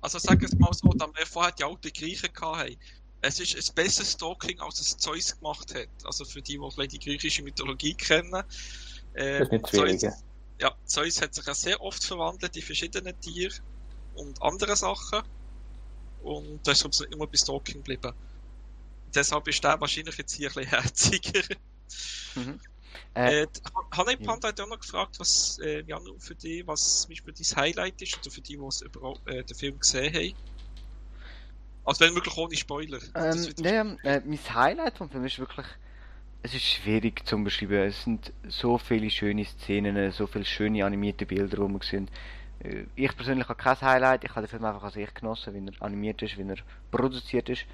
Also 0.00 0.18
sag 0.18 0.42
es 0.42 0.54
mal 0.58 0.72
so, 0.72 0.88
da 0.90 1.06
wir 1.14 1.26
vorher 1.26 1.52
die 1.52 1.64
alten 1.64 1.92
Griechen 1.92 2.30
hatten, 2.40 2.76
es 3.22 3.40
ist 3.40 3.70
ein 3.70 3.74
besseres 3.74 4.12
Stalking, 4.12 4.60
als 4.60 4.80
es 4.80 4.96
Zeus 4.96 5.36
gemacht 5.36 5.74
hat. 5.74 5.88
Also 6.04 6.24
für 6.24 6.40
die, 6.42 6.58
die 6.58 6.70
vielleicht 6.72 6.92
die 6.92 6.98
griechische 6.98 7.42
Mythologie 7.42 7.94
kennen. 7.94 8.42
Äh, 9.14 9.40
Das 9.40 9.48
ist 9.48 9.52
nicht 9.52 9.68
schwierig. 9.68 10.00
Zeus, 10.00 10.24
ja, 10.60 10.72
Zeus 10.84 11.20
hat 11.20 11.34
sich 11.34 11.46
ja 11.46 11.54
sehr 11.54 11.80
oft 11.80 12.04
verwandelt 12.04 12.56
in 12.56 12.62
verschiedene 12.62 13.18
Tiere 13.18 13.54
und 14.14 14.40
andere 14.42 14.76
Sachen. 14.76 15.22
Und 16.22 16.66
da 16.66 16.72
ist 16.72 17.06
immer 17.10 17.26
bei 17.26 17.36
Stalking 17.36 17.76
geblieben. 17.76 18.12
Deshalb 19.16 19.48
ist 19.48 19.64
der 19.64 19.80
wahrscheinlich 19.80 20.16
jetzt 20.18 20.34
hier 20.34 20.50
ein 20.50 20.54
bisschen 20.54 20.70
herziger. 20.70 21.42
Mhm. 22.34 22.60
Äh, 23.14 23.42
Äh, 23.42 23.46
Hanna 23.92 24.16
Panda 24.16 24.48
hat 24.48 24.60
auch 24.60 24.68
noch 24.68 24.78
gefragt, 24.80 25.18
was, 25.18 25.58
äh, 25.62 25.82
Jan, 25.86 26.02
für 26.18 26.34
dich, 26.34 26.66
was 26.66 27.02
zum 27.02 27.10
Beispiel 27.10 27.32
dein 27.32 27.56
Highlight 27.56 28.02
ist, 28.02 28.18
oder 28.18 28.30
für 28.30 28.42
die, 28.42 28.58
die 28.58 29.30
äh, 29.32 29.44
den 29.44 29.56
Film 29.56 29.78
gesehen 29.78 30.14
haben. 30.14 30.34
Also 31.84 32.04
wenn 32.04 32.14
möglich 32.14 32.36
ohne 32.36 32.56
Spoiler. 32.56 32.98
Das 33.14 33.46
Ähm, 33.46 33.54
ja, 33.64 33.82
äh, 34.02 34.20
mein 34.24 34.38
Highlight 34.54 34.98
vom 34.98 35.08
Film 35.08 35.24
ist 35.24 35.38
wirklich, 35.38 35.66
es 36.42 36.54
ist 36.54 36.64
schwierig 36.64 37.26
zu 37.26 37.42
beschreiben. 37.42 37.88
Es 37.88 38.04
sind 38.04 38.32
so 38.48 38.78
viele 38.78 39.10
schöne 39.10 39.44
Szenen, 39.44 40.12
so 40.12 40.26
viele 40.26 40.44
schöne 40.44 40.84
animierte 40.84 41.26
Bilder, 41.26 41.56
die 41.56 41.72
wir 41.72 41.80
sehen. 41.82 42.10
Äh, 42.58 42.86
Ich 42.96 43.16
persönlich 43.16 43.48
habe 43.48 43.62
kein 43.62 43.80
Highlight, 43.80 44.24
ich 44.24 44.30
habe 44.30 44.42
den 44.42 44.48
Film 44.50 44.64
einfach 44.64 44.82
als 44.82 44.96
ich 44.96 45.14
genossen, 45.14 45.54
wie 45.54 45.72
er 45.72 45.82
animiert 45.82 46.22
ist, 46.22 46.36
wie 46.36 46.42
er 46.48 46.56
produziert 46.90 47.48
ist 47.48 47.66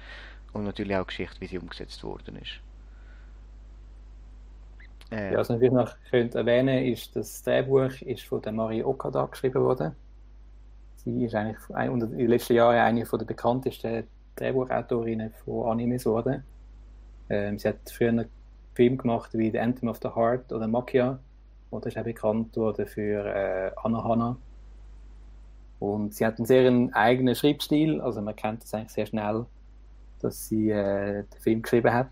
und 0.53 0.63
natürlich 0.65 0.95
auch 0.97 1.07
Geschichte, 1.07 1.41
wie 1.41 1.47
sie 1.47 1.59
umgesetzt 1.59 2.03
worden 2.03 2.37
ist. 2.37 2.61
Äh, 5.11 5.33
Ja, 5.33 5.39
was 5.39 5.49
man 5.49 5.59
vielleicht 5.59 5.73
noch 5.75 5.95
könnte 6.09 6.39
erwähnen 6.39 6.85
ist, 6.85 7.15
das 7.15 7.43
Drehbuch 7.43 8.01
ist 8.01 8.23
von 8.23 8.41
der 8.41 8.51
Mari 8.51 8.83
Okada 8.83 9.25
geschrieben 9.25 9.63
worden. 9.63 9.95
Sie 10.97 11.25
ist 11.25 11.35
eigentlich 11.35 11.57
in 11.69 11.99
den 11.99 12.27
letzten 12.27 12.53
Jahren 12.53 12.77
eine 12.77 13.03
der 13.03 13.25
bekanntesten 13.25 14.07
Drehbuchautorinnen 14.35 15.31
von 15.31 15.71
Animes 15.71 16.05
geworden. 16.05 16.43
Ähm, 17.29 17.59
sie 17.59 17.69
hat 17.69 17.89
früher 17.91 18.09
einen 18.09 18.29
Film 18.73 18.97
gemacht 18.97 19.31
wie 19.33 19.51
The 19.51 19.59
Anthem 19.59 19.89
of 19.89 19.99
the 20.01 20.09
Heart 20.09 20.51
oder 20.53 20.67
Makia. 20.67 21.19
Oder 21.71 21.87
ist 21.87 21.97
auch 21.97 22.03
bekannt 22.03 22.55
worden 22.55 22.85
für 22.87 23.25
äh, 23.25 23.71
Anohana. 23.77 24.37
Und 25.79 26.13
sie 26.15 26.25
hat 26.25 26.37
einen 26.37 26.45
sehr 26.45 26.71
eigenen 26.93 27.35
Schreibstil, 27.35 27.99
also 27.99 28.21
man 28.21 28.35
kennt 28.35 28.63
das 28.63 28.73
eigentlich 28.73 28.91
sehr 28.91 29.05
schnell, 29.05 29.45
dass 30.23 30.47
sie 30.47 30.71
äh, 30.71 31.23
den 31.23 31.41
Film 31.41 31.61
geschrieben 31.61 31.93
hat. 31.93 32.11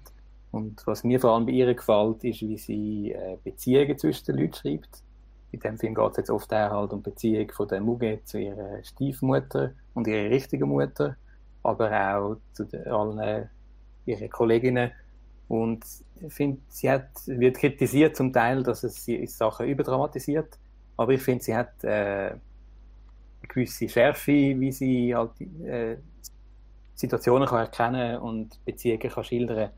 Und 0.51 0.85
was 0.85 1.03
mir 1.03 1.19
vor 1.19 1.31
allem 1.31 1.45
bei 1.45 1.53
ihr 1.53 1.73
gefällt, 1.73 2.23
ist, 2.23 2.41
wie 2.41 2.57
sie 2.57 3.11
äh, 3.11 3.37
Beziehungen 3.43 3.97
zwischen 3.97 4.25
den 4.25 4.37
Leuten 4.37 4.53
schreibt. 4.53 5.03
In 5.51 5.59
dem 5.59 5.77
Film 5.77 5.95
geht 5.95 6.11
es 6.11 6.17
jetzt 6.17 6.29
oft 6.29 6.53
auch 6.53 6.71
halt 6.71 6.93
um 6.93 7.03
die 7.03 7.09
Beziehung 7.09 7.51
von 7.51 7.67
der 7.67 7.81
Muge 7.81 8.19
zu 8.23 8.39
ihrer 8.39 8.83
Stiefmutter 8.83 9.71
und 9.93 10.07
ihrer 10.07 10.29
richtigen 10.29 10.67
Mutter. 10.67 11.15
aber 11.63 12.17
auch 12.17 12.37
zu 12.53 12.65
den, 12.65 12.87
allen 12.87 13.49
ihren 14.05 14.29
Kolleginnen. 14.29 14.91
Und 15.47 15.85
ich 16.21 16.33
finde, 16.33 16.61
sie 16.69 16.89
hat, 16.89 17.09
wird 17.25 17.57
kritisiert 17.57 18.15
zum 18.15 18.31
Teil, 18.31 18.63
dass 18.63 18.83
es 18.83 19.03
sie 19.03 19.25
Sachen 19.27 19.67
überdramatisiert, 19.67 20.57
aber 20.97 21.13
ich 21.13 21.21
finde, 21.21 21.43
sie 21.43 21.55
hat 21.55 21.83
äh, 21.83 22.31
eine 22.31 22.39
gewisse 23.47 23.89
Schärfe, 23.89 24.31
wie 24.31 24.71
sie 24.71 25.15
halt 25.15 25.31
äh, 25.63 25.97
Situationen 27.01 27.47
kann 27.47 27.59
erkennen 27.59 28.19
und 28.19 28.63
Beziehungen 28.63 29.09
kann 29.09 29.23
schildern, 29.23 29.71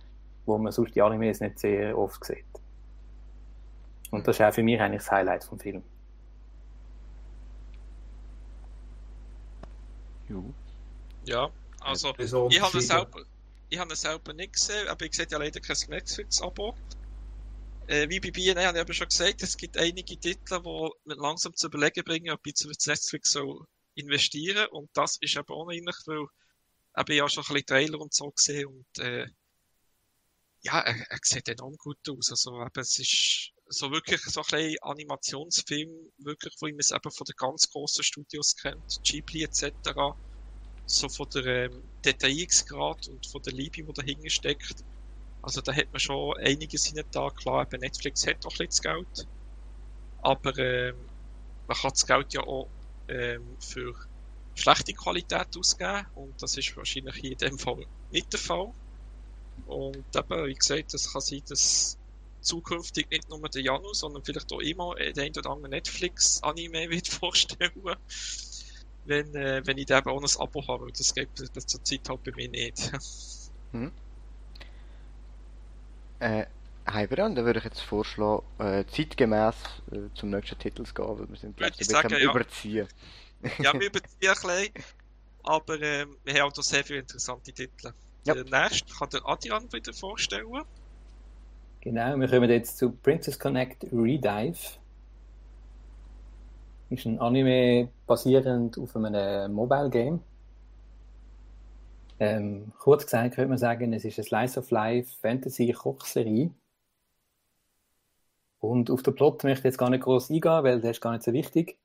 wo 0.45 0.57
man 0.57 0.73
sonst 0.73 0.93
die 0.93 1.01
Animes 1.01 1.39
nicht 1.39 1.57
sehr 1.57 1.97
oft 1.97 2.23
sieht. 2.25 2.45
Und 4.11 4.27
das 4.27 4.35
ist 4.35 4.45
auch 4.45 4.53
für 4.53 4.61
mich 4.61 4.79
eigentlich 4.79 5.01
das 5.01 5.11
Highlight 5.11 5.45
vom 5.45 5.57
Film. 5.57 5.83
Ja, 11.23 11.49
also 11.79 12.13
So 12.19 12.49
ich 12.49 12.61
habe 12.61 12.77
es 12.77 12.87
selber, 12.87 13.21
ich 13.69 13.79
habe 13.79 13.93
es 13.93 14.01
selber 14.01 14.33
nicht 14.33 14.53
gesehen, 14.53 14.87
aber 14.89 15.05
ich 15.05 15.13
sehe 15.13 15.27
ja 15.29 15.37
leider 15.37 15.61
kein 15.61 15.77
Netflix-Abo. 15.87 16.75
Äh, 17.87 18.09
wie 18.09 18.19
bei 18.19 18.31
BNA 18.31 18.65
habe 18.67 18.77
ich 18.77 18.81
aber 18.81 18.93
schon 18.93 19.07
gesagt, 19.07 19.43
es 19.43 19.55
gibt 19.55 19.77
einige 19.77 20.17
Titel, 20.17 20.59
die 20.59 20.89
man 21.05 21.17
langsam 21.17 21.53
zu 21.55 21.67
überlegen 21.67 22.03
bringen, 22.03 22.31
ob 22.31 22.45
ich 22.45 22.55
zu 22.55 22.67
Netflix 22.67 23.31
so 23.31 23.65
investieren 23.95 24.67
und 24.71 24.89
das 24.93 25.17
ist 25.21 25.37
eben 25.37 25.53
auch 25.53 25.71
ähnlich, 25.71 25.95
weil 26.05 26.25
eben 26.97 27.19
habe 27.19 27.29
schon 27.29 27.43
ein 27.43 27.53
bisschen 27.53 27.65
Trailer 27.65 27.99
und 27.99 28.13
so 28.13 28.31
gesehen 28.31 28.67
und 28.67 28.99
äh, 28.99 29.27
ja, 30.61 30.79
er, 30.79 30.95
er 31.09 31.19
sieht 31.21 31.49
enorm 31.49 31.75
gut 31.77 31.97
aus. 32.09 32.29
Also 32.31 32.61
eben, 32.61 32.79
es 32.79 32.97
ist 32.99 33.51
so 33.67 33.91
wirklich 33.91 34.21
so 34.21 34.41
ein 34.41 34.45
bisschen 34.49 34.77
Animationsfilm, 34.81 36.11
wirklich, 36.19 36.55
wo 36.59 36.67
ich 36.67 36.75
es 36.77 36.91
eben 36.91 37.11
von 37.11 37.25
den 37.25 37.35
ganz 37.35 37.69
grossen 37.69 38.03
Studios 38.03 38.55
kennt, 38.55 38.99
Ghibli 39.03 39.43
etc 39.43 40.15
so 40.85 41.09
von 41.09 41.27
der 41.29 41.45
ähm, 41.45 41.83
Detaillierungsgrad 42.03 43.07
und 43.07 43.25
von 43.25 43.41
der 43.43 43.53
Liebe, 43.53 43.83
die 43.83 43.93
dahinter 43.93 44.29
steckt. 44.29 44.83
Also 45.41 45.61
da 45.61 45.73
hat 45.73 45.91
man 45.91 45.99
schon 45.99 46.37
einiges 46.37 46.91
in 46.91 47.03
da. 47.11 47.29
Klar, 47.29 47.63
eben 47.63 47.81
Netflix 47.81 48.25
hat 48.27 48.45
auch 48.45 48.51
ein 48.51 48.67
bisschen 48.67 48.67
das 48.67 48.81
Geld. 48.81 49.27
Aber 50.21 50.57
ähm, 50.57 50.95
man 51.67 51.77
kann 51.77 51.91
das 51.91 52.05
Geld 52.05 52.33
ja 52.33 52.41
auch 52.41 52.69
ähm, 53.09 53.57
für 53.59 53.93
schlechte 54.55 54.93
Qualität 54.93 55.57
ausgeben 55.57 56.05
und 56.15 56.41
das 56.41 56.57
ist 56.57 56.75
wahrscheinlich 56.77 57.15
hier 57.15 57.31
in 57.31 57.37
dem 57.37 57.59
Fall 57.59 57.85
nicht 58.11 58.31
der 58.31 58.39
Fall. 58.39 58.71
Und 59.67 60.03
eben, 60.15 60.47
wie 60.47 60.53
gesagt, 60.53 60.93
es 60.93 61.11
kann 61.11 61.21
sein, 61.21 61.41
dass 61.47 61.97
zukünftig 62.41 63.09
nicht 63.09 63.29
nur 63.29 63.47
der 63.49 63.61
Janu, 63.61 63.93
sondern 63.93 64.23
vielleicht 64.23 64.51
auch 64.51 64.59
immer 64.59 64.95
den 64.95 65.19
ein 65.19 65.31
oder 65.37 65.49
anderen 65.51 65.71
Netflix-Anime 65.71 66.89
wird 66.89 67.07
vorstellen 67.07 67.71
wenn, 69.05 69.35
äh, 69.35 69.61
wenn 69.65 69.77
ich 69.77 69.85
da 69.85 69.99
eben 69.99 70.09
auch 70.09 70.21
ein 70.21 70.41
Abo 70.41 70.65
habe, 70.67 70.91
das 70.91 71.13
geht 71.13 71.29
das 71.53 71.65
zur 71.65 71.83
Zeit 71.83 72.07
halt 72.07 72.23
bei 72.23 72.31
mir 72.35 72.49
nicht. 72.49 72.91
Äh, 76.19 76.45
Heiberan, 76.89 77.35
da 77.35 77.45
würde 77.45 77.59
ich 77.59 77.65
jetzt 77.65 77.81
vorschlagen, 77.81 78.43
äh, 78.59 78.85
zeitgemäß 78.85 79.55
äh, 79.91 80.13
zum 80.15 80.29
nächsten 80.29 80.57
Titel 80.59 80.83
zu 80.83 80.93
gehen, 80.93 81.19
weil 81.19 81.29
wir 81.29 81.37
sind 81.37 81.59
ich 81.59 81.65
ein 81.65 81.71
bisschen 81.71 81.93
sagen, 81.93 82.13
ja. 82.13 82.31
überziehen. 82.31 82.87
Ja, 83.59 83.73
wir 83.73 83.87
überziehen 83.87 84.29
ein 84.29 84.67
bisschen, 84.69 84.85
aber 85.43 85.81
ähm, 85.81 86.17
wir 86.23 86.33
haben 86.35 86.51
auch 86.51 86.55
noch 86.55 86.63
sehr 86.63 86.83
viele 86.83 86.99
interessante 86.99 87.51
Titel. 87.51 87.93
Ja. 88.25 88.33
Der 88.33 88.43
nächste 88.45 88.93
kann 88.93 89.09
der 89.09 89.25
Adrian 89.25 89.71
wieder 89.71 89.93
vorstellen. 89.93 90.63
Genau, 91.81 92.17
wir 92.17 92.29
kommen 92.29 92.49
jetzt 92.49 92.77
zu 92.77 92.91
Princess 92.91 93.37
Connect 93.37 93.83
Redive. 93.91 94.57
Ist 96.89 97.05
ein 97.05 97.19
Anime 97.19 97.89
basierend 98.07 98.77
auf 98.77 98.95
einem 98.95 99.51
Mobile 99.51 99.89
Game. 99.89 100.21
Ähm, 102.19 102.71
kurz 102.77 103.03
gesagt 103.03 103.35
könnte 103.35 103.49
man 103.49 103.57
sagen, 103.57 103.91
es 103.91 104.05
ist 104.05 104.17
eine 104.17 104.25
Slice 104.25 104.59
of 104.59 104.71
Life 104.71 105.15
Fantasy 105.19 105.73
Kochserie. 105.73 106.51
Und 108.59 108.89
auf 108.89 109.03
den 109.03 109.13
Plot 109.13 109.43
möchte 109.43 109.59
ich 109.59 109.73
jetzt 109.73 109.77
gar 109.77 109.89
nicht 109.89 110.03
groß 110.03 110.29
eingehen, 110.29 110.63
weil 110.63 110.79
der 110.79 110.91
ist 110.91 111.01
gar 111.01 111.11
nicht 111.11 111.23
so 111.23 111.33
wichtig. 111.33 111.77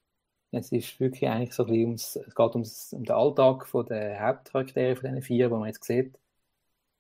Es 0.51 0.73
ist 0.73 0.99
wirklich 0.99 1.29
eigentlich 1.29 1.53
so 1.53 1.65
ein 1.65 1.69
bisschen 1.69 1.85
ums, 1.87 2.17
es 2.17 2.35
geht 2.35 2.55
ums, 2.55 2.93
um 2.95 3.05
den 3.05 3.15
Alltag 3.15 3.67
der 3.89 4.21
Hauptcharaktere 4.21 4.97
von 4.97 5.05
diesen 5.11 5.23
vier, 5.23 5.49
die 5.49 5.55
man 5.55 5.67
jetzt 5.67 5.85
sieht. 5.85 6.19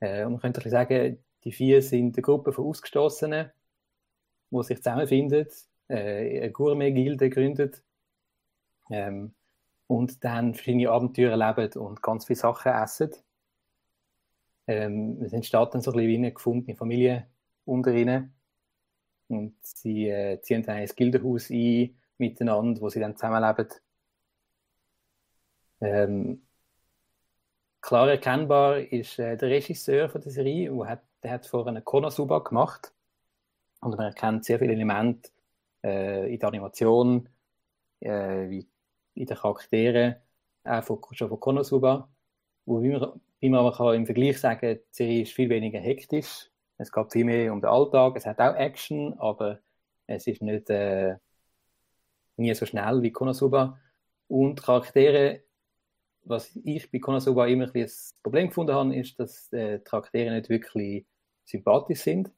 Äh, 0.00 0.24
und 0.24 0.32
man 0.32 0.40
könnte 0.40 0.60
ein 0.60 0.64
bisschen 0.64 0.70
sagen, 0.72 1.18
die 1.44 1.52
vier 1.52 1.82
sind 1.82 2.16
eine 2.16 2.22
Gruppe 2.22 2.52
von 2.52 2.66
Ausgestoßenen, 2.66 3.50
die 4.50 4.62
sich 4.62 4.78
zusammenfinden, 4.78 5.46
äh, 5.88 6.40
eine 6.40 6.52
Gourmet-Gilde 6.52 7.30
gründet 7.30 7.82
ähm, 8.90 9.34
und 9.86 10.22
dann 10.24 10.54
verschiedene 10.54 10.90
Abenteuer 10.90 11.30
erleben 11.30 11.80
und 11.80 12.02
ganz 12.02 12.26
viele 12.26 12.38
Sachen 12.38 12.72
essen. 12.72 13.12
Ähm, 14.66 15.22
es 15.22 15.32
entsteht 15.32 15.68
dann 15.72 15.80
so 15.80 15.92
ein 15.92 15.96
bisschen 15.96 16.08
wie 16.08 16.16
eine 16.16 16.32
gefundene 16.32 16.76
Familie 16.76 17.26
unter 17.64 17.92
ihnen. 17.92 18.34
Und 19.28 19.54
sie 19.62 20.08
äh, 20.08 20.40
ziehen 20.42 20.62
dann 20.62 20.76
ein 20.76 20.88
Gildenhaus 20.94 21.50
ein 21.50 21.97
miteinander, 22.18 22.80
wo 22.80 22.88
sie 22.88 23.00
dann 23.00 23.16
zusammenleben. 23.16 23.68
Ähm, 25.80 26.42
klar 27.80 28.08
erkennbar 28.08 28.78
ist 28.80 29.18
äh, 29.18 29.36
der 29.36 29.48
Regisseur 29.50 30.08
von 30.08 30.20
der 30.20 30.32
Serie, 30.32 30.70
der 30.70 30.88
hat, 30.88 31.02
der 31.22 31.30
hat 31.32 31.46
vorher 31.46 31.68
eine 31.68 31.82
Konosuba 31.82 32.40
gemacht. 32.40 32.92
Und 33.80 33.96
man 33.96 34.06
erkennt 34.06 34.44
sehr 34.44 34.58
viele 34.58 34.72
Elemente 34.72 35.30
äh, 35.84 36.32
in 36.32 36.38
der 36.38 36.48
Animation, 36.48 37.28
äh, 38.00 38.48
wie 38.48 38.68
in 39.14 39.26
den 39.26 39.36
Charakteren, 39.36 40.16
auch 40.64 40.84
von, 40.84 41.00
schon 41.12 41.28
von 41.28 41.40
Konosuba. 41.40 42.08
Wo, 42.64 42.82
wie, 42.82 42.90
man, 42.90 43.20
wie 43.40 43.48
man 43.48 43.60
aber 43.60 43.76
kann 43.76 43.94
im 43.94 44.06
Vergleich 44.06 44.38
sagen 44.40 44.78
die 44.78 44.94
Serie 44.94 45.22
ist 45.22 45.32
viel 45.32 45.48
weniger 45.48 45.78
hektisch. 45.78 46.50
Es 46.76 46.92
geht 46.92 47.12
viel 47.12 47.24
mehr 47.24 47.52
um 47.52 47.60
den 47.60 47.70
Alltag. 47.70 48.16
Es 48.16 48.26
hat 48.26 48.40
auch 48.40 48.54
Action, 48.54 49.18
aber 49.18 49.60
es 50.06 50.26
ist 50.26 50.42
nicht 50.42 50.70
äh, 50.70 51.16
nie 52.38 52.54
so 52.54 52.66
schnell 52.66 53.02
wie 53.02 53.12
Konosuba. 53.12 53.78
Und 54.28 54.62
Charaktere, 54.62 55.42
was 56.24 56.54
ich 56.64 56.90
bei 56.90 56.98
Konosuba 56.98 57.46
immer 57.46 57.72
ein 57.72 57.82
das 57.82 58.14
Problem 58.22 58.48
gefunden 58.48 58.74
habe, 58.74 58.94
ist, 58.94 59.18
dass 59.18 59.52
äh, 59.52 59.78
die 59.78 59.84
Charaktere 59.84 60.34
nicht 60.34 60.48
wirklich 60.48 61.06
sympathisch 61.44 62.00
sind. 62.00 62.30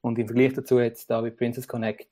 Und 0.00 0.18
im 0.18 0.26
Vergleich 0.26 0.54
dazu 0.54 0.78
jetzt 0.78 1.10
da 1.10 1.20
bei 1.20 1.30
Princess 1.30 1.68
Connect 1.68 2.08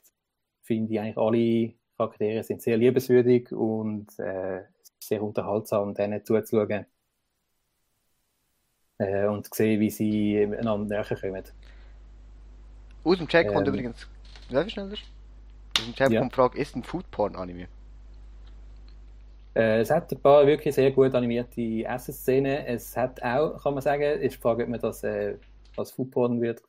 finde 0.63 0.93
ich 0.93 1.01
eigentlich 1.01 1.17
alle 1.17 1.75
Charaktere 1.97 2.45
sind 2.45 2.63
sehr 2.63 2.77
liebenswürdig 2.77 3.51
und 3.53 4.07
äh, 4.19 4.63
sehr 5.01 5.23
unterhaltsam, 5.23 5.95
denen 5.95 6.25
zuzuschauen 6.25 6.87
äh, 8.99 9.27
und 9.27 9.47
zu 9.47 9.51
sehen, 9.55 9.81
wie 9.81 9.91
sie 9.91 10.39
einander 10.39 11.03
näher 11.03 11.17
kommen. 11.19 11.45
Aus 13.05 13.19
dem 13.19 13.27
Chat 13.27 13.49
kommt 13.49 13.67
Ähm. 13.67 13.75
übrigens, 13.75 14.07
darf 14.51 14.67
ich 14.67 14.73
schneller? 14.73 14.97
Dem 15.79 15.95
Chat 15.95 16.13
Ja. 16.13 16.29
Frage, 16.31 16.59
ist 16.59 16.77
ein 16.77 16.83
Foodporn-Anime? 16.83 17.69
Äh, 19.55 19.81
es 19.81 19.91
hat 19.91 20.13
ein 20.13 20.21
paar 20.21 20.47
wirklich 20.47 20.75
sehr 20.75 20.91
gut 20.93 21.15
animierte 21.15 21.85
Essensszenen. 21.85 22.67
Es 22.67 22.97
hat 22.97 23.23
auch, 23.23 23.63
kann 23.63 23.75
man 23.75 23.83
sagen, 23.83 24.03
ist 24.21 24.37
die 24.37 24.41
Frage, 24.41 24.65
ob 24.65 24.69
man 24.69 24.81
das 24.81 25.03
äh, 25.03 25.37
als 25.77 25.91
Foodporn 25.93 26.41
wird. 26.41 26.63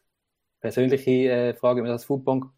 Persönliche 0.61 1.11
äh, 1.11 1.53
Frage, 1.53 1.81
ob 1.81 1.86
man 1.86 1.91
das 1.94 2.02
als 2.02 2.06
Foodporn 2.06 2.52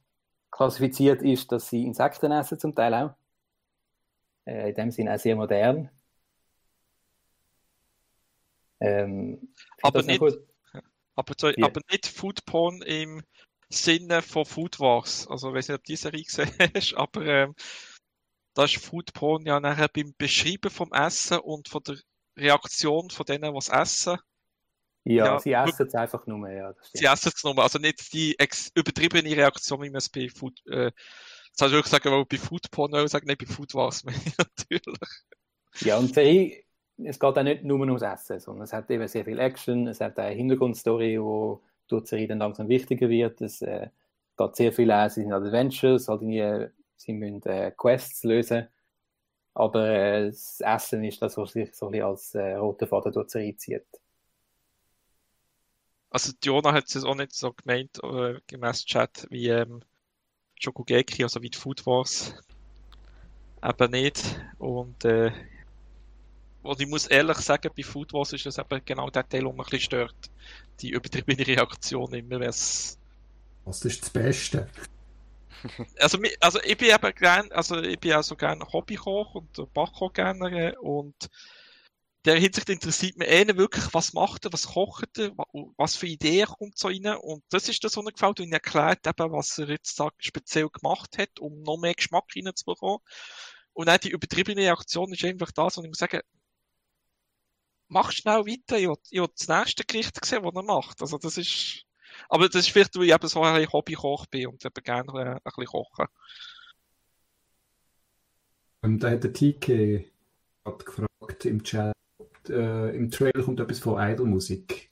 klassifiziert 0.49 1.21
ist, 1.21 1.51
dass 1.51 1.69
sie 1.69 1.83
Insekten 1.83 2.31
essen, 2.31 2.59
zum 2.59 2.75
Teil 2.75 2.93
auch. 2.93 3.11
Äh, 4.45 4.69
in 4.69 4.75
dem 4.75 4.91
Sinne 4.91 5.15
auch 5.15 5.19
sehr 5.19 5.35
modern. 5.35 5.89
Ähm, 8.79 9.53
Aber 9.81 10.01
nicht-. 10.01 10.21
Aber, 11.15 11.33
so, 11.37 11.49
Ja. 11.49 11.65
aber 11.65 11.81
nicht 11.91 12.07
Foodporn 12.07 12.81
im 12.83 13.21
Sinne 13.71 14.21
von 14.21 14.45
Food 14.45 14.79
Wars. 14.79 15.27
Also, 15.27 15.49
ich 15.49 15.55
weiß 15.55 15.67
nicht, 15.69 15.75
ob 15.77 15.83
du 15.83 15.91
die 15.91 15.97
Serie 15.97 16.23
gesehen 16.23 16.51
hast, 16.75 16.93
aber 16.95 17.25
ähm, 17.25 17.55
da 18.53 18.65
ist 18.65 18.77
Foodporn 18.77 19.45
ja 19.45 19.59
nachher 19.59 19.87
beim 19.87 20.13
Beschreiben 20.17 20.69
vom 20.69 20.91
Essen 20.91 21.39
und 21.39 21.69
von 21.69 21.81
der 21.83 21.97
Reaktion 22.37 23.09
von 23.09 23.25
denen, 23.25 23.51
die 23.51 23.57
es 23.57 23.69
essen. 23.69 24.17
Ja, 25.03 25.25
ja, 25.25 25.39
sie 25.39 25.53
essen 25.53 25.87
es 25.87 25.95
einfach 25.95 26.27
nur, 26.27 26.47
ja, 26.49 26.73
das 26.73 26.91
Sie 26.93 27.05
essen 27.05 27.31
es 27.35 27.43
nochmal. 27.43 27.63
Also 27.63 27.79
nicht 27.79 28.13
die 28.13 28.35
übertriebene 28.75 29.35
Reaktion, 29.35 29.81
wie 29.81 29.89
man 29.89 29.97
es 29.97 30.09
bei 30.09 30.29
Food, 30.29 30.59
äh, 30.67 30.91
soll 31.53 31.69
ich 31.69 31.73
wirklich 31.73 31.91
sagen, 31.91 32.11
weil 32.11 32.25
bei 32.25 32.37
Foodporn 32.37 32.91
will 32.91 33.05
ich 33.05 33.11
sagen, 33.11 33.25
nicht 33.25 33.39
bei 33.39 33.51
Food 33.51 33.73
Wars, 33.73 34.03
ich 34.07 34.37
natürlich. 34.37 35.09
Ja, 35.79 35.97
und 35.97 36.09
die 36.09 36.13
Serie, 36.13 36.63
es 36.97 37.19
geht 37.19 37.37
auch 37.37 37.43
nicht 37.43 37.63
nur 37.63 37.79
ums 37.79 38.03
Essen, 38.03 38.39
sondern 38.39 38.65
es 38.65 38.73
hat 38.73 38.91
eben 38.91 39.07
sehr 39.07 39.25
viel 39.25 39.39
Action, 39.39 39.87
es 39.87 40.01
hat 40.01 40.19
eine 40.19 40.35
Hintergrundstory, 40.35 41.19
wo 41.19 41.63
Serie 41.99 42.27
dann 42.27 42.39
langsam 42.39 42.67
wichtiger 42.69 43.09
wird. 43.09 43.41
Es 43.41 43.61
äh, 43.61 43.89
geht 44.37 44.55
sehr 44.55 44.73
viel 44.73 44.91
auch, 44.91 45.09
sie 45.09 45.21
sind 45.21 45.33
Adventures, 45.33 46.07
halt 46.07 46.21
irgendwie, 46.21 46.71
sie 46.97 47.13
müssen 47.13 47.43
äh, 47.43 47.71
Quests 47.75 48.23
lösen. 48.23 48.67
Aber 49.53 49.87
äh, 49.87 50.27
das 50.27 50.61
Essen 50.61 51.03
ist 51.03 51.21
das, 51.21 51.37
was 51.37 51.51
sich 51.51 51.73
so 51.75 51.89
ein 51.89 52.01
als 52.01 52.35
äh, 52.35 52.53
roter 52.53 52.87
Faden 52.87 53.11
durch 53.11 53.29
zieht. 53.57 53.85
Also, 56.09 56.33
Diona 56.43 56.73
hat 56.73 56.93
es 56.93 57.03
auch 57.03 57.15
nicht 57.15 57.33
so 57.33 57.53
gemeint, 57.53 57.99
äh, 58.03 58.39
gemäß 58.47 58.85
Chat, 58.85 59.27
wie 59.29 59.47
ähm, 59.47 59.81
Shokugeki, 60.59 61.23
also 61.23 61.41
wie 61.41 61.49
die 61.49 61.57
Food 61.57 61.85
Wars. 61.85 62.33
Eben 63.63 63.91
nicht. 63.91 64.41
Und 64.57 65.05
äh, 65.05 65.31
und 66.63 66.81
ich 66.81 66.87
muss 66.87 67.07
ehrlich 67.07 67.37
sagen, 67.39 67.71
bei 67.75 67.83
Food 67.83 68.13
Wars 68.13 68.33
ist 68.33 68.45
das 68.45 68.57
eben 68.57 68.81
genau 68.85 69.09
der 69.09 69.27
Teil, 69.27 69.41
der 69.43 69.49
mich 69.53 69.59
ein 69.59 69.63
bisschen 69.65 69.79
stört. 69.81 70.15
Die 70.81 70.91
übertriebene 70.91 71.45
Reaktion 71.47 72.13
immer, 72.13 72.39
wenn 72.39 72.49
es 72.49 72.99
Was 73.63 73.83
ist 73.85 74.03
das 74.03 74.09
Beste? 74.11 74.69
also, 75.99 76.17
also 76.39 76.59
ich 76.63 76.77
bin 76.77 76.89
eben 76.89 77.13
gern, 77.15 77.51
also 77.51 77.77
ich 77.81 77.99
bin 77.99 78.13
auch 78.13 78.23
so 78.23 78.35
gerne 78.35 78.65
Hobbykoch 78.71 79.35
und 79.35 79.73
Bachkoch 79.73 80.13
gerne 80.13 80.75
und 80.79 81.29
der 82.25 82.35
Hinsicht 82.39 82.69
interessiert 82.69 83.17
mich 83.17 83.27
eher 83.27 83.57
wirklich, 83.57 83.85
was 83.93 84.13
macht 84.13 84.45
er, 84.45 84.53
was 84.53 84.67
kocht 84.67 85.17
er, 85.17 85.35
wa- 85.37 85.47
was 85.77 85.95
für 85.95 86.07
Ideen 86.07 86.45
kommt 86.47 86.77
so 86.77 86.87
rein 86.87 87.05
und 87.17 87.43
das 87.49 87.67
ist 87.69 87.83
das, 87.83 87.97
was 87.97 88.03
mir 88.03 88.11
gefällt 88.11 88.39
und 88.39 88.47
er 88.51 88.53
erklärt 88.53 89.07
eben, 89.07 89.31
was 89.31 89.57
er 89.57 89.69
jetzt 89.69 89.99
da 89.99 90.09
speziell 90.19 90.69
gemacht 90.69 91.17
hat, 91.17 91.39
um 91.39 91.61
noch 91.63 91.77
mehr 91.77 91.95
Geschmack 91.95 92.25
reinzubekommen 92.35 92.99
und 93.73 93.89
auch 93.89 93.97
die 93.97 94.11
übertriebene 94.11 94.61
Reaktion 94.61 95.11
ist 95.13 95.23
einfach 95.25 95.51
das, 95.51 95.77
und 95.77 95.85
ich 95.85 95.89
muss 95.89 95.97
sagen, 95.99 96.21
mach 97.91 98.11
schnell 98.11 98.45
weiter, 98.45 98.77
ich 98.77 98.87
will, 98.87 98.95
ich 99.09 99.19
will 99.19 99.29
das 99.37 99.47
nächste 99.47 99.83
Gericht 99.83 100.23
sehen, 100.25 100.43
das 100.43 100.55
er 100.55 100.63
macht, 100.63 101.01
also 101.01 101.17
das 101.17 101.37
ist 101.37 101.85
aber 102.29 102.47
das 102.47 102.61
ist 102.61 102.69
vielleicht, 102.69 102.95
weil 102.95 103.05
ich 103.05 103.13
eben 103.13 103.27
so 103.27 103.41
ein 103.41 103.71
Hobbykoch 103.71 104.25
bin 104.27 104.47
und 104.47 104.65
eben 104.65 104.83
gerne 104.83 105.13
ein 105.13 105.39
bisschen 105.43 105.65
kochen. 105.65 106.05
Und 108.81 108.99
da 108.99 109.11
hat 109.11 109.23
der 109.23 109.33
TK 109.33 110.05
hat 110.65 110.85
gefragt 110.85 111.45
im 111.45 111.63
Chat, 111.63 111.95
äh, 112.49 112.95
im 112.95 113.09
Trailer 113.11 113.43
kommt 113.43 113.59
etwas 113.59 113.79
von 113.79 113.99
Idol-Musik. 113.99 114.91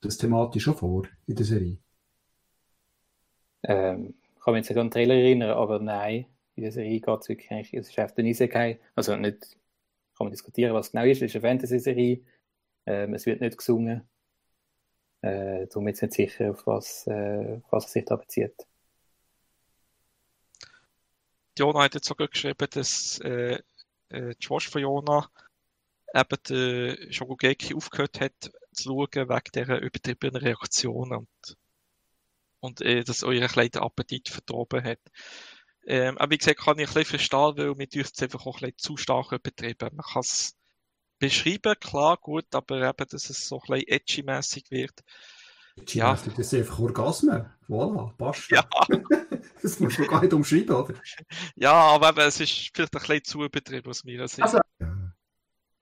Das 0.00 0.18
thematisch 0.18 0.62
schon 0.62 0.76
vor 0.76 1.08
in 1.26 1.36
der 1.36 1.44
Serie. 1.44 1.78
Ähm, 3.62 4.14
ich 4.36 4.42
kann 4.42 4.52
mich 4.52 4.60
jetzt 4.60 4.70
nicht 4.70 4.78
an 4.78 4.86
den 4.86 4.90
Trailer 4.92 5.14
erinnern, 5.14 5.50
aber 5.50 5.78
nein, 5.78 6.26
in 6.54 6.62
der 6.62 6.72
Serie 6.72 7.00
geht 7.00 7.20
es 7.20 7.28
wirklich 7.28 7.50
eigentlich, 7.50 7.74
es 7.74 7.88
ist 7.88 7.98
einfach 7.98 8.16
ein 8.18 8.26
Isekai, 8.26 8.78
also 8.94 9.16
nicht, 9.16 9.56
kann 10.16 10.26
man 10.26 10.30
diskutieren, 10.30 10.74
was 10.74 10.86
es 10.86 10.92
genau 10.92 11.04
ist, 11.04 11.22
es 11.22 11.34
ist 11.34 11.36
eine 11.36 11.48
Fantasy-Serie, 11.48 12.20
ähm, 12.86 13.14
es 13.14 13.26
wird 13.26 13.40
nicht 13.40 13.58
gesungen, 13.58 14.08
äh, 15.22 15.66
darum 15.66 15.88
jetzt 15.88 16.02
nicht 16.02 16.14
sicher, 16.14 16.50
auf 16.50 16.66
was, 16.66 17.06
äh, 17.06 17.60
was 17.70 17.86
es 17.86 17.92
sich 17.92 18.04
da 18.04 18.16
bezieht. 18.16 18.54
Jona 21.56 21.84
hat 21.84 21.94
jetzt 21.94 22.06
sogar 22.06 22.28
geschrieben, 22.28 22.68
dass 22.70 23.20
äh, 23.20 23.60
äh, 24.08 24.34
Schwester 24.38 24.72
von 24.72 24.82
Jona 24.82 25.30
eben 26.14 26.38
der 26.48 27.12
Shogugeki 27.12 27.74
aufgehört 27.74 28.20
hat 28.20 28.52
zu 28.72 28.82
schauen 28.82 29.28
wegen 29.28 29.52
dieser 29.54 29.80
übertriebenen 29.80 30.36
Reaktion 30.42 31.12
und, 31.12 31.56
und 32.60 32.80
äh, 32.82 33.04
dass 33.04 33.22
euer 33.22 33.48
kleiner 33.48 33.82
Appetit 33.82 34.28
verdorben 34.28 34.84
hat. 34.84 35.00
Ähm, 35.86 36.16
aber 36.18 36.32
wie 36.32 36.38
gesagt, 36.38 36.60
kann 36.60 36.78
ich 36.78 36.88
ein 36.88 36.94
bisschen 36.94 37.18
verstehen, 37.18 37.56
weil 37.56 37.74
mir 37.74 37.86
dürfte 37.86 38.14
es 38.16 38.22
einfach 38.22 38.46
auch 38.46 38.56
ein 38.56 38.72
bisschen 38.72 38.78
zu 38.78 38.96
stark 38.96 39.32
übertrieben. 39.32 39.90
Man 39.94 40.04
kann 40.04 40.20
es 40.20 40.56
beschreiben, 41.28 41.74
klar, 41.80 42.16
gut, 42.16 42.46
aber 42.52 42.82
eben, 42.88 43.06
dass 43.10 43.30
es 43.30 43.46
so 43.48 43.56
ein 43.56 43.60
bisschen 43.68 43.88
edgy-mässig 43.88 44.70
wird. 44.70 45.02
Ja. 45.88 46.14
Ja. 46.14 46.18
Das 46.36 46.38
ist 46.38 46.54
einfach 46.54 46.78
Orgasmen. 46.78 47.46
Voilà, 47.68 48.12
passt. 48.16 48.50
Ja, 48.50 48.64
Das 49.62 49.80
musst 49.80 49.98
du 49.98 50.06
gar 50.06 50.20
nicht 50.20 50.32
umschreiben, 50.32 50.76
oder? 50.76 50.94
ja, 51.56 51.72
aber 51.72 52.10
eben, 52.10 52.20
es 52.20 52.38
ist 52.38 52.70
vielleicht 52.74 52.94
ein 52.94 53.00
bisschen 53.00 53.24
zu 53.24 53.44
übertrieben 53.44 53.88
aus 53.88 54.04
meiner 54.04 54.28
Sicht. 54.28 54.42
Also, 54.42 54.58
Ja. 54.78 54.94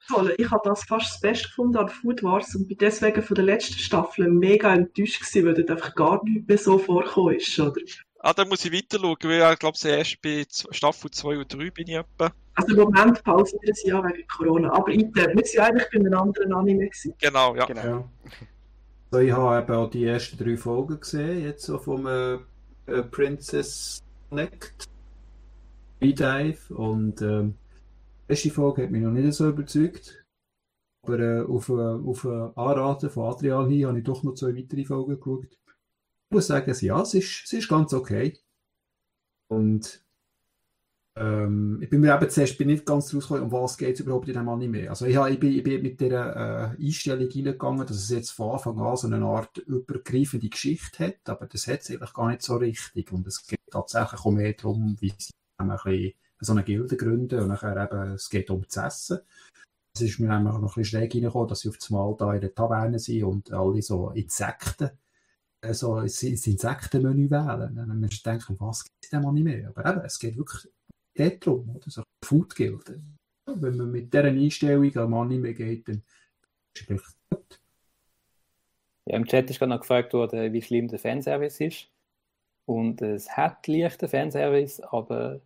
Voll. 0.08 0.34
Ich 0.36 0.50
habe 0.50 0.62
das 0.64 0.84
fast 0.84 1.14
das 1.14 1.20
Beste 1.20 1.48
gefunden 1.48 1.76
an 1.76 1.88
Food 1.88 2.22
Wars 2.22 2.54
und 2.56 2.66
bin 2.66 2.76
deswegen 2.78 3.22
von 3.22 3.34
der 3.36 3.44
letzten 3.44 3.78
Staffel 3.78 4.28
mega 4.28 4.74
enttäuscht 4.74 5.20
gewesen, 5.20 5.46
weil 5.46 5.54
dort 5.54 5.70
einfach 5.70 5.94
gar 5.94 6.24
nichts 6.24 6.48
mehr 6.48 6.58
so 6.58 6.78
vorgekommen 6.78 7.36
ist, 7.36 7.58
oder? 7.58 7.80
Ah, 8.24 8.32
da 8.32 8.44
muss 8.44 8.64
ich 8.64 8.72
weiter 8.72 9.00
schauen, 9.00 9.16
weil 9.24 9.52
ich 9.52 9.58
glaube, 9.58 9.76
erst 9.82 10.22
bei 10.22 10.46
Staffel 10.48 11.10
2 11.10 11.38
und 11.38 11.52
3 11.52 11.70
bin 11.70 11.88
ich 11.88 11.96
etwa. 11.96 12.32
Also 12.54 12.76
im 12.76 12.84
Moment 12.84 13.24
pausieren 13.24 13.74
sie 13.74 13.88
ja 13.88 14.04
wegen 14.04 14.24
Corona, 14.28 14.72
aber 14.72 14.92
intern, 14.92 15.36
wir 15.36 15.44
sind 15.44 15.54
ja 15.56 15.64
eigentlich 15.64 15.88
bei 15.92 15.98
einem 15.98 16.14
anderen 16.14 16.52
Anime 16.52 16.86
gewesen. 16.86 17.14
Genau, 17.20 17.56
ja. 17.56 17.64
Genau. 17.64 17.82
Ja. 17.82 18.04
So, 19.10 19.18
ich 19.18 19.32
habe 19.32 19.62
eben 19.62 19.76
auch 19.76 19.90
die 19.90 20.04
ersten 20.04 20.38
drei 20.38 20.56
Folgen 20.56 21.00
gesehen, 21.00 21.42
jetzt 21.42 21.64
so 21.64 21.78
vom 21.78 22.06
äh, 22.06 22.34
äh, 22.86 23.02
Princess 23.10 24.04
Connect 24.28 24.88
Dive 26.00 26.74
und 26.74 27.22
ähm, 27.22 27.54
die 28.28 28.32
erste 28.32 28.50
Folge 28.50 28.84
hat 28.84 28.90
mich 28.92 29.02
noch 29.02 29.10
nicht 29.10 29.32
so 29.32 29.48
überzeugt. 29.48 30.24
Aber 31.04 31.18
äh, 31.18 31.40
auf, 31.42 31.68
äh, 31.68 31.72
auf 31.72 32.24
äh, 32.24 32.50
Anraten 32.54 33.10
von 33.10 33.32
Adrian 33.32 33.68
hin 33.68 33.86
habe 33.88 33.98
ich 33.98 34.04
doch 34.04 34.22
noch 34.22 34.34
zwei 34.34 34.56
weitere 34.56 34.84
Folgen 34.84 35.18
geschaut. 35.18 35.58
Ich 36.32 36.34
muss 36.34 36.46
sagen, 36.46 36.74
ja, 36.80 37.02
es 37.02 37.12
ist, 37.12 37.42
es 37.44 37.52
ist 37.52 37.68
ganz 37.68 37.92
okay. 37.92 38.38
Und 39.48 40.02
ähm, 41.14 41.78
ich 41.82 41.90
bin 41.90 42.00
mir 42.00 42.14
eben 42.14 42.30
zuerst 42.30 42.56
bin 42.56 42.68
nicht 42.68 42.86
ganz 42.86 43.14
rausgekommen, 43.14 43.42
um 43.42 43.52
was 43.52 43.76
geht 43.76 43.96
es 43.96 44.00
überhaupt 44.00 44.28
in 44.28 44.32
diesem 44.32 44.48
Anime. 44.48 44.88
Also 44.88 45.04
ich, 45.04 45.14
ich, 45.14 45.38
bin, 45.38 45.52
ich 45.52 45.62
bin 45.62 45.82
mit 45.82 46.00
der 46.00 46.74
äh, 46.80 46.82
Einstellung 46.82 47.28
reingegangen, 47.28 47.86
dass 47.86 47.98
es 47.98 48.08
jetzt 48.08 48.30
von 48.30 48.52
Anfang 48.52 48.80
an 48.80 48.96
so 48.96 49.08
eine 49.08 49.22
Art 49.22 49.58
übergreifende 49.58 50.48
Geschichte 50.48 51.04
hat, 51.04 51.28
aber 51.28 51.46
das 51.48 51.66
hat 51.66 51.80
es 51.80 51.90
eigentlich 51.90 52.14
gar 52.14 52.30
nicht 52.30 52.40
so 52.40 52.56
richtig. 52.56 53.12
Und 53.12 53.26
es 53.26 53.46
geht 53.46 53.60
tatsächlich 53.70 54.20
auch 54.20 54.30
mehr 54.30 54.54
darum, 54.54 54.96
wie 55.00 55.12
sie 55.18 55.32
ein 55.58 55.68
bisschen 55.68 56.14
so 56.40 56.52
eine 56.52 56.64
Gilde 56.64 56.96
gründen 56.96 57.40
und 57.40 57.48
nachher 57.48 57.76
eben, 57.76 58.14
es 58.14 58.30
geht 58.30 58.48
um 58.48 58.62
das 58.62 58.78
Essen. 58.78 59.18
Es 59.94 60.00
ist 60.00 60.18
mir 60.18 60.30
einfach 60.30 60.58
noch 60.58 60.78
ein 60.78 60.80
bisschen 60.80 60.98
schräg 60.98 61.14
reingekommen, 61.14 61.48
dass 61.48 61.60
sie 61.60 61.68
auf 61.68 61.76
einmal 61.90 62.16
da 62.16 62.32
in 62.32 62.40
der 62.40 62.54
Taverne 62.54 62.98
sind 62.98 63.24
und 63.24 63.52
alle 63.52 63.82
so 63.82 64.08
Insekten, 64.12 64.92
so 65.70 65.98
ins 65.98 66.22
Insektenmenü 66.22 67.30
wählen. 67.30 67.74
Müssen 67.74 68.24
wir 68.24 68.32
denken, 68.32 68.56
was 68.58 68.84
gibt 68.84 69.04
es 69.04 69.12
in 69.12 69.20
dem 69.20 69.28
Anime? 69.28 69.68
Aber 69.68 69.88
eben, 69.88 70.04
es 70.04 70.18
geht 70.18 70.36
wirklich 70.36 70.72
dort 71.14 71.46
drum, 71.46 71.76
oder? 71.76 71.90
So 71.90 72.02
Food 72.24 72.54
Guild. 72.54 72.98
Wenn 73.46 73.76
man 73.76 73.90
mit 73.90 74.12
dieser 74.12 74.24
Einstellung 74.24 74.96
am 74.96 75.14
Anime 75.14 75.54
geht, 75.54 75.88
dann 75.88 76.02
ist 76.74 76.80
es 76.80 76.86
vielleicht 76.86 77.16
gut. 77.30 77.60
Ja, 79.06 79.16
Im 79.16 79.26
Chat 79.26 79.50
ist 79.50 79.58
gerade 79.58 79.70
noch 79.70 79.80
gefragt 79.80 80.12
worden, 80.12 80.52
wie 80.52 80.62
schlimm 80.62 80.88
der 80.88 80.98
Fanservice 80.98 81.64
ist. 81.64 81.88
Und 82.66 83.02
es 83.02 83.28
hat 83.36 83.66
leichten 83.66 84.08
Fanservice, 84.08 84.80
aber 84.80 85.40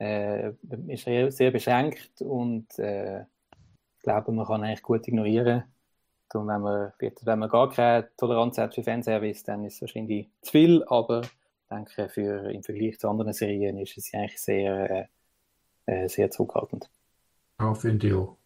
äh, 0.00 0.52
ist 0.88 1.04
sehr 1.04 1.50
beschränkt 1.50 2.20
und 2.20 2.78
äh, 2.78 3.22
ich 3.22 4.02
glaube, 4.02 4.32
man 4.32 4.46
kann 4.46 4.62
eigentlich 4.62 4.82
gut 4.82 5.06
ignorieren. 5.06 5.64
Darum, 6.30 6.48
wenn 6.48 6.60
man, 6.60 6.92
wenn 6.98 7.38
man 7.38 7.48
gar 7.48 7.70
keine 7.70 8.08
Toleranz 8.16 8.58
hat 8.58 8.74
für 8.74 8.82
Fanservice, 8.82 9.44
dann 9.44 9.64
ist 9.64 9.76
es 9.76 9.80
wahrscheinlich 9.80 10.28
zu 10.42 10.52
viel, 10.52 10.84
aber 10.86 11.22
ich 11.22 11.68
denke, 11.70 12.08
für, 12.10 12.50
im 12.50 12.62
Vergleich 12.62 12.98
zu 12.98 13.08
anderen 13.08 13.32
Serien 13.32 13.78
ist 13.78 13.96
es 13.96 14.12
eigentlich 14.12 14.40
sehr, 14.40 15.08
äh, 15.86 16.04
äh, 16.04 16.08
sehr 16.08 16.30
zurückhaltend. 16.30 16.90
Ja, 17.60 17.74
finde 17.74 18.06
ich 18.08 18.14
auch. 18.14 18.36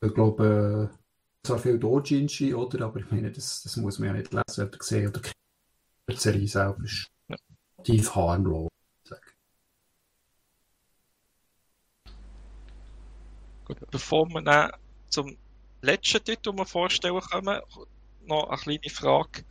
Ich 0.00 0.14
glaube, 0.14 0.90
äh, 0.92 1.46
zwar 1.46 1.58
viel 1.58 1.78
Doujinshi, 1.78 2.54
oder? 2.54 2.84
Aber 2.86 3.00
ich 3.00 3.10
meine, 3.10 3.32
das, 3.32 3.62
das 3.62 3.76
muss 3.76 3.98
man 3.98 4.08
ja 4.08 4.14
nicht 4.14 4.32
lesen 4.32 4.68
oder 4.68 4.78
sehen 4.80 5.08
oder 5.08 5.20
kennen. 5.20 5.34
Die 6.10 6.16
Serie 6.16 6.46
selber 6.48 6.84
ist 6.84 7.10
Ja. 7.28 7.36
tief 7.82 8.14
harmlos. 8.14 8.68
Gut, 13.64 13.78
bevor 13.90 14.26
wir 14.28 14.42
dann 14.42 14.70
zum 15.14 15.36
letzten 15.80 16.24
Titel, 16.24 16.50
den 16.50 16.58
wir 16.58 16.66
vorstellen 16.66 17.20
kommen, 17.20 17.60
noch 18.26 18.48
eine 18.48 18.58
kleine 18.58 18.90
Frage 18.90 19.44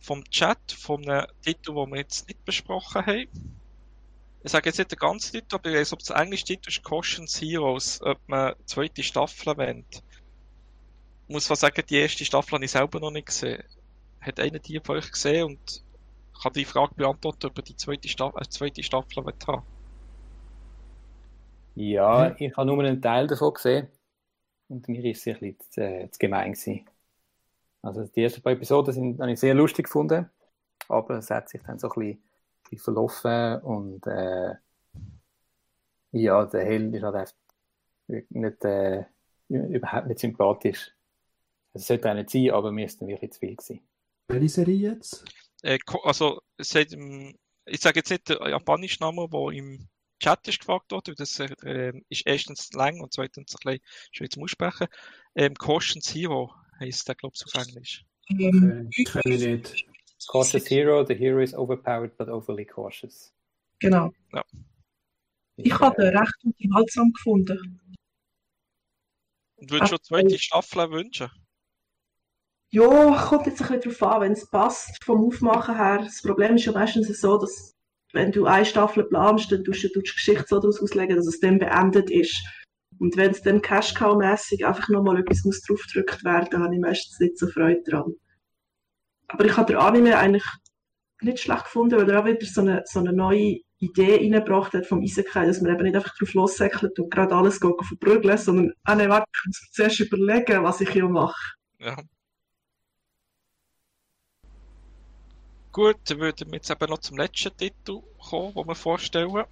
vom 0.00 0.24
Chat, 0.30 0.72
von 0.72 1.08
einem 1.08 1.26
Titel, 1.42 1.74
den 1.74 1.90
wir 1.90 1.98
jetzt 1.98 2.28
nicht 2.28 2.44
besprochen 2.44 3.06
haben. 3.06 3.28
Ich 4.44 4.50
sage 4.50 4.68
jetzt 4.68 4.78
nicht 4.78 4.90
den 4.90 4.98
ganzen 4.98 5.32
Titel, 5.32 5.54
aber 5.54 5.70
ich 5.70 5.76
weiß, 5.76 5.92
ob 5.92 6.00
das 6.00 6.10
englische 6.10 6.44
Titel 6.44 6.68
ist 6.68 6.82
Caution's 6.82 7.40
Heroes, 7.40 8.02
ob 8.02 8.18
man 8.26 8.54
die 8.58 8.66
zweite 8.66 9.02
Staffel 9.02 9.48
erwähnt. 9.50 10.02
Ich 11.28 11.32
muss 11.32 11.46
sagen, 11.46 11.82
die 11.88 11.96
erste 11.96 12.24
Staffel 12.24 12.54
habe 12.54 12.64
ich 12.64 12.72
selber 12.72 12.98
noch 13.00 13.12
nicht 13.12 13.26
gesehen. 13.26 13.62
Hat 14.20 14.40
einer 14.40 14.58
die 14.58 14.80
von 14.80 14.96
euch 14.96 15.10
gesehen 15.10 15.44
und 15.44 15.82
kann 16.42 16.52
die 16.52 16.64
Frage 16.64 16.94
beantworten, 16.96 17.46
ob 17.46 17.56
er 17.56 17.62
die 17.62 17.76
zweite 17.76 18.08
Staffel, 18.08 18.42
äh, 18.42 18.48
zweite 18.48 18.82
Staffel 18.82 19.24
haben. 19.24 19.62
Ja, 21.76 22.34
ich 22.36 22.54
habe 22.56 22.66
nur 22.66 22.80
einen 22.80 23.00
Teil 23.00 23.28
davon 23.28 23.54
gesehen 23.54 23.88
und 24.72 24.88
mir 24.88 25.04
ist 25.04 25.26
es 25.26 25.34
ein 25.34 25.40
bisschen 25.40 25.70
zu, 25.70 25.80
äh, 25.82 26.10
zu 26.10 26.18
gemein 26.18 26.52
gewesen. 26.52 26.86
Also 27.82 28.04
die 28.04 28.22
ersten 28.22 28.42
paar 28.42 28.52
Episoden 28.52 28.94
sind, 28.94 29.20
habe 29.20 29.32
ich 29.32 29.40
sehr 29.40 29.54
lustig 29.54 29.86
gefunden, 29.86 30.30
aber 30.88 31.18
es 31.18 31.30
hat 31.30 31.48
sich 31.48 31.62
dann 31.62 31.78
so 31.78 31.90
ein 31.90 31.98
bisschen, 31.98 32.12
ein 32.12 32.70
bisschen 32.70 32.84
verlaufen 32.84 33.60
und 33.62 34.06
äh, 34.06 34.54
ja, 36.12 36.44
der 36.46 36.64
Held 36.64 36.94
ist 36.94 37.02
halt 37.02 37.14
einfach 37.14 37.34
nicht, 38.06 38.64
äh, 38.64 39.04
überhaupt 39.48 40.06
nicht 40.06 40.20
sympathisch. 40.20 40.92
Es 41.74 41.86
sollte 41.86 42.10
auch 42.10 42.14
nicht 42.14 42.30
sein, 42.30 42.50
aber 42.50 42.70
mir 42.70 42.86
ist 42.86 43.00
dann 43.00 43.08
wirklich 43.08 43.32
zu 43.32 43.40
viel 43.40 43.56
gewesen. 43.56 43.80
Welche 44.28 44.48
Serie 44.48 44.92
jetzt? 44.92 45.24
äh, 45.62 45.78
also 46.04 46.40
es 46.56 46.74
hat, 46.74 46.92
ähm, 46.92 47.36
ich 47.64 47.80
sage 47.80 48.00
jetzt 48.00 48.10
nicht 48.10 48.28
den 48.28 48.38
japanischen 48.48 49.02
Namen, 49.02 49.30
der 49.30 49.48
im 49.50 49.88
Chat 50.22 50.46
ist 50.48 50.60
gefragt 50.60 50.92
worden, 50.92 51.08
weil 51.08 51.14
das 51.16 51.38
äh, 51.40 51.92
ist 52.08 52.26
erstens 52.26 52.72
lang 52.72 53.00
und 53.00 53.12
zweitens 53.12 53.54
ein 53.54 53.58
bisschen 53.64 53.80
schwer 54.12 54.30
zum 54.30 54.42
Aussprechen. 54.44 54.86
Ähm, 55.34 55.54
Caution 55.54 56.00
Zero 56.00 56.54
heisst 56.78 57.08
der, 57.08 57.16
glaube 57.16 57.34
ich, 57.36 57.44
auf 57.44 57.66
Englisch. 57.66 58.04
Ähm, 58.28 58.88
Äh, 58.96 59.04
Kenne 59.04 59.34
ich 59.34 59.40
nicht. 59.42 59.86
Cautious 60.28 60.70
Hero, 60.70 61.04
the 61.04 61.14
hero 61.14 61.40
is 61.40 61.52
overpowered 61.52 62.16
but 62.16 62.28
overly 62.28 62.64
cautious. 62.64 63.34
genau. 63.80 64.12
Ich 65.56 65.72
habe 65.78 66.00
den 66.00 66.16
recht 66.16 66.34
unterhaltsam 66.44 67.12
gefunden. 67.12 67.80
Und 69.56 69.70
würdest 69.70 69.92
du 69.92 69.96
eine 69.96 70.02
zweite 70.02 70.38
Staffel 70.38 70.90
wünschen? 70.90 71.30
Ja, 72.70 73.26
kommt 73.28 73.46
jetzt 73.46 73.60
ein 73.60 73.80
bisschen 73.80 73.98
darauf 73.98 74.14
an, 74.14 74.20
wenn 74.22 74.32
es 74.32 74.48
passt 74.48 75.04
vom 75.04 75.24
Aufmachen 75.26 75.76
her. 75.76 75.98
Das 75.98 76.22
Problem 76.22 76.54
ist 76.54 76.64
ja 76.64 76.72
meistens 76.72 77.20
so, 77.20 77.36
dass 77.36 77.74
wenn 78.12 78.32
du 78.32 78.46
eine 78.46 78.64
Staffel 78.64 79.04
planst, 79.04 79.50
dann 79.50 79.64
tust 79.64 79.84
du 79.84 79.88
die 79.88 80.00
Geschichte 80.00 80.44
so 80.46 80.60
daraus 80.60 80.80
auslegen, 80.80 81.16
dass 81.16 81.26
es 81.26 81.40
dann 81.40 81.58
beendet 81.58 82.10
ist. 82.10 82.42
Und 82.98 83.16
wenn 83.16 83.30
es 83.30 83.42
dann 83.42 83.62
Cash-Cow-mässig 83.62 84.66
einfach 84.66 84.88
nochmal 84.88 85.18
etwas 85.20 85.44
muss 85.44 85.62
draufgedrückt 85.62 86.24
werden, 86.24 86.48
dann 86.50 86.62
habe 86.62 86.74
ich 86.74 86.80
meistens 86.80 87.18
nicht 87.18 87.38
so 87.38 87.48
Freude 87.48 87.82
dran. 87.82 88.14
Aber 89.28 89.44
ich 89.44 89.56
habe 89.56 89.72
den 89.72 89.80
Anime 89.80 90.18
eigentlich 90.18 90.44
nicht 91.22 91.40
schlecht 91.40 91.64
gefunden, 91.64 91.96
weil 91.96 92.10
er 92.10 92.20
auch 92.20 92.26
wieder 92.26 92.44
so 92.44 92.60
eine, 92.60 92.82
so 92.84 93.00
eine 93.00 93.12
neue 93.12 93.60
Idee 93.78 94.16
reingebracht 94.16 94.74
hat 94.74 94.86
vom 94.86 95.02
Isekai, 95.02 95.46
dass 95.46 95.60
man 95.60 95.72
eben 95.72 95.82
nicht 95.84 95.96
einfach 95.96 96.16
drauf 96.16 96.34
lossäckelt 96.34 96.98
und 96.98 97.10
gerade 97.10 97.34
alles 97.34 97.58
verprügeln, 97.58 98.38
sondern, 98.38 98.72
ah 98.84 98.94
nein, 98.94 99.08
warte, 99.08 99.26
ich 99.34 99.46
muss 99.46 99.70
zuerst 99.72 100.00
überlegen, 100.00 100.62
was 100.62 100.80
ich 100.80 100.90
hier 100.90 101.08
mache. 101.08 101.54
Ja. 101.80 101.96
Gut, 105.72 105.96
dann 106.04 106.18
würden 106.20 106.48
wir 106.50 106.56
jetzt 106.56 106.70
eben 106.70 106.90
noch 106.90 106.98
zum 106.98 107.16
letzten 107.16 107.56
Titel 107.56 108.02
kommen, 108.18 108.54
den 108.54 108.66
wir 108.66 108.74
vorstellen. 108.74 109.44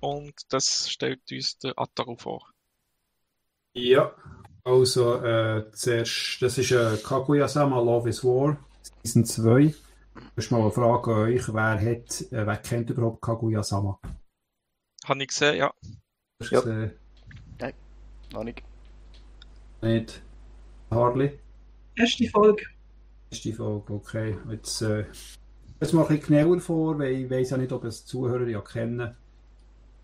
Und 0.00 0.34
das 0.50 0.90
stellt 0.90 1.20
uns 1.32 1.58
der 1.58 1.72
Ataru 1.78 2.16
vor. 2.16 2.50
Ja, 3.72 4.14
also 4.62 5.16
äh, 5.24 5.70
zuerst, 5.72 6.42
das 6.42 6.58
ist 6.58 6.70
äh, 6.70 6.96
Kaguya-sama 7.02 7.80
Love 7.80 8.10
is 8.10 8.22
War, 8.22 8.58
Season 9.02 9.24
2. 9.24 9.74
Das 10.36 10.44
ist 10.44 10.50
mal 10.52 10.60
eine 10.60 10.70
Frage 10.70 11.14
an 11.14 11.22
euch, 11.22 11.52
wer, 11.52 11.80
hat, 11.80 12.20
äh, 12.32 12.46
wer 12.46 12.56
kennt 12.58 12.90
überhaupt 12.90 13.22
Kaguya-sama? 13.22 13.98
Habe 15.06 15.22
ich 15.22 15.28
gesehen, 15.28 15.56
ja. 15.56 15.72
Hast 16.40 16.50
Ja. 16.52 16.60
du 16.60 16.66
gesehen? 16.66 16.92
Noch 18.32 18.44
nicht. 18.44 18.62
Nicht? 19.80 20.22
Harley? 20.90 21.38
Erste 21.96 22.28
Folge. 22.28 22.64
Die 23.32 23.52
Folge, 23.52 23.92
okay. 23.92 24.36
Jetzt, 24.50 24.82
äh, 24.82 25.04
jetzt 25.80 25.92
mal 25.92 26.06
ein 26.06 26.20
genauer 26.20 26.60
vor, 26.60 26.98
weil 26.98 27.12
ich 27.12 27.30
weiß 27.30 27.50
ja 27.50 27.56
nicht, 27.56 27.72
ob 27.72 27.84
es 27.84 28.06
Zuhörer 28.06 28.46
ja 28.46 28.60
kennen. 28.60 29.14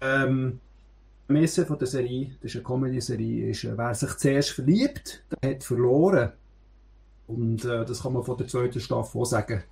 Ähm, 0.01 0.61
die 1.29 1.33
Messe 1.33 1.67
von 1.67 1.79
der 1.79 1.87
Serie, 1.87 2.37
das 2.41 2.53
ist 2.53 2.57
eine 2.57 2.65
Comedy-Serie, 2.65 3.51
ist, 3.51 3.65
äh, 3.65 3.77
wer 3.77 3.95
sich 3.95 4.17
zuerst 4.17 4.51
verliebt, 4.51 5.25
der 5.31 5.51
hat 5.55 5.65
verloren. 5.65 6.33
Und 7.27 7.65
äh, 7.65 7.85
das 7.85 8.03
kann 8.03 8.13
man 8.13 8.25
von 8.25 8.37
der 8.37 8.49
zweiten 8.49 8.81
Staffel 8.81 9.21
auch 9.21 9.27
sagen. 9.27 9.63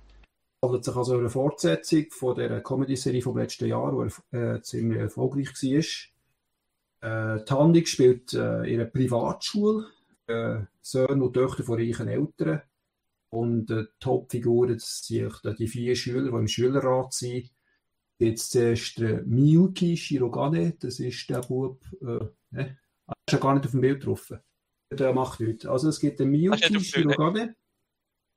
Es 0.61 0.67
handelt 0.67 0.85
sich 0.85 0.95
also 0.95 1.13
um 1.13 1.19
eine 1.19 1.29
Fortsetzung 1.29 2.05
von 2.11 2.35
der 2.35 2.61
Comedy-Serie 2.61 3.21
vom 3.21 3.37
letzten 3.37 3.67
Jahr, 3.67 4.07
die 4.31 4.37
äh, 4.37 4.61
ziemlich 4.61 4.99
erfolgreich 4.99 5.49
war. 7.01 7.37
Äh, 7.37 7.43
die 7.43 7.53
Handlung 7.53 7.85
spielt 7.85 8.33
äh, 8.33 8.63
in 8.63 8.79
einer 8.79 8.85
Privatschule, 8.85 9.87
äh, 10.27 10.59
Söhne 10.81 11.23
und 11.23 11.33
Töchter 11.33 11.63
von 11.63 11.79
reichen 11.79 12.07
Eltern. 12.07 12.61
Und 13.29 13.69
äh, 13.69 13.85
das 13.99 15.03
sind 15.05 15.25
echt 15.25 15.59
die 15.59 15.67
vier 15.67 15.95
Schüler, 15.95 16.31
die 16.31 16.37
im 16.37 16.47
Schülerrat 16.47 17.13
sind. 17.13 17.51
Jetzt 18.17 18.51
zuerst 18.51 18.99
der 18.99 19.23
Miyuki 19.23 19.95
Shirogane, 19.95 20.73
das 20.79 20.99
ist 20.99 21.29
der 21.29 21.41
Bub, 21.41 21.81
äh, 22.01 22.25
ne? 22.51 22.77
Ah, 23.07 23.13
ist 23.25 23.33
ja 23.33 23.39
gar 23.39 23.53
nicht 23.53 23.65
auf 23.65 23.71
dem 23.71 23.81
Bild 23.81 24.05
drauf. 24.05 24.33
Der 24.91 25.13
macht 25.13 25.39
nichts. 25.39 25.65
Also 25.65 25.89
es 25.89 25.99
gibt 25.99 26.19
den 26.19 26.31
Miyuki 26.31 26.79
Shirogane, 26.79 27.55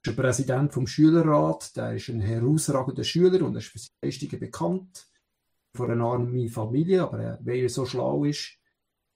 das 0.02 0.12
ist 0.12 0.16
der 0.16 0.22
Präsident 0.22 0.72
vom 0.72 0.86
Schülerrat, 0.86 1.76
der 1.76 1.94
ist 1.94 2.08
ein 2.10 2.20
herausragender 2.20 3.04
Schüler 3.04 3.44
und 3.44 3.54
er 3.54 3.58
ist 3.58 3.68
für 3.68 3.78
seine 3.78 3.96
Leistungen 4.02 4.40
bekannt. 4.40 5.08
Von 5.74 5.90
einer 5.90 6.04
armen 6.04 6.48
Familie, 6.50 7.02
aber 7.02 7.18
äh, 7.18 7.38
weil 7.40 7.60
er 7.60 7.68
so 7.70 7.86
schlau 7.86 8.24
ist, 8.24 8.58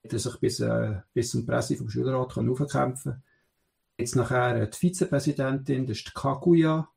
hat 0.03 0.15
er 0.15 0.19
sich 0.19 0.41
bis, 0.41 0.61
äh, 0.61 1.03
bis 1.13 1.31
zum 1.31 1.45
Presse 1.45 1.77
vom 1.77 1.91
Schülerrat 1.91 2.33
können 2.33 2.49
aufkämpfen 2.49 3.23
Jetzt 3.99 4.17
nachher 4.17 4.57
äh, 4.57 4.71
die 4.71 4.77
Vizepräsidentin, 4.77 5.87
das 5.87 5.99
ist 5.99 6.09
die 6.09 6.13
Kaguya, 6.13 6.89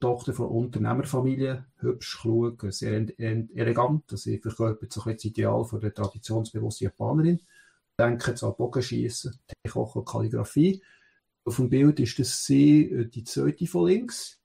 Tochter 0.00 0.32
von 0.32 0.46
Unternehmerfamilie, 0.46 1.64
hübsch, 1.78 2.20
klug, 2.20 2.64
sehr 2.70 3.06
elegant. 3.18 4.04
Sie 4.10 4.38
verkörpert 4.38 4.92
so 4.92 5.02
das 5.04 5.24
Ideal 5.24 5.64
von 5.64 5.80
der 5.80 5.92
traditionsbewussten 5.92 6.86
Japanerin. 6.86 7.40
Denken 7.98 8.36
an 8.40 8.54
Bogenschießen, 8.56 9.40
Teekochen, 9.64 10.04
Kalligrafie. 10.04 10.82
Auf 11.44 11.56
dem 11.56 11.68
Bild 11.68 11.98
ist 11.98 12.18
das 12.18 12.44
sie, 12.44 12.90
äh, 12.90 13.06
die 13.06 13.24
zweite 13.24 13.66
von 13.66 13.88
links. 13.88 14.38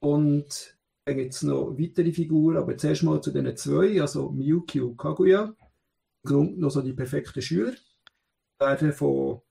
Und 0.00 0.76
dann 1.04 1.16
gibt 1.16 1.34
es 1.34 1.42
noch 1.42 1.78
weitere 1.78 2.12
Figuren, 2.12 2.56
aber 2.56 2.76
zuerst 2.76 3.02
mal 3.02 3.20
zu 3.20 3.30
diesen 3.30 3.56
zwei, 3.56 4.00
also 4.00 4.30
Miyuki 4.30 4.80
und 4.80 4.96
Kaguya. 4.96 5.44
Im 5.44 5.54
Grunde 6.24 6.60
noch 6.60 6.70
so 6.70 6.82
die 6.82 6.94
perfekten 6.94 7.42
Schüler. 7.42 7.74
Werden 8.58 8.92
von 8.92 9.42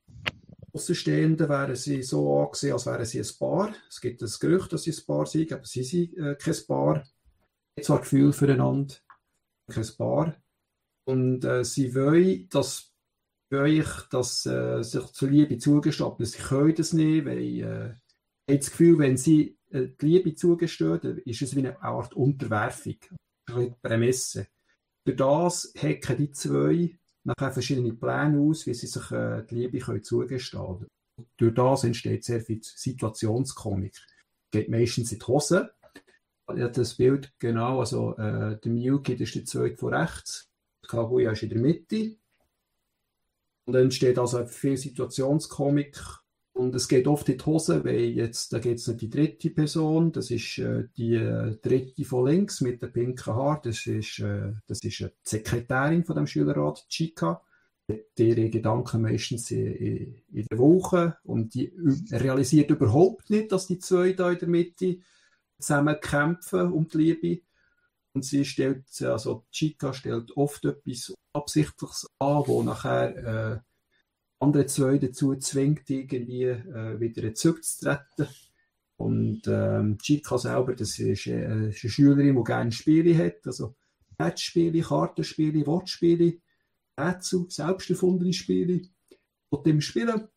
Außenstehenden 0.77 1.49
wären 1.49 1.75
sie 1.75 2.03
so 2.03 2.39
angesehen, 2.39 2.73
als 2.73 2.85
wären 2.85 3.03
sie 3.03 3.19
ein 3.19 3.27
Paar. 3.39 3.73
Es 3.89 3.99
gibt 3.99 4.21
das 4.21 4.39
Gerücht, 4.39 4.71
dass 4.71 4.83
sie 4.83 4.91
ein 4.91 5.05
Paar 5.07 5.25
sind, 5.25 5.51
aber 5.51 5.65
sie 5.65 5.83
sind 5.83 6.15
äh, 6.17 6.35
kein 6.35 6.55
Paar. 6.67 7.03
Sie 7.03 7.81
haben 7.81 7.83
zwar 7.83 7.99
Gefühl 8.01 8.31
füreinander, 8.31 8.93
kein 9.67 9.87
Paar. 9.97 10.35
Und 11.05 11.43
äh, 11.45 11.63
sie 11.63 11.95
wollen, 11.95 12.47
dass 12.49 12.93
ich, 13.49 13.87
dass 14.11 14.45
äh, 14.45 14.83
sich 14.83 15.05
zur 15.07 15.29
Liebe 15.29 15.57
zugesteht, 15.57 16.05
aber 16.05 16.25
sie 16.25 16.37
können 16.37 16.75
das 16.75 16.93
nicht, 16.93 17.25
weil 17.25 17.97
äh, 18.47 18.57
das 18.59 18.69
Gefühl, 18.69 18.99
wenn 18.99 19.17
sie 19.17 19.57
äh, 19.71 19.87
die 19.99 20.05
Liebe 20.05 20.35
zugestehen, 20.35 20.99
dann 21.01 21.17
ist 21.17 21.41
es 21.41 21.55
wie 21.55 21.59
eine 21.59 21.81
Art 21.81 22.13
Unterwerfung. 22.13 22.97
Das 22.99 23.09
ist 23.09 23.15
ein 23.47 23.55
bisschen 23.55 23.73
die 23.73 23.87
Prämisse. 23.87 24.47
Durch 25.05 25.17
das 25.17 25.73
hacken 25.75 26.17
die 26.17 26.31
zwei 26.33 26.99
nachher 27.27 27.51
verschiedene 27.51 27.93
Pläne 27.93 28.39
aus, 28.39 28.65
wie 28.65 28.73
sie 28.73 28.87
sich 28.87 29.11
äh, 29.11 29.43
die 29.43 29.55
Liebe 29.55 29.79
können 29.79 30.03
zugestehen 30.03 30.63
können. 30.63 30.87
Durch 31.37 31.53
das 31.53 31.83
entsteht 31.83 32.23
sehr 32.23 32.41
viel 32.41 32.61
Situationskomik. 32.63 33.95
Geht 34.51 34.69
meistens 34.69 35.11
in 35.11 35.19
die 35.19 35.25
Hose. 35.25 35.71
Das 36.45 36.95
Bild 36.95 37.33
genau, 37.39 37.79
also 37.81 38.15
äh, 38.15 38.57
der 38.57 38.71
Miyuki 38.71 39.13
ist 39.13 39.35
der 39.35 39.43
zweite 39.43 39.75
von 39.75 39.93
rechts, 39.93 40.49
Kaguya 40.87 41.31
ist 41.31 41.43
in 41.43 41.49
der 41.49 41.59
Mitte. 41.59 42.15
Und 43.65 43.73
dann 43.73 43.83
entsteht 43.83 44.17
also 44.17 44.45
viel 44.45 44.77
Situationskomik 44.77 45.99
und 46.57 46.73
es 46.73 46.87
geht 46.87 47.07
oft 47.07 47.29
in 47.29 47.37
die 47.37 47.45
Hose, 47.45 47.83
weil 47.85 48.05
jetzt, 48.05 48.51
da 48.51 48.59
geht 48.59 48.79
es 48.79 48.87
nicht 48.87 49.01
die 49.01 49.09
dritte 49.09 49.49
Person, 49.51 50.11
das 50.11 50.31
ist 50.31 50.57
äh, 50.57 50.85
die 50.97 51.13
äh, 51.13 51.55
dritte 51.61 52.03
von 52.03 52.27
links 52.27 52.61
mit 52.61 52.81
den 52.81 52.91
pinken 52.91 53.35
Haaren, 53.35 53.61
das 53.63 53.85
ist, 53.85 54.19
äh, 54.19 54.53
das 54.65 54.79
ist 54.83 55.01
äh, 55.01 55.09
die 55.09 55.29
Sekretärin 55.29 56.03
von 56.03 56.15
dem 56.15 56.27
Schülerrat, 56.27 56.85
Chika. 56.89 57.41
Die 57.89 58.27
ihre 58.27 58.49
Gedanken 58.49 59.01
meistens 59.01 59.49
in, 59.49 59.73
in, 59.75 60.15
in 60.33 60.45
der 60.51 60.57
Woche 60.57 61.17
und 61.23 61.53
die 61.53 61.71
realisiert 62.11 62.69
überhaupt 62.69 63.29
nicht, 63.29 63.49
dass 63.53 63.67
die 63.67 63.79
zwei 63.79 64.11
da 64.11 64.29
in 64.29 64.39
der 64.39 64.49
Mitte 64.49 64.97
zusammen 65.57 65.95
kämpfen 66.01 66.73
um 66.73 66.89
die 66.89 66.97
Liebe. 66.97 67.41
Und 68.13 68.25
sie 68.25 68.43
stellt, 68.43 68.83
also 69.03 69.45
Chica 69.51 69.93
stellt 69.93 70.35
oft 70.35 70.65
etwas 70.65 71.13
Absichtliches 71.31 72.07
an, 72.19 72.43
wo 72.45 72.61
nachher 72.61 73.15
äh, 73.15 73.59
andere 74.39 74.65
zwei 74.67 74.97
dazu 74.97 75.35
zwingt, 75.35 75.89
irgendwie 75.89 76.43
äh, 76.43 76.99
wieder 76.99 77.33
zurückzutreten. 77.33 78.27
Und 78.97 79.43
ähm, 79.47 79.97
Chica 79.99 80.37
selber, 80.37 80.75
das 80.75 80.97
ist, 80.99 81.27
äh, 81.27 81.69
ist 81.69 81.83
eine 81.83 81.91
Schülerin, 81.91 82.35
die 82.35 82.43
gerne 82.43 82.71
Spiele 82.71 83.17
hat, 83.17 83.45
also 83.45 83.75
Matchspiele, 84.17 84.81
Kartenspiele, 84.81 85.65
Wortspiele, 85.67 86.39
Rätsel, 86.99 87.45
selbst 87.49 87.89
erfundene 87.91 88.33
Spiele, 88.33 88.81
und 89.49 89.65
dem 89.65 89.81
spielen. 89.81 90.27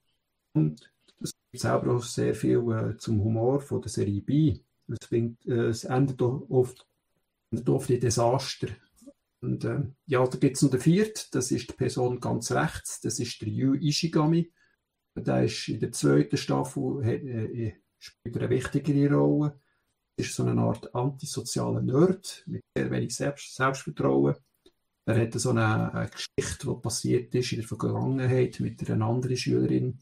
Und 0.53 0.91
das 1.19 1.33
gibt 1.51 1.63
selber 1.63 1.97
auch 1.97 2.03
sehr 2.03 2.35
viel 2.35 2.59
äh, 2.73 2.97
zum 2.99 3.23
Humor 3.23 3.61
von 3.61 3.81
der 3.81 3.91
Serie 3.91 4.21
bei. 4.21 4.61
Es, 4.89 5.09
bringt, 5.09 5.47
äh, 5.47 5.69
es 5.69 5.85
endet 5.85 6.21
oft, 6.23 6.87
endet 7.51 7.69
oft 7.69 7.91
in 7.91 8.01
Desaster. 8.01 8.69
Und 9.43 9.65
äh, 9.65 9.83
ja, 10.07 10.27
da 10.27 10.39
gibt 10.39 10.57
es 10.57 10.63
noch 10.63 10.71
den 10.71 10.81
vierten, 10.81 11.29
das 11.33 11.51
ist 11.51 11.71
die 11.71 11.75
Person 11.75 12.21
ganz 12.21 12.53
rechts, 12.53 13.01
das 13.01 13.19
ist 13.19 13.41
der 13.41 13.49
Yu 13.49 13.75
Ishigami. 13.75 14.53
Der 15.17 15.45
ist 15.45 15.69
in 15.69 15.81
der 15.81 15.93
zweiten 15.93 16.37
Staffel, 16.37 17.05
hat, 17.05 17.23
äh, 17.23 17.75
spielt 17.99 18.37
er 18.37 18.43
eine 18.43 18.51
wichtigere 18.51 19.15
Rolle. 19.15 19.61
Er 20.17 20.25
ist 20.25 20.35
so 20.35 20.45
eine 20.45 20.61
Art 20.61 20.95
antisozialer 20.95 21.83
Nerd 21.83 22.45
mit 22.47 22.63
sehr 22.77 22.91
wenig 22.91 23.15
Selbst 23.15 23.55
Selbstvertrauen. 23.55 24.37
Er 25.07 25.21
hat 25.21 25.33
so 25.35 25.51
eine, 25.51 25.93
eine 25.93 26.11
Geschichte, 26.11 26.67
die 26.67 26.81
passiert 26.81 27.35
ist 27.35 27.53
in 27.53 27.61
der 27.61 27.69
Vergangenheit 27.69 28.61
mit 28.61 28.89
einer 28.89 29.07
anderen 29.07 29.37
Schülerin. 29.37 29.99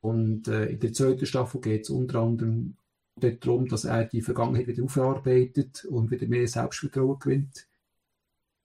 Und 0.00 0.48
äh, 0.48 0.66
in 0.66 0.80
der 0.80 0.92
zweiten 0.92 1.26
Staffel 1.26 1.60
geht 1.60 1.82
es 1.82 1.90
unter 1.90 2.20
anderem 2.20 2.76
darum, 3.16 3.68
dass 3.68 3.84
er 3.84 4.06
die 4.06 4.22
Vergangenheit 4.22 4.66
wieder 4.66 4.82
aufarbeitet 4.82 5.84
und 5.84 6.10
wieder 6.10 6.26
mehr 6.26 6.48
Selbstvertrauen 6.48 7.18
gewinnt. 7.18 7.68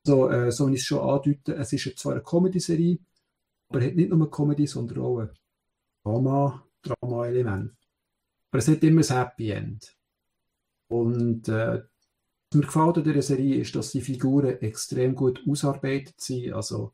So, 0.05 0.29
äh, 0.29 0.51
so 0.51 0.67
wie 0.67 0.75
ich 0.75 0.81
es 0.81 0.85
schon 0.85 0.99
andeute, 0.99 1.55
es 1.55 1.73
ist 1.73 1.97
zwar 1.97 2.13
eine 2.13 2.21
Comedy-Serie, 2.21 2.99
aber 3.69 3.79
es 3.79 3.87
hat 3.87 3.95
nicht 3.95 4.09
nur 4.09 4.19
eine 4.19 4.29
Comedy, 4.29 4.67
sondern 4.67 4.99
auch 4.99 5.19
ein 5.19 5.29
Drama, 6.03 6.63
Drama-Element. 6.83 7.71
Aber 8.51 8.59
es 8.59 8.67
hat 8.67 8.83
immer 8.83 9.01
ein 9.01 9.17
Happy 9.17 9.49
End. 9.49 9.97
Und 10.87 11.49
äh, 11.49 11.81
Was 12.51 12.55
mir 12.55 12.65
gefällt 12.65 12.97
an 12.97 13.03
dieser 13.03 13.21
Serie 13.23 13.55
ist, 13.61 13.75
dass 13.75 13.91
die 13.91 14.01
Figuren 14.01 14.61
extrem 14.61 15.15
gut 15.15 15.41
ausarbeitet 15.49 16.21
sind. 16.21 16.53
Also, 16.53 16.93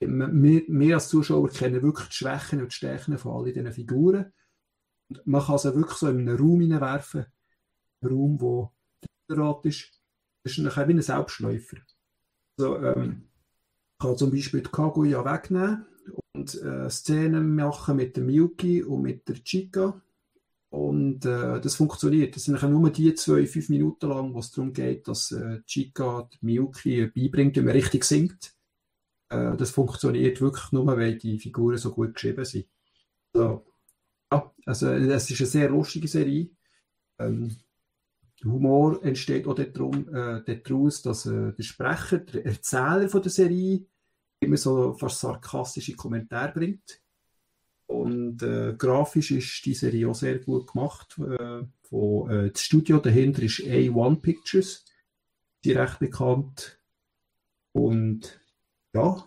wir, 0.00 0.64
wir 0.66 0.94
als 0.94 1.08
Zuschauer 1.08 1.50
kennen 1.50 1.82
wirklich 1.82 2.08
die 2.08 2.14
Schwächen 2.14 2.60
und 2.60 2.72
die 2.72 2.74
Stärken 2.74 3.16
von 3.16 3.32
all 3.32 3.44
diesen 3.52 3.72
Figuren. 3.72 4.32
Und 5.08 5.26
man 5.26 5.42
kann 5.42 5.58
sie 5.58 5.74
wirklich 5.74 5.98
so 5.98 6.08
in 6.08 6.28
einen 6.28 6.36
Raum 6.36 6.60
hineinwerfen. 6.60 7.26
Ein 8.02 8.08
Raum, 8.08 8.70
der 9.28 9.38
Rat 9.38 9.64
ist. 9.66 9.90
Das 10.42 10.52
ist 10.52 10.58
nachher 10.58 10.88
wie 10.88 10.94
ein 10.94 11.02
Selbstläufer. 11.02 11.76
Also, 12.58 12.76
ähm, 12.78 13.22
kann 13.98 14.16
zum 14.16 14.30
Beispiel 14.30 14.62
die 14.62 14.70
Kaguya 14.70 15.24
wegnehmen 15.24 15.86
und 16.34 16.54
äh, 16.62 16.88
Szenen 16.90 17.54
machen 17.54 17.96
mit 17.96 18.16
der 18.16 18.24
Miyuki 18.24 18.82
und 18.82 19.02
mit 19.02 19.28
der 19.28 19.36
Chica. 19.44 20.00
Und 20.70 21.24
äh, 21.26 21.60
das 21.60 21.74
funktioniert. 21.74 22.36
Das 22.36 22.44
sind 22.44 22.62
nur 22.62 22.90
die 22.90 23.14
zwei, 23.14 23.46
fünf 23.46 23.68
Minuten 23.68 24.08
lang, 24.08 24.32
wo 24.34 24.38
es 24.38 24.52
darum 24.52 24.72
geht, 24.72 25.08
dass 25.08 25.32
äh, 25.32 25.60
Chica 25.66 26.28
die 26.32 26.38
Miyuki 26.42 27.06
beibringt, 27.06 27.56
wie 27.56 27.60
man 27.60 27.72
richtig 27.72 28.04
singt. 28.04 28.54
Äh, 29.28 29.56
das 29.56 29.70
funktioniert 29.70 30.40
wirklich 30.40 30.70
nur, 30.72 30.86
weil 30.86 31.16
die 31.16 31.38
Figuren 31.38 31.76
so 31.76 31.92
gut 31.92 32.14
geschrieben 32.14 32.44
sind. 32.44 32.66
So. 33.34 33.66
Ja, 34.32 34.54
also 34.64 34.88
es 34.90 35.30
ist 35.30 35.40
eine 35.40 35.48
sehr 35.48 35.70
lustige 35.70 36.06
Serie. 36.06 36.50
Ähm, 37.18 37.56
Humor 38.44 39.04
entsteht 39.04 39.46
auch 39.46 39.54
darum, 39.54 40.08
äh, 40.08 40.42
daraus, 40.64 41.02
dass 41.02 41.26
äh, 41.26 41.52
der 41.52 41.62
Sprecher, 41.62 42.18
der 42.18 42.46
Erzähler 42.46 43.08
von 43.08 43.22
der 43.22 43.30
Serie, 43.30 43.84
immer 44.40 44.56
so 44.56 44.94
fast 44.94 45.20
sarkastische 45.20 45.94
Kommentare 45.94 46.52
bringt. 46.52 47.00
Und 47.86 48.42
äh, 48.42 48.74
grafisch 48.78 49.32
ist 49.32 49.64
die 49.66 49.74
Serie 49.74 50.08
auch 50.08 50.14
sehr 50.14 50.38
gut 50.38 50.72
gemacht. 50.72 51.18
Äh, 51.18 51.64
von, 51.82 52.30
äh, 52.30 52.50
das 52.50 52.62
Studio 52.62 52.98
dahinter 52.98 53.42
ist 53.42 53.60
A1 53.60 54.20
Pictures. 54.20 54.84
Die 55.64 55.72
recht 55.72 55.98
bekannt. 55.98 56.80
Und 57.72 58.40
ja, 58.94 59.22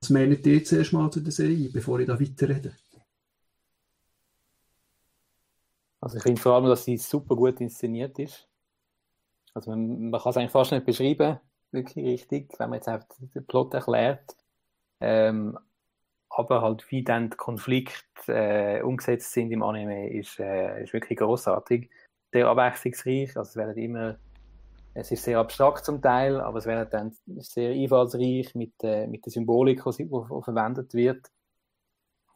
was 0.00 0.10
meint 0.10 0.46
ihr 0.46 0.64
zuerst 0.64 0.92
mal 0.92 1.10
zu 1.10 1.20
der 1.20 1.32
Serie, 1.32 1.70
bevor 1.70 1.98
ich 1.98 2.06
da 2.06 2.20
weiterrede? 2.20 2.76
Also 6.06 6.18
ich 6.18 6.22
finde 6.22 6.40
vor 6.40 6.52
allem, 6.52 6.66
dass 6.66 6.84
sie 6.84 6.98
super 6.98 7.34
gut 7.34 7.60
inszeniert 7.60 8.16
ist. 8.20 8.48
Also 9.54 9.72
man, 9.72 10.10
man 10.10 10.20
kann 10.20 10.30
es 10.30 10.36
eigentlich 10.36 10.52
fast 10.52 10.70
nicht 10.70 10.86
beschreiben, 10.86 11.40
wirklich 11.72 12.06
richtig, 12.06 12.54
wenn 12.60 12.70
man 12.70 12.76
jetzt 12.76 12.86
einfach 12.86 13.08
den 13.18 13.44
Plot 13.44 13.74
erklärt. 13.74 14.36
Ähm, 15.00 15.58
aber 16.28 16.62
halt 16.62 16.88
wie 16.92 17.02
dann 17.02 17.30
die 17.30 17.36
Konflikte 17.36 18.04
äh, 18.28 18.82
umgesetzt 18.82 19.32
sind 19.32 19.50
im 19.50 19.64
Anime, 19.64 20.08
ist, 20.12 20.38
äh, 20.38 20.80
ist 20.80 20.92
wirklich 20.92 21.18
großartig. 21.18 21.90
Sehr 22.32 22.46
abwechslungsreich, 22.46 23.36
also 23.36 23.48
es 23.48 23.56
werden 23.56 23.76
immer, 23.76 24.16
es 24.94 25.10
ist 25.10 25.24
sehr 25.24 25.40
abstrakt 25.40 25.84
zum 25.84 26.00
Teil, 26.00 26.40
aber 26.40 26.58
es 26.58 26.66
wird 26.66 26.94
dann 26.94 27.16
sehr 27.38 27.72
einfallsreich 27.72 28.54
mit, 28.54 28.74
äh, 28.84 29.08
mit 29.08 29.26
der 29.26 29.32
Symbolik, 29.32 29.82
die 29.82 30.08
verwendet 30.08 30.94
wird. 30.94 31.32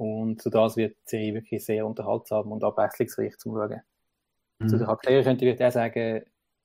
Und 0.00 0.40
so 0.40 0.48
das 0.48 0.78
wird 0.78 0.96
die 0.96 1.10
Serie 1.10 1.34
wirklich 1.34 1.62
sehr 1.62 1.86
unterhaltsam 1.86 2.50
und 2.52 2.64
abwechslungsreich 2.64 3.36
zum 3.36 3.52
Schauen. 3.52 3.82
Mhm. 4.58 4.68
Zu 4.68 4.78
den 4.78 4.86
Charakteren 4.86 5.24
könnte 5.24 5.44
ich 5.44 5.62
auch 5.62 5.70
sagen, 5.70 6.22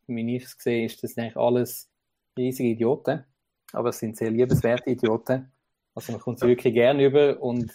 wie 0.08 0.36
ich 0.38 0.46
es 0.46 0.56
sehe, 0.58 0.86
ist 0.86 1.04
das 1.04 1.18
eigentlich 1.18 1.36
alles 1.36 1.92
riesige 2.38 2.70
Idioten. 2.70 3.26
Aber 3.74 3.90
es 3.90 4.00
sind 4.00 4.16
sehr 4.16 4.32
liebenswerte 4.32 4.90
Idioten. 4.90 5.52
Also 5.96 6.14
man 6.14 6.22
kommt 6.22 6.40
sie 6.40 6.48
wirklich 6.48 6.74
gerne 6.74 7.04
über 7.04 7.38
und 7.42 7.74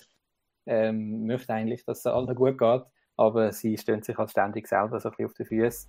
ähm, 0.65 1.27
möchte 1.27 1.53
eigentlich, 1.53 1.85
dass 1.85 1.99
es 1.99 2.07
allen 2.07 2.35
gut 2.35 2.57
geht. 2.57 2.83
Aber 3.19 3.53
sie 3.53 3.77
stellen 3.77 4.03
sich 4.03 4.17
halt 4.17 4.31
ständig 4.31 4.67
selber 4.67 4.99
so 4.99 5.11
ein 5.11 5.13
bisschen 5.13 5.27
auf 5.27 5.35
die 5.35 5.45
Füße. 5.45 5.89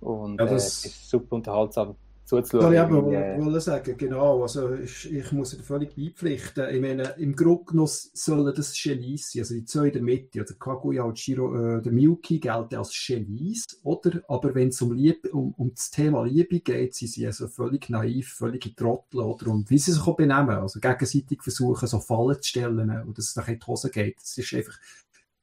Und 0.00 0.40
ja, 0.40 0.46
das... 0.46 0.84
äh, 0.84 0.88
ist 0.88 1.08
super 1.08 1.36
unterhaltsam 1.36 1.94
zuzuschauen. 2.24 2.72
Ich 2.72 2.78
aber 2.78 3.04
wollen 3.04 3.60
sagen, 3.60 3.96
genau. 3.96 4.42
Also 4.42 4.74
ich, 4.74 5.12
ich 5.12 5.32
muss 5.32 5.50
dir 5.50 5.62
völlig 5.62 5.94
beipflichten. 5.94 6.68
Ich 6.74 6.80
meine, 6.80 7.14
im 7.18 7.34
Grunde 7.34 7.84
sollen 7.86 8.54
das 8.54 8.80
Genies 8.80 9.32
sein, 9.32 9.42
also 9.42 9.54
die 9.54 9.64
zwei 9.64 9.86
in 9.86 9.92
der 9.92 10.02
Mitte, 10.02 10.40
also 10.40 10.54
Kaguya 10.54 11.02
und 11.04 11.18
Shiro, 11.18 11.54
äh, 11.54 11.82
der 11.82 11.92
Miyuki 11.92 12.38
gelten 12.38 12.76
als 12.76 12.92
Genies, 13.06 13.66
oder? 13.82 14.22
Aber 14.28 14.54
wenn 14.54 14.68
es 14.68 14.80
um, 14.82 14.90
um, 15.32 15.54
um 15.56 15.74
das 15.74 15.90
Thema 15.90 16.24
Liebe 16.24 16.60
geht, 16.60 16.94
sind 16.94 17.08
sie 17.08 17.26
also 17.26 17.48
völlig 17.48 17.90
naiv, 17.90 18.34
völlig 18.34 18.76
Trottel, 18.76 19.20
oder? 19.20 19.50
Und 19.50 19.70
wie 19.70 19.78
sie 19.78 19.92
sich 19.92 20.06
auch 20.06 20.16
benehmen, 20.16 20.50
also 20.50 20.80
gegenseitig 20.80 21.42
versuchen, 21.42 21.88
so 21.88 22.00
Fallen 22.00 22.40
zu 22.40 22.48
stellen 22.48 22.90
und 23.06 23.18
dass 23.18 23.30
es 23.30 23.36
nachher 23.36 23.54
in 23.54 23.60
die 23.60 23.66
Hose 23.66 23.90
geht. 23.90 24.20
Das 24.20 24.36
ist 24.36 24.54
einfach 24.54 24.78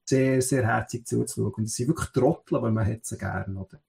sehr, 0.06 0.42
sehr 0.42 0.66
herzig 0.66 1.08
zuzuschauen. 1.08 1.54
Und 1.54 1.70
sie 1.70 1.84
sind 1.84 1.90
wirklich 1.90 2.10
Trottel, 2.10 2.58
aber 2.58 2.72
man 2.72 2.86
hat 2.86 3.06
sie 3.06 3.18
gern, 3.18 3.58
oder? 3.58 3.80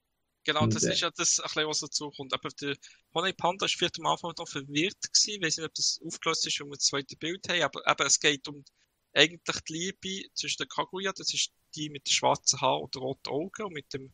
Genau, 0.53 0.67
das 0.67 0.83
ist 0.83 1.01
ja 1.01 1.11
das, 1.11 1.39
ein 1.39 1.45
bisschen, 1.45 1.69
was 1.69 1.79
dazu 1.79 2.11
kommt. 2.11 2.35
Aber 2.35 2.49
der 2.49 2.77
Honey 3.15 3.33
Panda 3.33 3.63
war 3.63 3.69
vielleicht 3.69 4.01
am 4.01 4.07
Anfang 4.07 4.33
noch 4.37 4.49
verwirrt 4.49 5.01
gewesen. 5.01 5.31
Ich 5.31 5.43
weiß 5.43 5.57
nicht, 5.59 5.67
ob 5.67 5.75
das 5.75 6.01
aufgelöst 6.05 6.47
ist, 6.49 6.59
wenn 6.59 6.67
wir 6.67 6.75
das 6.75 6.87
zweite 6.87 7.17
Bild 7.17 7.49
haben. 7.49 7.63
Aber 7.63 7.87
eben, 7.87 8.07
es 8.07 8.19
geht 8.19 8.49
um 8.49 8.65
eigentlich 9.13 9.61
die 9.69 9.73
Liebe 9.73 10.29
zwischen 10.35 10.59
der 10.59 10.67
Kaguya, 10.67 11.13
das 11.13 11.33
ist 11.33 11.53
die 11.77 11.89
mit 11.89 12.09
den 12.09 12.13
schwarzen 12.13 12.61
Haaren 12.61 12.83
und 12.83 12.97
roten 12.97 13.29
Augen 13.29 13.63
und 13.63 13.73
mit 13.75 13.95
dem 13.95 14.13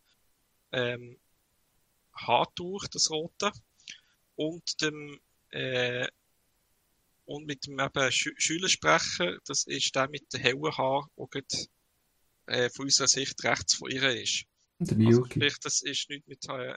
ähm, 0.73 1.19
Haartuch, 2.13 2.87
das 2.89 3.11
rote. 3.11 3.51
Und 4.35 4.83
dem 4.83 5.19
äh, 5.53 6.07
und 7.25 7.47
mit 7.47 7.67
dem 7.67 7.81
eben 7.81 8.13
Sch 8.13 8.29
Schülersprecher, 8.37 9.39
das 9.47 9.65
ist 9.65 9.95
der 9.95 10.11
mit 10.11 10.31
den 10.35 10.41
hellen 10.41 10.77
Haaren, 10.77 11.09
der 11.33 11.45
äh, 12.47 12.69
von 12.69 12.85
unserer 12.85 13.09
Sicht 13.09 13.43
rechts 13.43 13.77
von 13.77 13.91
ihr 13.91 14.11
ist. 14.11 14.45
Der 14.78 14.97
Miyuki. 14.97 15.16
Also 15.16 15.27
vielleicht, 15.32 15.65
das 15.65 15.82
ist 15.82 16.11
nicht 16.11 16.27
mit, 16.28 16.48
äh, 16.48 16.74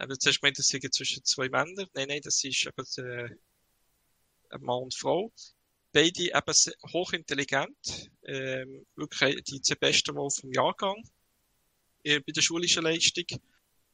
eben 0.00 0.20
zuerst 0.20 0.40
gemeint, 0.40 0.58
das 0.58 0.66
sind 0.66 0.94
zwischen 0.94 1.24
zwei 1.24 1.48
Männern. 1.48 1.86
Nein, 1.94 2.08
nein, 2.08 2.20
das 2.22 2.42
ist 2.44 2.66
eben, 2.66 3.06
äh, 3.06 3.36
ein 4.50 4.62
Mann 4.62 4.84
und 4.84 4.94
Frau. 4.94 5.32
Beide 5.92 6.22
eben 6.22 6.54
hochintelligent, 6.92 8.10
ähm, 8.24 8.86
wirklich 8.94 9.42
die 9.44 9.60
zwei 9.60 9.74
besten 9.74 10.14
Wohl 10.14 10.30
vom 10.30 10.52
Jahrgang, 10.52 11.02
äh, 12.04 12.20
bei 12.20 12.32
der 12.32 12.42
schulischen 12.42 12.84
Leistung. 12.84 13.26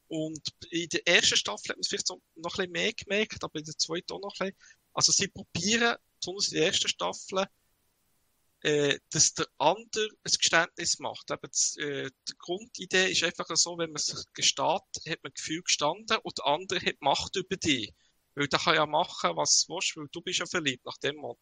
Und 0.09 0.47
in 0.71 0.89
der 0.91 1.07
ersten 1.09 1.37
Staffel 1.37 1.71
hat 1.71 1.77
man 1.77 1.81
es 1.81 1.89
vielleicht 1.89 2.11
noch 2.11 2.21
ein 2.37 2.43
bisschen 2.43 2.71
mehr 2.71 2.93
gemerkt, 2.93 3.43
aber 3.43 3.59
in 3.59 3.65
der 3.65 3.77
zweiten 3.77 4.13
auch 4.13 4.21
noch 4.21 4.35
ein 4.39 4.51
bisschen. 4.51 4.57
Also 4.93 5.13
sie 5.13 5.29
probieren, 5.29 5.97
besonders 6.21 6.49
in 6.49 6.59
der 6.59 6.67
ersten 6.67 6.89
Staffel, 6.89 7.45
äh, 8.63 8.99
dass 9.11 9.35
der 9.35 9.47
andere 9.59 10.09
ein 10.25 10.33
Geständnis 10.39 10.99
macht. 10.99 11.31
Eben 11.31 11.41
das, 11.43 11.77
äh, 11.77 12.11
die 12.29 12.35
Grundidee 12.39 13.11
ist 13.11 13.23
einfach 13.23 13.47
so, 13.55 13.79
wenn 13.79 13.93
man 13.93 14.03
sich 14.03 14.25
gesteht, 14.33 14.83
hat 15.09 15.23
man 15.23 15.33
Gefühl 15.35 15.63
gestanden 15.63 16.19
und 16.23 16.39
der 16.39 16.47
andere 16.47 16.81
hat 16.81 17.01
Macht 17.01 17.37
über 17.37 17.57
dich. 17.57 17.93
Weil 18.35 18.49
der 18.49 18.59
kann 18.59 18.75
ja 18.75 18.87
machen, 18.87 19.37
was 19.37 19.65
du 19.65 19.75
willst, 19.75 19.97
weil 19.97 20.09
du 20.11 20.21
bist 20.21 20.41
ja 20.41 20.47
verliebt 20.47 20.85
nach 20.85 20.99
dem 20.99 21.17
Motto. 21.17 21.41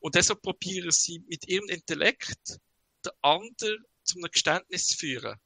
Und 0.00 0.14
deshalb 0.14 0.42
probieren 0.42 0.90
sie 0.90 1.20
mit 1.28 1.46
ihrem 1.48 1.68
Intellekt 1.68 2.58
den 3.04 3.12
anderen 3.22 3.84
zu 4.04 4.16
einem 4.16 4.30
Geständnis 4.30 4.86
zu 4.86 4.96
führen. 4.96 5.36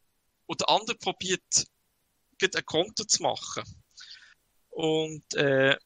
Und 0.47 0.61
der 0.61 0.69
andere 0.69 0.97
probiert, 0.97 1.43
ein 2.43 2.65
Konto 2.67 3.05
zu 3.05 3.23
machen. 3.23 3.63
Und, 4.71 5.35
äh, 5.35 5.77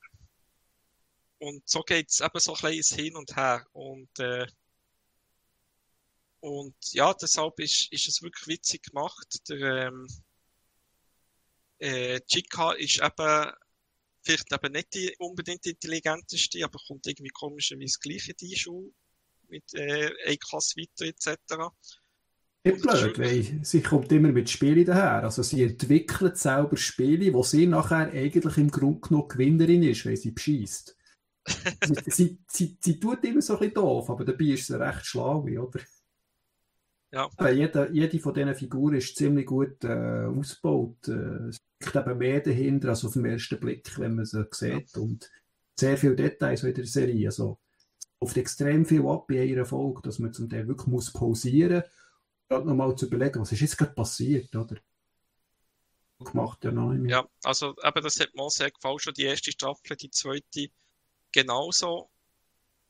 und 1.38 1.68
so 1.68 1.82
geht's 1.82 2.20
eben 2.20 2.40
so 2.40 2.52
ein 2.52 2.58
kleines 2.58 2.88
Hin 2.88 3.14
und 3.14 3.36
Her. 3.36 3.66
Und, 3.72 4.18
äh, 4.18 4.46
und 6.46 6.76
ja, 6.92 7.12
deshalb 7.12 7.58
ist, 7.58 7.92
ist 7.92 8.06
es 8.06 8.22
wirklich 8.22 8.46
witzig 8.46 8.84
gemacht. 8.84 9.26
Der 9.48 9.88
ähm, 9.88 10.06
äh, 11.78 12.20
Chica 12.20 12.70
ist 12.70 13.02
eben 13.02 13.52
vielleicht 14.22 14.52
eben 14.52 14.72
nicht 14.72 14.94
die 14.94 15.12
unbedingt 15.18 15.66
intelligenteste, 15.66 16.64
aber 16.64 16.78
kommt 16.86 17.04
irgendwie 17.08 17.30
komischerweise 17.30 17.98
gleich 18.00 18.28
in 18.28 18.36
die 18.40 18.56
Schule 18.56 18.92
mit 19.48 19.64
äh, 19.74 20.12
eine 20.24 20.36
Klasse 20.36 20.76
weiter 20.76 21.06
etc. 21.06 21.36
Nicht 22.62 22.82
blöd, 22.82 23.18
weil 23.18 23.64
sie 23.64 23.82
kommt 23.82 24.12
immer 24.12 24.30
mit 24.30 24.48
Spielen 24.48 24.84
daher. 24.84 25.24
Also 25.24 25.42
sie 25.42 25.64
entwickelt 25.64 26.38
selber 26.38 26.76
Spiele, 26.76 27.34
wo 27.34 27.42
sie 27.42 27.66
nachher 27.66 28.12
eigentlich 28.12 28.56
im 28.56 28.70
Grunde 28.70 29.00
genommen 29.00 29.28
Gewinnerin 29.28 29.82
ist, 29.82 30.06
weil 30.06 30.16
sie 30.16 30.30
beschießt. 30.30 30.96
sie, 31.48 31.94
sie, 32.06 32.38
sie, 32.46 32.78
sie, 32.80 33.00
tut 33.00 33.24
immer 33.24 33.42
so 33.42 33.54
ein 33.54 33.58
bisschen 33.58 33.74
doof, 33.74 34.10
aber 34.10 34.24
dabei 34.24 34.44
ist 34.44 34.68
sie 34.68 34.78
recht 34.78 35.06
schlau, 35.06 35.40
oder? 35.42 35.80
Ja. 37.16 37.50
Jede, 37.50 37.88
jede 37.92 38.18
von 38.18 38.34
diesen 38.34 38.54
Figuren 38.54 38.96
ist 38.96 39.16
ziemlich 39.16 39.46
gut 39.46 39.82
äh, 39.84 40.26
ausgebaut. 40.26 41.08
Äh, 41.08 41.48
es 41.48 41.56
liegt 41.80 41.96
eben 41.96 42.18
mehr 42.18 42.40
dahinter 42.40 42.90
als 42.90 43.06
auf 43.06 43.14
den 43.14 43.24
ersten 43.24 43.58
Blick, 43.58 43.98
wenn 43.98 44.16
man 44.16 44.26
sie 44.26 44.44
sieht. 44.50 44.94
Ja. 44.94 45.00
Und 45.00 45.30
sehr 45.78 45.96
viele 45.96 46.14
Details 46.14 46.62
in 46.62 46.74
der 46.74 46.84
Serie. 46.84 47.28
Also, 47.28 47.58
oft 48.18 48.36
extrem 48.36 48.84
viel 48.84 49.06
ab 49.06 49.30
in 49.30 49.52
einer 49.52 49.64
Folge, 49.64 50.02
dass 50.02 50.18
man 50.18 50.34
zum 50.34 50.50
Teil 50.50 50.68
wirklich 50.68 50.88
muss 50.88 51.10
pausieren 51.10 51.82
muss, 52.48 52.58
um 52.58 52.66
nochmal 52.66 52.94
zu 52.96 53.06
überlegen, 53.06 53.40
was 53.40 53.52
ist 53.52 53.60
jetzt 53.60 53.78
gerade 53.78 53.94
passiert, 53.94 54.54
oder? 54.54 54.76
Gemacht, 56.18 56.64
ja, 56.64 56.72
noch 56.72 56.94
ja, 56.94 57.26
also 57.44 57.74
eben, 57.82 58.02
das 58.02 58.18
hat 58.20 58.34
mir 58.34 58.42
auch 58.42 58.50
sehr 58.50 58.70
gefallen, 58.70 58.98
schon 58.98 59.12
die 59.12 59.24
erste 59.24 59.52
Staffel, 59.52 59.96
die 59.96 60.10
zweite 60.10 60.68
genauso. 61.30 62.08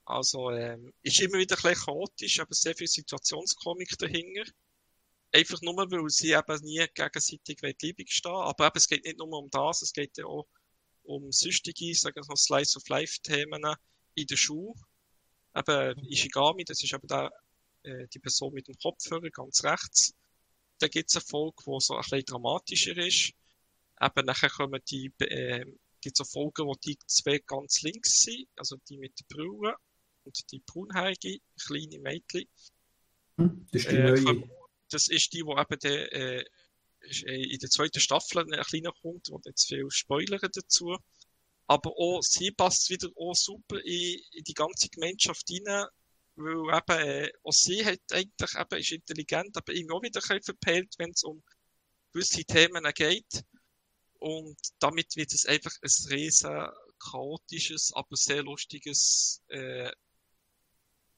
Also, 0.06 0.50
ähm, 0.52 0.92
ist 1.02 1.20
immer 1.20 1.38
wieder 1.38 1.56
ein 1.56 1.62
bisschen 1.62 1.84
chaotisch, 1.84 2.40
aber 2.40 2.54
sehr 2.54 2.76
viel 2.76 2.86
Situationskomik 2.86 3.98
dahinter. 3.98 4.44
einfach 5.32 5.60
nur, 5.62 5.76
weil 5.76 6.08
sie 6.10 6.32
eben 6.32 6.64
nie 6.64 6.86
gegenseitig 6.94 7.60
liebig 7.82 8.12
stehen 8.12 8.32
Aber 8.32 8.66
eben, 8.66 8.76
es 8.76 8.88
geht 8.88 9.04
nicht 9.04 9.18
nur 9.18 9.32
um 9.32 9.50
das, 9.50 9.82
es 9.82 9.92
geht 9.92 10.16
ja 10.16 10.26
auch 10.26 10.46
um 11.02 11.32
süchtige, 11.32 11.94
sagen 11.94 12.16
wir 12.16 12.24
mal, 12.28 12.36
Slice 12.36 12.76
of 12.76 12.88
Life 12.88 13.18
Themen 13.22 13.62
in 14.14 14.26
der 14.26 14.36
Schule. 14.36 14.74
Eben 15.56 15.98
Ishigami, 16.08 16.64
das 16.64 16.82
ist 16.82 16.92
eben 16.92 17.06
der, 17.08 17.32
äh, 17.82 18.06
die 18.08 18.20
Person 18.20 18.54
mit 18.54 18.68
dem 18.68 18.76
Kopfhörer 18.78 19.30
ganz 19.30 19.64
rechts. 19.64 20.14
Da 20.78 20.88
gibt 20.88 21.10
es 21.10 21.16
eine 21.16 21.24
Folge, 21.24 21.64
die 21.66 21.80
so 21.80 21.94
ein 21.94 22.02
bisschen 22.02 22.24
dramatischer 22.26 22.96
ist. 22.96 23.32
Eben 24.00 24.26
nachher 24.26 24.50
kommen 24.50 24.80
die, 24.88 25.12
äh, 25.18 25.64
gibt's 26.00 26.20
auch 26.20 26.30
Folgen, 26.30 26.66
wo 26.66 26.74
die 26.74 26.98
zwei 27.06 27.38
ganz 27.38 27.82
links 27.82 28.20
sind, 28.20 28.48
also 28.56 28.76
die 28.88 28.98
mit 28.98 29.18
der 29.18 29.24
Brille 29.34 29.74
und 30.26 30.52
die 30.52 30.62
braunhaarige 30.66 31.38
kleine 31.64 31.98
Mädchen. 32.00 32.44
Hm, 33.38 33.66
das 33.72 33.82
ist 33.82 33.90
die 33.90 33.96
äh, 33.96 34.20
neue. 34.20 34.50
Das 34.88 35.08
ist 35.08 35.32
die, 35.32 35.42
die 35.42 35.50
eben 35.50 35.78
der, 35.80 36.12
äh, 36.12 36.44
in 37.22 37.58
der 37.58 37.70
zweiten 37.70 38.00
Staffel 38.00 38.40
ein 38.40 38.62
kleiner 38.62 38.92
kommt, 39.02 39.28
wo 39.30 39.40
jetzt 39.44 39.66
viel 39.66 39.90
Spoiler 39.90 40.38
dazu. 40.38 40.96
Aber 41.66 41.90
auch 41.96 42.22
sie 42.22 42.52
passt 42.52 42.90
wieder 42.90 43.08
auch 43.16 43.34
super 43.34 43.80
in, 43.80 44.20
in 44.32 44.44
die 44.44 44.54
ganze 44.54 44.88
Gemeinschaft 44.88 45.50
rein, 45.50 45.86
weil 46.36 46.78
eben, 46.78 47.08
äh, 47.08 47.32
auch 47.42 47.52
sie 47.52 47.84
hat 47.84 48.00
eigentlich 48.12 48.54
eben, 48.54 48.80
ist 48.80 48.92
intelligent, 48.92 49.56
aber 49.56 49.72
irgendwie 49.72 49.94
auch 49.94 50.02
wieder 50.02 50.20
ein 50.28 50.42
verpeilt, 50.42 50.94
wenn 50.98 51.10
es 51.10 51.24
um 51.24 51.42
gewisse 52.12 52.44
Themen 52.44 52.84
geht. 52.94 53.44
Und 54.18 54.58
damit 54.78 55.16
wird 55.16 55.32
es 55.32 55.46
einfach 55.46 55.72
ein 55.82 56.10
riesen 56.10 56.68
chaotisches, 56.98 57.92
aber 57.94 58.16
sehr 58.16 58.42
lustiges 58.42 59.42
äh, 59.48 59.90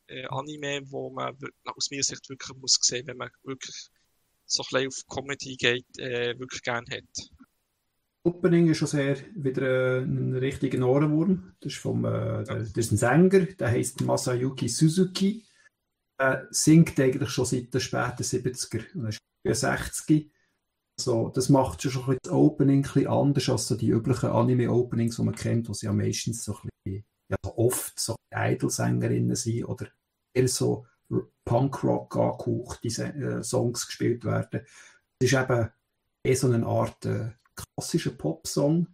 äh, 0.09 0.25
Anime, 0.27 0.83
wo 0.91 1.11
man 1.11 1.37
aus 1.65 1.91
meiner 1.91 2.03
Sicht 2.03 2.29
wirklich 2.29 2.57
muss 2.59 2.79
sehen, 2.81 3.07
wenn 3.07 3.17
man 3.17 3.31
wirklich 3.45 3.89
so 4.47 4.63
ein 4.63 4.67
bisschen 4.71 4.89
auf 4.89 5.07
Comedy 5.15 5.57
geht, 5.57 5.99
äh, 5.99 6.39
wirklich 6.39 6.63
gern 6.63 6.85
hat. 6.91 7.31
Opening 8.25 8.69
ist 8.69 8.79
schon 8.79 8.89
sehr 8.89 9.17
wieder 9.35 9.99
äh, 9.99 10.03
ein 10.03 10.35
richtiger 10.35 10.87
Ohrenwurm. 10.87 11.55
Das 11.61 11.73
ist, 11.73 11.79
vom, 11.79 12.05
äh, 12.05 12.45
der, 12.45 12.59
das 12.61 12.77
ist 12.77 12.93
ein 12.93 12.97
Sänger, 12.97 13.47
der 13.47 13.69
heißt 13.69 14.01
Masayuki 14.03 14.69
Suzuki. 14.69 15.45
Er 16.19 16.49
singt 16.51 16.99
eigentlich 16.99 17.31
schon 17.31 17.45
seit 17.45 17.73
den 17.73 17.81
späten 17.81 18.23
70er 18.23 18.95
und 18.95 19.09
ist 19.09 19.61
60 19.61 20.33
so, 21.01 21.29
das 21.29 21.49
macht 21.49 21.81
schon 21.83 22.11
ein 22.11 22.19
das 22.21 22.33
Opening 22.33 22.79
ein 22.79 22.83
bisschen 22.83 23.07
anders 23.07 23.49
als 23.49 23.69
so 23.69 23.77
die 23.77 23.91
üblichen 23.91 24.31
Anime-Openings, 24.31 25.17
die 25.17 25.23
man 25.23 25.35
kennt, 25.35 25.69
wo 25.69 25.73
sie 25.73 25.87
ja 25.87 25.93
meistens 25.93 26.43
so 26.43 26.55
ein 26.55 26.69
bisschen, 26.85 27.05
ja, 27.29 27.37
oft 27.43 27.99
so 27.99 28.17
Idol-Sängerinnen 28.35 29.37
sind 29.37 29.65
oder 29.65 29.87
so 30.47 30.87
Punk-Rock 31.45 32.17
angehauchte 32.17 32.89
äh, 32.89 33.43
Songs 33.43 33.87
gespielt 33.87 34.25
werden. 34.25 34.61
Das 35.19 35.33
ist 35.33 35.33
eben 35.33 35.71
eher 36.23 36.37
so 36.37 36.51
eine 36.51 36.67
Art 36.67 37.07
äh, 37.07 37.31
klassischer 37.55 38.11
Popsong, 38.11 38.87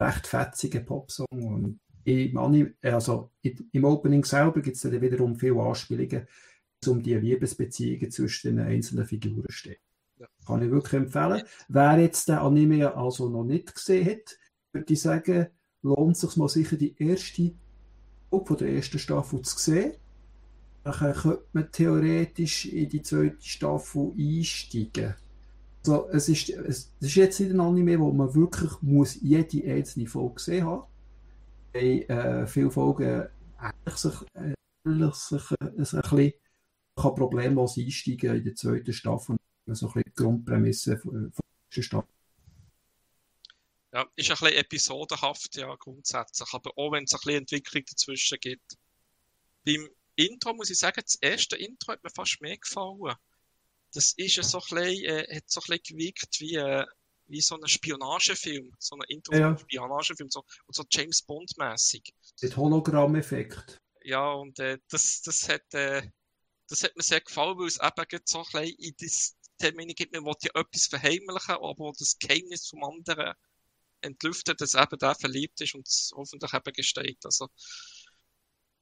recht 0.00 0.26
fetziger 0.26 0.80
Popsong 0.80 1.26
und 1.30 1.80
im, 2.04 2.36
Anime, 2.36 2.74
also 2.82 3.32
im 3.42 3.84
Opening 3.84 4.24
selber 4.24 4.60
gibt 4.60 4.76
es 4.76 4.82
dann 4.82 5.00
wiederum 5.00 5.36
viele 5.36 5.60
Anspielungen, 5.60 6.28
um 6.86 7.02
die 7.02 7.14
Liebesbeziehungen 7.14 8.10
zwischen 8.10 8.56
den 8.56 8.66
einzelnen 8.66 9.06
Figuren 9.06 9.44
steht. 9.48 9.80
Ja. 10.18 10.28
Kann 10.46 10.62
ich 10.62 10.70
wirklich 10.70 11.02
empfehlen. 11.02 11.42
Wer 11.68 11.98
jetzt 11.98 12.28
den 12.28 12.36
Anime 12.36 12.94
also 12.94 13.28
noch 13.28 13.44
nicht 13.44 13.74
gesehen 13.74 14.06
hat, 14.06 14.38
würde 14.72 14.92
ich 14.92 15.00
sagen, 15.00 15.48
lohnt 15.82 16.14
es 16.14 16.20
sich 16.20 16.36
mal 16.36 16.48
sicher 16.48 16.76
die 16.76 16.94
erste 16.96 17.54
von 18.30 18.56
der 18.58 18.68
ersten 18.68 18.98
Staffel 18.98 19.40
zu 19.42 19.58
sehen. 19.58 19.96
Dann 20.86 21.14
könnte 21.14 21.44
man 21.52 21.72
theoretisch 21.72 22.66
in 22.66 22.88
die 22.88 23.02
zweite 23.02 23.42
Staffel 23.42 24.12
einsteigen. 24.16 25.16
Also, 25.80 26.08
es, 26.10 26.28
ist, 26.28 26.50
es 26.50 26.92
ist 27.00 27.14
jetzt 27.16 27.40
nicht 27.40 27.50
ein 27.50 27.58
Anime, 27.58 27.98
wo 27.98 28.12
man 28.12 28.32
wirklich 28.36 28.70
muss 28.82 29.20
jede 29.20 29.68
einzelne 29.68 30.06
Folge 30.06 30.34
gesehen 30.34 30.64
haben 30.64 30.84
muss. 31.74 31.82
äh, 31.82 32.46
viele 32.46 32.70
Folgen 32.70 33.26
ähnlich 33.60 33.96
sich, 33.96 34.14
äh, 34.34 34.54
sich 35.12 35.50
äh, 35.60 35.64
ein 35.64 35.76
bisschen 35.76 36.32
kann 36.94 37.14
problemlos 37.16 37.76
einsteigen 37.76 38.36
in 38.36 38.44
der 38.44 38.54
zweiten 38.54 38.92
Staffel 38.92 39.36
so 39.66 39.88
ein 39.88 39.92
bisschen 39.92 40.02
die 40.06 40.22
Grundprämisse 40.22 40.98
von, 40.98 41.32
von 41.32 41.44
der 41.74 41.82
Stadt. 41.82 42.06
Ja, 43.92 44.06
ist 44.14 44.30
ein 44.30 44.36
bisschen 44.36 44.56
episodenhaft, 44.56 45.56
ja, 45.56 45.74
grundsätzlich. 45.74 46.48
Aber 46.52 46.70
auch 46.76 46.92
wenn 46.92 47.02
es 47.02 47.12
ein 47.12 47.18
bisschen 47.24 47.40
Entwicklung 47.40 47.82
dazwischen 47.86 48.38
gibt. 48.40 48.76
Beim 49.64 49.88
Intro 50.16 50.54
muss 50.54 50.70
ich 50.70 50.78
sagen, 50.78 51.00
das 51.02 51.16
erste 51.16 51.56
Intro 51.56 51.92
hat 51.92 52.02
mir 52.02 52.10
fast 52.10 52.40
mehr 52.40 52.56
gefallen. 52.56 53.14
Das 53.92 54.12
ist 54.16 54.36
ja 54.36 54.42
so 54.42 54.58
ein 54.58 54.64
bisschen, 54.68 55.04
äh, 55.04 55.36
hat 55.36 55.44
so 55.46 55.60
ein 55.60 55.78
bisschen 55.78 55.96
gewirkt 55.96 56.40
wie, 56.40 56.56
äh, 56.56 56.84
wie 57.28 57.40
so 57.40 57.56
ein 57.56 57.66
Spionagefilm. 57.66 58.74
So 58.78 58.96
ein 58.96 59.02
Intro 59.08 59.34
ja. 59.34 59.56
Spionagefilm, 59.56 60.30
so, 60.30 60.44
und 60.66 60.74
so 60.74 60.84
James 60.90 61.22
Bond-mäßig. 61.22 62.12
Mit 62.40 62.56
Hologramm-Effekt. 62.56 63.80
Ja, 64.02 64.32
und 64.32 64.58
äh, 64.58 64.78
das, 64.88 65.22
das 65.22 65.48
hat, 65.48 65.74
äh, 65.74 66.02
das 66.68 66.82
hat 66.82 66.96
mir 66.96 67.02
sehr 67.02 67.20
gefallen, 67.20 67.58
weil 67.58 67.66
es 67.66 67.78
eben 67.80 68.20
so 68.24 68.38
ein 68.38 68.44
bisschen 68.44 68.78
in 68.78 68.94
das 69.00 69.36
Termine 69.58 69.94
gibt, 69.94 70.12
man 70.12 70.24
will 70.24 70.34
ja 70.42 70.60
etwas 70.60 70.86
verheimlichen, 70.86 71.54
aber 71.54 71.92
das 71.98 72.18
Geheimnis 72.18 72.68
vom 72.68 72.84
anderen 72.84 73.34
entlüftet, 74.02 74.60
dass 74.60 74.74
eben 74.74 74.98
der 74.98 75.14
verliebt 75.14 75.60
ist 75.60 75.74
und 75.74 75.88
es 75.88 76.12
hoffentlich 76.14 76.52
eben 76.52 76.72
gesteht. 76.72 77.24
Also, 77.24 77.48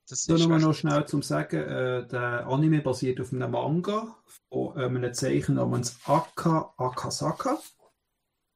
das 0.09 0.29
nur 0.29 0.59
noch 0.59 0.75
schnell 0.75 1.07
zum 1.07 1.23
Sagen, 1.23 1.57
äh, 1.63 2.07
der 2.07 2.47
Anime 2.47 2.83
basiert 2.83 3.21
auf 3.21 3.33
einem 3.33 3.51
Manga 3.51 4.17
von 4.51 4.77
äh, 4.77 4.85
einem 4.85 5.15
Zeichen 5.15 5.57
namens 5.57 5.99
Aka 6.05 6.75
Akasaka. 6.77 7.59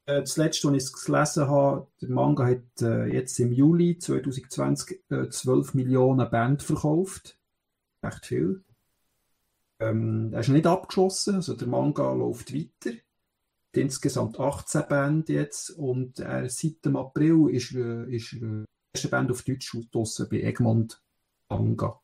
Äh, 0.07 0.21
das 0.21 0.37
letzte, 0.37 0.73
was 0.73 0.85
ich 0.85 1.05
gelesen 1.05 1.49
habe, 1.49 1.89
der 2.01 2.11
Manga 2.11 2.47
hat 2.47 2.83
äh, 2.83 3.07
jetzt 3.07 3.39
im 3.41 3.53
Juli 3.53 3.99
2020 3.99 5.05
äh, 5.11 5.29
12 5.29 5.75
Millionen 5.75 6.31
Band 6.31 6.63
verkauft. 6.63 7.39
Echt 8.03 8.27
viel. 8.27 8.65
Ähm, 9.81 10.31
er 10.33 10.41
ist 10.41 10.49
nicht 10.49 10.67
abgeschlossen, 10.67 11.37
also 11.37 11.55
der 11.55 11.69
Manga 11.69 12.13
läuft 12.13 12.55
weiter. 12.55 12.97
Insgesamt 13.73 14.41
18 14.41 14.83
Bände 14.89 15.33
jetzt 15.33 15.71
und 15.71 16.19
er, 16.21 16.49
seit 16.49 16.85
dem 16.85 16.97
April 16.97 17.49
ist, 17.51 17.75
äh, 17.75 18.05
ist 18.15 18.33
äh, 18.35 18.65
erste 18.93 19.09
Band 19.09 19.31
auf 19.31 19.43
Deutsch 19.43 19.77
draussen 19.93 20.29
bei 20.29 20.41
Egmont 20.41 21.01
Manga. 21.49 22.01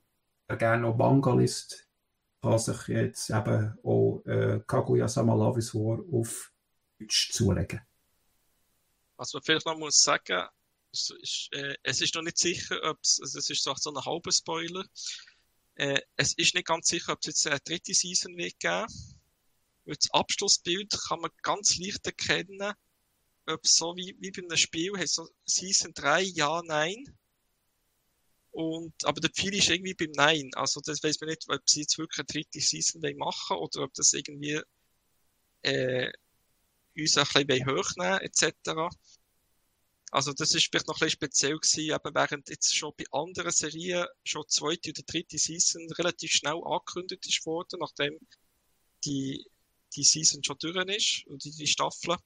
Wer 0.49 0.57
gerne 0.57 0.83
noch 0.83 0.97
Manga 0.97 1.35
liest, 1.35 1.89
kann 2.43 2.59
sich 2.59 2.89
jetzt 2.89 3.31
eben 3.31 3.79
auch 3.83 4.23
äh, 4.27 4.61
Kaguya-sama 4.66 5.35
Love 5.35 5.59
is 5.59 5.75
War 5.75 6.01
auf 6.12 6.53
Deutsch 6.99 7.33
zulegen. 7.33 7.81
Was 9.16 9.33
man 9.33 9.43
vielleicht 9.43 9.66
noch 9.66 9.79
muss 9.79 10.03
sagen, 10.03 10.47
es 10.93 11.11
ist, 11.23 11.49
äh, 11.53 11.75
es 11.83 12.01
ist 12.01 12.15
noch 12.15 12.23
nicht 12.23 12.39
sicher, 12.39 12.79
ob 12.85 12.99
es, 13.03 13.19
also 13.21 13.39
es 13.39 13.51
ist 13.51 13.62
so 13.62 13.73
ein 13.73 14.05
halber 14.05 14.33
Spoiler, 14.33 14.85
äh, 15.77 16.01
es 16.16 16.35
ist 16.37 16.55
nicht 16.55 16.66
ganz 16.66 16.89
sicher, 16.89 17.12
ob 17.12 17.19
es 17.21 17.27
jetzt 17.27 17.47
eine 17.47 17.61
dritte 17.61 17.95
Season 17.95 18.37
wird 18.37 18.59
geben. 18.61 18.87
Weil 19.87 19.97
das 19.97 20.11
Abschlussbild 20.12 20.97
kann 21.09 21.21
man 21.21 21.31
ganz 21.43 21.77
leicht 21.77 22.07
erkennen, 22.07 22.73
ob 23.47 23.66
so 23.66 23.95
wie, 23.97 24.16
wie 24.21 24.31
bei 24.31 24.43
einem 24.43 24.57
Spiel, 24.57 24.93
so 25.07 25.29
Season 25.45 25.93
3, 25.95 26.23
ja, 26.23 26.62
nein. 26.65 27.05
Und, 28.55 28.94
aber 29.05 29.20
der 29.20 29.31
Pfeil 29.31 29.55
ist 29.56 29.68
irgendwie 29.68 29.94
beim 29.94 30.12
Nein. 30.12 30.51
Also, 30.55 30.81
das 30.81 31.02
weiß 31.02 31.20
man 31.20 31.31
nicht, 31.31 31.44
ob 31.48 31.68
sie 31.68 31.81
jetzt 31.81 31.98
wirklich 31.98 32.20
eine 32.20 32.26
dritte 32.26 32.60
Season 32.60 33.02
machen 33.16 33.56
oder 33.56 33.82
ob 33.82 33.93
das 33.94 34.12
irgendwie, 34.12 34.60
äh, 35.62 36.12
uns 36.97 37.18
ein 37.18 37.47
bisschen 37.47 37.66
hochnehmen, 37.66 38.20
etc. 38.20 38.94
Also 40.12 40.32
das 40.32 40.55
ist 40.55 40.68
vielleicht 40.70 40.86
noch 40.86 40.94
ein 40.94 41.06
bisschen 41.06 41.10
speziell 41.10 41.59
gewesen, 41.59 41.93
aber 41.93 42.14
während 42.14 42.48
jetzt 42.48 42.76
schon 42.76 42.93
bei 42.97 43.05
anderen 43.10 43.51
Serien 43.51 44.06
schon 44.22 44.44
zweite 44.47 44.90
oder 44.90 45.02
dritte 45.02 45.39
Season 45.39 45.90
relativ 45.98 46.31
schnell 46.31 46.60
angekündigt 46.64 47.26
ist 47.26 47.44
worden, 47.47 47.81
nachdem 47.81 48.20
die, 49.05 49.44
die 49.97 50.05
Season 50.05 50.44
schon 50.44 50.59
durch 50.60 50.76
ist 50.97 51.26
und 51.26 51.43
die, 51.44 51.66
Staffel, 51.66 52.16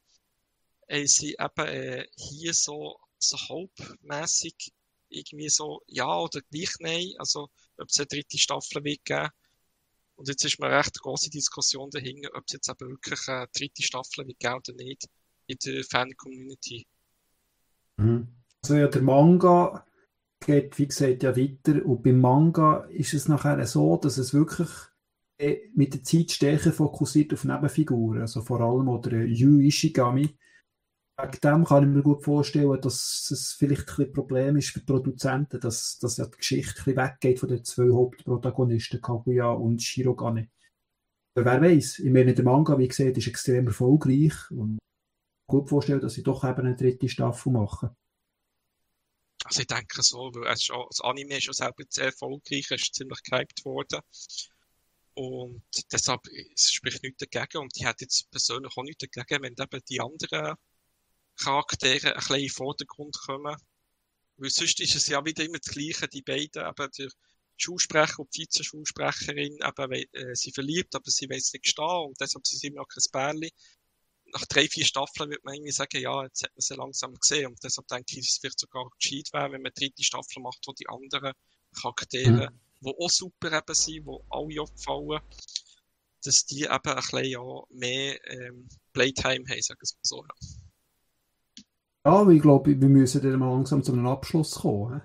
äh, 0.89 1.07
sie 1.07 1.39
eben 1.41 1.67
äh, 1.67 2.07
hier 2.19 2.53
so, 2.53 3.01
so 3.19 3.39
halbmäßig 3.39 4.75
irgendwie 5.09 5.49
so 5.49 5.83
ja 5.87 6.19
oder 6.19 6.41
gleich 6.51 6.75
nein, 6.81 7.13
also 7.19 7.49
ob 7.77 7.89
es 7.89 7.99
eine 7.99 8.07
dritte 8.07 8.39
Staffel 8.39 8.85
wird 8.85 9.05
geben. 9.05 9.29
Und 10.17 10.29
jetzt 10.29 10.45
ist 10.45 10.59
mir 10.59 10.71
recht 10.71 11.01
große 11.01 11.31
Diskussion 11.31 11.91
dahinter, 11.91 12.31
ob 12.35 12.45
es 12.47 12.55
jetzt 12.55 12.69
eben 12.69 12.91
wirklich 12.91 13.29
eine 13.29 13.47
dritte 13.55 13.83
Staffel 13.83 14.27
wird 14.27 14.41
geben 14.41 14.57
oder 14.57 14.73
nicht 14.75 15.07
in 15.47 15.57
der 15.65 15.85
Fan-Community. 15.85 16.87
Mhm. 17.99 18.29
Also 18.63 18.75
ja, 18.75 18.89
der 18.89 19.03
Manga 19.03 19.87
geht, 20.41 20.79
wie 20.79 20.89
gesagt, 20.89 21.23
ja 21.23 21.37
weiter. 21.37 21.85
Und 21.85 22.03
beim 22.03 22.21
Manga 22.21 22.85
ist 22.91 23.15
es 23.15 23.29
nachher 23.29 23.65
so, 23.67 23.97
dass 23.97 24.19
es 24.19 24.35
wirklich 24.35 24.69
äh, 25.39 25.69
mit 25.75 25.95
der 25.95 26.03
Zeit 26.03 26.33
stärker 26.33 26.73
fokussiert 26.73 27.33
auf 27.33 27.45
Nebenfiguren. 27.45 28.21
Also 28.21 28.43
vor 28.43 28.61
allem 28.61 28.89
oder 28.89 29.25
Yu 29.25 29.61
Ishigami. 29.61 30.37
Wegen 31.21 31.41
dem 31.41 31.65
kann 31.65 31.83
ich 31.83 31.89
mir 31.89 32.03
gut 32.03 32.23
vorstellen, 32.23 32.81
dass 32.81 33.29
es 33.33 33.53
vielleicht 33.53 33.99
ein 33.99 34.13
Problem 34.13 34.57
ist 34.57 34.71
für 34.71 34.79
die 34.79 34.87
Produzenten, 34.87 35.59
dass, 35.59 35.99
dass 35.99 36.17
ja 36.17 36.27
die 36.27 36.37
Geschichte 36.37 36.91
ein 36.91 36.97
weggeht 36.97 37.41
von 37.41 37.49
den 37.49 37.65
zwei 37.65 37.91
Hauptprotagonisten, 37.93 39.01
Kaguya 39.01 39.51
und 39.51 39.83
Shirogane. 39.83 40.49
wer 41.35 41.61
weiß, 41.61 41.99
ich 41.99 42.13
meine, 42.13 42.35
der 42.35 42.45
Manga, 42.45 42.79
wie 42.79 42.87
gesagt, 42.87 43.17
ist 43.17 43.27
extrem 43.27 43.67
erfolgreich 43.67 44.33
und 44.51 44.79
gut 45.49 45.69
vorstellen, 45.69 46.01
dass 46.01 46.15
sie 46.15 46.23
doch 46.23 46.45
eben 46.45 46.61
eine 46.61 46.77
dritte 46.77 47.09
Staffel 47.09 47.51
machen. 47.51 47.91
Also 49.45 49.63
ich 49.63 49.67
denke 49.67 50.03
so, 50.03 50.31
weil 50.35 50.53
es 50.53 50.63
ist 50.63 50.71
das 50.71 51.01
Anime 51.01 51.39
ist 51.39 51.47
ja 51.47 51.53
selber 51.53 51.83
sehr 51.89 52.07
erfolgreich, 52.07 52.71
es 52.71 52.83
ist 52.83 52.95
ziemlich 52.95 53.23
gehypt 53.25 53.65
worden. 53.65 54.01
Und 55.15 55.63
deshalb 55.91 56.21
es 56.55 56.71
spricht 56.71 57.03
nichts 57.03 57.27
dagegen. 57.27 57.63
Und 57.63 57.73
ich 57.75 57.85
hätte 57.85 58.05
jetzt 58.05 58.31
persönlich 58.31 58.77
auch 58.77 58.85
nichts 58.85 59.05
dagegen, 59.11 59.43
wenn 59.43 59.55
eben 59.59 59.83
die 59.89 60.01
anderen 60.01 60.55
Charaktere 61.39 62.09
ein 62.09 62.15
bisschen 62.17 62.37
in 62.37 62.43
den 62.43 62.51
Vordergrund 62.51 63.17
kommen. 63.19 63.57
Weil 64.37 64.51
sonst 64.51 64.81
ist 64.81 64.95
es 64.95 65.09
ja 65.09 65.25
wieder 65.25 65.45
immer 65.45 65.59
das 65.59 65.73
Gleiche, 65.73 66.09
die 66.09 66.23
beiden, 66.23 66.65
eben 66.65 66.91
der 66.99 67.09
Schulsprecher 67.57 68.21
und 68.21 68.35
die 68.37 68.43
Vizeschulsprecherin, 68.43 69.59
eben, 69.61 69.93
äh, 69.93 70.35
sie 70.35 70.53
verliebt, 70.53 70.95
aber 70.95 71.11
sie 71.11 71.29
weiß 71.29 71.53
nicht 71.55 71.69
stehen 71.69 72.07
und 72.07 72.21
deshalb 72.21 72.47
sind 72.47 72.61
sie 72.61 72.69
immer 72.69 72.83
noch 72.83 72.89
kein 72.89 73.03
Bärli. 73.11 73.53
Nach 74.33 74.45
drei, 74.47 74.69
vier 74.69 74.85
Staffeln 74.85 75.31
wird 75.31 75.45
man 75.45 75.55
irgendwie 75.55 75.73
sagen, 75.73 76.01
ja, 76.01 76.23
jetzt 76.23 76.45
hat 76.45 76.53
man 76.55 76.61
sie 76.61 76.75
langsam 76.75 77.15
gesehen 77.15 77.49
und 77.49 77.65
deshalb 77.65 77.89
denke 77.89 78.21
ich, 78.21 78.29
es 78.29 78.43
wird 78.43 78.59
sogar 78.59 78.89
gescheit 78.99 79.33
werden, 79.33 79.55
wenn 79.55 79.63
man 79.63 79.73
eine 79.75 79.89
dritte 79.89 80.05
Staffel 80.05 80.41
macht, 80.41 80.61
wo 80.67 80.73
die 80.73 80.89
anderen 80.89 81.33
Charaktere, 81.81 82.51
mhm. 82.51 82.61
die 82.81 82.95
auch 82.97 83.11
super 83.11 83.53
eben 83.53 83.75
sind, 83.75 84.07
die 84.07 84.19
alle 84.31 84.63
auffallen, 84.63 85.21
dass 86.23 86.45
die 86.45 86.63
eben 86.63 86.71
ein 86.71 86.97
bisschen 86.97 87.25
ja, 87.25 87.63
mehr 87.71 88.25
ähm, 88.31 88.69
Playtime 88.93 89.49
haben, 89.49 89.63
sagen 89.63 89.81
wir 89.81 89.99
so. 90.03 90.25
Ja, 90.25 90.68
ja 92.07 92.29
ich 92.29 92.43
glaube, 92.43 92.81
wir 92.81 92.89
müssen 92.89 93.23
dann 93.23 93.39
mal 93.39 93.51
langsam 93.51 93.83
zu 93.83 93.93
einem 93.93 94.07
Abschluss 94.07 94.57
kommen. 94.57 95.03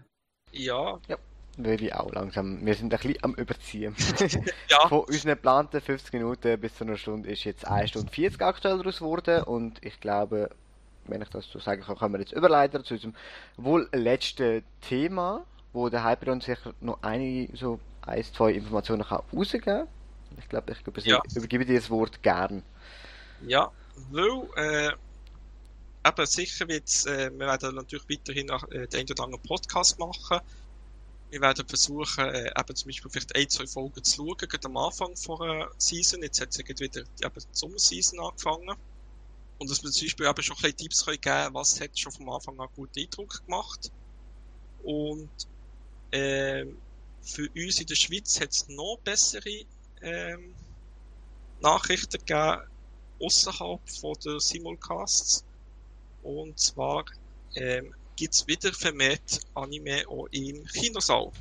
Ja. 0.51 0.99
ja 1.07 1.17
würde 1.57 1.85
ich 1.85 1.93
auch 1.93 2.11
langsam. 2.11 2.65
Wir 2.65 2.73
sind 2.73 2.93
ein 2.93 2.99
bisschen 2.99 3.23
am 3.23 3.35
Überziehen. 3.35 3.95
ja. 4.69 4.87
Von 4.87 5.01
unseren 5.01 5.29
geplanten 5.29 5.81
50 5.81 6.13
Minuten 6.13 6.59
bis 6.59 6.75
zu 6.75 6.83
einer 6.83 6.97
Stunde 6.97 7.29
ist 7.29 7.43
jetzt 7.43 7.67
1 7.67 7.91
Stunde 7.91 8.11
40 8.11 8.41
aktuell 8.41 8.77
daraus 8.77 8.99
geworden 8.99 9.43
und 9.43 9.83
ich 9.83 9.99
glaube, 9.99 10.49
wenn 11.05 11.21
ich 11.21 11.29
das 11.29 11.45
so 11.51 11.59
sagen 11.59 11.83
kann, 11.83 11.97
können 11.97 12.13
wir 12.13 12.19
jetzt 12.21 12.31
überleiten 12.31 12.83
zu 12.83 12.95
unserem 12.95 13.13
wohl 13.57 13.87
letzten 13.91 14.63
Thema, 14.81 15.45
wo 15.73 15.89
der 15.89 16.03
Hyperon 16.03 16.41
sich 16.41 16.57
noch 16.81 16.99
einige, 17.01 17.55
so 17.55 17.79
ein, 18.01 18.23
zwei 18.23 18.51
Informationen 18.51 19.03
kann 19.03 19.21
rausgeben 19.33 19.65
kann. 19.65 19.87
Ich 20.39 20.49
glaube, 20.49 20.71
ich 20.71 20.83
glaube, 20.83 21.01
ja. 21.01 21.21
übergebe 21.35 21.65
dir 21.65 21.75
das 21.75 21.89
Wort 21.89 22.23
gern. 22.23 22.63
Ja, 23.45 23.71
weil, 24.11 24.47
äh, 24.55 24.91
eben 26.05 26.25
sicher 26.25 26.67
wird 26.67 27.05
äh, 27.05 27.31
wir 27.31 27.47
werden 27.47 27.75
natürlich 27.75 28.09
weiterhin 28.09 28.47
nach, 28.47 28.69
äh, 28.69 28.87
den 28.87 29.09
oder 29.09 29.23
anderen 29.23 29.43
Podcast 29.43 29.99
machen 29.99 30.39
wir 31.33 31.41
werden 31.41 31.67
versuchen, 31.67 32.25
äh, 32.25 32.51
eben 32.55 32.75
zum 32.75 32.89
Beispiel 32.89 33.09
vielleicht 33.09 33.35
ein, 33.35 33.49
zwei 33.49 33.65
Folgen 33.65 34.03
zu 34.03 34.17
schauen, 34.17 34.37
gerade 34.37 34.65
am 34.65 34.77
Anfang 34.77 35.15
von 35.15 35.41
einer 35.41 35.71
Season. 35.79 36.21
Jetzt 36.21 36.39
hat 36.39 36.49
es 36.51 36.59
wieder 36.59 36.73
die, 36.75 36.99
eben 36.99 37.33
die 37.35 37.47
Sommerseason 37.51 38.19
angefangen. 38.19 38.77
Und 39.57 39.69
dass 39.69 39.83
wir 39.83 39.89
zum 39.89 40.05
Beispiel 40.05 40.27
eben 40.27 40.43
schon 40.43 40.55
ein 40.57 40.61
bisschen 40.61 40.77
Tipps 40.77 41.05
können 41.05 41.21
geben 41.21 41.53
was 41.55 41.81
hat 41.81 41.97
schon 41.97 42.11
vom 42.11 42.29
Anfang 42.29 42.59
an 42.59 42.69
guten 42.75 42.99
Eindruck 42.99 43.43
gemacht. 43.47 43.91
Und 44.83 45.31
äh, 46.11 46.65
für 47.23 47.49
uns 47.55 47.79
in 47.79 47.87
der 47.87 47.95
Schweiz 47.95 48.39
hat 48.39 48.51
es 48.51 48.67
noch 48.67 48.99
bessere 49.03 49.65
ähm, 50.03 50.53
Nachrichten 51.61 52.19
gegeben, 52.19 52.61
außerhalb 53.19 53.81
von 53.89 54.13
der 54.23 54.39
Simulcasts. 54.39 55.43
Und 56.23 56.59
zwar 56.59 57.05
ähm, 57.55 57.93
gibt 58.15 58.33
es 58.33 58.47
wieder 58.47 58.73
vermehrt 58.73 59.39
Anime 59.53 60.07
auch 60.07 60.27
im 60.31 60.65
Kinosaal. 60.65 61.31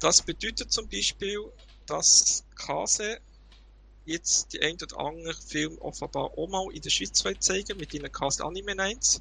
Das 0.00 0.22
bedeutet 0.22 0.72
zum 0.72 0.88
Beispiel, 0.88 1.40
dass 1.86 2.44
Kase 2.56 3.20
jetzt 4.04 4.52
die 4.52 4.60
ein 4.62 4.76
oder 4.82 4.98
andere 4.98 5.34
Film 5.34 5.78
offenbar 5.78 6.36
auch 6.36 6.48
mal 6.48 6.74
in 6.74 6.82
der 6.82 6.90
Schweiz 6.90 7.22
zeigen 7.40 7.78
mit 7.78 7.94
ihnen 7.94 8.10
Kase 8.10 8.44
Anime 8.44 8.74
Nights. 8.74 9.20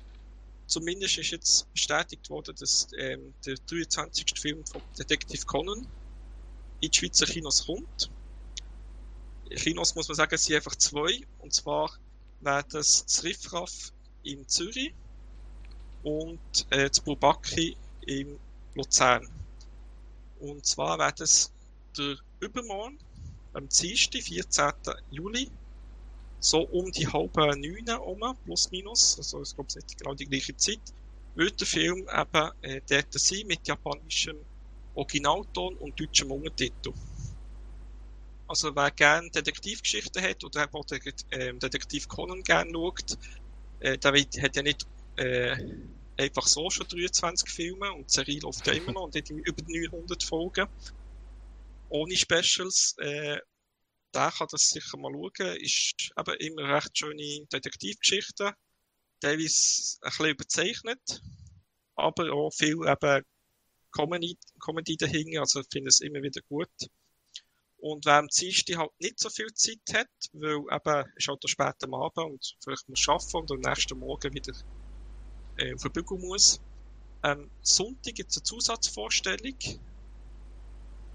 Zumindest 0.65 1.18
ist 1.18 1.31
jetzt 1.31 1.73
bestätigt 1.73 2.30
worden, 2.30 2.55
dass 2.57 2.88
ähm, 2.97 3.34
der 3.45 3.55
23. 3.69 4.39
Film 4.39 4.65
von 4.65 4.81
Detective 4.97 5.45
Conan 5.45 5.85
in 6.80 6.89
die 6.89 6.97
Schweizer 6.97 7.26
Kinos 7.26 7.65
kommt. 7.65 8.09
In 9.49 9.57
Kinos 9.57 9.95
muss 9.95 10.07
man 10.07 10.15
sagen, 10.15 10.38
sind 10.38 10.55
einfach 10.55 10.76
zwei. 10.76 11.22
Und 11.39 11.53
zwar 11.53 11.91
wäre 12.41 12.65
das 12.69 13.05
das 13.05 13.23
Riffraff 13.23 13.93
in 14.23 14.47
Zürich 14.47 14.93
und 16.03 16.39
äh, 16.69 16.89
das 16.89 16.99
Bubaki 16.99 17.76
in 18.01 18.39
Luzern. 18.76 19.27
Und 20.39 20.65
zwar 20.65 20.97
wird 20.97 21.22
es 21.22 21.51
der 21.97 22.18
Übermorgen, 22.39 22.97
am 23.53 23.68
Dienstag, 23.69 24.23
14. 24.23 24.72
Juli, 25.11 25.51
so 26.39 26.61
um 26.61 26.91
die 26.91 27.07
halbe 27.07 27.55
neun 27.57 27.88
um, 27.99 28.35
plus 28.43 28.72
minus, 28.72 29.18
also 29.18 29.43
ich 29.43 29.53
glaube, 29.53 29.68
es 29.68 29.76
nicht 29.76 29.97
genau 29.97 30.15
die 30.15 30.26
gleiche 30.26 30.55
Zeit, 30.55 30.81
wird 31.35 31.59
der 31.59 31.68
Film 31.68 32.07
eben 32.09 32.49
äh, 32.61 32.81
dort 32.89 33.13
sein 33.13 33.45
mit 33.47 33.68
japanischem 33.68 34.38
Originalton 34.95 35.76
und 35.77 35.99
deutschem 35.99 36.31
Untertitel. 36.31 36.93
Also 38.52 38.76
wer 38.76 38.91
gerne 38.91 39.32
Detektivgeschichten 39.32 40.22
hat 40.22 40.44
oder 40.44 40.68
auch 40.73 40.86
äh, 40.91 41.53
Detektiv 41.53 42.10
Conan 42.10 42.44
gerne 42.44 42.69
schaut, 42.73 43.18
äh, 43.80 43.98
der 43.98 44.11
hat 44.11 44.56
ja 44.57 44.61
nicht 44.61 44.86
äh, 45.15 45.56
einfach 46.18 46.45
so 46.45 46.69
schon 46.69 46.86
23 46.86 47.49
Filme 47.49 47.94
und 47.94 48.10
die 48.10 48.14
Serie 48.14 48.41
läuft 48.41 48.68
ja 48.68 48.73
immer 48.73 48.91
noch 48.91 49.03
und 49.03 49.15
hat 49.15 49.30
über 49.30 49.64
900 49.65 50.22
Folgen. 50.22 50.68
Ohne 51.88 52.18
Specials. 52.18 52.95
Äh, 52.98 53.40
der 54.14 54.32
kann 54.32 54.48
das 54.52 54.68
sicher 54.68 54.98
mal 54.98 55.14
schauen. 55.14 55.56
Ist 55.56 56.11
eben 56.19 56.36
immer 56.40 56.76
recht 56.76 56.98
schöne 56.98 57.45
Detektivgeschichten. 57.53 58.52
Teilweise 59.22 59.98
ein 60.02 60.10
bisschen 60.10 60.26
überzeichnet. 60.26 61.22
Aber 61.95 62.34
auch 62.34 62.52
viel 62.52 62.80
eben 62.86 63.23
Comedy, 63.94 64.38
Comedy 64.60 64.98
dahinter. 64.98 65.40
Also 65.40 65.61
ich 65.61 65.68
finde 65.72 65.88
es 65.88 66.02
immer 66.02 66.22
wieder 66.22 66.41
gut. 66.49 66.68
Und 67.82 68.06
wer 68.06 68.18
am 68.18 68.28
Dienstag 68.28 68.78
halt 68.78 68.91
nicht 68.99 69.20
so 69.20 69.30
viel 69.30 69.52
Zeit 69.56 69.82
hat, 69.94 70.08
weil 70.34 70.60
eben, 70.70 71.12
ist 71.16 71.28
halt 71.28 71.49
spät 71.49 71.84
am 71.84 71.95
Abend 71.95 72.18
und 72.18 72.56
vielleicht 72.64 72.88
muss 72.88 73.10
arbeiten 73.10 73.38
und 73.38 73.52
am 73.52 73.60
nächsten 73.60 73.98
Morgen 73.98 74.34
wieder 74.34 74.53
äh, 75.58 75.74
auf 75.74 75.82
Bügel 75.91 76.20
muss. 76.20 76.60
Ähm, 77.24 77.49
Sonntag 77.64 78.14
gibt 78.14 78.30
es 78.30 78.38
eine 78.38 78.44
Zusatzvorstellung. 78.44 79.58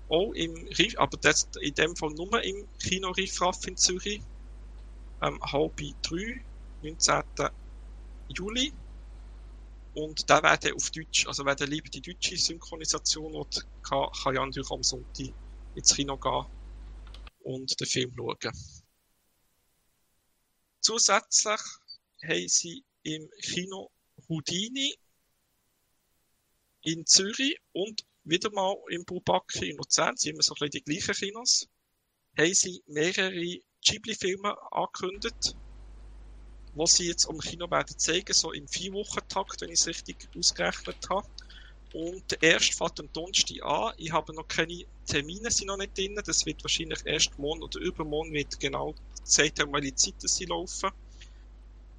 Auch 0.08 0.32
im 0.32 0.54
Riff, 0.76 0.98
aber 0.98 1.16
das, 1.18 1.48
in 1.60 1.74
dem 1.74 1.94
Fall 1.94 2.10
nur 2.10 2.42
im 2.42 2.68
Kino 2.80 3.10
Riffraff 3.10 3.64
in 3.68 3.76
Zürich. 3.76 4.22
Ähm, 5.22 5.38
halb 5.42 5.76
drei, 6.02 6.44
19. 6.82 7.22
Juli. 8.28 8.72
Und 9.94 10.28
da 10.28 10.42
werde 10.42 10.74
auf 10.74 10.90
Deutsch, 10.90 11.28
also 11.28 11.44
wer 11.44 11.56
lieber 11.66 11.88
die 11.90 12.02
deutsche 12.02 12.36
Synchronisation 12.36 13.38
hat, 13.38 13.64
kann, 13.82 14.08
kann 14.20 14.34
ja 14.34 14.44
natürlich 14.44 14.70
am 14.70 14.82
Sonntag 14.82 15.32
ins 15.74 15.94
Kino 15.94 16.18
gehen 16.18 16.55
und 17.46 17.78
den 17.80 17.86
Film 17.86 18.12
schauen. 18.16 18.52
Zusätzlich 20.80 21.60
haben 22.24 22.48
sie 22.48 22.84
im 23.04 23.30
Kino 23.40 23.90
Houdini 24.28 24.94
in 26.82 27.06
Zürich 27.06 27.56
und 27.72 28.04
wieder 28.24 28.50
mal 28.50 28.74
im 28.90 29.04
Bubaki 29.04 29.70
in 29.70 29.76
Luzern, 29.76 30.16
sind 30.16 30.32
immer 30.32 30.42
so 30.42 30.54
ein 30.54 30.68
bisschen 30.68 30.70
die 30.70 30.82
gleichen 30.82 31.14
Kinos, 31.14 31.68
haben 32.36 32.54
sie 32.54 32.82
mehrere 32.86 33.60
Ghibli-Filme 33.80 34.56
angekündigt, 34.72 35.54
die 36.74 36.86
sie 36.86 37.06
jetzt 37.06 37.28
am 37.28 37.38
Kino 37.38 37.70
werden 37.70 37.96
zeigen, 37.96 38.34
so 38.34 38.52
im 38.52 38.66
Vier-Wochen-Takt, 38.66 39.60
wenn 39.60 39.70
ich 39.70 39.80
es 39.80 39.86
richtig 39.86 40.28
ausgerechnet 40.36 41.08
habe. 41.08 41.28
Und 41.96 42.30
der 42.30 42.42
erste 42.42 42.76
fährt 42.76 43.00
am 43.00 43.08
Donnerstag 43.12 43.62
an. 43.62 43.94
Ich 43.96 44.12
habe 44.12 44.34
noch 44.34 44.46
keine 44.46 44.84
Termine 45.06 45.50
sind 45.50 45.68
noch 45.68 45.78
nicht 45.78 45.96
drin. 45.96 46.20
Das 46.26 46.44
wird 46.44 46.62
wahrscheinlich 46.62 47.00
erst 47.06 47.38
morgen 47.38 47.62
oder 47.62 47.80
übermorgen 47.80 48.32
wird 48.32 48.60
genau 48.60 48.94
gesagt 49.24 49.60
haben, 49.60 49.72
welche 49.72 49.94
Zeiten 49.94 50.28
sie 50.28 50.44
laufen 50.44 50.90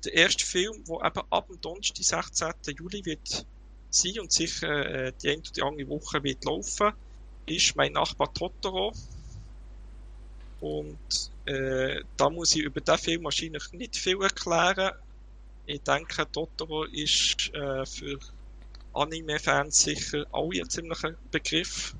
der 0.08 0.14
erste 0.14 0.46
Film, 0.46 0.84
der 0.86 1.06
eben 1.06 1.22
ab 1.30 1.48
dem 1.48 1.60
Donnerstag, 1.62 2.34
16. 2.34 2.76
Juli 2.78 3.06
wird 3.06 3.46
sein 3.90 4.20
und 4.20 4.32
sicher 4.32 5.08
äh, 5.08 5.14
die 5.22 5.30
eine 5.30 5.42
oder 5.42 5.66
andere 5.66 5.90
Woche 5.90 6.24
wird 6.24 6.46
laufen, 6.46 6.94
ist 7.46 7.76
mein 7.76 7.94
Nachbar 7.94 8.34
Totoro. 8.34 8.94
Und 10.60 11.32
äh, 11.46 12.02
da 12.16 12.30
muss 12.30 12.56
ich 12.56 12.64
über 12.64 12.82
den 12.82 12.98
Film 12.98 13.24
wahrscheinlich 13.24 13.72
nicht 13.74 13.96
viel 13.96 14.22
erklären. 14.22 14.92
Ich 15.66 15.82
denke, 15.82 16.26
Totoro 16.32 16.86
ist 16.86 17.54
äh, 17.54 17.86
für 17.86 18.20
Anime-Fans 18.98 19.80
sicher 19.80 20.26
auch 20.32 20.52
ein 20.52 20.70
ziemlicher 20.70 21.14
Begriff. 21.32 21.96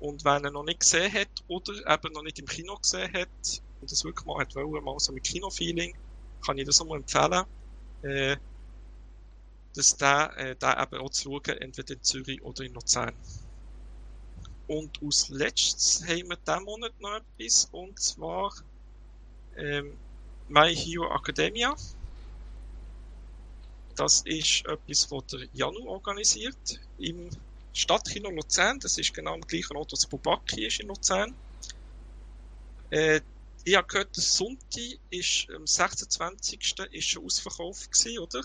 Und 0.00 0.24
wenn 0.24 0.44
er 0.44 0.50
noch 0.52 0.64
nicht 0.64 0.80
gesehen 0.80 1.12
hat 1.12 1.28
oder 1.48 1.72
eben 1.72 2.12
noch 2.12 2.22
nicht 2.22 2.38
im 2.38 2.46
Kino 2.46 2.76
gesehen 2.76 3.12
hat 3.12 3.62
und 3.80 3.90
das 3.90 4.04
wirklich 4.04 4.26
mal 4.26 4.40
hat 4.40 4.54
wollen, 4.54 4.84
mal 4.84 4.98
so 4.98 5.12
mit 5.12 5.24
Kino-Feeling, 5.24 5.94
kann 6.44 6.58
ich 6.58 6.66
das 6.66 6.80
auch 6.80 6.94
empfehlen, 6.94 7.44
äh, 8.02 8.36
dass 9.74 9.96
der, 9.96 10.36
äh, 10.36 10.56
der 10.56 10.80
eben 10.80 11.02
auch 11.02 11.10
zu 11.10 11.30
schauen, 11.30 11.58
entweder 11.58 11.94
in 11.94 12.02
Zürich 12.02 12.42
oder 12.42 12.64
in 12.64 12.74
Luzern. 12.74 13.14
Und 14.68 15.02
aus 15.02 15.28
letztes 15.30 16.02
haben 16.02 16.28
wir 16.28 16.36
diesen 16.36 16.64
Monat 16.64 16.92
noch 17.00 17.20
etwas, 17.38 17.68
und 17.72 17.98
zwar 17.98 18.52
ähm, 19.56 19.96
My 20.48 20.74
Hero 20.74 21.12
Academia. 21.14 21.74
Das 23.98 24.22
ist 24.24 24.64
etwas, 24.64 25.10
was 25.10 25.26
der 25.26 25.48
Janu 25.52 25.88
organisiert 25.88 26.56
im 26.98 27.28
Stadtkino 27.72 28.30
Luzern. 28.30 28.78
Das 28.78 28.96
ist 28.96 29.12
genau 29.12 29.34
am 29.34 29.40
gleichen 29.40 29.76
Ort, 29.76 29.90
wo 29.90 29.96
das 29.96 30.06
Bubaki 30.06 30.66
ist 30.66 30.78
in 30.78 30.86
Luzern. 30.86 31.34
Äh, 32.90 33.20
ich 33.64 33.76
habe 33.76 33.88
gehört, 33.88 34.16
der 34.16 34.22
Sonntag 34.22 35.00
ist 35.10 35.48
am 35.52 35.66
26. 35.66 36.76
ist 36.92 37.08
schon 37.08 37.24
ausverkauft 37.24 37.90
gewesen, 37.90 38.18
oder? 38.20 38.40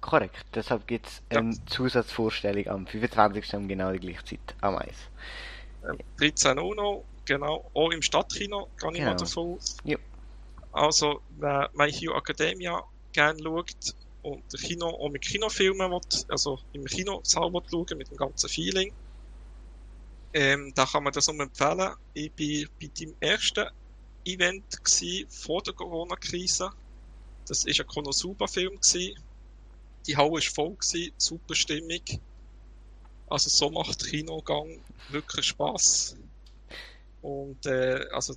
Korrekt, 0.00 0.44
deshalb 0.52 0.88
gibt 0.88 1.06
es 1.06 1.22
eine 1.28 1.54
ja. 1.54 1.66
Zusatzvorstellung 1.66 2.66
am 2.66 2.86
25. 2.88 3.54
um 3.54 3.68
genau 3.68 3.92
die 3.92 4.00
gleiche 4.00 4.24
Zeit 4.24 4.56
am 4.60 4.76
Eis. 4.76 4.96
13 6.18 6.58
Uhr 6.58 6.74
noch, 6.74 7.06
genau, 7.24 7.70
auch 7.74 7.90
im 7.92 8.02
Stadtkino, 8.02 8.72
kann 8.76 8.90
ich 8.90 8.98
genau. 8.98 9.12
mal 9.12 9.16
davon 9.16 9.54
aus. 9.54 9.76
Ja. 9.84 9.98
Also, 10.72 11.22
wer 11.28 11.70
My 11.74 11.92
Hero 11.92 12.18
Academia 12.18 12.82
gerne 13.12 13.40
schaut 13.40 13.94
und 14.26 14.42
der 14.52 14.58
Kino 14.58 14.88
auch 14.88 15.08
mit 15.08 15.22
Kinofilmen 15.22 15.88
will, 15.88 16.00
also 16.28 16.58
im 16.72 16.84
Kinosaal 16.84 17.52
will 17.52 17.62
schauen, 17.70 17.96
mit 17.96 18.10
dem 18.10 18.16
ganzen 18.16 18.48
Feeling, 18.48 18.92
ähm, 20.32 20.72
da 20.74 20.84
kann 20.84 21.04
man 21.04 21.12
das 21.12 21.28
nur 21.28 21.40
empfehlen. 21.40 21.94
Ich 22.12 22.30
war 22.30 22.70
bei 22.80 22.88
dem 22.88 23.14
ersten 23.20 23.68
Event 24.24 24.64
vor 25.28 25.62
der 25.62 25.74
Corona-Krise. 25.74 26.70
Das 27.46 27.64
war 27.64 27.72
ein 27.72 27.86
Konosuba-Film. 27.86 28.80
Die 30.06 30.16
Halle 30.16 30.30
war 30.32 30.40
voll, 30.42 30.76
super 31.16 31.54
Stimmung. 31.54 32.02
Also 33.28 33.48
so 33.48 33.70
macht 33.70 34.04
Kinogang 34.04 34.80
wirklich 35.10 35.46
Spass. 35.46 36.16
Und 37.22 37.64
äh, 37.66 38.06
also 38.10 38.34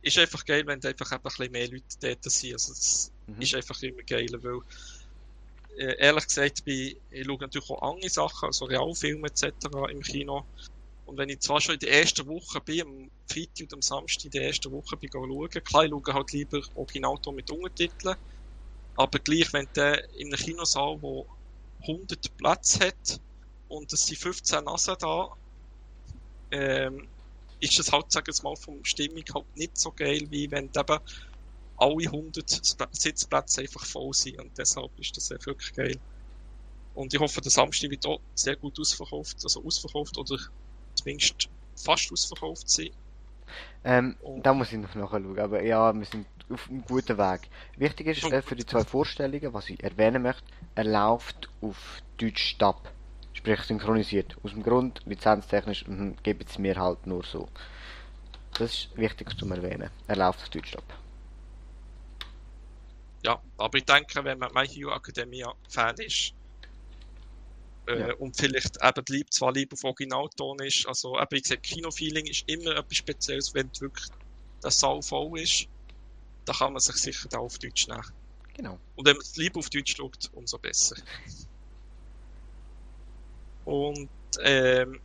ist 0.00 0.18
einfach 0.18 0.44
geil, 0.44 0.66
wenn 0.66 0.82
einfach 0.82 1.12
ein 1.12 1.20
bisschen 1.20 1.52
mehr 1.52 1.68
Leute 1.68 1.84
dort 2.00 2.24
sind. 2.24 2.52
Also 2.54 2.72
das 2.72 3.12
mhm. 3.26 3.42
ist 3.42 3.54
einfach 3.54 3.82
immer 3.82 4.02
geiler, 4.02 4.42
weil 4.42 4.60
ehrlich 5.76 6.26
gesagt, 6.26 6.62
ich, 6.64 7.00
ich 7.10 7.26
schaue 7.26 7.38
natürlich 7.40 7.70
auch 7.70 7.82
andere 7.82 8.10
Sachen, 8.10 8.46
also 8.46 8.64
Realfilme 8.66 9.28
etc. 9.28 9.88
im 9.90 10.00
Kino. 10.00 10.44
Und 11.04 11.18
wenn 11.18 11.28
ich 11.28 11.40
zwar 11.40 11.60
schon 11.60 11.74
in 11.74 11.80
der 11.80 11.92
ersten 11.92 12.26
Woche 12.26 12.60
bin, 12.60 12.82
am 12.82 13.10
Freitag 13.30 13.62
und 13.62 13.74
am 13.74 13.82
Samstag 13.82 14.24
in 14.24 14.30
der 14.32 14.46
ersten 14.46 14.72
Woche 14.72 14.96
bin 14.96 15.10
schauen, 15.12 15.48
klar, 15.64 15.84
ich 15.84 15.90
schaue 15.90 16.14
halt 16.14 16.32
lieber 16.32 16.60
Originalton 16.74 17.34
mit 17.34 17.50
Untertiteln, 17.50 18.16
aber 18.96 19.18
gleich, 19.20 19.52
wenn 19.52 19.68
der 19.76 20.02
in 20.14 20.32
einem 20.32 20.42
Kinosaal, 20.42 21.00
wo 21.00 21.28
100 21.82 22.36
Plätze 22.36 22.86
hat 22.88 23.20
und 23.68 23.92
es 23.92 24.06
sind 24.06 24.18
15 24.18 24.64
Nasen 24.64 24.96
da, 24.98 25.28
ähm, 26.50 27.08
ist 27.60 27.78
es 27.78 27.92
halt, 27.92 28.10
sagen 28.10 28.26
wir 28.26 28.50
mal, 28.50 28.56
vom 28.56 28.84
Stimmung 28.84 29.22
halt 29.34 29.46
nicht 29.54 29.78
so 29.78 29.92
geil, 29.92 30.22
wie 30.30 30.50
wenn 30.50 30.66
eben 30.74 30.98
alle 31.76 32.06
100 32.06 32.48
Sitzplätze 32.92 33.62
einfach 33.62 33.84
voll 33.84 34.12
sind 34.12 34.38
und 34.38 34.56
deshalb 34.56 34.90
ist 34.98 35.16
das 35.16 35.30
wirklich 35.30 35.72
geil. 35.74 35.98
Und 36.94 37.12
ich 37.12 37.20
hoffe, 37.20 37.40
der 37.40 37.50
Samstag 37.50 37.90
wird 37.90 38.06
auch 38.06 38.20
sehr 38.34 38.56
gut 38.56 38.78
ausverkauft, 38.80 39.36
also 39.42 39.62
ausverkauft 39.62 40.16
oder 40.16 40.38
zumindest 40.94 41.48
fast 41.76 42.10
ausverkauft 42.10 42.68
sein. 42.70 42.90
Ähm, 43.84 44.16
da 44.42 44.54
muss 44.54 44.72
ich 44.72 44.78
noch 44.78 44.94
nachschauen, 44.94 45.38
aber 45.38 45.62
ja, 45.62 45.94
wir 45.94 46.06
sind 46.06 46.26
auf 46.50 46.68
einem 46.68 46.82
guten 46.84 47.18
Weg. 47.18 47.48
Wichtig 47.76 48.06
ist 48.08 48.24
äh, 48.24 48.42
für 48.42 48.56
die 48.56 48.64
zwei 48.64 48.84
Vorstellungen, 48.84 49.52
was 49.52 49.70
ich 49.70 49.82
erwähnen 49.82 50.22
möchte, 50.22 50.42
er 50.74 50.84
läuft 50.84 51.48
auf 51.60 52.02
Deutsch 52.18 52.56
Tab. 52.58 52.90
Sprich 53.34 53.60
synchronisiert. 53.60 54.36
Aus 54.42 54.52
dem 54.52 54.62
Grund, 54.62 55.02
lizenztechnisch, 55.04 55.84
gebe 56.22 56.44
es 56.44 56.58
mir 56.58 56.76
halt 56.76 57.06
nur 57.06 57.22
so. 57.24 57.48
Das 58.54 58.72
ist 58.72 58.96
wichtig 58.96 59.38
zu 59.38 59.46
erwähnen. 59.48 59.90
Er 60.06 60.16
läuft 60.16 60.40
auf 60.40 60.48
Deutsch 60.48 60.72
Tab. 60.72 61.05
Ja, 63.26 63.42
aber 63.56 63.78
ich 63.78 63.84
denke, 63.84 64.22
wenn 64.22 64.38
man 64.38 64.52
My 64.54 64.68
Hero 64.68 64.94
Academia 64.94 65.52
Fan 65.68 65.96
ist, 65.96 66.32
äh, 67.88 67.98
ja. 67.98 68.14
und 68.14 68.36
vielleicht 68.36 68.78
eben 68.80 69.04
lieb, 69.08 69.32
zwar 69.34 69.52
lieber 69.52 69.74
auf 69.74 69.82
Originalton 69.82 70.60
ist, 70.60 70.86
also 70.86 71.18
eben, 71.18 71.26
wie 71.30 71.40
gesagt, 71.40 71.64
Kinofeeling 71.64 72.26
ist 72.26 72.44
immer 72.46 72.76
etwas 72.76 72.98
Spezielles, 72.98 73.52
wenn 73.52 73.68
wirklich 73.80 74.06
der 74.62 74.70
Saal 74.70 75.02
voll 75.02 75.40
ist, 75.40 75.66
da 76.44 76.52
kann 76.52 76.72
man 76.72 76.80
sich 76.80 76.94
sicher 76.96 77.28
da 77.28 77.38
auf 77.38 77.58
Deutsch 77.58 77.88
nehmen. 77.88 78.04
Genau. 78.54 78.78
Und 78.94 79.06
wenn 79.06 79.16
man 79.16 79.22
es 79.22 79.36
lieber 79.36 79.58
auf 79.58 79.70
Deutsch 79.70 79.96
schaut, 79.96 80.30
umso 80.32 80.58
besser. 80.58 80.94
Und 83.64 84.08
ähm, 84.40 85.00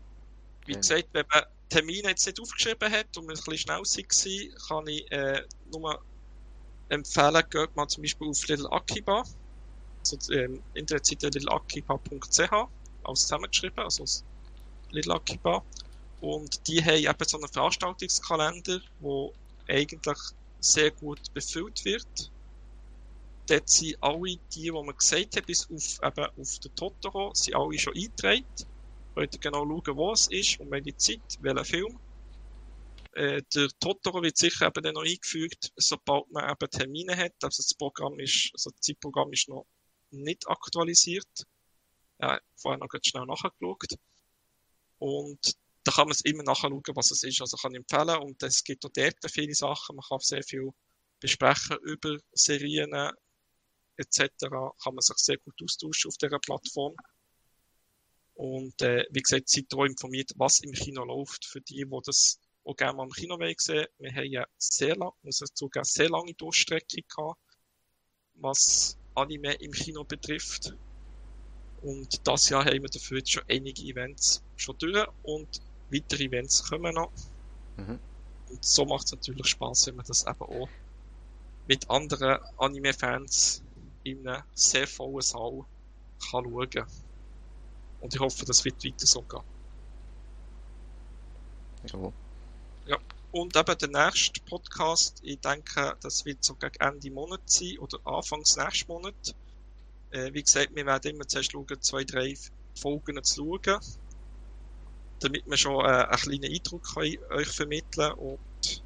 wie 0.68 0.74
gesagt, 0.74 1.10
wenn 1.14 1.26
man 1.34 1.44
Termine 1.70 2.10
jetzt 2.10 2.28
nicht 2.28 2.40
aufgeschrieben 2.40 2.92
hat 2.92 3.18
und 3.18 3.26
man 3.26 3.36
ein 3.36 3.44
bisschen 3.44 3.58
schnell 3.58 3.80
war, 3.80 4.68
kann 4.68 4.88
ich 4.88 5.12
äh, 5.12 5.42
nur 5.72 6.00
empfehlen, 6.92 7.44
geht 7.50 7.76
mal 7.76 7.88
zum 7.88 8.04
Beispiel 8.04 8.28
auf 8.28 8.48
Little 8.48 8.72
Akiba 8.72 9.24
also 10.02 10.34
ähm, 10.34 10.62
Internetseite 10.74 11.28
littleakiba.ch, 11.28 12.52
alles 13.04 13.22
zusammengeschrieben, 13.22 13.80
also 13.80 14.06
Little 14.92 15.16
Akiba. 15.16 15.64
Und 16.20 16.68
die 16.68 16.84
haben 16.84 16.98
eben 16.98 17.28
so 17.28 17.38
einen 17.38 17.48
Veranstaltungskalender, 17.48 18.82
wo 19.00 19.34
eigentlich 19.68 20.18
sehr 20.60 20.92
gut 20.92 21.20
befüllt 21.34 21.84
wird. 21.86 22.32
Dort 23.48 23.70
sind 23.70 23.98
alle 24.02 24.38
die, 24.54 24.64
die 24.64 24.72
man 24.72 24.96
gesagt 24.96 25.36
hat, 25.36 25.46
bis 25.46 25.68
auf, 25.70 26.00
eben 26.04 26.26
auf 26.40 26.60
den 26.60 26.76
Totoro, 26.76 27.32
sind 27.34 27.56
alle 27.56 27.78
schon 27.78 27.96
eingetragen. 27.96 28.46
Könnt 29.16 29.34
ihr 29.34 29.40
genau 29.40 29.66
schauen, 29.66 29.98
wo 29.98 30.12
es 30.14 30.28
ist 30.28 30.60
und 30.60 30.72
welche 30.72 30.96
Zeit, 30.96 31.22
welcher 31.42 31.66
Film. 31.66 32.00
Äh, 33.14 33.42
der 33.54 33.70
Totoro 33.80 34.22
wird 34.22 34.38
sicher 34.38 34.68
eben 34.68 34.84
dann 34.84 34.94
noch 34.94 35.04
eingefügt, 35.04 35.72
sobald 35.76 36.32
man 36.32 36.50
eben 36.50 36.70
Termine 36.70 37.18
hat. 37.18 37.34
Also 37.44 37.62
das 37.62 37.74
Programm 37.74 38.20
ist, 38.20 38.52
also 38.54 38.70
das 38.70 38.80
Zeitprogramm 38.82 39.34
ist 39.34 39.50
noch 39.50 39.66
nicht 40.12 40.48
aktualisiert. 40.48 41.46
Ja, 42.20 42.40
vorher 42.56 42.80
noch 42.80 42.88
ganz 42.88 43.08
schnell 43.08 43.26
nachgeschaut. 43.26 43.96
Und 45.00 45.56
da 45.84 45.92
kann 45.92 46.08
man 46.08 46.12
es 46.12 46.22
immer 46.22 46.44
nachschauen, 46.44 46.84
was 46.94 47.12
es 47.12 47.24
ist. 47.24 47.42
Also 47.42 47.58
kann 47.58 47.74
ich 47.74 47.80
empfehlen. 47.80 48.22
Und 48.22 48.42
es 48.44 48.64
gibt 48.64 48.86
auch 48.86 48.92
dort 48.94 49.16
viele 49.32 49.56
Sachen. 49.56 49.96
Man 49.96 50.06
kann 50.08 50.20
sehr 50.20 50.44
viel 50.44 50.72
besprechen 51.20 51.78
über 51.84 52.18
Serien 52.34 52.94
etc. 53.98 54.30
Kann 54.40 54.96
man 54.96 55.02
sich 55.02 55.18
sehr 55.18 55.38
gut 55.38 55.56
austauschen 55.62 56.10
auf 56.10 56.18
dieser 56.18 56.40
Plattform. 56.40 56.96
Und 58.36 58.82
äh, 58.82 59.06
wie 59.12 59.22
gesagt, 59.22 59.50
seid 59.50 59.74
auch 59.74 59.86
informiert, 59.86 60.32
was 60.36 60.62
im 60.62 60.72
Kino 60.72 61.04
läuft. 61.04 61.46
Für 61.46 61.62
die, 61.62 61.86
die 61.86 62.00
das 62.06 62.40
auch 62.64 62.76
gerne 62.76 62.94
mal 62.96 63.04
im 63.04 63.12
Kino 63.12 63.38
sehen 63.58 63.88
Wir 63.98 64.14
haben 64.14 64.32
ja 64.32 64.46
sehr 64.58 64.96
lang, 64.96 65.12
muss 65.24 65.42
ich 65.42 65.54
zugeben, 65.54 65.86
sehr 65.86 66.10
lange 66.10 66.34
Durchstrecke 66.34 67.02
gehabt, 67.02 67.40
was 68.36 68.98
Anime 69.16 69.54
im 69.54 69.72
Kino 69.72 70.04
betrifft. 70.04 70.76
Und 71.82 72.28
das 72.28 72.50
Jahr 72.50 72.66
haben 72.66 72.82
wir 72.82 72.90
dafür 72.90 73.18
jetzt 73.18 73.32
schon 73.32 73.44
einige 73.50 73.82
Events 73.82 74.44
schon 74.56 74.78
durch 74.78 75.08
und 75.24 75.62
weitere 75.90 76.26
Events 76.26 76.64
kommen 76.70 76.94
noch. 76.94 77.12
Mhm. 77.78 78.00
Und 78.50 78.64
so 78.64 78.86
macht 78.86 79.06
es 79.06 79.14
natürlich 79.14 79.48
Spaß, 79.48 79.88
wenn 79.88 79.96
man 79.96 80.06
das 80.06 80.28
eben 80.28 80.42
auch 80.42 80.70
mit 81.68 81.90
anderen 81.90 82.40
Anime-Fans 82.58 83.64
in 84.04 84.28
einem 84.28 84.44
sehr 84.54 84.88
vollen 84.88 85.22
Saal 85.22 85.66
kann 86.30 86.44
schauen. 86.44 86.86
Und 88.02 88.14
ich 88.14 88.20
hoffe, 88.20 88.46
das 88.46 88.66
wird 88.66 88.84
weiter 88.84 89.06
so 89.06 89.22
gehen. 89.22 89.42
Ja. 91.92 92.12
Ja. 92.92 92.98
Und 93.32 93.56
eben 93.56 93.78
der 93.78 93.90
nächste 93.90 94.42
Podcast, 94.42 95.22
ich 95.24 95.40
denke, 95.40 95.96
das 96.02 96.26
wird 96.26 96.44
so 96.44 96.54
gegen 96.56 96.76
Ende 96.80 97.12
Monat 97.12 97.42
sein 97.46 97.78
oder 97.80 97.98
Anfangs 98.04 98.58
nächsten 98.58 98.92
Monat. 98.92 99.36
Äh, 100.12 100.34
wie 100.34 100.44
gesagt, 100.44 100.76
wir 100.76 100.86
werden 100.86 101.16
immer 101.16 101.28
zuerst 101.28 101.54
schauen, 101.54 101.66
zwei, 101.80 102.04
drei 102.04 102.36
Folgen 102.76 103.24
zu 103.24 103.58
schauen, 103.64 103.80
damit 105.22 105.46
wir 105.48 105.58
schon 105.58 105.86
äh, 105.86 105.88
einen 105.88 106.18
kleinen 106.18 106.54
Eindruck 106.54 106.84
können 106.94 107.18
euch 107.30 107.48
vermitteln 107.48 108.12
und 108.14 108.84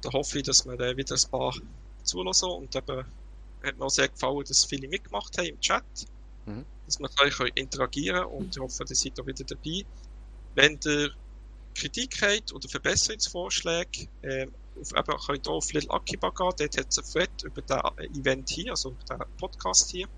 da 0.00 0.12
hoffe 0.12 0.38
ich, 0.38 0.44
dass 0.44 0.64
wir 0.64 0.80
äh, 0.80 0.96
wieder 0.96 1.14
ein 1.14 1.30
paar 1.30 1.54
zulassen 2.02 2.50
und 2.50 2.74
eben 2.74 3.04
hat 3.62 3.78
mir 3.78 3.84
auch 3.84 3.90
sehr 3.90 4.08
gefallen, 4.08 4.44
dass 4.46 4.64
viele 4.64 4.88
mitgemacht 4.88 5.36
haben 5.36 5.46
im 5.46 5.60
Chat, 5.60 5.84
mhm. 6.46 6.64
dass 6.86 6.98
wir 6.98 7.10
euch 7.20 7.52
interagieren 7.54 8.24
und 8.24 8.56
ich 8.56 8.62
hoffe, 8.62 8.84
ihr 8.88 8.96
seid 8.96 9.18
da 9.18 9.26
wieder 9.26 9.44
dabei. 9.44 9.84
Wenn 10.54 10.78
ihr 10.84 11.10
Kritik 11.74 12.20
habt 12.22 12.52
oder 12.52 12.68
Verbesserungsvorschläge, 12.68 14.08
äh, 14.22 14.46
auf, 14.80 15.26
könnt 15.26 15.46
ihr 15.46 15.50
auf 15.50 15.72
Little 15.72 15.90
Akiba 15.90 16.30
gehen, 16.30 16.52
dort 16.58 16.78
hat 16.78 16.86
es 16.90 16.98
ein 16.98 17.04
Thread 17.04 17.42
über 17.44 17.62
das 17.62 17.82
Event 18.16 18.48
hier, 18.48 18.70
also 18.70 18.96
den 19.08 19.18
Podcast 19.38 19.90
hier. 19.90 20.08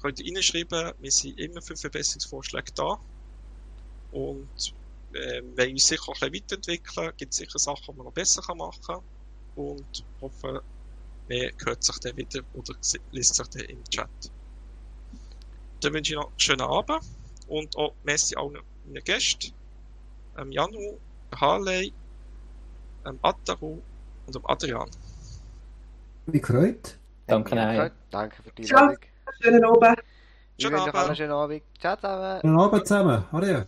Könnt 0.00 0.20
ihr 0.20 0.34
reinschreiben, 0.34 0.92
wir 0.98 1.10
sind 1.10 1.38
immer 1.38 1.62
für 1.62 1.76
Verbesserungsvorschläge 1.76 2.72
da. 2.74 2.98
Und 4.12 4.74
äh, 5.12 5.42
wenn 5.54 5.72
uns 5.72 5.86
sicher 5.86 6.08
auch 6.08 6.20
ein 6.20 6.30
bisschen 6.30 6.44
weiterentwickeln, 6.44 7.12
gibt 7.16 7.32
es 7.32 7.38
sicher 7.38 7.58
Sachen, 7.58 7.84
die 7.88 7.96
man 7.96 8.06
noch 8.06 8.12
besser 8.12 8.54
machen 8.54 8.82
kann. 8.82 9.02
Und 9.54 10.04
hoffe, 10.20 10.62
man 11.28 11.50
hört 11.64 11.82
sich 11.82 11.98
dann 12.00 12.16
wieder 12.16 12.42
oder 12.54 12.74
liest 13.12 13.34
sich 13.34 13.46
dann 13.48 13.62
im 13.62 13.84
Chat. 13.84 14.08
Dann 15.80 15.94
wünsche 15.94 16.12
ich 16.12 16.16
noch 16.16 16.28
einen 16.28 16.40
schönen 16.40 16.60
Abend 16.62 17.00
und 17.48 17.76
auch 17.76 17.94
merci 18.04 18.36
allen 18.36 18.58
meinen 18.84 19.04
Gästen 19.04 19.52
ähm, 20.38 20.52
Janu, 20.52 20.98
Harley, 21.34 21.92
ähm, 23.06 23.18
Ataru 23.22 23.80
und 24.26 24.34
dem 24.34 24.46
Adrian. 24.46 24.90
Wie 26.26 26.40
gefreut. 26.40 26.98
Danke, 27.26 27.54
nein. 27.54 27.90
Danke 28.10 28.42
für 28.42 28.50
die. 28.50 28.64
Einladung. 28.64 28.96
Schönen 29.40 29.64
Abend. 29.64 30.02
Schönen 30.58 30.76
Abend. 30.76 31.16
schönen 31.16 31.32
Abend. 31.32 31.62
Ciao 31.80 31.96
zusammen. 31.96 32.40
Guten 32.42 32.60
Abend 32.60 32.86
zusammen. 32.86 33.24
Adieu. 33.32 33.64